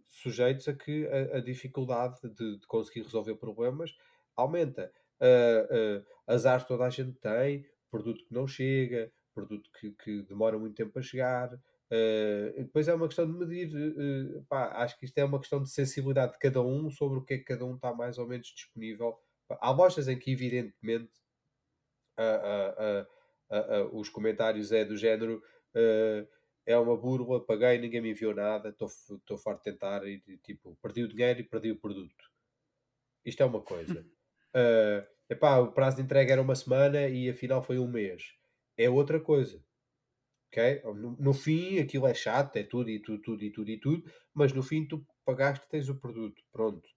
sujeitos 0.07 0.67
a 0.67 0.73
que 0.73 1.07
a, 1.07 1.37
a 1.37 1.39
dificuldade 1.39 2.19
de, 2.23 2.57
de, 2.57 2.67
conseguir 2.67 3.03
resolver 3.03 3.35
problemas 3.35 3.95
aumenta. 4.35 4.91
Uh, 5.21 5.99
uh, 5.99 6.05
azar 6.25 6.65
toda 6.65 6.85
a 6.85 6.89
gente 6.89 7.13
tem, 7.19 7.65
produto 7.91 8.25
que 8.25 8.33
não 8.33 8.47
chega, 8.47 9.11
produto 9.33 9.69
que, 9.79 9.91
que 9.91 10.21
demora 10.23 10.57
muito 10.57 10.75
tempo 10.75 10.97
a 10.97 11.01
chegar. 11.01 11.53
Uh, 11.53 12.53
depois 12.57 12.87
é 12.87 12.93
uma 12.93 13.07
questão 13.07 13.25
de 13.25 13.33
medir. 13.37 13.75
Uh, 13.75 14.43
pá, 14.45 14.71
acho 14.83 14.97
que 14.97 15.05
isto 15.05 15.17
é 15.17 15.23
uma 15.23 15.39
questão 15.39 15.61
de 15.61 15.69
sensibilidade 15.69 16.33
de 16.33 16.39
cada 16.39 16.61
um 16.61 16.89
sobre 16.89 17.19
o 17.19 17.23
que 17.23 17.35
é 17.35 17.37
que 17.37 17.43
cada 17.43 17.65
um 17.65 17.75
está 17.75 17.93
mais 17.93 18.17
ou 18.17 18.27
menos 18.27 18.47
disponível. 18.47 19.17
Há 19.49 19.71
lojas 19.71 20.07
em 20.07 20.17
que, 20.17 20.31
evidentemente, 20.31 21.11
uh, 22.19 23.05
os 23.97 24.09
comentários 24.09 24.71
é 24.71 24.85
do 24.85 24.95
género 24.95 25.41
é 26.65 26.77
uma 26.77 26.95
burla, 26.95 27.43
paguei, 27.45 27.77
ninguém 27.77 28.01
me 28.01 28.11
enviou 28.11 28.33
nada, 28.33 28.69
estou 28.69 29.37
farto 29.37 29.63
de 29.63 29.71
tentar 29.71 30.05
e 30.07 30.19
tipo, 30.43 30.77
perdi 30.81 31.03
o 31.03 31.07
dinheiro 31.07 31.39
e 31.39 31.43
perdi 31.43 31.71
o 31.71 31.79
produto. 31.79 32.29
Isto 33.25 33.43
é 33.43 33.45
uma 33.45 33.61
coisa. 33.61 34.05
Uh, 34.55 35.05
epá, 35.29 35.57
o 35.59 35.71
prazo 35.71 35.97
de 35.97 36.03
entrega 36.03 36.33
era 36.33 36.41
uma 36.41 36.55
semana 36.55 37.07
e 37.07 37.29
afinal 37.29 37.61
foi 37.61 37.79
um 37.79 37.87
mês 37.87 38.39
é 38.79 38.89
outra 38.89 39.19
coisa. 39.19 39.61
ok? 40.47 40.81
No, 40.95 41.17
no, 41.19 41.33
fim, 41.33 41.79
aquilo 41.79 42.07
é 42.07 42.13
chato, 42.13 42.55
é 42.55 42.63
tudo 42.63 42.89
e 42.89 42.99
tudo, 42.99 43.21
tudo 43.21 43.43
e 43.43 43.51
tudo 43.51 43.69
e 43.69 43.77
tudo, 43.77 44.11
mas 44.33 44.53
no 44.53 44.63
fim 44.63 44.87
tu 44.87 45.05
pagaste 45.25 45.67
tens 45.69 45.89
o 45.89 45.99
produto. 45.99 46.41
Pronto. 46.51 46.87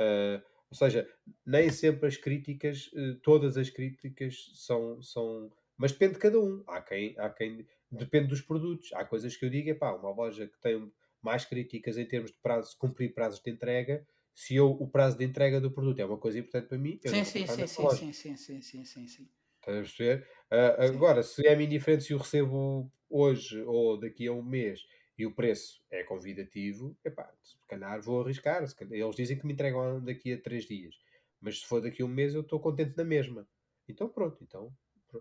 Uh, 0.00 0.42
ou 0.70 0.76
seja, 0.76 1.08
nem 1.44 1.70
sempre 1.70 2.06
as 2.06 2.16
críticas, 2.16 2.86
uh, 2.94 3.16
todas 3.22 3.58
as 3.58 3.68
críticas 3.68 4.50
são, 4.54 5.02
são. 5.02 5.52
Mas 5.76 5.92
depende 5.92 6.14
de 6.14 6.20
cada 6.20 6.40
um. 6.40 6.64
Há 6.66 6.80
quem, 6.80 7.14
há 7.18 7.28
quem. 7.28 7.66
Depende 7.90 8.28
dos 8.28 8.42
produtos. 8.42 8.92
Há 8.92 9.04
coisas 9.04 9.36
que 9.36 9.44
eu 9.44 9.50
digo, 9.50 9.70
é 9.70 9.74
pá, 9.74 9.92
uma 9.92 10.10
loja 10.10 10.46
que 10.46 10.60
tem 10.60 10.90
mais 11.22 11.44
críticas 11.44 11.98
em 11.98 12.06
termos 12.06 12.30
de 12.30 12.38
prazo, 12.38 12.76
cumprir 12.78 13.12
prazos 13.14 13.40
de 13.40 13.50
entrega, 13.50 14.06
se 14.34 14.54
eu, 14.54 14.70
o 14.70 14.88
prazo 14.88 15.18
de 15.18 15.24
entrega 15.24 15.60
do 15.60 15.68
produto 15.70 15.98
é 15.98 16.04
uma 16.04 16.16
coisa 16.16 16.38
importante 16.38 16.68
para 16.68 16.78
mim, 16.78 17.00
eu 17.02 17.10
sim, 17.10 17.24
sim, 17.24 17.44
sim, 17.46 17.66
sim, 17.66 17.88
sim, 17.88 18.12
sim, 18.12 18.36
sim, 18.36 18.62
sim, 18.62 18.84
sim, 18.84 19.08
sim. 19.08 19.28
Estás 19.58 19.76
a 19.76 19.80
perceber? 19.80 20.26
Uh, 20.50 20.82
agora, 20.82 21.22
se 21.24 21.44
é-me 21.46 21.64
indiferente 21.64 22.04
se 22.04 22.12
eu 22.12 22.18
recebo 22.18 22.90
hoje 23.10 23.60
ou 23.62 23.98
daqui 23.98 24.28
a 24.28 24.32
um 24.32 24.42
mês 24.42 24.86
e 25.18 25.26
o 25.26 25.34
preço 25.34 25.82
é 25.90 26.04
convidativo, 26.04 26.96
epá, 27.04 27.32
se 27.42 27.56
calhar 27.66 28.00
vou 28.00 28.22
arriscar. 28.22 28.64
Calhar, 28.76 28.94
eles 28.94 29.16
dizem 29.16 29.36
que 29.36 29.44
me 29.44 29.52
entregam 29.54 30.02
daqui 30.04 30.32
a 30.32 30.40
três 30.40 30.64
dias, 30.64 30.94
mas 31.40 31.58
se 31.58 31.66
for 31.66 31.82
daqui 31.82 32.02
a 32.02 32.04
um 32.04 32.08
mês 32.08 32.32
eu 32.32 32.42
estou 32.42 32.60
contente 32.60 32.96
na 32.96 33.04
mesma. 33.04 33.46
Então 33.88 34.08
pronto, 34.08 34.38
então 34.42 34.72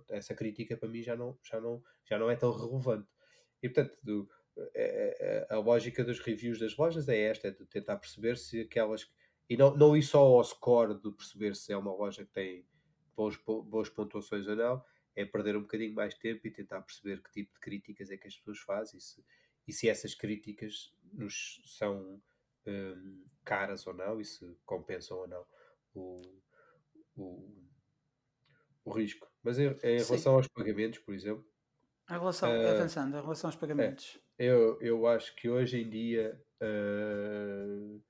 essa 0.10 0.36
crítica 0.36 0.76
para 0.78 0.90
mim 0.90 1.02
já 1.02 1.16
não, 1.16 1.38
já, 1.44 1.60
não, 1.60 1.84
já 2.06 2.18
não 2.18 2.30
é 2.30 2.36
tão 2.36 2.52
relevante. 2.52 3.08
E 3.62 3.70
portanto, 3.70 3.98
do, 4.04 4.30
a, 4.58 4.62
é, 4.76 5.16
é, 5.20 5.48
a, 5.50 5.56
a, 5.56 5.60
lógica 5.60 6.04
dos 6.04 6.20
reviews 6.20 6.60
das 6.60 6.76
lojas 6.76 7.08
é 7.10 7.20
esta, 7.22 7.48
é 7.48 7.52
de 7.52 7.66
tentar 7.66 7.98
perceber 7.98 8.38
se 8.38 8.62
aquelas. 8.62 9.10
E 9.50 9.56
não, 9.56 9.76
não 9.76 9.96
ir 9.96 10.04
só 10.04 10.20
ao 10.20 10.44
score 10.44 11.00
de 11.02 11.12
perceber 11.12 11.56
se 11.56 11.72
é 11.72 11.78
uma 11.78 11.94
loja 11.94 12.26
que 12.26 12.32
tem 12.32 12.68
boas, 13.16 13.38
boas 13.38 13.90
pontuações 13.90 14.46
ou 14.48 14.56
não, 14.56 14.84
é 15.16 15.26
perder 15.26 15.56
um 15.56 15.62
bocadinho 15.62 15.96
mais 15.96 16.14
tempo 16.14 16.46
e 16.46 16.52
tentar 16.52 16.82
perceber 16.82 17.22
que 17.24 17.32
tipo 17.32 17.54
de 17.54 17.60
críticas 17.60 18.12
é 18.12 18.18
que 18.18 18.28
as 18.28 18.36
pessoas 18.36 18.60
fazem 18.60 19.00
e 19.00 19.02
se, 19.02 19.26
e 19.68 19.74
se 19.74 19.90
essas 19.90 20.14
críticas 20.14 20.94
nos 21.14 21.62
são 21.66 22.22
um, 22.68 23.26
caras 23.44 23.88
ou 23.88 23.94
não 23.94 24.20
e 24.20 24.26
se 24.26 24.46
compensam 24.66 25.18
ou 25.18 25.28
não 25.28 25.46
o, 25.94 26.42
o, 27.16 27.68
o 28.86 28.92
risco. 28.92 29.27
Mas 29.44 29.60
em, 29.60 29.68
em 29.68 29.98
relação 29.98 30.36
aos 30.36 30.48
pagamentos, 30.48 31.00
por 31.00 31.14
exemplo. 31.14 31.46
Em 32.10 32.14
relação, 32.14 32.50
uh, 32.50 32.68
avançando, 32.68 33.18
em 33.18 33.22
relação 33.22 33.48
aos 33.50 33.56
pagamentos. 33.56 34.20
É, 34.38 34.46
eu, 34.46 34.80
eu 34.82 35.08
acho 35.08 35.36
que 35.36 35.50
hoje 35.50 35.82
em 35.82 35.90
dia 35.90 36.42
uh, 36.62 38.02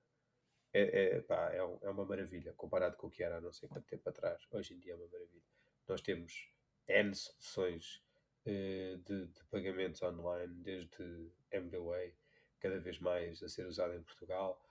é, 0.73 1.17
é, 1.17 1.21
pá, 1.21 1.51
é, 1.51 1.57
é, 1.57 1.89
uma 1.89 2.05
maravilha 2.05 2.53
comparado 2.53 2.95
com 2.97 3.07
o 3.07 3.09
que 3.09 3.23
era 3.23 3.38
há 3.38 3.41
não 3.41 3.51
sei 3.51 3.67
quanto 3.67 3.88
tempo 3.88 4.07
atrás. 4.07 4.45
Hoje 4.51 4.73
em 4.73 4.80
dia 4.80 4.93
é 4.93 4.95
uma 4.95 5.07
maravilha. 5.07 5.43
Nós 5.88 6.01
temos 6.01 6.49
N 6.88 7.15
soluções 7.15 8.03
uh, 8.45 8.97
de, 8.97 9.28
de, 9.28 9.43
pagamentos 9.49 10.01
online, 10.03 10.53
desde 10.61 11.32
MBWay, 11.51 12.13
cada 12.59 12.80
vez 12.80 12.99
mais 12.99 13.41
a 13.41 13.49
ser 13.49 13.65
usado 13.65 13.93
em 13.93 14.01
Portugal, 14.01 14.61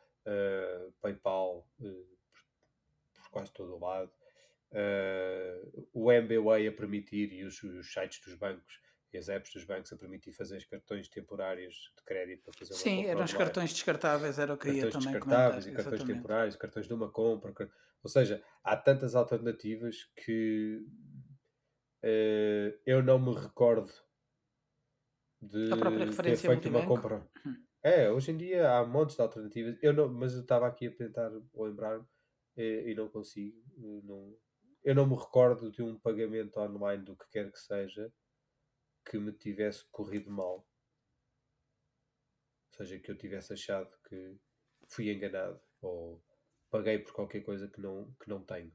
PayPal 1.00 1.64
por, 1.78 2.06
por, 3.14 3.30
quase 3.30 3.52
todo 3.52 3.76
o 3.76 3.78
lado, 3.78 4.12
o 5.92 6.12
MBWay 6.12 6.68
a 6.68 6.72
permitir 6.72 7.32
e 7.32 7.44
os, 7.44 7.62
os 7.62 7.92
sites 7.92 8.20
dos 8.20 8.34
bancos 8.34 8.80
e 9.12 9.18
as 9.18 9.28
apps 9.28 9.52
dos 9.52 9.64
bancos 9.64 9.92
a 9.92 9.96
permitir 9.96 10.32
fazer 10.32 10.66
cartões 10.68 11.08
temporários 11.08 11.92
de 11.96 12.02
crédito 12.04 12.42
para 12.44 12.52
fazer 12.52 12.74
uma 12.74 12.80
Sim, 12.80 13.06
eram 13.06 13.24
os 13.24 13.32
cartões 13.32 13.72
descartáveis, 13.72 14.38
era 14.38 14.52
o 14.52 14.58
que 14.58 14.66
cartões 14.66 14.84
ia 14.84 14.90
também 14.90 15.12
descartáveis 15.12 15.64
comentar. 15.64 15.72
e 15.72 15.76
cartões 15.76 15.94
Exatamente. 15.94 16.16
temporários, 16.16 16.56
cartões 16.56 16.86
de 16.86 16.94
uma 16.94 17.10
compra. 17.10 17.70
Ou 18.02 18.10
seja, 18.10 18.42
há 18.62 18.76
tantas 18.76 19.14
alternativas 19.14 20.04
que 20.16 20.84
uh, 22.04 22.78
eu 22.84 23.02
não 23.02 23.18
me 23.18 23.34
recordo 23.34 23.92
de 25.40 25.68
ter 26.22 26.36
feito 26.36 26.68
uma 26.68 26.86
compra. 26.86 27.26
Hum. 27.44 27.56
É, 27.82 28.10
hoje 28.10 28.32
em 28.32 28.36
dia 28.36 28.70
há 28.72 28.84
montes 28.84 29.16
de 29.16 29.22
alternativas. 29.22 29.78
Eu 29.80 29.92
não, 29.92 30.08
mas 30.08 30.34
eu 30.34 30.40
estava 30.40 30.66
aqui 30.66 30.88
a 30.88 30.92
tentar 30.92 31.30
lembrar-me 31.54 32.04
e, 32.56 32.62
eh, 32.62 32.90
e, 32.90 32.94
não 32.94 33.08
consigo. 33.08 33.56
Não, 33.76 34.36
eu 34.86 34.94
não 34.94 35.04
me 35.04 35.16
recordo 35.16 35.68
de 35.68 35.82
um 35.82 35.98
pagamento 35.98 36.60
online 36.60 37.02
do 37.02 37.16
que 37.16 37.28
quer 37.28 37.50
que 37.50 37.58
seja 37.58 38.08
que 39.04 39.18
me 39.18 39.32
tivesse 39.32 39.84
corrido 39.90 40.30
mal. 40.30 40.64
Ou 42.70 42.76
seja, 42.76 42.96
que 43.00 43.10
eu 43.10 43.18
tivesse 43.18 43.52
achado 43.52 43.90
que 44.08 44.38
fui 44.86 45.12
enganado 45.12 45.60
ou 45.82 46.22
paguei 46.70 47.00
por 47.00 47.12
qualquer 47.12 47.40
coisa 47.40 47.66
que 47.66 47.80
não, 47.80 48.14
que 48.22 48.28
não 48.28 48.44
tenho. 48.44 48.72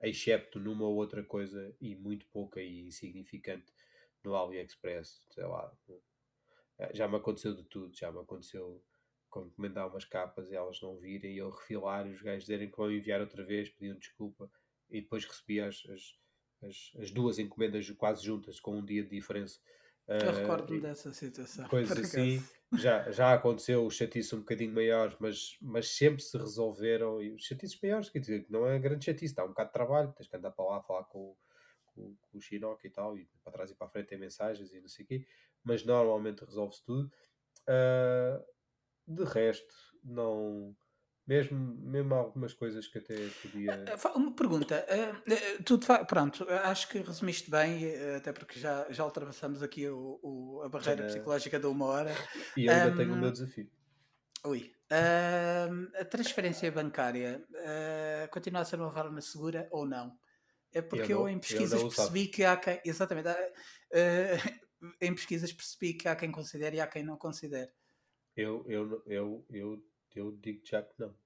Excepto 0.00 0.60
numa 0.60 0.84
ou 0.84 0.94
outra 0.94 1.24
coisa 1.24 1.74
e 1.80 1.96
muito 1.96 2.24
pouca 2.28 2.62
e 2.62 2.86
insignificante 2.86 3.74
no 4.22 4.36
AliExpress, 4.36 5.26
sei 5.28 5.44
lá. 5.44 5.76
Eh, 6.78 6.94
já 6.94 7.08
me 7.08 7.16
aconteceu 7.16 7.52
de 7.52 7.64
tudo, 7.64 7.96
já 7.96 8.12
me 8.12 8.20
aconteceu 8.20 8.80
encomendar 9.26 9.88
umas 9.88 10.04
capas 10.04 10.52
e 10.52 10.54
elas 10.54 10.80
não 10.80 10.96
virem 10.98 11.34
e 11.34 11.38
eu 11.38 11.50
refilar 11.50 12.06
e 12.06 12.12
os 12.12 12.22
gajos 12.22 12.44
dizerem 12.44 12.70
que 12.70 12.76
vão 12.76 12.92
enviar 12.92 13.20
outra 13.20 13.44
vez, 13.44 13.68
pediam 13.70 13.98
desculpa 13.98 14.48
e 14.90 15.00
depois 15.00 15.24
recebi 15.24 15.60
as, 15.60 15.84
as 15.90 16.18
as, 16.62 16.92
as 17.00 17.10
duas 17.10 17.38
encomendas 17.38 17.88
quase 17.92 18.24
juntas, 18.24 18.60
com 18.60 18.76
um 18.76 18.84
dia 18.84 19.02
de 19.02 19.10
diferença. 19.10 19.60
Eu 20.06 20.30
uh, 20.30 20.34
recordo-me 20.34 20.80
dessa 20.80 21.12
situação. 21.12 21.68
Coisas 21.68 21.98
assim. 21.98 22.42
Já, 22.74 23.10
já 23.10 23.32
aconteceu 23.32 23.88
chatice 23.90 24.34
um 24.34 24.40
bocadinho 24.40 24.74
maior, 24.74 25.16
mas, 25.20 25.56
mas 25.60 25.96
sempre 25.96 26.22
se 26.22 26.36
resolveram. 26.36 27.20
E 27.22 27.38
chatices 27.38 27.78
maiores, 27.80 28.10
quer 28.10 28.18
dizer, 28.18 28.46
não 28.48 28.66
é 28.66 28.78
grande 28.78 29.04
chatice, 29.04 29.34
dá 29.34 29.44
um 29.44 29.48
bocado 29.48 29.68
de 29.68 29.74
trabalho, 29.74 30.12
tens 30.12 30.28
que 30.28 30.36
andar 30.36 30.50
para 30.50 30.64
lá 30.64 30.82
falar 30.82 31.04
com, 31.04 31.36
com, 31.86 32.16
com 32.20 32.38
o 32.38 32.40
Chinook 32.40 32.86
e 32.86 32.90
tal, 32.90 33.16
e 33.16 33.28
para 33.42 33.52
trás 33.52 33.70
e 33.70 33.74
para 33.74 33.86
a 33.86 33.90
frente 33.90 34.08
tem 34.08 34.18
mensagens 34.18 34.72
e 34.72 34.80
não 34.80 34.88
sei 34.88 35.04
o 35.04 35.08
quê, 35.08 35.26
mas 35.62 35.84
normalmente 35.84 36.44
resolve-se 36.44 36.84
tudo. 36.84 37.10
Uh, 37.68 38.44
de 39.06 39.24
resto, 39.24 39.74
não 40.04 40.76
mesmo, 41.28 41.76
mesmo 41.82 42.14
algumas 42.14 42.54
coisas 42.54 42.88
que 42.88 42.98
até 42.98 43.14
podia. 43.42 43.74
Ah, 43.74 43.98
ah, 44.02 44.16
uma 44.16 44.34
pergunta. 44.34 44.84
Uh, 44.88 45.62
tu, 45.62 45.78
pronto, 46.06 46.46
acho 46.64 46.88
que 46.88 46.98
resumiste 46.98 47.50
bem, 47.50 47.84
até 48.16 48.32
porque 48.32 48.58
já, 48.58 48.86
já 48.90 49.04
ultrapassamos 49.04 49.62
aqui 49.62 49.86
o, 49.88 50.18
o 50.22 50.62
a 50.64 50.68
barreira 50.70 51.04
psicológica 51.04 51.60
de 51.60 51.66
uma 51.66 51.84
hora. 51.84 52.14
E 52.56 52.64
eu 52.64 52.72
ainda 52.72 52.92
um, 52.92 52.96
tenho 52.96 53.12
o 53.12 53.16
meu 53.16 53.30
desafio. 53.30 53.70
Ui. 54.46 54.72
A 54.90 56.04
transferência 56.06 56.72
bancária 56.72 57.44
uh, 57.50 58.30
continua 58.30 58.62
a 58.62 58.64
ser 58.64 58.80
uma 58.80 58.90
forma 58.90 59.20
segura 59.20 59.68
ou 59.70 59.86
não? 59.86 60.18
É 60.72 60.80
porque 60.80 61.12
eu, 61.12 61.18
não, 61.18 61.28
eu 61.28 61.34
em 61.34 61.38
pesquisas 61.38 61.80
eu 61.80 61.88
percebi 61.88 62.26
que 62.26 62.42
há 62.42 62.56
quem. 62.56 62.80
Exatamente. 62.84 63.28
Uh, 63.28 64.88
em 65.00 65.14
pesquisas 65.14 65.52
percebi 65.52 65.92
que 65.92 66.08
há 66.08 66.16
quem 66.16 66.32
considere 66.32 66.78
e 66.78 66.80
há 66.80 66.86
quem 66.86 67.02
não 67.02 67.18
considere. 67.18 67.70
Eu, 68.34 68.64
eu, 68.66 69.02
eu, 69.06 69.46
eu 69.50 69.82
eu 70.16 70.30
digo 70.36 70.64
já 70.64 70.82
que 70.82 70.94
não. 70.98 71.16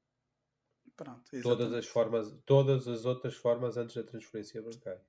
Pronto, 0.96 1.30
Todas 1.42 1.74
as 1.74 1.86
formas, 1.86 2.26
todas 2.46 2.88
as 2.88 3.04
outras 3.04 3.34
formas 3.36 3.76
antes 3.76 3.94
da 3.96 4.02
transferência 4.02 4.62
bancária. 4.62 5.06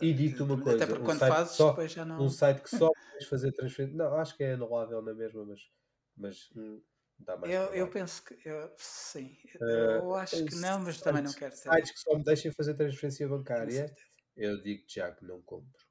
E 0.00 0.12
Exatamente. 0.12 0.12
digo-te 0.12 0.42
uma 0.42 0.60
coisa, 0.60 0.82
Até 0.82 0.86
porque 0.86 1.02
um 1.02 1.08
quando 1.08 1.22
fazes, 1.22 1.56
só, 1.56 1.68
depois 1.68 1.92
já 1.92 2.04
um 2.16 2.28
não. 2.28 2.28
site 2.28 2.62
que 2.62 2.68
só 2.70 2.88
podes 3.10 3.28
fazer 3.28 3.52
transferência. 3.52 3.96
Não, 3.96 4.14
acho 4.16 4.36
que 4.36 4.42
é 4.44 4.52
anulável 4.54 5.00
na 5.02 5.14
mesma, 5.14 5.44
mas, 5.44 5.60
mas 6.16 6.50
hum, 6.56 6.82
dá 7.18 7.36
mais 7.36 7.52
Eu, 7.52 7.74
eu 7.74 7.90
penso 7.90 8.24
que. 8.24 8.36
Eu, 8.48 8.72
sim. 8.76 9.36
Ah, 9.60 10.02
Eu 10.04 10.14
acho 10.14 10.44
que 10.44 10.54
não, 10.54 10.80
mas 10.80 11.00
também 11.00 11.22
não 11.22 11.32
quero 11.34 11.58
ter. 11.58 11.76
sites 11.76 11.92
que 11.92 11.98
só 12.00 12.16
me 12.18 12.24
deixem 12.24 12.52
fazer 12.52 12.74
transferência 12.74 13.28
bancária, 13.28 13.94
eu 14.36 14.60
digo 14.62 14.84
já 14.88 15.12
que 15.12 15.24
não 15.24 15.40
compro. 15.42 15.82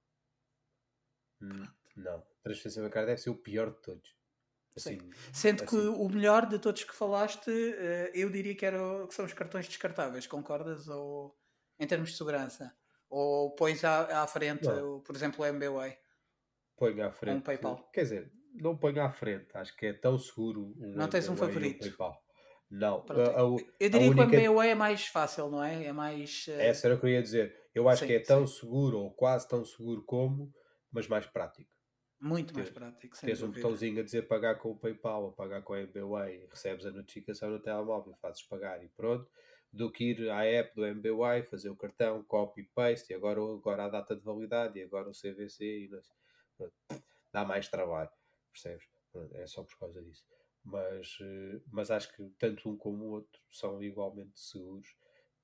Hum, 1.41 1.67
não, 1.95 2.25
transferência 2.41 2.81
bancária 2.81 3.07
deve 3.07 3.21
ser 3.21 3.29
o 3.31 3.37
pior 3.37 3.71
de 3.71 3.81
todos. 3.81 4.15
Sim. 4.77 4.97
Assim, 4.97 5.09
Sendo 5.33 5.65
que 5.65 5.75
assim. 5.75 5.87
o 5.89 6.09
melhor 6.09 6.45
de 6.47 6.57
todos 6.59 6.83
que 6.83 6.95
falaste, 6.95 7.49
eh, 7.51 8.11
eu 8.15 8.29
diria 8.29 8.55
que, 8.55 8.65
era, 8.65 8.77
que 9.07 9.13
são 9.13 9.25
os 9.25 9.33
cartões 9.33 9.67
descartáveis, 9.67 10.27
concordas? 10.27 10.87
Ou 10.87 11.35
em 11.79 11.85
termos 11.87 12.11
de 12.11 12.17
segurança? 12.17 12.73
Ou 13.09 13.53
pões 13.55 13.83
à, 13.83 14.23
à 14.23 14.27
frente, 14.27 14.65
Não. 14.65 15.01
por 15.01 15.15
exemplo, 15.15 15.43
o 15.43 15.45
MBWay 15.45 15.97
Ponho 16.77 17.01
à 17.01 17.05
ou 17.05 17.09
um 17.09 17.13
frente. 17.13 17.43
PayPal? 17.43 17.89
Quer 17.93 18.01
dizer, 18.03 18.31
não 18.53 18.77
ponho 18.77 19.01
à 19.03 19.11
frente. 19.11 19.49
Acho 19.55 19.75
que 19.75 19.87
é 19.87 19.93
tão 19.93 20.17
seguro 20.17 20.73
um 20.79 20.93
Não 20.95 21.07
tens 21.09 21.27
um 21.29 21.35
favorito? 21.35 21.79
PayPal. 21.79 22.17
Não. 22.69 23.05
A- 23.09 23.41
a- 23.41 23.73
eu 23.79 23.89
diria 23.89 23.99
que 23.99 24.19
o 24.19 24.23
única- 24.23 24.37
MBWay 24.37 24.69
é 24.69 24.75
mais 24.75 25.05
fácil, 25.05 25.49
não 25.49 25.61
é? 25.63 25.85
É 25.85 25.91
mais. 25.93 26.45
eh, 26.47 26.67
Essa 26.67 26.87
era 26.87 26.95
o 26.95 26.99
que 26.99 27.05
eu 27.05 27.09
ia 27.09 27.21
dizer. 27.21 27.53
Eu 27.75 27.89
acho 27.89 28.01
Sim, 28.01 28.07
que 28.07 28.13
é 28.13 28.19
tão 28.19 28.47
sim. 28.47 28.59
seguro, 28.61 28.99
ou 28.99 29.13
quase 29.13 29.47
tão 29.47 29.63
seguro 29.65 30.03
como, 30.05 30.53
mas 30.91 31.07
mais 31.07 31.25
prático. 31.25 31.69
Muito 32.21 32.53
mais 32.53 32.69
prático, 32.69 33.17
Tens 33.19 33.41
um 33.41 33.47
dúvida. 33.47 33.63
botãozinho 33.63 33.99
a 33.99 34.03
dizer 34.03 34.27
pagar 34.27 34.55
com 34.55 34.71
o 34.71 34.77
PayPal 34.77 35.23
ou 35.25 35.31
pagar 35.31 35.61
com 35.63 35.73
a 35.73 35.79
MBWay, 35.81 36.47
recebes 36.49 36.85
a 36.85 36.91
notificação 36.91 37.49
no 37.49 37.59
telemóvel, 37.59 38.13
fazes 38.21 38.43
pagar 38.43 38.83
e 38.83 38.87
pronto, 38.89 39.29
do 39.73 39.91
que 39.91 40.11
ir 40.11 40.29
à 40.29 40.45
app 40.45 40.75
do 40.75 40.85
MBWay, 40.85 41.43
fazer 41.43 41.69
o 41.69 41.75
cartão, 41.75 42.23
copy 42.23 42.63
paste, 42.75 43.11
e 43.11 43.15
agora, 43.15 43.39
agora 43.41 43.85
a 43.85 43.89
data 43.89 44.15
de 44.15 44.21
validade, 44.21 44.77
e 44.79 44.83
agora 44.83 45.09
o 45.09 45.13
CVC, 45.13 45.65
e. 45.65 45.89
Pronto. 46.57 46.73
dá 47.31 47.45
mais 47.45 47.67
trabalho, 47.69 48.11
percebes? 48.51 48.85
Pronto, 49.11 49.35
É 49.35 49.47
só 49.47 49.63
por 49.63 49.77
causa 49.77 50.01
disso. 50.01 50.25
Mas, 50.63 51.17
eh, 51.21 51.61
mas 51.71 51.89
acho 51.89 52.13
que 52.15 52.29
tanto 52.37 52.69
um 52.69 52.77
como 52.77 53.05
o 53.05 53.09
outro 53.11 53.41
são 53.49 53.81
igualmente 53.81 54.39
seguros 54.39 54.95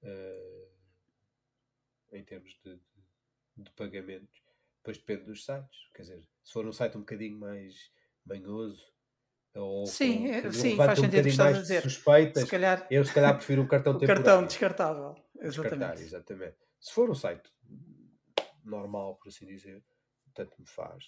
eh, 0.03 0.67
em 2.11 2.23
termos 2.23 2.57
de, 2.63 2.75
de, 2.75 3.63
de 3.63 3.71
pagamentos. 3.71 4.46
Depois 4.87 4.97
depende 4.99 5.23
dos 5.25 5.43
sites. 5.43 5.89
Quer 5.93 6.01
dizer, 6.03 6.29
se 6.41 6.53
for 6.53 6.65
um 6.65 6.71
site 6.71 6.95
um 6.95 7.01
bocadinho 7.01 7.37
mais 7.37 7.91
manhoso 8.25 8.85
ou 9.53 9.85
Sim, 9.85 10.19
com- 10.19 10.27
é- 10.27 10.51
sim, 10.53 10.69
levanta 10.69 10.85
faz 10.85 10.99
um 10.99 11.01
sentido 11.03 11.29
que 11.29 11.37
mais 11.37 11.57
dizer. 11.57 11.81
suspeitas, 11.81 12.43
Se 12.43 12.49
calhar 12.49 12.87
eu 12.89 13.03
se 13.03 13.13
calhar 13.13 13.35
prefiro 13.35 13.63
um 13.63 13.67
cartão 13.67 13.93
temporário. 13.99 14.23
cartão 14.23 14.45
descartável. 14.45 15.15
Exatamente. 15.41 16.01
exatamente. 16.03 16.55
Se 16.79 16.93
for 16.93 17.09
um 17.09 17.15
site 17.15 17.51
normal, 18.63 19.15
por 19.17 19.27
assim 19.27 19.45
dizer, 19.45 19.83
tanto 20.33 20.55
me 20.57 20.65
faz. 20.67 21.03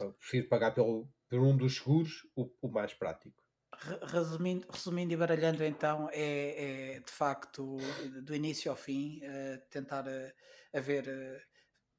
Eu 0.00 0.12
prefiro 0.14 0.48
pagar 0.48 0.70
pelo, 0.72 1.06
por 1.28 1.38
um 1.40 1.54
dos 1.54 1.76
seguros, 1.76 2.26
o, 2.34 2.50
o 2.62 2.68
mais 2.68 2.94
prático. 2.94 3.42
Re- 3.74 3.98
Resumindo, 4.06 4.66
resumindo 4.72 5.12
e 5.12 5.16
baralhando, 5.18 5.62
então, 5.64 6.08
é, 6.12 6.94
é, 6.94 7.00
de 7.00 7.10
facto 7.12 7.76
do 8.24 8.34
início 8.34 8.70
ao 8.70 8.76
fim 8.76 9.20
eh, 9.22 9.58
tentar 9.70 10.06
eh, 10.08 10.34
haver, 10.72 11.06
eh, 11.06 11.42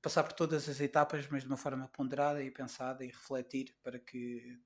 passar 0.02 0.24
por 0.24 0.34
todas 0.34 0.68
as 0.70 0.80
etapas, 0.80 1.28
mas 1.28 1.44
de 1.44 1.48
uma 1.50 1.58
forma 1.58 1.88
ponderada 1.90 2.44
e 2.44 2.52
pensada 2.52 3.04
e 3.04 3.08
refletir 3.08 3.76
para 3.84 4.00
que 4.00 4.60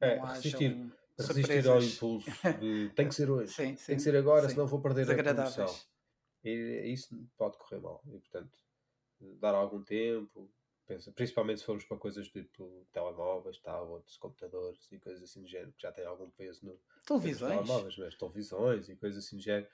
É, 0.00 0.18
não 0.18 0.26
resistir, 0.26 0.72
hajam 0.72 0.86
resistir 1.18 1.66
ao 1.66 1.82
impulso 1.82 2.50
de 2.58 2.90
tem 2.94 3.08
que 3.08 3.14
ser 3.14 3.30
hoje, 3.30 3.56
sim, 3.56 3.76
tem 3.86 3.96
sim, 3.96 3.96
que 3.96 4.02
ser 4.02 4.16
agora, 4.16 4.48
sim, 4.48 4.54
senão 4.54 4.66
vou 4.66 4.80
perder 4.82 5.10
a 5.10 5.14
desagradáveis. 5.16 5.88
E 6.44 6.92
isso 6.92 7.16
pode 7.36 7.58
correr 7.58 7.80
mal. 7.80 8.02
E, 8.06 8.18
portanto, 8.18 8.58
dar 9.40 9.54
algum 9.54 9.82
tempo, 9.82 10.52
pensa, 10.86 11.12
principalmente 11.12 11.60
se 11.60 11.66
formos 11.66 11.84
para 11.84 11.98
coisas 11.98 12.28
tipo 12.28 12.86
telemóveis, 12.92 13.58
tablets, 13.58 14.16
computadores 14.18 14.90
e 14.92 14.98
coisas 15.00 15.22
assim 15.24 15.42
do 15.42 15.48
género, 15.48 15.72
que 15.72 15.82
já 15.82 15.92
têm 15.92 16.06
algum 16.06 16.30
peso 16.30 16.66
no, 16.66 16.80
Televisões. 17.06 17.70
telemóveis, 17.70 17.96
mas 17.98 18.16
televisões 18.16 18.88
e 18.88 18.96
coisas 18.96 19.24
assim 19.24 19.36
do 19.36 19.42
género. 19.42 19.70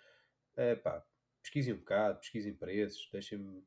É 0.57 0.77
pá, 0.77 1.07
pesquisem 1.43 1.75
um 1.75 1.79
bocado, 1.79 2.21
pesquisem 2.21 2.55
preços, 2.55 3.09
deixem-me. 3.13 3.65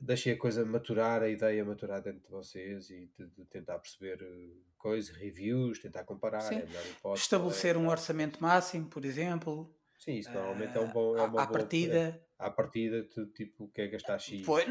Deixem 0.00 0.32
a 0.32 0.36
coisa 0.38 0.64
maturar, 0.64 1.22
a 1.22 1.28
ideia 1.28 1.64
maturar 1.64 2.02
dentro 2.02 2.20
de 2.20 2.28
vocês 2.30 2.90
e 2.90 3.10
de, 3.18 3.26
de 3.28 3.44
tentar 3.46 3.78
perceber 3.78 4.18
eh, 4.22 4.50
coisas, 4.76 5.14
reviews, 5.16 5.78
tentar 5.78 6.04
comparar. 6.04 6.40
Sim. 6.40 6.56
É 6.58 6.90
hipótese, 6.90 7.22
Estabelecer 7.24 7.74
é? 7.74 7.78
um 7.78 7.88
orçamento 7.88 8.40
máximo, 8.42 8.86
por 8.86 9.04
exemplo. 9.04 9.74
Sim, 9.98 10.16
isso 10.18 10.30
normalmente 10.30 10.76
é, 10.76 10.80
um 10.80 10.84
ah, 10.84 10.92
bom, 10.92 11.16
é 11.16 11.20
uma 11.22 11.24
à 11.24 11.28
boa. 11.28 11.46
partida. 11.46 12.22
À 12.38 12.50
partida, 12.50 13.02
tu 13.04 13.24
tipo, 13.32 13.68
quer 13.68 13.88
gastar 13.88 14.18
X. 14.18 14.42
Pois, 14.44 14.66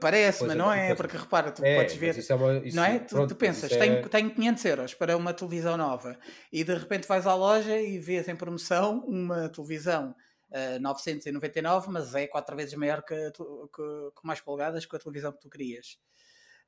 parece, 0.00 0.44
mas 0.46 0.56
não 0.56 0.72
é, 0.72 0.94
porque 0.94 1.16
repara, 1.16 1.50
tu 1.50 1.64
É, 1.64 1.74
podes 1.74 1.96
ver. 1.96 2.16
isso 2.16 2.32
é 2.32 2.36
uma. 2.36 2.54
Isso, 2.58 2.76
não 2.76 2.84
é? 2.84 3.00
Tu, 3.00 3.08
pronto, 3.16 3.28
tu 3.30 3.36
pensas, 3.36 3.64
isso 3.72 3.74
é- 3.74 3.78
tenho, 4.00 4.08
tenho 4.08 4.30
500 4.30 4.64
euros 4.66 4.94
para 4.94 5.16
uma 5.16 5.34
televisão 5.34 5.76
nova 5.76 6.16
e 6.52 6.62
de 6.62 6.72
repente 6.72 7.08
vais 7.08 7.26
à 7.26 7.34
loja 7.34 7.76
e 7.80 7.98
vês 7.98 8.28
em 8.28 8.36
promoção 8.36 9.00
uma 9.00 9.48
televisão 9.48 10.14
ah, 10.52 10.78
999, 10.80 11.90
mas 11.90 12.14
é 12.14 12.26
quatro 12.26 12.56
vezes 12.56 12.74
maior 12.74 13.02
que, 13.02 13.14
que- 13.32 14.10
com 14.14 14.26
mais 14.26 14.40
polegadas 14.40 14.86
que 14.86 14.96
a 14.96 14.98
televisão 14.98 15.32
que 15.32 15.40
tu 15.40 15.50
querias. 15.50 15.98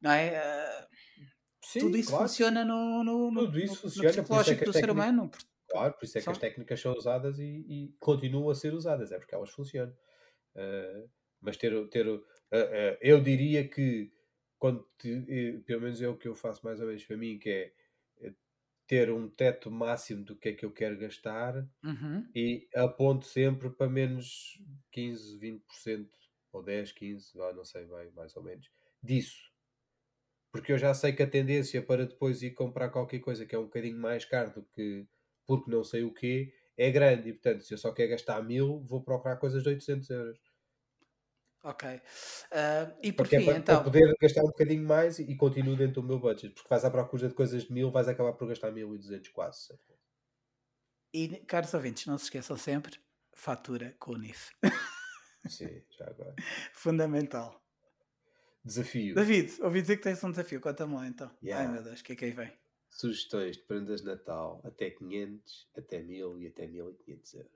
Não 0.00 0.10
é? 0.10 0.36
Ah, 0.38 0.88
Sim, 1.62 1.80
tudo 1.80 1.96
isso 1.98 2.08
claro, 2.10 2.26
funciona 2.26 2.64
no, 2.64 3.04
no, 3.04 3.30
no, 3.30 3.44
Tudo 3.46 3.58
isso 3.60 3.86
no- 4.00 4.04
é 4.06 4.08
psicológico 4.12 4.60
as 4.62 4.64
do 4.66 4.72
ser 4.72 4.80
técnicas- 4.80 4.90
humano. 4.94 5.30
Claro, 5.68 5.92
por 5.94 6.04
isso 6.04 6.18
é 6.18 6.20
que 6.20 6.24
Só- 6.24 6.30
as 6.32 6.38
técnicas 6.38 6.80
são 6.80 6.92
usadas 6.94 7.38
e, 7.38 7.44
e 7.68 7.94
continuam 8.00 8.50
a 8.50 8.54
ser 8.54 8.72
usadas, 8.74 9.12
é 9.12 9.18
porque 9.18 9.34
elas 9.34 9.50
funcionam. 9.50 9.94
Uh, 10.56 11.08
mas 11.40 11.56
ter, 11.56 11.72
ter 11.90 12.08
uh, 12.08 12.16
uh, 12.16 12.96
eu 13.00 13.22
diria 13.22 13.68
que 13.68 14.10
quando 14.58 14.84
te- 14.98 15.24
eh, 15.28 15.60
pelo 15.64 15.82
menos 15.82 16.02
é 16.02 16.08
o 16.08 16.16
que 16.16 16.26
eu 16.28 16.34
faço 16.34 16.64
mais 16.64 16.80
ou 16.80 16.86
menos 16.86 17.04
para 17.04 17.16
mim, 17.16 17.38
que 17.38 17.48
é 17.48 17.62
eh, 17.66 17.72
ter 18.90 19.10
um 19.12 19.28
teto 19.30 19.70
máximo 19.70 20.24
do 20.24 20.36
que 20.36 20.50
é 20.50 20.54
que 20.54 20.66
eu 20.66 20.72
quero 20.72 20.98
gastar 20.98 21.68
Uhum. 21.84 22.34
e 22.34 22.68
aponto 22.76 23.26
sempre 23.26 23.70
para 23.70 23.90
menos 23.90 24.58
15, 24.92 25.38
20% 25.38 26.18
ou 26.52 26.62
10, 26.64 26.92
15, 26.92 27.32
vá, 27.36 27.52
não 27.54 27.64
sei 27.64 27.86
bem, 27.86 28.10
mais 28.12 28.36
ou 28.36 28.42
menos, 28.44 28.70
disso. 29.02 29.40
Porque 30.52 30.72
eu 30.72 30.78
já 30.78 30.94
sei 30.94 31.12
que 31.12 31.22
a 31.22 31.30
tendência 31.30 31.82
para 31.82 32.06
depois 32.06 32.42
ir 32.42 32.52
comprar 32.52 32.90
qualquer 32.90 33.20
coisa 33.20 33.46
que 33.46 33.54
é 33.54 33.58
um 33.58 33.64
bocadinho 33.64 33.98
mais 33.98 34.24
caro 34.24 34.52
do 34.54 34.64
que 34.64 35.06
porque 35.46 35.70
não 35.70 35.82
sei 35.84 36.04
o 36.04 36.12
quê, 36.14 36.52
é 36.76 36.90
grande. 36.90 37.30
E 37.30 37.32
portanto, 37.32 37.62
se 37.64 37.74
eu 37.74 37.78
só 37.78 37.92
quero 37.92 38.10
gastar 38.10 38.40
mil, 38.42 38.80
vou 38.84 39.02
procurar 39.02 39.36
coisas 39.36 39.62
de 39.62 39.68
800 39.68 40.08
euros. 40.10 40.38
Ok. 41.62 42.00
Ah, 42.52 42.92
e 43.02 43.12
por 43.12 43.24
Porque 43.24 43.36
é 43.36 43.38
fim, 43.40 43.44
para, 43.44 43.54
para 43.54 43.60
então, 43.60 43.84
poder 43.84 44.14
gastar 44.20 44.42
um 44.42 44.46
bocadinho 44.48 44.86
mais 44.86 45.18
e, 45.18 45.24
e 45.24 45.36
continuo 45.36 45.76
dentro 45.76 46.00
do 46.00 46.08
meu 46.08 46.18
budget. 46.18 46.54
Porque 46.54 46.68
vais 46.68 46.84
à 46.84 46.90
procura 46.90 47.28
de 47.28 47.34
coisas 47.34 47.64
de 47.64 47.72
mil, 47.72 47.90
vais 47.90 48.08
acabar 48.08 48.32
por 48.32 48.48
gastar 48.48 48.70
1200 48.70 49.28
quase. 49.28 49.66
certo? 49.66 49.90
e 51.12 51.28
caros 51.46 51.74
ouvintes, 51.74 52.06
não 52.06 52.16
se 52.16 52.24
esqueçam 52.24 52.56
sempre, 52.56 52.98
fatura 53.32 53.94
com 53.98 54.12
o 54.12 54.18
NIF. 54.18 54.50
Sim, 55.48 55.82
já 55.98 56.06
agora. 56.06 56.34
Fundamental. 56.72 57.60
Desafio. 58.64 59.14
David, 59.14 59.60
ouvi 59.62 59.80
dizer 59.80 59.96
que 59.96 60.02
tens 60.02 60.22
um 60.22 60.30
desafio, 60.30 60.60
conta-me 60.60 60.94
lá 60.94 61.06
então. 61.06 61.30
Yeah. 61.42 61.66
Ai 61.66 61.72
meu 61.72 61.82
Deus, 61.82 62.00
o 62.00 62.04
que 62.04 62.12
é 62.12 62.16
que 62.16 62.24
aí 62.26 62.30
vem? 62.30 62.52
Sugestões 62.90 63.56
de 63.56 63.62
prendas 63.62 64.02
de 64.02 64.06
Natal 64.06 64.60
até 64.64 64.90
500, 64.90 65.68
até 65.76 66.02
1000 66.02 66.38
e 66.40 66.46
até 66.48 66.66
1500 66.66 67.34
euros. 67.34 67.50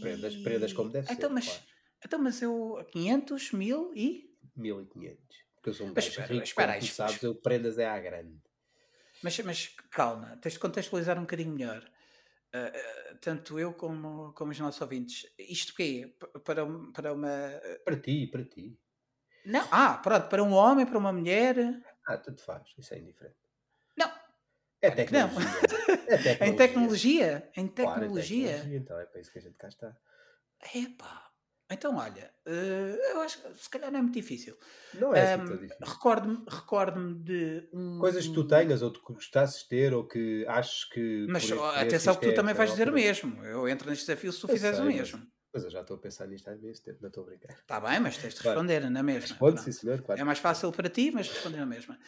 Prendas, 0.00 0.36
prendas 0.36 0.72
como 0.72 0.90
deve 0.90 1.12
então, 1.12 1.30
ser. 1.30 1.34
Mas, 1.34 1.46
claro. 1.46 1.73
Então, 2.04 2.18
mas 2.18 2.40
eu 2.42 2.84
500, 2.90 3.52
1000 3.52 3.92
e. 3.94 4.34
1500. 4.54 5.38
Porque 5.54 5.70
eu 5.70 5.74
sou 5.74 5.86
um 5.88 5.94
Mas 5.94 6.06
espera, 6.08 6.32
rico, 6.32 6.44
espera 6.44 6.74
como 6.76 6.78
tu 6.78 6.86
sabes, 6.86 7.22
eu 7.22 7.34
prendas 7.34 7.78
é 7.78 7.86
à 7.88 7.98
grande. 7.98 8.40
Mas, 9.22 9.38
mas 9.40 9.68
calma, 9.90 10.36
tens 10.40 10.54
de 10.54 10.58
contextualizar 10.60 11.18
um 11.18 11.22
bocadinho 11.22 11.52
melhor. 11.52 11.90
Ah, 12.52 12.72
ah, 12.74 13.16
tanto 13.20 13.58
eu 13.58 13.74
como, 13.74 14.32
como 14.34 14.52
os 14.52 14.58
nossos 14.60 14.80
ouvintes. 14.80 15.26
Isto 15.38 15.74
quê? 15.74 16.16
Para, 16.44 16.66
para 16.94 17.12
uma. 17.14 17.60
Para 17.84 18.00
ti, 18.00 18.26
para 18.32 18.44
ti. 18.44 18.66
Não, 19.44 19.66
ah, 19.70 19.98
pronto, 20.02 20.28
para 20.28 20.42
um 20.42 20.52
homem, 20.52 20.84
para 20.86 20.98
uma 20.98 21.12
mulher. 21.12 21.56
Ah, 22.06 22.16
tanto 22.18 22.42
faz, 22.42 22.72
isso 22.78 22.94
é 22.94 22.98
indiferente. 22.98 23.36
Não, 23.96 24.10
É 24.80 24.90
Claro 24.90 25.04
que 25.04 25.12
não. 25.12 25.30
tecnologia. 25.30 25.68
É 26.06 26.16
tecnologia. 26.18 26.42
em 26.42 26.54
tecnologia. 26.56 27.50
Em 27.56 27.68
Claro, 27.78 28.04
é 28.06 28.08
tecnologia. 28.08 28.56
tecnologia, 28.58 28.76
Então 28.78 28.98
é 29.00 29.06
para 29.06 29.20
isso 29.20 29.32
que 29.32 29.38
a 29.38 29.42
gente 29.42 29.56
cá 29.58 29.68
está. 29.68 29.96
Epá. 30.74 31.23
Então, 31.70 31.96
olha, 31.96 32.30
eh, 32.46 32.98
eu 33.12 33.20
acho 33.22 33.40
que 33.40 33.54
se 33.54 33.70
calhar 33.70 33.90
não 33.90 33.98
é 33.98 34.02
muito 34.02 34.14
difícil. 34.14 34.56
Não 34.92 35.14
é 35.14 35.22
assim 35.22 35.44
tão 35.44 35.56
difícil. 35.56 35.86
Recordo-me 35.86 36.44
recordo 36.48 37.14
de 37.14 37.68
um. 37.72 37.98
Coisas 38.00 38.26
que 38.26 38.34
tu 38.34 38.42
um- 38.42 38.46
tenhas 38.46 38.82
ou 38.82 38.92
que 38.92 39.00
gostasses 39.00 39.62
de 39.62 39.68
ter 39.68 39.94
ou 39.94 40.06
que 40.06 40.44
achas 40.46 40.84
que. 40.84 41.26
Mas 41.28 41.50
atenção 41.50 42.14
que 42.16 42.22
tu 42.22 42.32
também 42.34 42.54
vais 42.54 42.70
dizer 42.70 42.88
o 42.88 42.92
mesmo. 42.92 43.42
Eu 43.44 43.68
entro 43.68 43.88
neste 43.88 44.06
desafio 44.06 44.32
se 44.32 44.40
tu 44.40 44.48
fizeres 44.48 44.78
o 44.78 44.84
mesmo. 44.84 45.26
Mas 45.52 45.64
eu 45.64 45.70
já 45.70 45.80
estou 45.82 45.96
a 45.96 46.00
pensar 46.00 46.26
nisto 46.26 46.48
há 46.48 46.54
imenso 46.54 46.82
tempo, 46.82 46.98
não 47.00 47.08
estou 47.08 47.22
a 47.22 47.26
brincar. 47.26 47.52
Está 47.52 47.80
bem, 47.80 48.00
mas 48.00 48.18
tens 48.18 48.34
de 48.34 48.42
responder 48.42 48.90
na 48.90 49.02
mesma. 49.02 49.20
Responde, 49.28 49.62
sim, 49.62 49.72
senhor, 49.72 50.02
claro. 50.02 50.20
É 50.20 50.24
mais 50.24 50.38
fácil 50.40 50.70
para 50.72 50.88
ti, 50.90 51.10
mas 51.12 51.28
responder 51.28 51.58
na 51.58 51.66
mesma. 51.66 51.98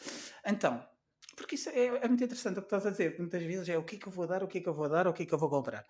Então, 0.45 0.85
porque 1.37 1.55
isso 1.55 1.69
é, 1.71 1.87
é 1.87 2.09
muito 2.09 2.25
interessante 2.25 2.59
o 2.59 2.63
que 2.63 2.67
estás 2.67 2.87
a 2.87 2.91
dizer. 2.91 3.17
Muitas 3.19 3.43
vezes 3.43 3.69
é 3.69 3.79
o 3.79 3.85
que 3.85 3.97
é 3.97 3.99
que 4.01 4.07
eu 4.09 4.13
vou 4.13 4.27
dar, 4.27 4.43
o 4.43 4.49
que 4.49 4.59
é 4.59 4.61
que 4.61 4.69
eu 4.69 4.75
vou 4.75 4.89
dar, 4.89 5.07
o 5.07 5.13
que 5.13 5.23
é 5.23 5.27
que 5.27 5.33
eu 5.35 5.39
vou 5.39 5.49
comprar. 5.49 5.85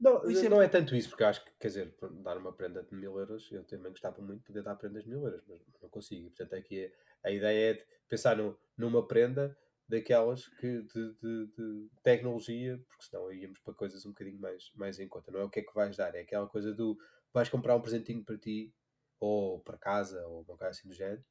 Não, 0.00 0.24
exemplo... 0.30 0.50
não 0.50 0.62
é 0.62 0.68
tanto 0.68 0.94
isso, 0.94 1.08
porque 1.08 1.24
acho 1.24 1.44
que, 1.44 1.50
quer 1.58 1.68
dizer, 1.68 1.94
dar 2.22 2.36
uma 2.36 2.52
prenda 2.52 2.82
de 2.82 2.94
mil 2.94 3.18
euros, 3.18 3.50
eu 3.50 3.64
também 3.64 3.90
gostava 3.90 4.22
muito 4.22 4.40
de 4.40 4.46
poder 4.46 4.62
dar 4.62 4.76
prendas 4.76 5.02
de 5.02 5.08
mil 5.10 5.24
euros, 5.24 5.42
mas 5.48 5.60
não 5.82 5.88
consigo. 5.88 6.28
Portanto, 6.30 6.54
aqui 6.54 6.84
é, 6.84 6.92
a 7.24 7.30
ideia 7.30 7.70
é 7.70 7.74
de 7.74 7.84
pensar 8.08 8.36
no, 8.36 8.58
numa 8.76 9.06
prenda 9.06 9.56
daquelas 9.88 10.46
que 10.46 10.82
de, 10.82 11.14
de, 11.14 11.46
de, 11.46 11.88
tecnologia, 12.02 12.78
porque 12.86 13.04
senão 13.04 13.32
íamos 13.32 13.58
para 13.60 13.74
coisas 13.74 14.04
um 14.04 14.10
bocadinho 14.10 14.40
mais, 14.40 14.70
mais 14.74 15.00
em 15.00 15.08
conta. 15.08 15.32
Não 15.32 15.40
é 15.40 15.44
o 15.44 15.50
que 15.50 15.60
é 15.60 15.62
que 15.62 15.74
vais 15.74 15.96
dar, 15.96 16.14
é 16.14 16.20
aquela 16.20 16.46
coisa 16.46 16.72
do 16.72 16.96
vais 17.32 17.48
comprar 17.48 17.74
um 17.74 17.80
presentinho 17.80 18.24
para 18.24 18.36
ti, 18.36 18.72
ou 19.18 19.60
para 19.60 19.78
casa, 19.78 20.24
ou 20.26 20.42
uma 20.42 20.56
coisa 20.56 20.70
assim 20.70 20.88
do 20.88 20.94
género, 20.94 21.24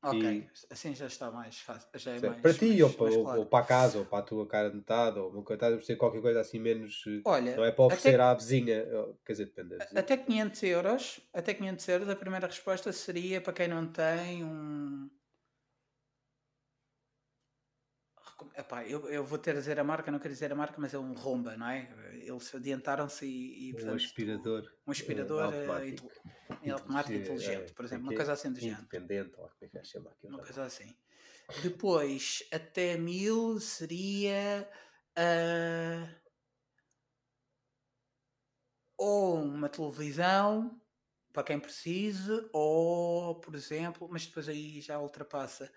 Ok, 0.00 0.20
e... 0.20 0.48
assim 0.70 0.94
já 0.94 1.06
está 1.06 1.30
mais 1.30 1.58
fácil. 1.58 1.88
Já 1.96 2.12
é 2.12 2.20
mais, 2.20 2.40
para 2.40 2.54
ti, 2.54 2.68
mais, 2.68 2.80
ou, 2.82 2.90
para, 2.90 3.10
claro. 3.10 3.40
ou, 3.40 3.46
para 3.46 3.64
a 3.64 3.66
casa, 3.66 3.98
ou 3.98 4.04
para 4.04 4.18
a 4.18 4.22
tua 4.22 4.46
cara 4.46 4.70
de 4.70 4.76
metade, 4.76 5.18
ou 5.18 5.30
uma 5.30 5.42
coisa, 5.42 5.80
ser 5.82 5.96
qualquer 5.96 6.20
coisa 6.20 6.40
assim 6.40 6.60
menos. 6.60 7.02
Olha, 7.24 7.56
não 7.56 7.64
é 7.64 7.72
para 7.72 7.84
oferecer 7.84 8.20
até, 8.20 8.22
à 8.22 8.34
vizinha. 8.34 8.86
Quer 9.24 9.32
dizer, 9.32 9.46
depende. 9.46 9.76
Até 9.94 10.16
500 10.16 10.62
euros, 10.62 11.20
até 11.32 11.52
500 11.52 11.88
euros, 11.88 12.08
a 12.08 12.16
primeira 12.16 12.46
resposta 12.46 12.92
seria 12.92 13.40
para 13.40 13.52
quem 13.52 13.68
não 13.68 13.86
tem 13.88 14.44
um, 14.44 15.10
Epá, 18.56 18.84
eu, 18.84 19.08
eu 19.08 19.24
vou 19.24 19.38
ter 19.38 19.52
a 19.52 19.58
dizer 19.58 19.78
a 19.80 19.84
marca, 19.84 20.10
não 20.10 20.18
quero 20.18 20.32
dizer 20.32 20.52
a 20.52 20.54
marca, 20.54 20.76
mas 20.78 20.94
é 20.94 20.98
um 20.98 21.12
Romba, 21.12 21.56
não 21.56 21.68
é? 21.68 21.88
Eles 22.14 22.54
adiantaram-se 22.54 23.26
e, 23.26 23.68
e 23.68 23.72
portanto, 23.72 23.92
um 23.92 23.96
aspirador. 23.96 24.72
Um 24.86 24.90
aspirador 24.90 25.40
uh, 25.40 25.44
automático, 25.44 26.06
uh, 26.06 26.72
automático 26.72 27.18
inteligente, 27.18 27.72
por 27.72 27.84
exemplo, 27.84 28.04
uma 28.04 28.14
coisa 28.14 28.32
assim 28.32 28.52
do 28.52 28.60
género. 28.60 28.80
Independente, 28.80 29.32
ou 29.36 29.48
como 29.48 29.56
é 29.62 29.68
que 29.68 29.78
aquilo. 29.78 30.14
Uma 30.24 30.38
coisa 30.38 30.64
assim. 30.64 30.96
Depois, 31.62 32.46
até 32.52 32.96
mil 32.96 33.58
seria 33.58 34.68
uh, 35.18 36.14
ou 38.96 39.36
uma 39.36 39.68
televisão 39.68 40.80
para 41.32 41.44
quem 41.44 41.60
precise, 41.60 42.48
ou, 42.52 43.36
por 43.36 43.54
exemplo, 43.54 44.08
mas 44.10 44.26
depois 44.26 44.48
aí 44.48 44.80
já 44.80 44.98
ultrapassa 44.98 45.72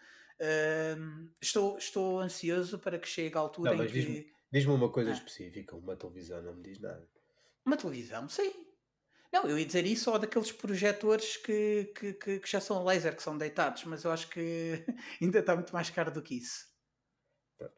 estou, 1.42 1.78
estou 1.78 2.20
ansioso 2.20 2.80
para 2.80 2.98
que 2.98 3.08
chegue 3.08 3.38
a 3.38 3.42
altura 3.42 3.76
não, 3.76 3.84
em 3.84 3.88
que. 3.88 3.94
Diz-me 3.94 4.32
diz 4.52 4.66
uma 4.66 4.92
coisa 4.92 5.12
ah. 5.12 5.14
específica, 5.14 5.76
uma 5.76 5.96
televisão 5.96 6.42
não 6.42 6.56
me 6.56 6.64
diz 6.64 6.80
nada. 6.80 7.08
Uma 7.66 7.78
televisão, 7.78 8.28
sim. 8.28 8.52
Não, 9.32 9.48
eu 9.48 9.58
ia 9.58 9.66
dizer 9.66 9.86
isso 9.86 10.06
só 10.06 10.18
daqueles 10.18 10.52
projetores 10.52 11.38
que, 11.38 11.86
que, 11.96 12.14
que, 12.14 12.40
que, 12.40 12.50
já 12.50 12.60
são 12.60 12.84
laser, 12.84 13.16
que 13.16 13.24
são 13.24 13.38
deitados, 13.38 13.86
mas 13.86 14.04
eu 14.04 14.12
acho 14.12 14.28
que 14.30 14.84
ainda 15.22 15.40
está 15.40 15.56
muito 15.56 15.72
mais 15.74 15.90
caro 15.90 16.12
do 16.12 16.22
que 16.22 16.36
isso. 16.36 16.66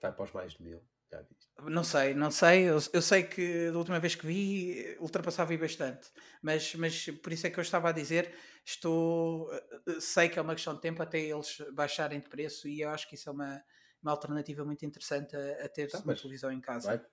Vai 0.01 0.11
para 0.11 0.23
os 0.23 0.31
mais 0.31 0.53
de 0.53 0.63
mil. 0.63 0.81
Já 1.13 1.21
viste? 1.21 1.47
Não 1.61 1.83
sei, 1.83 2.13
não 2.15 2.31
sei. 2.31 2.63
Eu, 2.63 2.79
eu, 2.91 3.01
sei 3.01 3.23
que 3.23 3.69
da 3.71 3.77
última 3.77 3.99
vez 3.99 4.15
que 4.15 4.25
vi 4.25 4.97
ultrapassava 4.99 5.55
bastante. 5.55 6.11
Mas, 6.41 6.73
mas 6.75 7.05
por 7.21 7.31
isso 7.31 7.45
é 7.45 7.51
que 7.51 7.59
eu 7.59 7.61
estava 7.61 7.89
a 7.89 7.91
dizer, 7.91 8.33
estou. 8.65 9.53
Eh, 9.53 9.81
eh, 9.87 10.01
sei 10.01 10.29
que 10.29 10.39
é 10.39 10.41
uma 10.41 10.55
questão 10.55 10.73
de 10.73 10.81
tempo 10.81 11.01
até 11.03 11.19
eles 11.19 11.61
baixarem 11.73 12.19
de 12.19 12.27
preço 12.27 12.67
e 12.67 12.81
eu 12.81 12.89
acho 12.89 13.07
que 13.07 13.15
isso 13.15 13.29
é 13.29 13.31
uma, 13.31 13.63
uma 14.01 14.11
alternativa 14.11 14.65
muito 14.65 14.83
interessante 14.85 15.35
a, 15.35 15.65
a 15.65 15.69
ter 15.69 15.89
tá, 15.89 15.99
uma 15.99 16.15
televisão 16.15 16.51
em 16.51 16.59
casa. 16.59 16.87
Vai, 16.87 17.05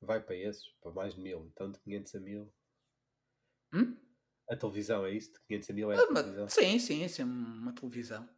vai 0.00 0.20
para 0.22 0.36
esses, 0.36 0.68
para 0.80 0.92
mais 0.92 1.14
de 1.14 1.20
mil. 1.20 1.50
Então 1.52 1.70
de 1.70 1.80
500 1.80 2.14
a 2.14 2.20
mil. 2.20 2.54
Hum? 3.74 3.96
A 4.48 4.56
televisão 4.56 5.04
é 5.04 5.10
isso? 5.10 5.32
De 5.32 5.40
500 5.48 5.70
a 5.70 5.72
mil 5.72 5.92
é 5.92 5.96
a 5.96 6.04
uma, 6.04 6.22
televisão? 6.22 6.48
Sim, 6.48 6.78
sim, 6.78 7.08
sim, 7.08 7.24
uma 7.24 7.74
televisão. 7.74 8.28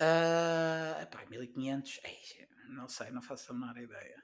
Uh, 0.00 1.02
epá, 1.02 1.26
1500, 1.28 2.00
ei, 2.04 2.48
não 2.70 2.88
sei, 2.88 3.10
não 3.10 3.22
faço 3.22 3.52
a 3.52 3.54
menor 3.54 3.76
ideia. 3.76 4.22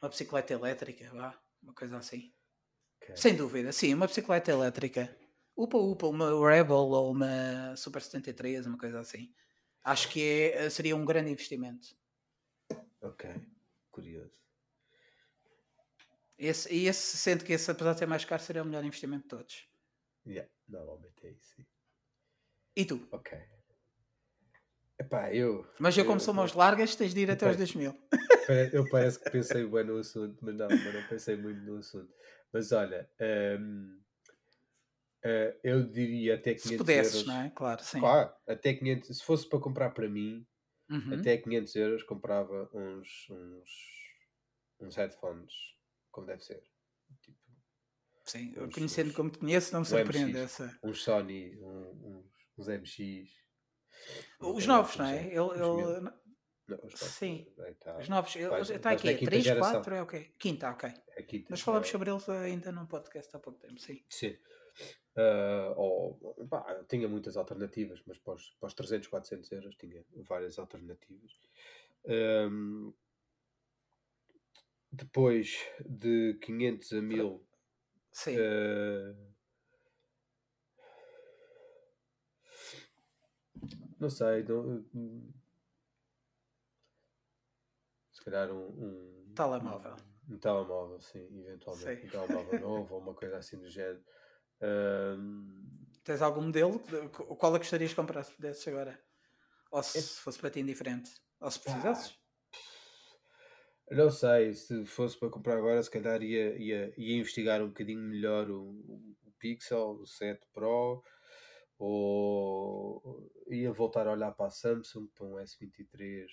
Uma 0.00 0.08
bicicleta 0.08 0.52
elétrica, 0.52 1.10
vá, 1.12 1.40
uma 1.62 1.74
coisa 1.74 1.96
assim. 1.98 2.34
Okay. 3.02 3.16
Sem 3.16 3.36
dúvida, 3.36 3.72
sim, 3.72 3.94
uma 3.94 4.06
bicicleta 4.06 4.50
elétrica. 4.50 5.16
Upa 5.56 5.76
Upa, 5.76 6.06
uma 6.06 6.28
Rebel 6.48 6.76
ou 6.76 7.12
uma 7.12 7.76
Super 7.76 8.02
73, 8.02 8.66
uma 8.66 8.78
coisa 8.78 9.00
assim. 9.00 9.32
Acho 9.84 10.08
que 10.08 10.50
é, 10.54 10.70
seria 10.70 10.96
um 10.96 11.04
grande 11.04 11.30
investimento. 11.30 11.88
Ok, 13.00 13.28
curioso. 13.90 14.40
Esse, 16.38 16.72
e 16.74 16.86
esse, 16.86 17.16
sendo 17.16 17.44
que 17.44 17.52
esse, 17.52 17.70
apesar 17.70 17.92
de 17.92 17.98
ser 18.00 18.06
mais 18.06 18.24
caro, 18.24 18.42
seria 18.42 18.62
o 18.62 18.64
melhor 18.64 18.84
investimento 18.84 19.22
de 19.22 19.28
todos. 19.28 19.68
Yeah, 20.26 20.50
normalmente 20.68 21.26
é 21.26 21.30
isso. 21.30 21.54
E 22.74 22.84
tu? 22.84 23.06
Ok. 23.12 23.38
Epá, 25.02 25.34
eu, 25.34 25.66
mas 25.80 25.98
eu, 25.98 26.04
como 26.04 26.20
sou 26.20 26.32
mãos 26.32 26.52
largas, 26.52 26.94
tens 26.94 27.12
de 27.12 27.20
ir 27.20 27.30
até 27.30 27.46
aos 27.46 27.56
2 27.56 27.74
mil. 27.74 27.92
Eu 28.72 28.88
parece 28.88 29.18
que 29.18 29.30
pensei 29.30 29.66
bem 29.66 29.84
no 29.84 29.98
assunto, 29.98 30.38
mas 30.42 30.54
não, 30.54 30.68
mas 30.68 30.94
não 30.94 31.08
pensei 31.08 31.36
muito 31.36 31.60
no 31.60 31.78
assunto. 31.78 32.12
Mas 32.52 32.70
olha, 32.70 33.08
um, 33.60 34.00
uh, 35.24 35.58
eu 35.64 35.84
diria 35.88 36.36
até 36.36 36.54
500 36.54 36.68
Se 36.68 36.76
pudesses, 36.76 37.14
euros. 37.14 37.26
não 37.28 37.40
é? 37.42 37.50
Claro, 37.50 37.82
sim. 37.82 37.98
Claro, 37.98 38.32
até 38.46 38.74
500, 38.74 39.16
se 39.18 39.24
fosse 39.24 39.48
para 39.48 39.58
comprar 39.58 39.90
para 39.90 40.08
mim, 40.08 40.46
uhum. 40.90 41.14
até 41.14 41.36
500 41.36 41.74
euros 41.76 42.02
comprava 42.04 42.70
uns, 42.72 43.26
uns, 43.30 43.70
uns 44.80 44.96
headphones, 44.96 45.52
como 46.10 46.26
deve 46.26 46.44
ser. 46.44 46.62
Tipo, 47.22 47.38
sim, 48.24 48.54
uns, 48.56 48.74
conhecendo 48.74 49.10
uns, 49.10 49.16
como 49.16 49.30
te 49.30 49.38
conheço, 49.38 49.72
não 49.72 49.80
me 49.80 49.86
surpreende 49.86 50.32
MX, 50.32 50.44
essa. 50.44 50.78
Uns 50.82 51.02
Sony, 51.02 51.58
uns, 51.60 52.24
uns 52.58 52.68
MX 52.68 53.41
os 54.40 54.66
novos, 54.66 54.96
não 54.96 55.06
é? 55.06 55.26
Ele, 55.26 55.32
ele... 55.34 56.00
Não, 56.68 56.78
os 56.84 56.98
Sim, 56.98 57.46
tá, 57.80 57.98
os 57.98 58.08
novos. 58.08 58.36
Está 58.36 58.92
aqui, 58.92 59.08
é 59.08 59.16
3, 59.16 59.58
4, 59.58 59.94
é 59.94 60.02
ok. 60.02 60.34
Quinta, 60.38 60.70
ok. 60.70 60.90
É 61.16 61.22
quinta, 61.22 61.46
Nós 61.50 61.60
falamos 61.60 61.88
é... 61.88 61.90
sobre 61.90 62.10
eles 62.10 62.28
ainda 62.28 62.72
num 62.72 62.86
podcast 62.86 63.34
há 63.36 63.38
pouco 63.38 63.58
tempo, 63.58 63.80
sim. 63.80 64.02
Sim. 64.08 64.36
Uh, 65.14 65.74
oh, 65.76 66.46
pá, 66.48 66.82
tinha 66.88 67.06
muitas 67.06 67.36
alternativas, 67.36 68.02
mas 68.06 68.18
para 68.18 68.34
os, 68.34 68.50
para 68.58 68.68
os 68.68 68.74
300, 68.74 69.08
400 69.08 69.52
euros 69.52 69.76
tinha 69.76 70.04
várias 70.26 70.58
alternativas. 70.58 71.32
Um, 72.04 72.94
depois 74.90 75.58
de 75.84 76.38
500 76.40 76.92
a 76.92 77.02
1000, 77.02 77.46
Sim. 78.12 78.36
Uh, 78.36 79.31
Não 84.02 84.10
sei, 84.10 84.42
não, 84.42 84.84
hum, 84.92 85.30
se 88.10 88.20
calhar 88.24 88.50
um, 88.50 88.66
um 88.66 89.32
telemóvel. 89.32 89.94
Um, 90.28 90.34
um 90.34 90.38
telemóvel, 90.38 91.00
sim, 91.00 91.24
eventualmente. 91.38 92.00
Sim. 92.00 92.06
Um 92.08 92.10
telemóvel 92.10 92.58
novo 92.58 92.94
ou 92.96 93.00
uma 93.00 93.14
coisa 93.14 93.38
assim 93.38 93.56
do 93.60 93.70
género. 93.70 94.02
Um... 94.60 95.86
Tens 96.02 96.20
algum 96.20 96.42
modelo? 96.42 96.80
Qual 97.10 97.54
é 97.54 97.58
que 97.60 97.64
gostarias 97.64 97.90
de 97.90 97.96
comprar 97.96 98.24
se 98.24 98.32
pudesses 98.32 98.66
agora? 98.66 99.00
Ou 99.70 99.80
se 99.84 99.98
é... 99.98 100.02
fosse 100.02 100.40
para 100.40 100.50
ti 100.50 100.58
indiferente? 100.58 101.12
Ou 101.40 101.48
se 101.48 101.60
precisasses? 101.60 102.18
Não 103.88 104.10
sei, 104.10 104.52
se 104.52 104.84
fosse 104.84 105.16
para 105.16 105.30
comprar 105.30 105.58
agora, 105.58 105.80
se 105.80 105.90
calhar 105.90 106.20
ia, 106.24 106.56
ia, 106.58 106.92
ia 106.96 107.18
investigar 107.18 107.62
um 107.62 107.68
bocadinho 107.68 108.00
melhor 108.00 108.50
o, 108.50 108.64
o 109.24 109.32
Pixel, 109.38 109.92
o 109.92 110.06
7 110.08 110.44
Pro, 110.52 111.04
ou 111.84 113.28
ia 113.48 113.72
voltar 113.72 114.06
a 114.06 114.12
olhar 114.12 114.30
para 114.32 114.46
a 114.46 114.50
Samsung, 114.50 115.08
para 115.08 115.26
um 115.26 115.34
S23, 115.34 116.28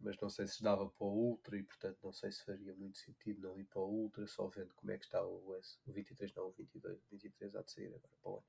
mas 0.00 0.18
não 0.20 0.28
sei 0.28 0.48
se 0.48 0.60
dava 0.60 0.88
para 0.88 1.06
o 1.06 1.10
Ultra 1.10 1.56
e 1.56 1.62
portanto 1.62 1.98
não 2.02 2.12
sei 2.12 2.32
se 2.32 2.44
faria 2.44 2.74
muito 2.74 2.98
sentido 2.98 3.40
não 3.40 3.56
ir 3.56 3.64
para 3.64 3.80
o 3.80 3.88
Ultra, 3.88 4.26
só 4.26 4.48
vendo 4.48 4.74
como 4.74 4.90
é 4.90 4.98
que 4.98 5.04
está 5.04 5.24
o, 5.24 5.54
S, 5.54 5.78
o 5.86 5.92
23, 5.92 6.34
não 6.34 6.48
o 6.48 6.50
22, 6.50 6.98
o 6.98 7.06
23 7.12 7.54
há 7.54 7.62
de 7.62 7.70
sair 7.70 7.86
agora 7.86 8.02
para 8.20 8.32
o 8.32 8.42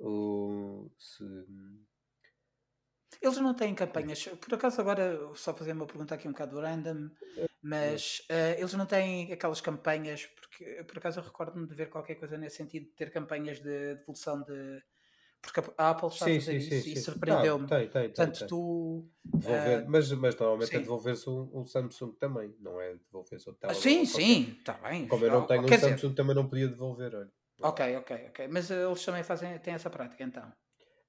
ano. 0.00 0.90
Se... 0.98 1.24
Eles 3.22 3.38
não 3.38 3.54
têm 3.54 3.72
campanhas, 3.72 4.26
por 4.26 4.54
acaso 4.54 4.80
agora 4.80 5.32
só 5.36 5.54
fazer 5.54 5.72
uma 5.72 5.86
pergunta 5.86 6.16
aqui 6.16 6.26
um 6.26 6.32
bocado 6.32 6.58
random, 6.58 7.08
mas 7.62 8.26
uh, 8.30 8.58
eles 8.58 8.72
não 8.72 8.86
têm 8.86 9.32
aquelas 9.32 9.60
campanhas, 9.60 10.26
porque 10.26 10.82
por 10.84 10.98
acaso 10.98 11.20
eu 11.20 11.24
recordo-me 11.24 11.68
de 11.68 11.74
ver 11.74 11.88
qualquer 11.88 12.16
coisa 12.16 12.36
nesse 12.36 12.56
sentido, 12.56 12.86
de 12.86 12.92
ter 12.92 13.12
campanhas 13.12 13.60
de 13.60 13.94
devolução 13.94 14.42
de, 14.42 14.82
porque 15.42 15.60
a 15.78 15.90
Apple 15.90 16.08
está 16.08 16.26
sim, 16.26 16.36
a 16.36 16.40
fazer 16.40 16.60
sim, 16.60 16.76
isso 16.76 16.84
sim, 16.84 16.92
e 16.92 16.96
surpreendeu-me. 16.98 17.66
Tem, 17.66 17.88
tem, 17.88 18.08
Portanto, 18.08 18.38
tem. 18.38 18.48
tu. 18.48 19.08
Devolver, 19.24 19.82
uh, 19.82 19.84
mas, 19.88 20.12
mas 20.12 20.36
normalmente 20.36 20.76
é 20.76 20.78
devolver-se 20.78 21.30
um, 21.30 21.50
um, 21.54 21.64
Samsung 21.64 22.12
também, 22.12 22.54
não 22.60 22.80
é 22.80 22.94
devolver-se 22.94 23.48
o 23.48 23.54
telemóvel. 23.54 23.82
Sim, 23.82 24.04
sim, 24.04 24.56
está 24.58 24.74
bem. 24.74 25.08
Como 25.08 25.24
eu 25.24 25.30
não 25.30 25.46
tenho 25.46 25.64
um 25.64 25.68
Samsung, 25.68 25.94
dizer... 25.94 26.14
também 26.14 26.34
não 26.34 26.46
podia 26.46 26.68
devolver. 26.68 27.14
Olha. 27.14 27.32
Ok, 27.62 27.96
ok, 27.96 28.26
ok. 28.28 28.48
Mas 28.48 28.70
uh, 28.70 28.74
eles 28.74 29.04
também 29.04 29.22
fazem, 29.22 29.58
têm 29.58 29.74
essa 29.74 29.88
prática 29.88 30.22
então? 30.22 30.52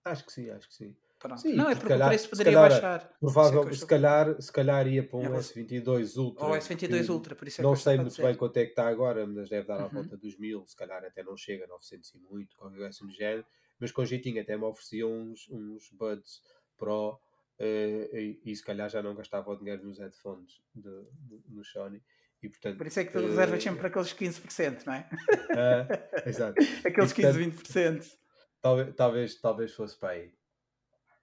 Acho 0.06 0.26
que 0.26 0.32
sim, 0.32 0.49
acho 0.49 0.68
que 0.68 0.76
sim. 0.76 0.95
Sim, 1.38 1.53
não, 1.53 1.70
é 1.70 1.76
porque 1.76 1.90
calhar, 1.90 2.08
o 2.08 2.10
preço 2.10 2.30
poderia 2.30 2.53
calhar, 2.53 2.70
baixar. 2.72 3.12
Provável, 3.20 3.70
é 3.70 3.74
se, 3.74 3.86
calhar, 3.86 4.41
se 4.41 4.52
calhar 4.52 4.88
ia 4.88 5.08
para 5.08 5.20
um 5.20 5.34
S22 5.34 6.18
Ultra. 6.18 6.45
Ou 6.45 6.52
S22 6.53 7.10
Ultra, 7.10 7.36
por 7.36 7.48
isso 7.48 7.62
é 7.62 7.64
Não 7.64 7.76
sei 7.76 7.98
muito 7.98 8.20
bem 8.20 8.34
quanto 8.34 8.58
é 8.58 8.64
que 8.64 8.72
está 8.72 8.88
agora, 8.88 9.28
mas 9.28 9.48
deve 9.48 9.68
dar 9.68 9.82
à 9.82 9.84
uhum. 9.84 9.90
volta 9.90 10.18
dos 10.18 10.36
mil, 10.40 10.66
se 10.66 10.76
calhar 10.76 11.06
até 11.06 11.22
não 11.22 11.38
chega 11.38 11.66
a 11.66 11.68
900 11.68 12.16
e 12.16 12.18
muito, 12.18 12.58
qualquer 12.58 12.78
coisa 12.78 12.90
assim 12.90 13.06
do 13.06 13.14
género 13.14 13.45
mas 13.82 13.91
com 13.91 14.06
jeitinho 14.06 14.40
até 14.40 14.56
me 14.56 14.64
ofereciam 14.64 15.12
uns, 15.12 15.49
uns 15.49 15.90
Buds 15.91 16.41
Pro 16.78 17.20
uh, 17.60 18.16
e, 18.16 18.40
e, 18.45 18.56
se 18.56 18.64
calhar 18.64 18.88
já 18.88 19.02
não 19.02 19.16
gastava 19.16 19.49
o 19.52 19.58
dinheiro 19.58 19.84
nos 19.84 19.98
headphones 19.98 20.62
de, 20.74 21.03
no 21.49 21.66
Sony 21.66 22.02
E, 22.41 22.48
portanto, 22.48 22.78
Por 22.78 22.88
isso 22.88 22.99
é 22.99 23.06
que 23.06 23.12
tu 23.12 23.20
eh, 23.20 23.26
reservas 23.26 23.62
sempre 23.62 23.88
aqueles 23.88 24.14
15%, 24.14 24.86
não 24.86 24.94
é? 24.94 25.10
ah, 25.58 26.22
exato. 26.30 26.62
Aqueles 26.86 27.12
E, 27.12 27.16
portanto, 27.16 27.64
15, 27.64 27.99
20%. 28.03 28.18
Talvez, 28.62 28.95
talvez, 28.95 29.41
talvez 29.41 29.74
fosse 29.74 29.98
para 29.98 30.10
aí. 30.10 30.34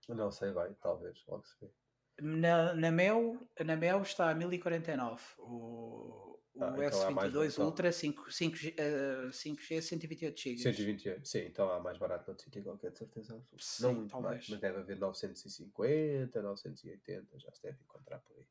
Não 0.09 0.31
sei 0.31 0.53
bem, 0.53 0.75
talvez, 0.81 1.23
logo 1.29 1.45
se 1.47 1.55
vê. 1.61 1.71
Na, 2.21 2.75
na, 2.75 2.91
Mel, 2.91 3.37
na 3.65 3.77
Mel 3.77 4.03
está 4.03 4.31
a 4.31 4.35
1049. 4.35 5.23
O, 5.39 6.28
o 6.61 6.65
Ah, 6.81 6.87
então 6.87 7.03
há 7.07 7.11
mais 7.11 7.33
S22 7.33 7.53
então. 7.53 7.65
Ultra 7.67 7.93
5, 7.93 8.31
5G, 8.31 8.75
eh, 8.77 9.29
5G 9.33 9.81
128 9.83 10.41
GB. 10.41 10.59
128, 10.59 11.27
sim, 11.29 11.39
então 11.47 11.71
há 11.71 11.81
mais 11.81 11.99
barato 11.99 12.35
sítio 12.43 12.63
qualquer, 12.63 12.91
de 12.91 12.99
certeza 12.99 13.35
absoluta. 13.35 13.65
Sim, 13.65 13.83
Não 13.83 13.95
muito 13.95 14.11
talvez. 14.11 14.33
mais, 14.35 14.49
mas 14.49 14.61
deve 14.61 14.79
haver 14.79 14.97
950, 14.99 16.43
980, 16.43 17.39
já 17.39 17.53
se 17.53 17.63
deve 17.63 17.79
encontrar 17.83 18.19
por 18.21 18.37
aí. 18.37 18.45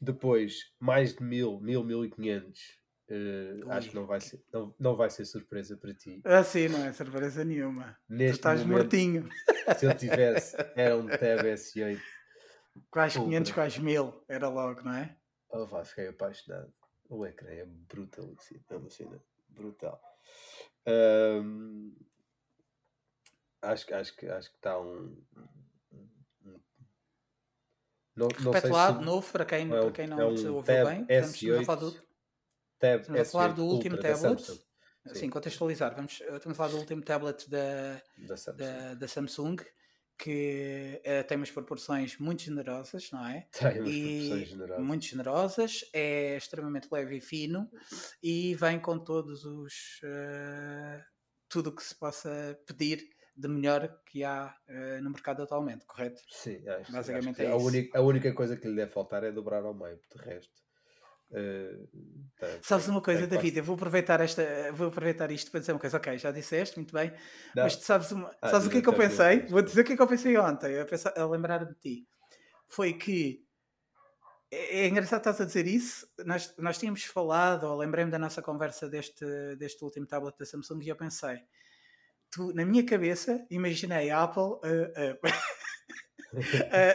Depois, 0.00 0.72
mais 0.78 1.14
de 1.14 1.22
1000, 1.22 1.60
1000, 1.60 1.84
1500. 1.84 2.78
eh, 3.08 3.60
acho 3.70 3.88
que 3.90 3.94
não 3.94 4.04
vai, 4.06 4.20
ser, 4.20 4.42
não, 4.52 4.74
não 4.78 4.96
vai 4.96 5.08
ser 5.08 5.24
surpresa 5.24 5.76
para 5.76 5.94
ti. 5.94 6.20
Ah, 6.24 6.42
sim, 6.44 6.68
não 6.68 6.84
é 6.84 6.92
surpresa 6.92 7.44
nenhuma. 7.44 7.96
Tu 8.06 8.14
Neste 8.14 8.36
estás 8.36 8.60
momento, 8.60 8.78
mortinho. 8.82 9.28
se 9.78 9.86
eu 9.86 9.96
tivesse, 9.96 10.56
era 10.74 10.96
um 10.96 11.06
Tab 11.06 11.44
S8. 11.46 12.00
Quase 12.90 13.14
500, 13.18 13.38
Ultra. 13.50 13.54
quase 13.54 13.80
1000. 13.80 14.24
Era 14.28 14.48
logo, 14.48 14.82
não 14.82 14.92
é? 14.92 15.16
Oh, 15.56 15.66
vá, 15.66 15.84
fiquei 15.84 16.08
apaixonado. 16.08 16.72
O 17.08 17.24
ecrã 17.24 17.48
é 17.50 17.64
brutalíssimo. 17.64 18.64
É 18.68 18.76
uma 18.76 18.90
cena 18.90 19.22
brutal. 19.48 20.00
Ahm, 20.86 21.92
acho, 23.62 23.86
que- 23.86 23.94
acho, 23.94 24.16
que, 24.16 24.26
acho 24.28 24.50
que 24.50 24.56
está 24.56 24.78
um. 24.78 25.22
um- 25.36 26.08
um- 26.44 26.60
Não, 28.14 28.28
não 28.40 28.52
Repete 28.52 28.60
sei 28.62 28.70
lá 28.70 28.92
se 28.92 28.98
de 28.98 29.04
novo, 29.04 29.32
para 29.32 29.44
quem, 29.44 29.66
é 29.66 29.68
para 29.68 29.84
um- 29.86 29.92
quem 29.92 30.06
não 30.06 30.20
é 30.20 30.26
um 30.26 30.36
se 30.36 30.46
ouviu 30.48 30.62
Tab 30.62 30.86
bem. 30.88 31.06
Estamos 31.08 31.60
a 31.60 31.64
falar 31.64 31.80
do, 31.80 31.90
S8 31.92 32.02
Tab 32.78 33.00
estamos 33.00 33.20
a 33.20 33.24
falar 33.24 33.48
S8 33.50 33.54
do 33.56 33.64
último 33.66 33.96
tablet. 33.96 34.40
Samsung. 34.40 34.66
Assim, 35.04 35.30
contextualizar. 35.30 35.94
Vamos, 35.94 36.12
estamos 36.20 36.46
a 36.46 36.54
falar 36.54 36.68
do 36.70 36.78
último 36.78 37.02
tablet 37.02 37.48
da, 37.48 38.02
Da 38.26 38.36
Samsung. 38.36 38.58
da, 38.58 38.94
da 38.94 39.08
Samsung, 39.08 39.56
que 40.18 41.00
eh, 41.04 41.22
tem 41.24 41.36
umas 41.36 41.50
proporções 41.50 42.18
muito 42.18 42.42
generosas, 42.42 43.10
não 43.12 43.26
é? 43.26 43.48
Tem 43.58 43.80
umas 43.80 43.98
e 43.98 43.98
proporções 43.98 44.48
generosas. 44.48 44.86
muito 44.86 45.04
generosas, 45.06 45.84
é 45.92 46.36
extremamente 46.36 46.88
leve 46.92 47.16
e 47.16 47.20
fino 47.20 47.70
e 48.22 48.54
vem 48.54 48.80
com 48.80 48.98
todos 48.98 49.44
os 49.44 50.00
eh, 50.04 51.04
tudo 51.48 51.70
o 51.70 51.74
que 51.76 51.82
se 51.82 51.94
possa 51.94 52.58
pedir 52.66 53.08
de 53.36 53.48
melhor 53.48 54.00
que 54.06 54.24
há 54.24 54.56
eh, 54.66 55.00
no 55.00 55.10
mercado 55.10 55.42
atualmente, 55.42 55.84
correto? 55.86 56.22
Sim, 56.28 56.68
acho, 56.68 56.94
Basicamente 56.94 57.42
acho 57.42 57.42
é 57.42 57.50
a, 57.50 57.56
isso. 57.56 57.70
única, 57.70 57.98
a 57.98 58.02
única 58.02 58.32
coisa 58.34 58.56
que 58.56 58.68
lhe 58.68 58.76
deve 58.76 58.92
faltar 58.92 59.24
é 59.24 59.32
dobrar 59.32 59.64
ao 59.64 59.74
meio, 59.74 60.00
de 60.10 60.18
resto. 60.22 60.62
Eh, 61.32 61.78
tá- 62.38 62.58
Sabes 62.62 62.86
tem- 62.86 62.94
uma 62.94 63.00
coisa, 63.02 63.26
tem 63.26 63.28
David, 63.28 63.58
eu 63.58 63.64
vou 63.64 63.74
aproveitar 63.76 64.20
esta, 64.20 64.42
vou 64.72 64.88
aproveitar 64.88 65.30
isto 65.30 65.50
para 65.50 65.60
dizer 65.60 65.72
uma 65.72 65.78
coisa, 65.80 65.96
ok, 65.96 66.18
já 66.18 66.30
disseste, 66.30 66.76
muito 66.76 66.92
bem, 66.92 67.12
Não, 67.54 67.64
mas 67.64 67.74
sabes, 67.74 68.10
uma, 68.12 68.30
Ah, 68.42 68.48
sabes 68.48 68.66
o 68.66 68.70
que 68.70 68.78
é 68.78 68.82
que 68.82 68.88
eu 68.88 68.92
então, 68.92 69.06
pensei? 69.06 69.40
Vou 69.46 69.62
dizer 69.62 69.80
o 69.80 69.84
que 69.84 69.92
é 69.92 69.96
que 69.96 70.02
eu 70.02 70.06
pensei 70.06 70.36
ontem, 70.38 70.74
a, 71.16 71.26
lembrar 71.26 71.64
de 71.64 71.74
ti. 71.74 72.08
Foi 72.68 72.92
que 72.92 73.44
é, 74.50 74.80
é 74.84 74.88
engraçado 74.88 75.18
estás 75.20 75.40
a 75.40 75.44
dizer 75.44 75.66
isso. 75.66 76.06
Nós, 76.24 76.54
nós 76.58 76.78
tínhamos 76.78 77.04
falado, 77.04 77.64
ou 77.64 77.76
lembrei-me 77.76 78.10
da 78.10 78.18
nossa 78.18 78.42
conversa 78.42 78.88
deste, 78.88 79.24
deste 79.56 79.82
último 79.84 80.06
tablet 80.06 80.36
da 80.38 80.44
Samsung 80.46 80.82
e 80.82 80.88
eu 80.88 80.96
pensei, 80.96 81.38
tu, 82.30 82.52
na 82.54 82.64
minha 82.64 82.84
cabeça, 82.84 83.44
imaginei 83.50 84.10
a 84.10 84.22
Apple 84.22 84.60
a, 84.62 85.02
a- 85.02 85.18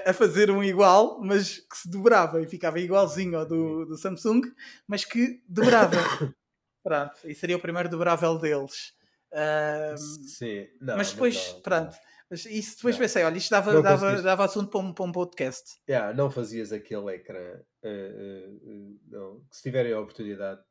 a- 0.06 0.10
a 0.10 0.14
fazer 0.14 0.50
um 0.52 0.64
igual, 0.64 1.20
mas 1.22 1.60
que 1.60 1.78
se 1.78 1.90
dobrava 1.90 2.42
e 2.42 2.48
ficava 2.48 2.80
igualzinho 2.80 3.38
ao 3.38 3.46
do, 3.46 3.86
do 3.86 3.98
Samsung, 3.98 4.42
mas 4.88 5.06
que 5.06 5.42
dobrava. 5.48 5.98
Pronto, 6.84 7.14
e 7.26 7.36
seria 7.36 7.58
o 7.58 7.62
primeiro 7.62 7.88
dobrável 7.90 8.38
deles. 8.40 8.94
Ahm, 9.34 9.96
Sim, 9.98 10.68
não, 10.82 10.98
mas 10.98 11.12
depois, 11.14 11.48
não, 11.48 11.54
não. 11.56 11.62
pronto. 11.62 11.96
Mas 12.30 12.46
isso 12.46 12.78
depois 12.78 12.96
Não. 12.96 13.02
pensei, 13.02 13.24
olha, 13.26 13.38
isto 13.38 13.50
dava, 13.52 13.74
Não 13.74 13.82
dava, 13.82 14.22
dava 14.22 14.46
assunto 14.46 14.70
para 14.72 14.80
um, 14.80 14.94
para 14.94 15.04
um 15.06 15.12
podcast. 15.12 15.80
Yeah, 15.88 16.14
não 16.14 16.32
fazias 16.32 16.72
aquele 16.72 17.14
ecrã. 17.16 17.60
eh, 17.84 18.50
eh, 18.64 18.94
não. 19.10 19.44
Se 19.52 19.62
tiverem 19.64 19.92
a 19.94 20.00
oportunidade, 20.00 20.62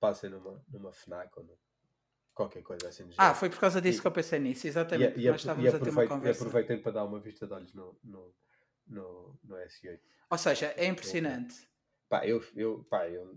passem 0.00 0.30
numa, 0.30 0.62
numa 0.70 0.92
FNAC 0.92 1.28
ou 1.36 1.42
numa- 1.44 1.58
qualquer 2.38 2.62
coisa 2.62 2.88
assim 2.88 3.10
Ah, 3.18 3.34
foi 3.34 3.50
por 3.50 3.58
causa 3.58 3.80
disso 3.80 3.98
E- 3.98 4.00
que 4.00 4.06
eu 4.06 4.12
pensei 4.12 4.38
nisso, 4.38 4.66
E, 4.66 4.68
exatamente. 4.70 5.10
e, 5.10 5.12
porque 5.14 5.28
nós 5.30 5.40
estávamos 5.40 5.64
e 5.64 5.68
a 5.68 5.72
ter 5.72 5.76
uma 5.76 5.88
aproveitem, 5.88 6.16
e 6.16 6.18
conversa. 6.20 6.40
aproveitem 6.44 6.80
para 6.82 6.92
dar 6.92 7.04
uma 7.04 7.18
vista 7.20 7.46
de 7.48 7.52
olhos 7.52 7.74
no, 7.74 7.98
no, 8.04 8.34
no, 8.86 9.38
no 9.42 9.56
S8. 9.56 10.00
Ou 10.30 10.38
seja, 10.38 10.66
é 10.76 10.86
impressionante. 10.86 11.68
Pá, 12.08 12.24
eu, 12.26 12.42
eu, 12.54 12.84
pá, 12.88 13.08
eu, 13.08 13.36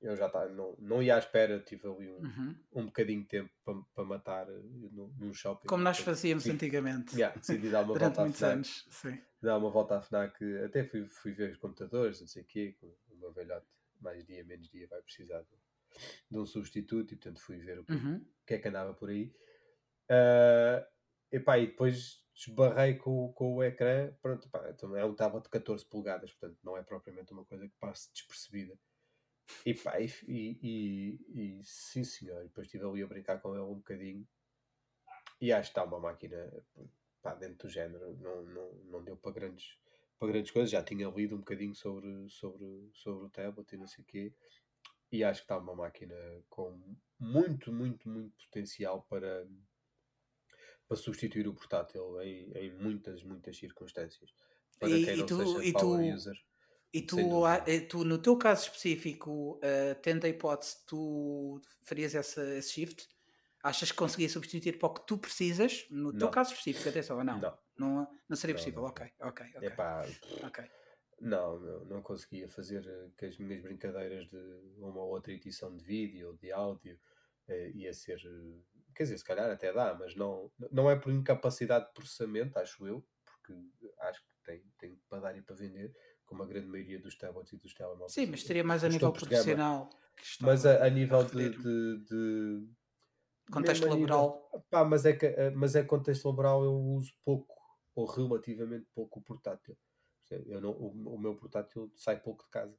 eu 0.00 0.16
já 0.16 0.28
tá, 0.28 0.46
não, 0.48 0.76
não 0.78 1.02
ia 1.02 1.16
à 1.16 1.18
espera, 1.18 1.58
tive 1.60 1.88
ali 1.88 2.08
um, 2.10 2.18
Uhum. 2.22 2.56
um 2.72 2.86
bocadinho 2.86 3.22
de 3.22 3.28
tempo 3.28 3.50
para, 3.64 3.74
para 3.94 4.04
matar 4.04 4.48
eh, 4.48 4.60
num, 4.92 5.12
num 5.18 5.34
shopping. 5.34 5.66
Como 5.66 5.82
nós 5.82 5.98
fazíamos 5.98 6.44
sim. 6.44 6.52
antigamente. 6.52 7.16
Yeah, 7.16 7.36
decidi 7.36 7.68
dar 7.68 7.82
uma 7.82 7.92
Durante 7.98 8.14
volta 8.16 8.20
à 8.20 8.24
muitos 8.24 8.38
FNAC. 8.40 8.52
anos. 8.54 8.86
Sim. 8.90 9.18
dar 9.42 9.58
uma 9.58 9.70
volta 9.70 9.96
à 9.98 10.00
FNAC, 10.02 10.36
até 10.64 10.84
fui, 10.84 11.04
fui 11.08 11.32
ver 11.32 11.50
os 11.50 11.58
computadores, 11.58 12.20
não 12.20 12.28
sei 12.28 12.42
o 12.42 12.46
quê, 12.46 12.76
o 13.10 13.16
meu 13.16 13.32
velhote, 13.32 13.66
mais 14.00 14.24
dia, 14.24 14.44
menos 14.44 14.68
dia, 14.70 14.86
vai 14.88 15.00
precisar 15.02 15.40
de, 15.40 15.48
de 16.30 16.38
um 16.38 16.46
substituto, 16.46 17.12
e 17.12 17.16
portanto 17.16 17.40
fui 17.40 17.58
ver 17.58 17.78
o 17.80 17.84
que, 17.84 17.92
Uhum. 17.94 18.24
que 18.46 18.54
é 18.54 18.58
que 18.58 18.68
andava 18.68 18.94
por 18.94 19.10
aí. 19.10 19.34
Ah, 20.08 20.86
epá, 21.32 21.58
e 21.58 21.68
depois 21.68 22.24
esbarrei 22.34 22.96
com, 22.96 23.32
com 23.32 23.54
o 23.56 23.62
ecrã, 23.62 24.12
pronto, 24.22 24.48
pá, 24.50 24.70
então 24.70 24.96
é 24.96 25.04
um 25.04 25.14
tablet 25.14 25.44
de 25.44 25.50
14 25.50 25.84
polegadas, 25.86 26.32
portanto 26.32 26.58
não 26.64 26.76
é 26.76 26.82
propriamente 26.82 27.32
uma 27.32 27.44
coisa 27.44 27.68
que 27.68 27.76
passe 27.78 28.12
despercebida. 28.12 28.78
E 29.66 29.74
pá, 29.74 30.00
e, 30.00 30.08
e, 30.28 31.20
e- 31.60 31.64
sim 31.64 32.04
senhor, 32.04 32.40
e 32.42 32.48
depois 32.48 32.66
estive 32.66 32.86
ali 32.86 33.02
a 33.02 33.06
brincar 33.06 33.40
com 33.40 33.54
ele 33.54 33.62
um 33.64 33.76
bocadinho, 33.76 34.26
e 35.40 35.52
acho 35.52 35.72
que 35.72 35.78
está 35.78 35.84
uma 35.84 35.98
máquina 36.00 36.50
pá, 37.22 37.34
dentro 37.34 37.66
do 37.66 37.72
género, 37.72 38.16
não, 38.18 38.42
não, 38.44 38.72
não 38.84 39.04
deu 39.04 39.16
para 39.16 39.32
grandes, 39.32 39.78
para 40.18 40.28
grandes 40.28 40.50
coisas. 40.50 40.70
Já 40.70 40.82
tinha 40.82 41.08
lido 41.08 41.34
um 41.34 41.38
bocadinho 41.38 41.74
sobre, 41.74 42.28
sobre, 42.28 42.90
sobre 42.92 43.26
o 43.26 43.30
tablet 43.30 43.72
e 43.72 43.78
não 43.78 43.86
sei 43.86 44.02
o 44.04 44.06
quê, 44.06 44.34
e 45.12 45.24
acho 45.24 45.40
que 45.40 45.44
está 45.44 45.58
uma 45.58 45.74
máquina 45.74 46.14
com 46.48 46.96
muito, 47.18 47.72
muito, 47.72 48.08
muito 48.08 48.44
potencial 48.46 49.02
para, 49.02 49.46
para 50.86 50.96
substituir 50.96 51.46
o 51.48 51.54
portátil 51.54 52.20
em, 52.22 52.50
em 52.52 52.72
muitas, 52.78 53.22
muitas 53.22 53.56
circunstâncias. 53.56 54.30
Para 54.78 54.88
E- 54.88 55.04
quem 55.04 55.16
não 55.16 55.26
tu- 55.26 55.36
seja 55.36 55.72
power 55.72 56.00
tu- 56.00 56.14
user. 56.14 56.34
E 56.92 57.02
tu, 57.02 57.16
tu, 57.88 58.04
no 58.04 58.18
teu 58.18 58.36
caso 58.36 58.64
específico, 58.64 59.60
eh, 59.62 59.94
tendo 59.94 60.24
a 60.24 60.28
hipótese, 60.28 60.84
tu 60.86 61.60
farias 61.84 62.16
essa, 62.16 62.42
esse 62.56 62.72
shift? 62.72 63.06
Achas 63.62 63.92
que 63.92 63.98
conseguia 63.98 64.28
substituir 64.28 64.76
para 64.78 64.88
o 64.88 64.94
que 64.94 65.06
tu 65.06 65.16
precisas? 65.18 65.86
No 65.90 66.10
teu 66.12 66.26
Não. 66.26 66.30
caso 66.32 66.50
específico, 66.52 66.88
atenção, 66.88 67.18
ou 67.18 67.24
não? 67.24 67.40
Não. 67.40 67.58
Não, 67.78 68.08
não 68.28 68.36
seria 68.36 68.54
Não, 68.54 68.58
possível, 68.58 68.82
não. 68.82 68.88
ok, 68.88 69.06
ok, 69.20 69.46
ok. 69.54 69.68
Epá, 69.68 70.04
ok. 70.42 70.64
Não, 71.20 71.60
não, 71.60 71.84
não 71.84 72.02
conseguia 72.02 72.48
fazer 72.48 72.86
eh, 72.86 73.10
que 73.16 73.26
as 73.26 73.36
minhas 73.38 73.60
brincadeiras 73.60 74.26
de 74.30 74.36
uma 74.78 75.00
ou 75.02 75.10
outra 75.10 75.32
edição 75.32 75.76
de 75.76 75.84
vídeo 75.84 76.28
ou 76.28 76.34
de 76.36 76.50
áudio 76.50 76.98
eh, 77.48 77.70
ia 77.74 77.92
ser. 77.92 78.18
eh, 78.24 78.60
Quer 78.94 79.02
dizer, 79.04 79.18
se 79.18 79.24
calhar 79.24 79.50
até 79.50 79.72
dá, 79.72 79.94
mas 79.94 80.14
não, 80.16 80.50
não 80.72 80.90
é 80.90 80.96
por 80.96 81.12
incapacidade 81.12 81.86
de 81.86 81.92
processamento, 81.92 82.58
acho 82.58 82.86
eu, 82.86 83.06
porque 83.24 83.54
acho 84.00 84.20
que 84.22 84.30
tem, 84.44 84.64
tem 84.78 85.00
para 85.08 85.20
dar 85.20 85.36
e 85.36 85.42
para 85.42 85.54
vender, 85.56 85.94
como 86.24 86.42
a 86.42 86.46
grande 86.46 86.66
maioria 86.66 86.98
dos 86.98 87.16
tablets 87.16 87.52
e 87.52 87.56
dos 87.58 87.72
telemóveis. 87.74 88.12
Sim, 88.12 88.26
mas 88.26 88.42
seria 88.42 88.64
mais 88.64 88.82
a 88.82 88.88
Os 88.88 88.94
nível 88.94 89.08
topos 89.08 89.22
de 89.22 89.28
gama. 89.28 89.42
profissional. 89.44 89.90
que 90.16 90.44
Mas 90.44 90.64
a, 90.66 90.84
a 90.86 90.90
nível 90.90 91.22
de, 91.24 91.48
referir. 91.48 91.58
de, 91.58 92.04
de- 92.04 92.68
Contexto 93.50 93.82
mesmo 93.82 93.94
a 93.94 93.96
nível- 93.98 94.16
laboral. 94.16 94.64
Pá, 94.70 94.84
mas 94.84 95.04
é 95.04 95.12
que 95.12 95.26
eh, 95.26 95.50
mas 95.50 95.74
é 95.74 95.82
contexto 95.84 96.26
laboral 96.28 96.64
eu 96.64 96.72
uso 96.74 97.12
pouco 97.24 97.54
ou 97.94 98.06
relativamente 98.06 98.86
pouco 98.94 99.20
o 99.20 99.22
portátil. 99.22 99.76
Eu 100.46 100.60
não, 100.60 100.70
o, 100.70 101.14
o 101.14 101.18
meu 101.18 101.34
portátil 101.34 101.90
sai 101.96 102.20
pouco 102.20 102.44
de 102.44 102.50
casa 102.50 102.76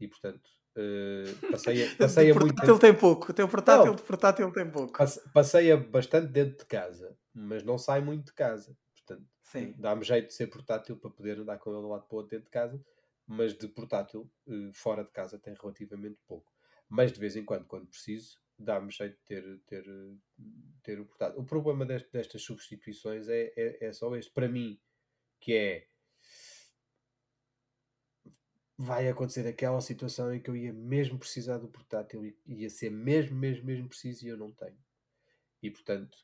e 0.00 0.08
portanto 0.08 0.48
eh, 0.76 1.24
passei, 1.50 1.84
a- 1.84 1.96
passei 1.96 2.30
a 2.30 2.34
muito 2.34 2.54
portátil 2.54 2.78
tem 2.78 2.94
pouco. 2.94 3.30
O 3.30 3.34
teu 3.34 3.48
portátil 3.48 3.86
Não. 3.86 3.94
de 3.94 4.02
portátil 4.02 4.52
tem 4.52 4.70
pouco. 4.70 4.96
passe- 4.96 5.20
passei 5.32 5.70
a 5.72 5.76
bastante 5.76 6.28
dentro 6.32 6.58
de 6.58 6.64
casa, 6.66 7.16
mas 7.32 7.62
não 7.62 7.78
sai 7.78 8.00
muito 8.00 8.26
de 8.26 8.32
casa. 8.34 8.76
Portanto, 8.94 9.26
dá-me 9.78 10.02
jeito 10.02 10.28
de 10.28 10.34
ser 10.34 10.46
portátil 10.48 10.96
para 10.96 11.10
poder 11.10 11.38
andar 11.38 11.58
com 11.58 11.70
ele 11.70 11.80
de 11.80 11.86
um 11.86 11.90
lado 11.90 12.06
para 12.06 12.14
o 12.14 12.18
outro 12.18 12.30
dentro 12.30 12.46
de 12.46 12.50
casa, 12.50 12.82
mas 13.26 13.52
de 13.56 13.68
portátil 13.68 14.30
eh, 14.48 14.70
fora 14.72 15.04
de 15.04 15.10
casa 15.10 15.38
tem 15.38 15.54
relativamente 15.54 16.18
pouco. 16.26 16.50
Mas 16.88 17.12
de 17.12 17.20
vez 17.20 17.36
em 17.36 17.44
quando, 17.44 17.66
quando 17.66 17.86
preciso, 17.86 18.38
dá-me 18.58 18.90
jeito 18.90 19.16
de 19.18 19.24
ter, 19.24 19.60
ter, 19.66 19.84
ter 20.82 21.00
o 21.00 21.04
portátil. 21.06 21.40
O 21.40 21.44
problema 21.44 21.84
dest- 21.86 22.10
destas 22.12 22.42
substituições 22.42 23.28
é, 23.28 23.52
é, 23.56 23.86
é 23.86 23.92
só 23.92 24.14
este. 24.16 24.32
Para 24.32 24.48
mim, 24.48 24.78
que 25.40 25.54
é 25.54 25.86
vai 28.76 29.08
acontecer 29.08 29.46
aquela 29.46 29.80
situação 29.80 30.34
em 30.34 30.40
que 30.40 30.50
eu 30.50 30.56
ia 30.56 30.72
mesmo 30.72 31.18
precisar 31.18 31.58
do 31.58 31.68
portátil 31.68 32.24
e 32.24 32.36
ia 32.46 32.70
ser 32.70 32.90
mesmo, 32.90 33.36
mesmo, 33.36 33.64
mesmo 33.64 33.88
preciso 33.88 34.26
e 34.26 34.28
eu 34.28 34.36
não 34.36 34.52
tenho. 34.52 34.78
E 35.62 35.70
portanto, 35.70 36.16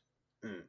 hum, 0.43 0.63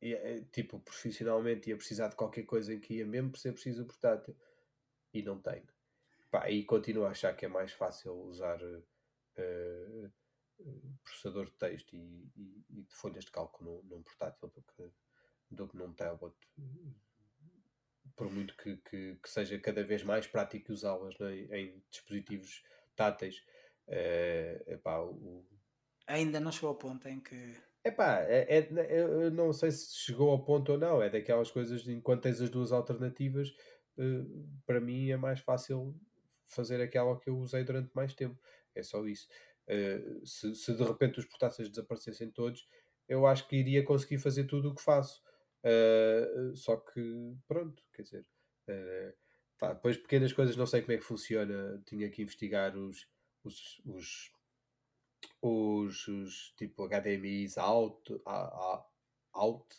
eh, 0.00 0.44
tipo, 0.52 0.78
profissionalmente 0.80 1.70
ia 1.70 1.76
precisar 1.76 2.08
de 2.08 2.16
qualquer 2.16 2.44
coisa 2.44 2.72
em 2.72 2.80
que 2.80 2.94
ia 2.94 3.06
mesmo 3.06 3.36
ser 3.36 3.52
preciso 3.52 3.82
o 3.82 3.86
portátil 3.86 4.36
e 5.12 5.22
não 5.22 5.40
tenho. 5.40 5.66
Pá, 6.30 6.50
e 6.50 6.64
continuo 6.64 7.04
a 7.06 7.10
achar 7.10 7.34
que 7.34 7.46
é 7.46 7.48
mais 7.48 7.72
fácil 7.72 8.12
usar 8.12 8.62
uh, 8.62 10.12
processador 11.02 11.46
de 11.46 11.52
texto 11.52 11.96
e, 11.96 12.30
e, 12.36 12.64
e, 12.70 12.82
de 12.82 12.94
folhas 12.94 13.24
de 13.24 13.30
cálculo 13.30 13.82
num, 13.82 13.96
num 13.96 14.02
portátil 14.02 14.48
do 14.48 14.62
que, 14.62 14.92
do 15.50 15.68
que 15.68 15.76
num 15.76 15.92
tablet. 15.94 16.36
Por 18.18 18.30
muito 18.32 18.56
que, 18.56 18.76
que, 18.78 19.14
que 19.14 19.30
seja 19.30 19.56
cada 19.60 19.84
vez 19.84 20.02
mais 20.02 20.26
prático 20.26 20.72
usá-las 20.72 21.16
né, 21.20 21.46
em 21.52 21.82
dispositivos 21.88 22.64
táteis. 22.96 23.36
Uh, 23.86 24.72
epá, 24.72 24.98
o... 25.00 25.46
Ainda 26.08 26.40
não 26.40 26.50
chegou 26.50 26.70
ao 26.70 26.74
ponto 26.74 27.08
em 27.08 27.20
que. 27.20 27.54
Epá, 27.84 28.18
é, 28.22 28.58
é, 28.58 29.00
eu 29.00 29.30
não 29.30 29.52
sei 29.52 29.70
se 29.70 29.96
chegou 29.96 30.30
ao 30.30 30.44
ponto 30.44 30.72
ou 30.72 30.78
não. 30.78 31.00
É 31.00 31.08
daquelas 31.08 31.50
coisas, 31.50 31.86
enquanto 31.86 32.22
tens 32.22 32.40
as 32.40 32.50
duas 32.50 32.72
alternativas, 32.72 33.50
uh, 33.96 34.48
para 34.66 34.80
mim 34.80 35.10
é 35.10 35.16
mais 35.16 35.38
fácil 35.38 35.94
fazer 36.48 36.82
aquela 36.82 37.18
que 37.20 37.30
eu 37.30 37.38
usei 37.38 37.62
durante 37.62 37.94
mais 37.94 38.14
tempo. 38.14 38.36
É 38.74 38.82
só 38.82 39.06
isso. 39.06 39.28
Uh, 39.68 40.26
se, 40.26 40.56
se, 40.56 40.74
de 40.74 40.82
repente 40.82 41.20
os 41.20 41.24
portáteis 41.26 41.68
desaparecessem 41.68 42.32
todos, 42.32 42.66
eu 43.08 43.26
acho 43.26 43.46
que 43.46 43.54
iria 43.54 43.84
conseguir 43.84 44.18
fazer 44.18 44.44
tudo 44.44 44.70
o 44.70 44.74
que 44.74 44.82
faço. 44.82 45.22
Uh, 45.64 46.56
só 46.56 46.76
que, 46.76 47.36
pronto, 47.46 47.82
quer 47.92 48.02
dizer, 48.02 48.26
uh, 48.68 49.12
pá, 49.58 49.72
depois 49.72 49.96
pequenas 49.96 50.32
coisas, 50.32 50.56
não 50.56 50.66
sei 50.66 50.82
como 50.82 50.92
é 50.92 50.98
que 50.98 51.04
funciona. 51.04 51.82
Tinha 51.86 52.10
que 52.10 52.22
investigar 52.22 52.76
os, 52.76 53.06
os, 53.44 53.80
os, 53.84 54.32
os, 55.42 56.08
os 56.08 56.54
tipo 56.56 56.86
HDMIs 56.86 57.58
out, 57.58 58.20
out 59.34 59.76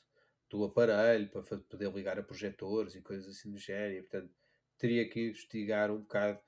do 0.49 0.64
aparelho 0.65 1.30
para 1.30 1.43
poder 1.43 1.91
ligar 1.93 2.18
a 2.18 2.23
projetores 2.23 2.95
e 2.95 3.01
coisas 3.01 3.38
assim 3.38 3.51
do 3.51 3.57
género. 3.57 4.03
Portanto, 4.03 4.34
teria 4.77 5.07
que 5.07 5.30
investigar 5.30 5.91
um 5.91 5.99
bocado 5.99 6.39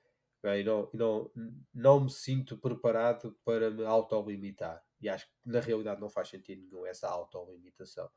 e 0.44 0.64
não, 0.64 0.90
não, 0.92 1.32
não 1.74 2.00
me 2.04 2.10
sinto 2.10 2.58
preparado 2.58 3.38
para 3.46 3.70
me 3.70 3.86
autolimitar. 3.86 4.84
E 5.00 5.08
acho 5.08 5.28
que 5.28 5.34
na 5.46 5.60
realidade 5.60 6.02
não 6.02 6.10
faz 6.10 6.30
sentido 6.30 6.64
nenhum 6.64 6.86
essa 6.86 7.08
autolimitação. 7.08 8.10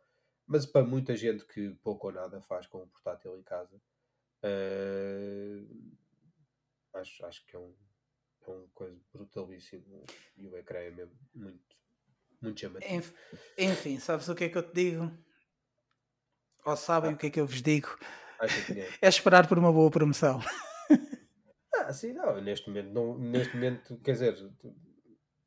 Mas 0.46 0.66
para 0.66 0.84
muita 0.84 1.16
gente 1.16 1.44
que 1.46 1.70
pouco 1.82 2.08
ou 2.08 2.12
nada 2.12 2.40
faz 2.40 2.66
com 2.66 2.82
um 2.82 2.88
portátil 2.88 3.36
em 3.38 3.42
casa, 3.42 3.80
uh, 4.44 5.96
acho, 6.94 7.24
acho 7.24 7.46
que 7.46 7.56
é 7.56 7.58
um, 7.58 7.74
é 8.46 8.50
uma 8.50 8.68
coisa 8.74 9.00
brutalíssimo 9.12 10.04
e 10.36 10.46
o 10.46 10.56
ecrã 10.56 10.80
é 10.80 10.90
mesmo 10.90 11.18
muito, 11.34 11.76
muito 12.42 12.60
chamativo. 12.60 13.14
Enfim, 13.56 13.98
sabes 13.98 14.28
o 14.28 14.34
que 14.34 14.44
é 14.44 14.48
que 14.48 14.58
eu 14.58 14.62
te 14.62 14.74
digo? 14.74 15.10
Ou 16.64 16.76
sabem 16.76 17.12
ah. 17.12 17.14
o 17.14 17.16
que 17.16 17.26
é 17.26 17.30
que 17.30 17.40
eu 17.40 17.46
vos 17.46 17.62
digo? 17.62 17.98
É 19.00 19.08
esperar 19.08 19.48
por 19.48 19.58
uma 19.58 19.72
boa 19.72 19.90
promoção. 19.90 20.40
Ah, 21.76 21.92
sim, 21.92 22.12
não, 22.12 22.40
neste 22.40 22.68
momento, 22.68 22.92
não, 22.92 23.18
neste 23.18 23.54
momento, 23.54 23.98
quer 23.98 24.12
dizer, 24.12 24.36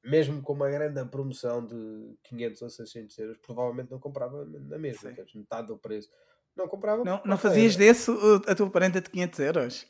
mesmo 0.08 0.42
com 0.42 0.54
uma 0.54 0.70
grande 0.70 1.04
promoção 1.06 1.66
de 1.66 2.16
500 2.24 2.62
ou 2.62 2.70
600 2.70 3.18
euros, 3.20 3.38
provavelmente 3.38 3.92
não 3.92 4.00
comprava 4.00 4.46
na 4.46 4.78
mesma, 4.78 5.14
metade 5.36 5.68
do 5.68 5.78
preço. 5.78 6.10
Não 6.56 6.68
comprava. 6.68 7.04
Não, 7.04 7.22
não 7.24 7.38
fazias 7.38 7.76
era. 7.76 7.86
desse 7.86 8.12
a 8.48 8.56
tua 8.56 8.70
parente 8.70 9.00
de 9.02 9.10
500 9.10 9.40
euros? 9.40 9.88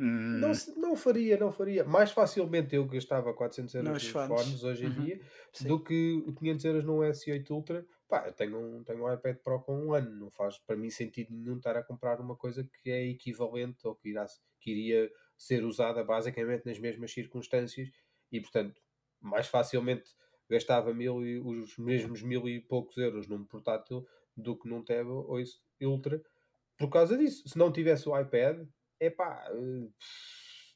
Hum. 0.00 0.38
Não, 0.38 0.52
não 0.76 0.96
faria, 0.96 1.36
não 1.36 1.52
faria. 1.52 1.84
Mais 1.84 2.12
facilmente 2.12 2.74
eu 2.74 2.86
gastava 2.86 3.34
400 3.34 3.74
euros 3.74 3.92
nos 3.92 4.08
fones, 4.08 4.28
fones 4.28 4.64
hoje 4.64 4.86
em 4.86 4.88
uhum. 4.88 5.04
dia 5.04 5.20
Sim. 5.52 5.68
do 5.68 5.82
que 5.82 6.24
500 6.38 6.64
euros 6.64 6.84
num 6.84 6.98
S8 7.00 7.50
Ultra. 7.50 7.86
Pá, 8.08 8.26
eu 8.26 8.32
tenho 8.32 8.58
um, 8.58 8.82
tenho 8.84 9.04
um 9.04 9.12
iPad 9.12 9.36
Pro 9.38 9.60
com 9.60 9.76
um 9.76 9.92
ano, 9.92 10.10
não 10.10 10.30
faz 10.30 10.58
para 10.58 10.76
mim 10.76 10.88
sentido 10.88 11.34
nenhum 11.34 11.58
estar 11.58 11.76
a 11.76 11.82
comprar 11.82 12.20
uma 12.20 12.36
coisa 12.36 12.66
que 12.82 12.90
é 12.90 13.06
equivalente 13.06 13.86
ou 13.86 13.94
que, 13.94 14.10
irá, 14.10 14.24
que 14.60 14.70
iria 14.70 15.10
ser 15.36 15.64
usada 15.64 16.02
basicamente 16.02 16.64
nas 16.64 16.78
mesmas 16.78 17.12
circunstâncias 17.12 17.90
e, 18.32 18.40
portanto, 18.40 18.80
mais 19.20 19.46
facilmente 19.46 20.10
gastava 20.48 20.94
mil 20.94 21.24
e, 21.24 21.38
os 21.38 21.76
mesmos 21.76 22.22
mil 22.22 22.48
e 22.48 22.60
poucos 22.60 22.96
euros 22.96 23.28
num 23.28 23.44
portátil 23.44 24.06
do 24.36 24.56
que 24.56 24.68
num 24.68 24.82
Tab 24.82 25.06
Ultra 25.82 26.22
por 26.78 26.88
causa 26.88 27.18
disso. 27.18 27.46
Se 27.48 27.58
não 27.58 27.72
tivesse 27.72 28.08
o 28.08 28.18
iPad, 28.18 28.66
é 29.00 29.10
pá, 29.10 29.50
uh, 29.52 29.92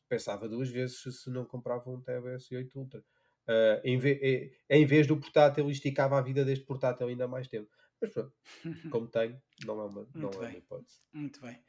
pensava 0.09 0.49
duas 0.49 0.69
vezes 0.69 1.01
se 1.01 1.31
não 1.31 1.45
comprava 1.45 1.89
um 1.89 2.01
Tab 2.01 2.25
S8 2.25 2.75
Ultra. 2.75 3.01
Uh, 3.49 3.81
em, 3.83 3.99
vez, 3.99 4.21
eh, 4.23 4.51
em 4.71 4.85
vez 4.85 5.07
do 5.07 5.19
portátil, 5.19 5.69
esticava 5.71 6.19
a 6.19 6.23
vida 6.23 6.45
deste 6.45 6.65
portátil 6.65 7.07
ainda 7.07 7.27
mais 7.27 7.49
tempo. 7.49 7.71
Mas 8.01 8.11
pronto, 8.11 8.33
como 8.91 9.09
tenho, 9.09 9.41
não 9.65 9.81
é 9.81 9.85
uma, 9.85 10.09
não 10.15 10.31
é 10.31 10.37
uma 10.37 10.53
hipótese. 10.53 11.01
Muito 11.13 11.41
bem. 11.41 11.61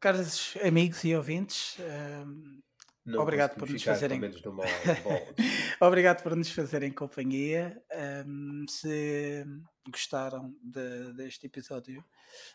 Caros 0.00 0.56
amigos 0.62 1.04
e 1.04 1.14
ouvintes, 1.14 1.78
um, 1.78 2.60
obrigado 3.18 3.56
por 3.56 3.68
nos 3.68 3.82
fazerem. 3.82 4.20
obrigado 5.80 6.22
por 6.22 6.36
nos 6.36 6.50
fazerem 6.50 6.92
companhia. 6.92 7.82
Um, 8.26 8.64
se 8.68 9.44
gostaram 9.88 10.54
de, 10.62 11.12
deste 11.14 11.46
episódio 11.46 12.04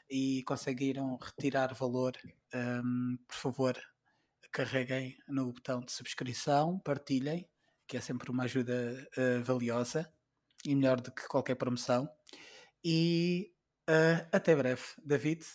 e 0.10 0.44
conseguiram 0.44 1.18
retirar 1.18 1.74
valor, 1.74 2.14
um, 2.53 3.18
por 3.28 3.36
favor, 3.36 3.78
carreguem 4.52 5.18
no 5.28 5.52
botão 5.52 5.82
de 5.82 5.91
subscrição, 5.91 6.80
partilhem, 6.80 7.48
que 7.86 7.98
é 7.98 8.02
sempre 8.02 8.32
uma 8.32 8.44
ajuda 8.44 9.07
uh, 9.18 9.44
valiosa 9.44 10.11
e 10.65 10.76
melhor 10.76 11.02
do 11.02 11.11
que 11.11 11.28
qualquer 11.28 11.56
promoção. 11.56 12.10
E 12.84 13.52
uh, 13.90 14.28
até 14.32 14.56
breve, 14.56 14.84
David. 15.03 15.45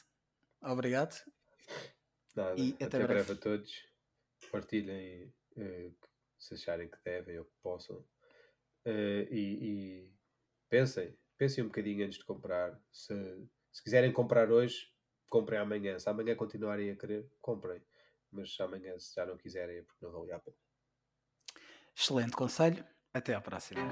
Obrigado 0.63 1.17
Nada. 2.35 2.55
E 2.59 2.75
até, 2.75 2.85
até 2.85 2.99
breve. 2.99 3.15
breve. 3.15 3.33
a 3.33 3.37
todos. 3.37 3.92
Partilhem 4.53 5.33
se 6.43 6.55
acharem 6.55 6.89
que 6.89 6.99
devem 7.05 7.39
ou 7.39 7.45
que 7.45 7.55
possam. 7.63 7.97
Uh, 8.85 9.25
e, 9.31 9.59
e, 9.63 10.13
pensem, 10.69 11.17
pensem 11.39 11.63
um 11.63 11.69
bocadinho 11.69 12.05
antes 12.05 12.19
de 12.19 12.25
comprar. 12.25 12.79
Se, 12.93 13.15
se 13.73 13.83
quiserem 13.83 14.13
comprar 14.13 14.51
hoje, 14.51 14.93
comprem 15.31 15.61
amanhã. 15.61 15.99
Se 15.99 16.09
amanhã 16.09 16.35
continuarem 16.35 16.91
a 16.91 16.97
querer, 16.97 17.31
comprem. 17.41 17.81
Mas 18.31 18.55
se 18.55 18.63
amanhã 18.63 18.99
se 18.99 19.15
já 19.15 19.25
não 19.25 19.37
quiserem 19.37 19.79
é 19.79 19.83
porque 19.83 20.05
não 20.05 20.13
valia 20.13 20.37
a 20.37 20.41
pena. 20.41 20.57
Excelente 21.97 22.33
conselho. 22.33 22.85
Até 23.15 23.35
à 23.35 23.41
próxima. 23.41 23.83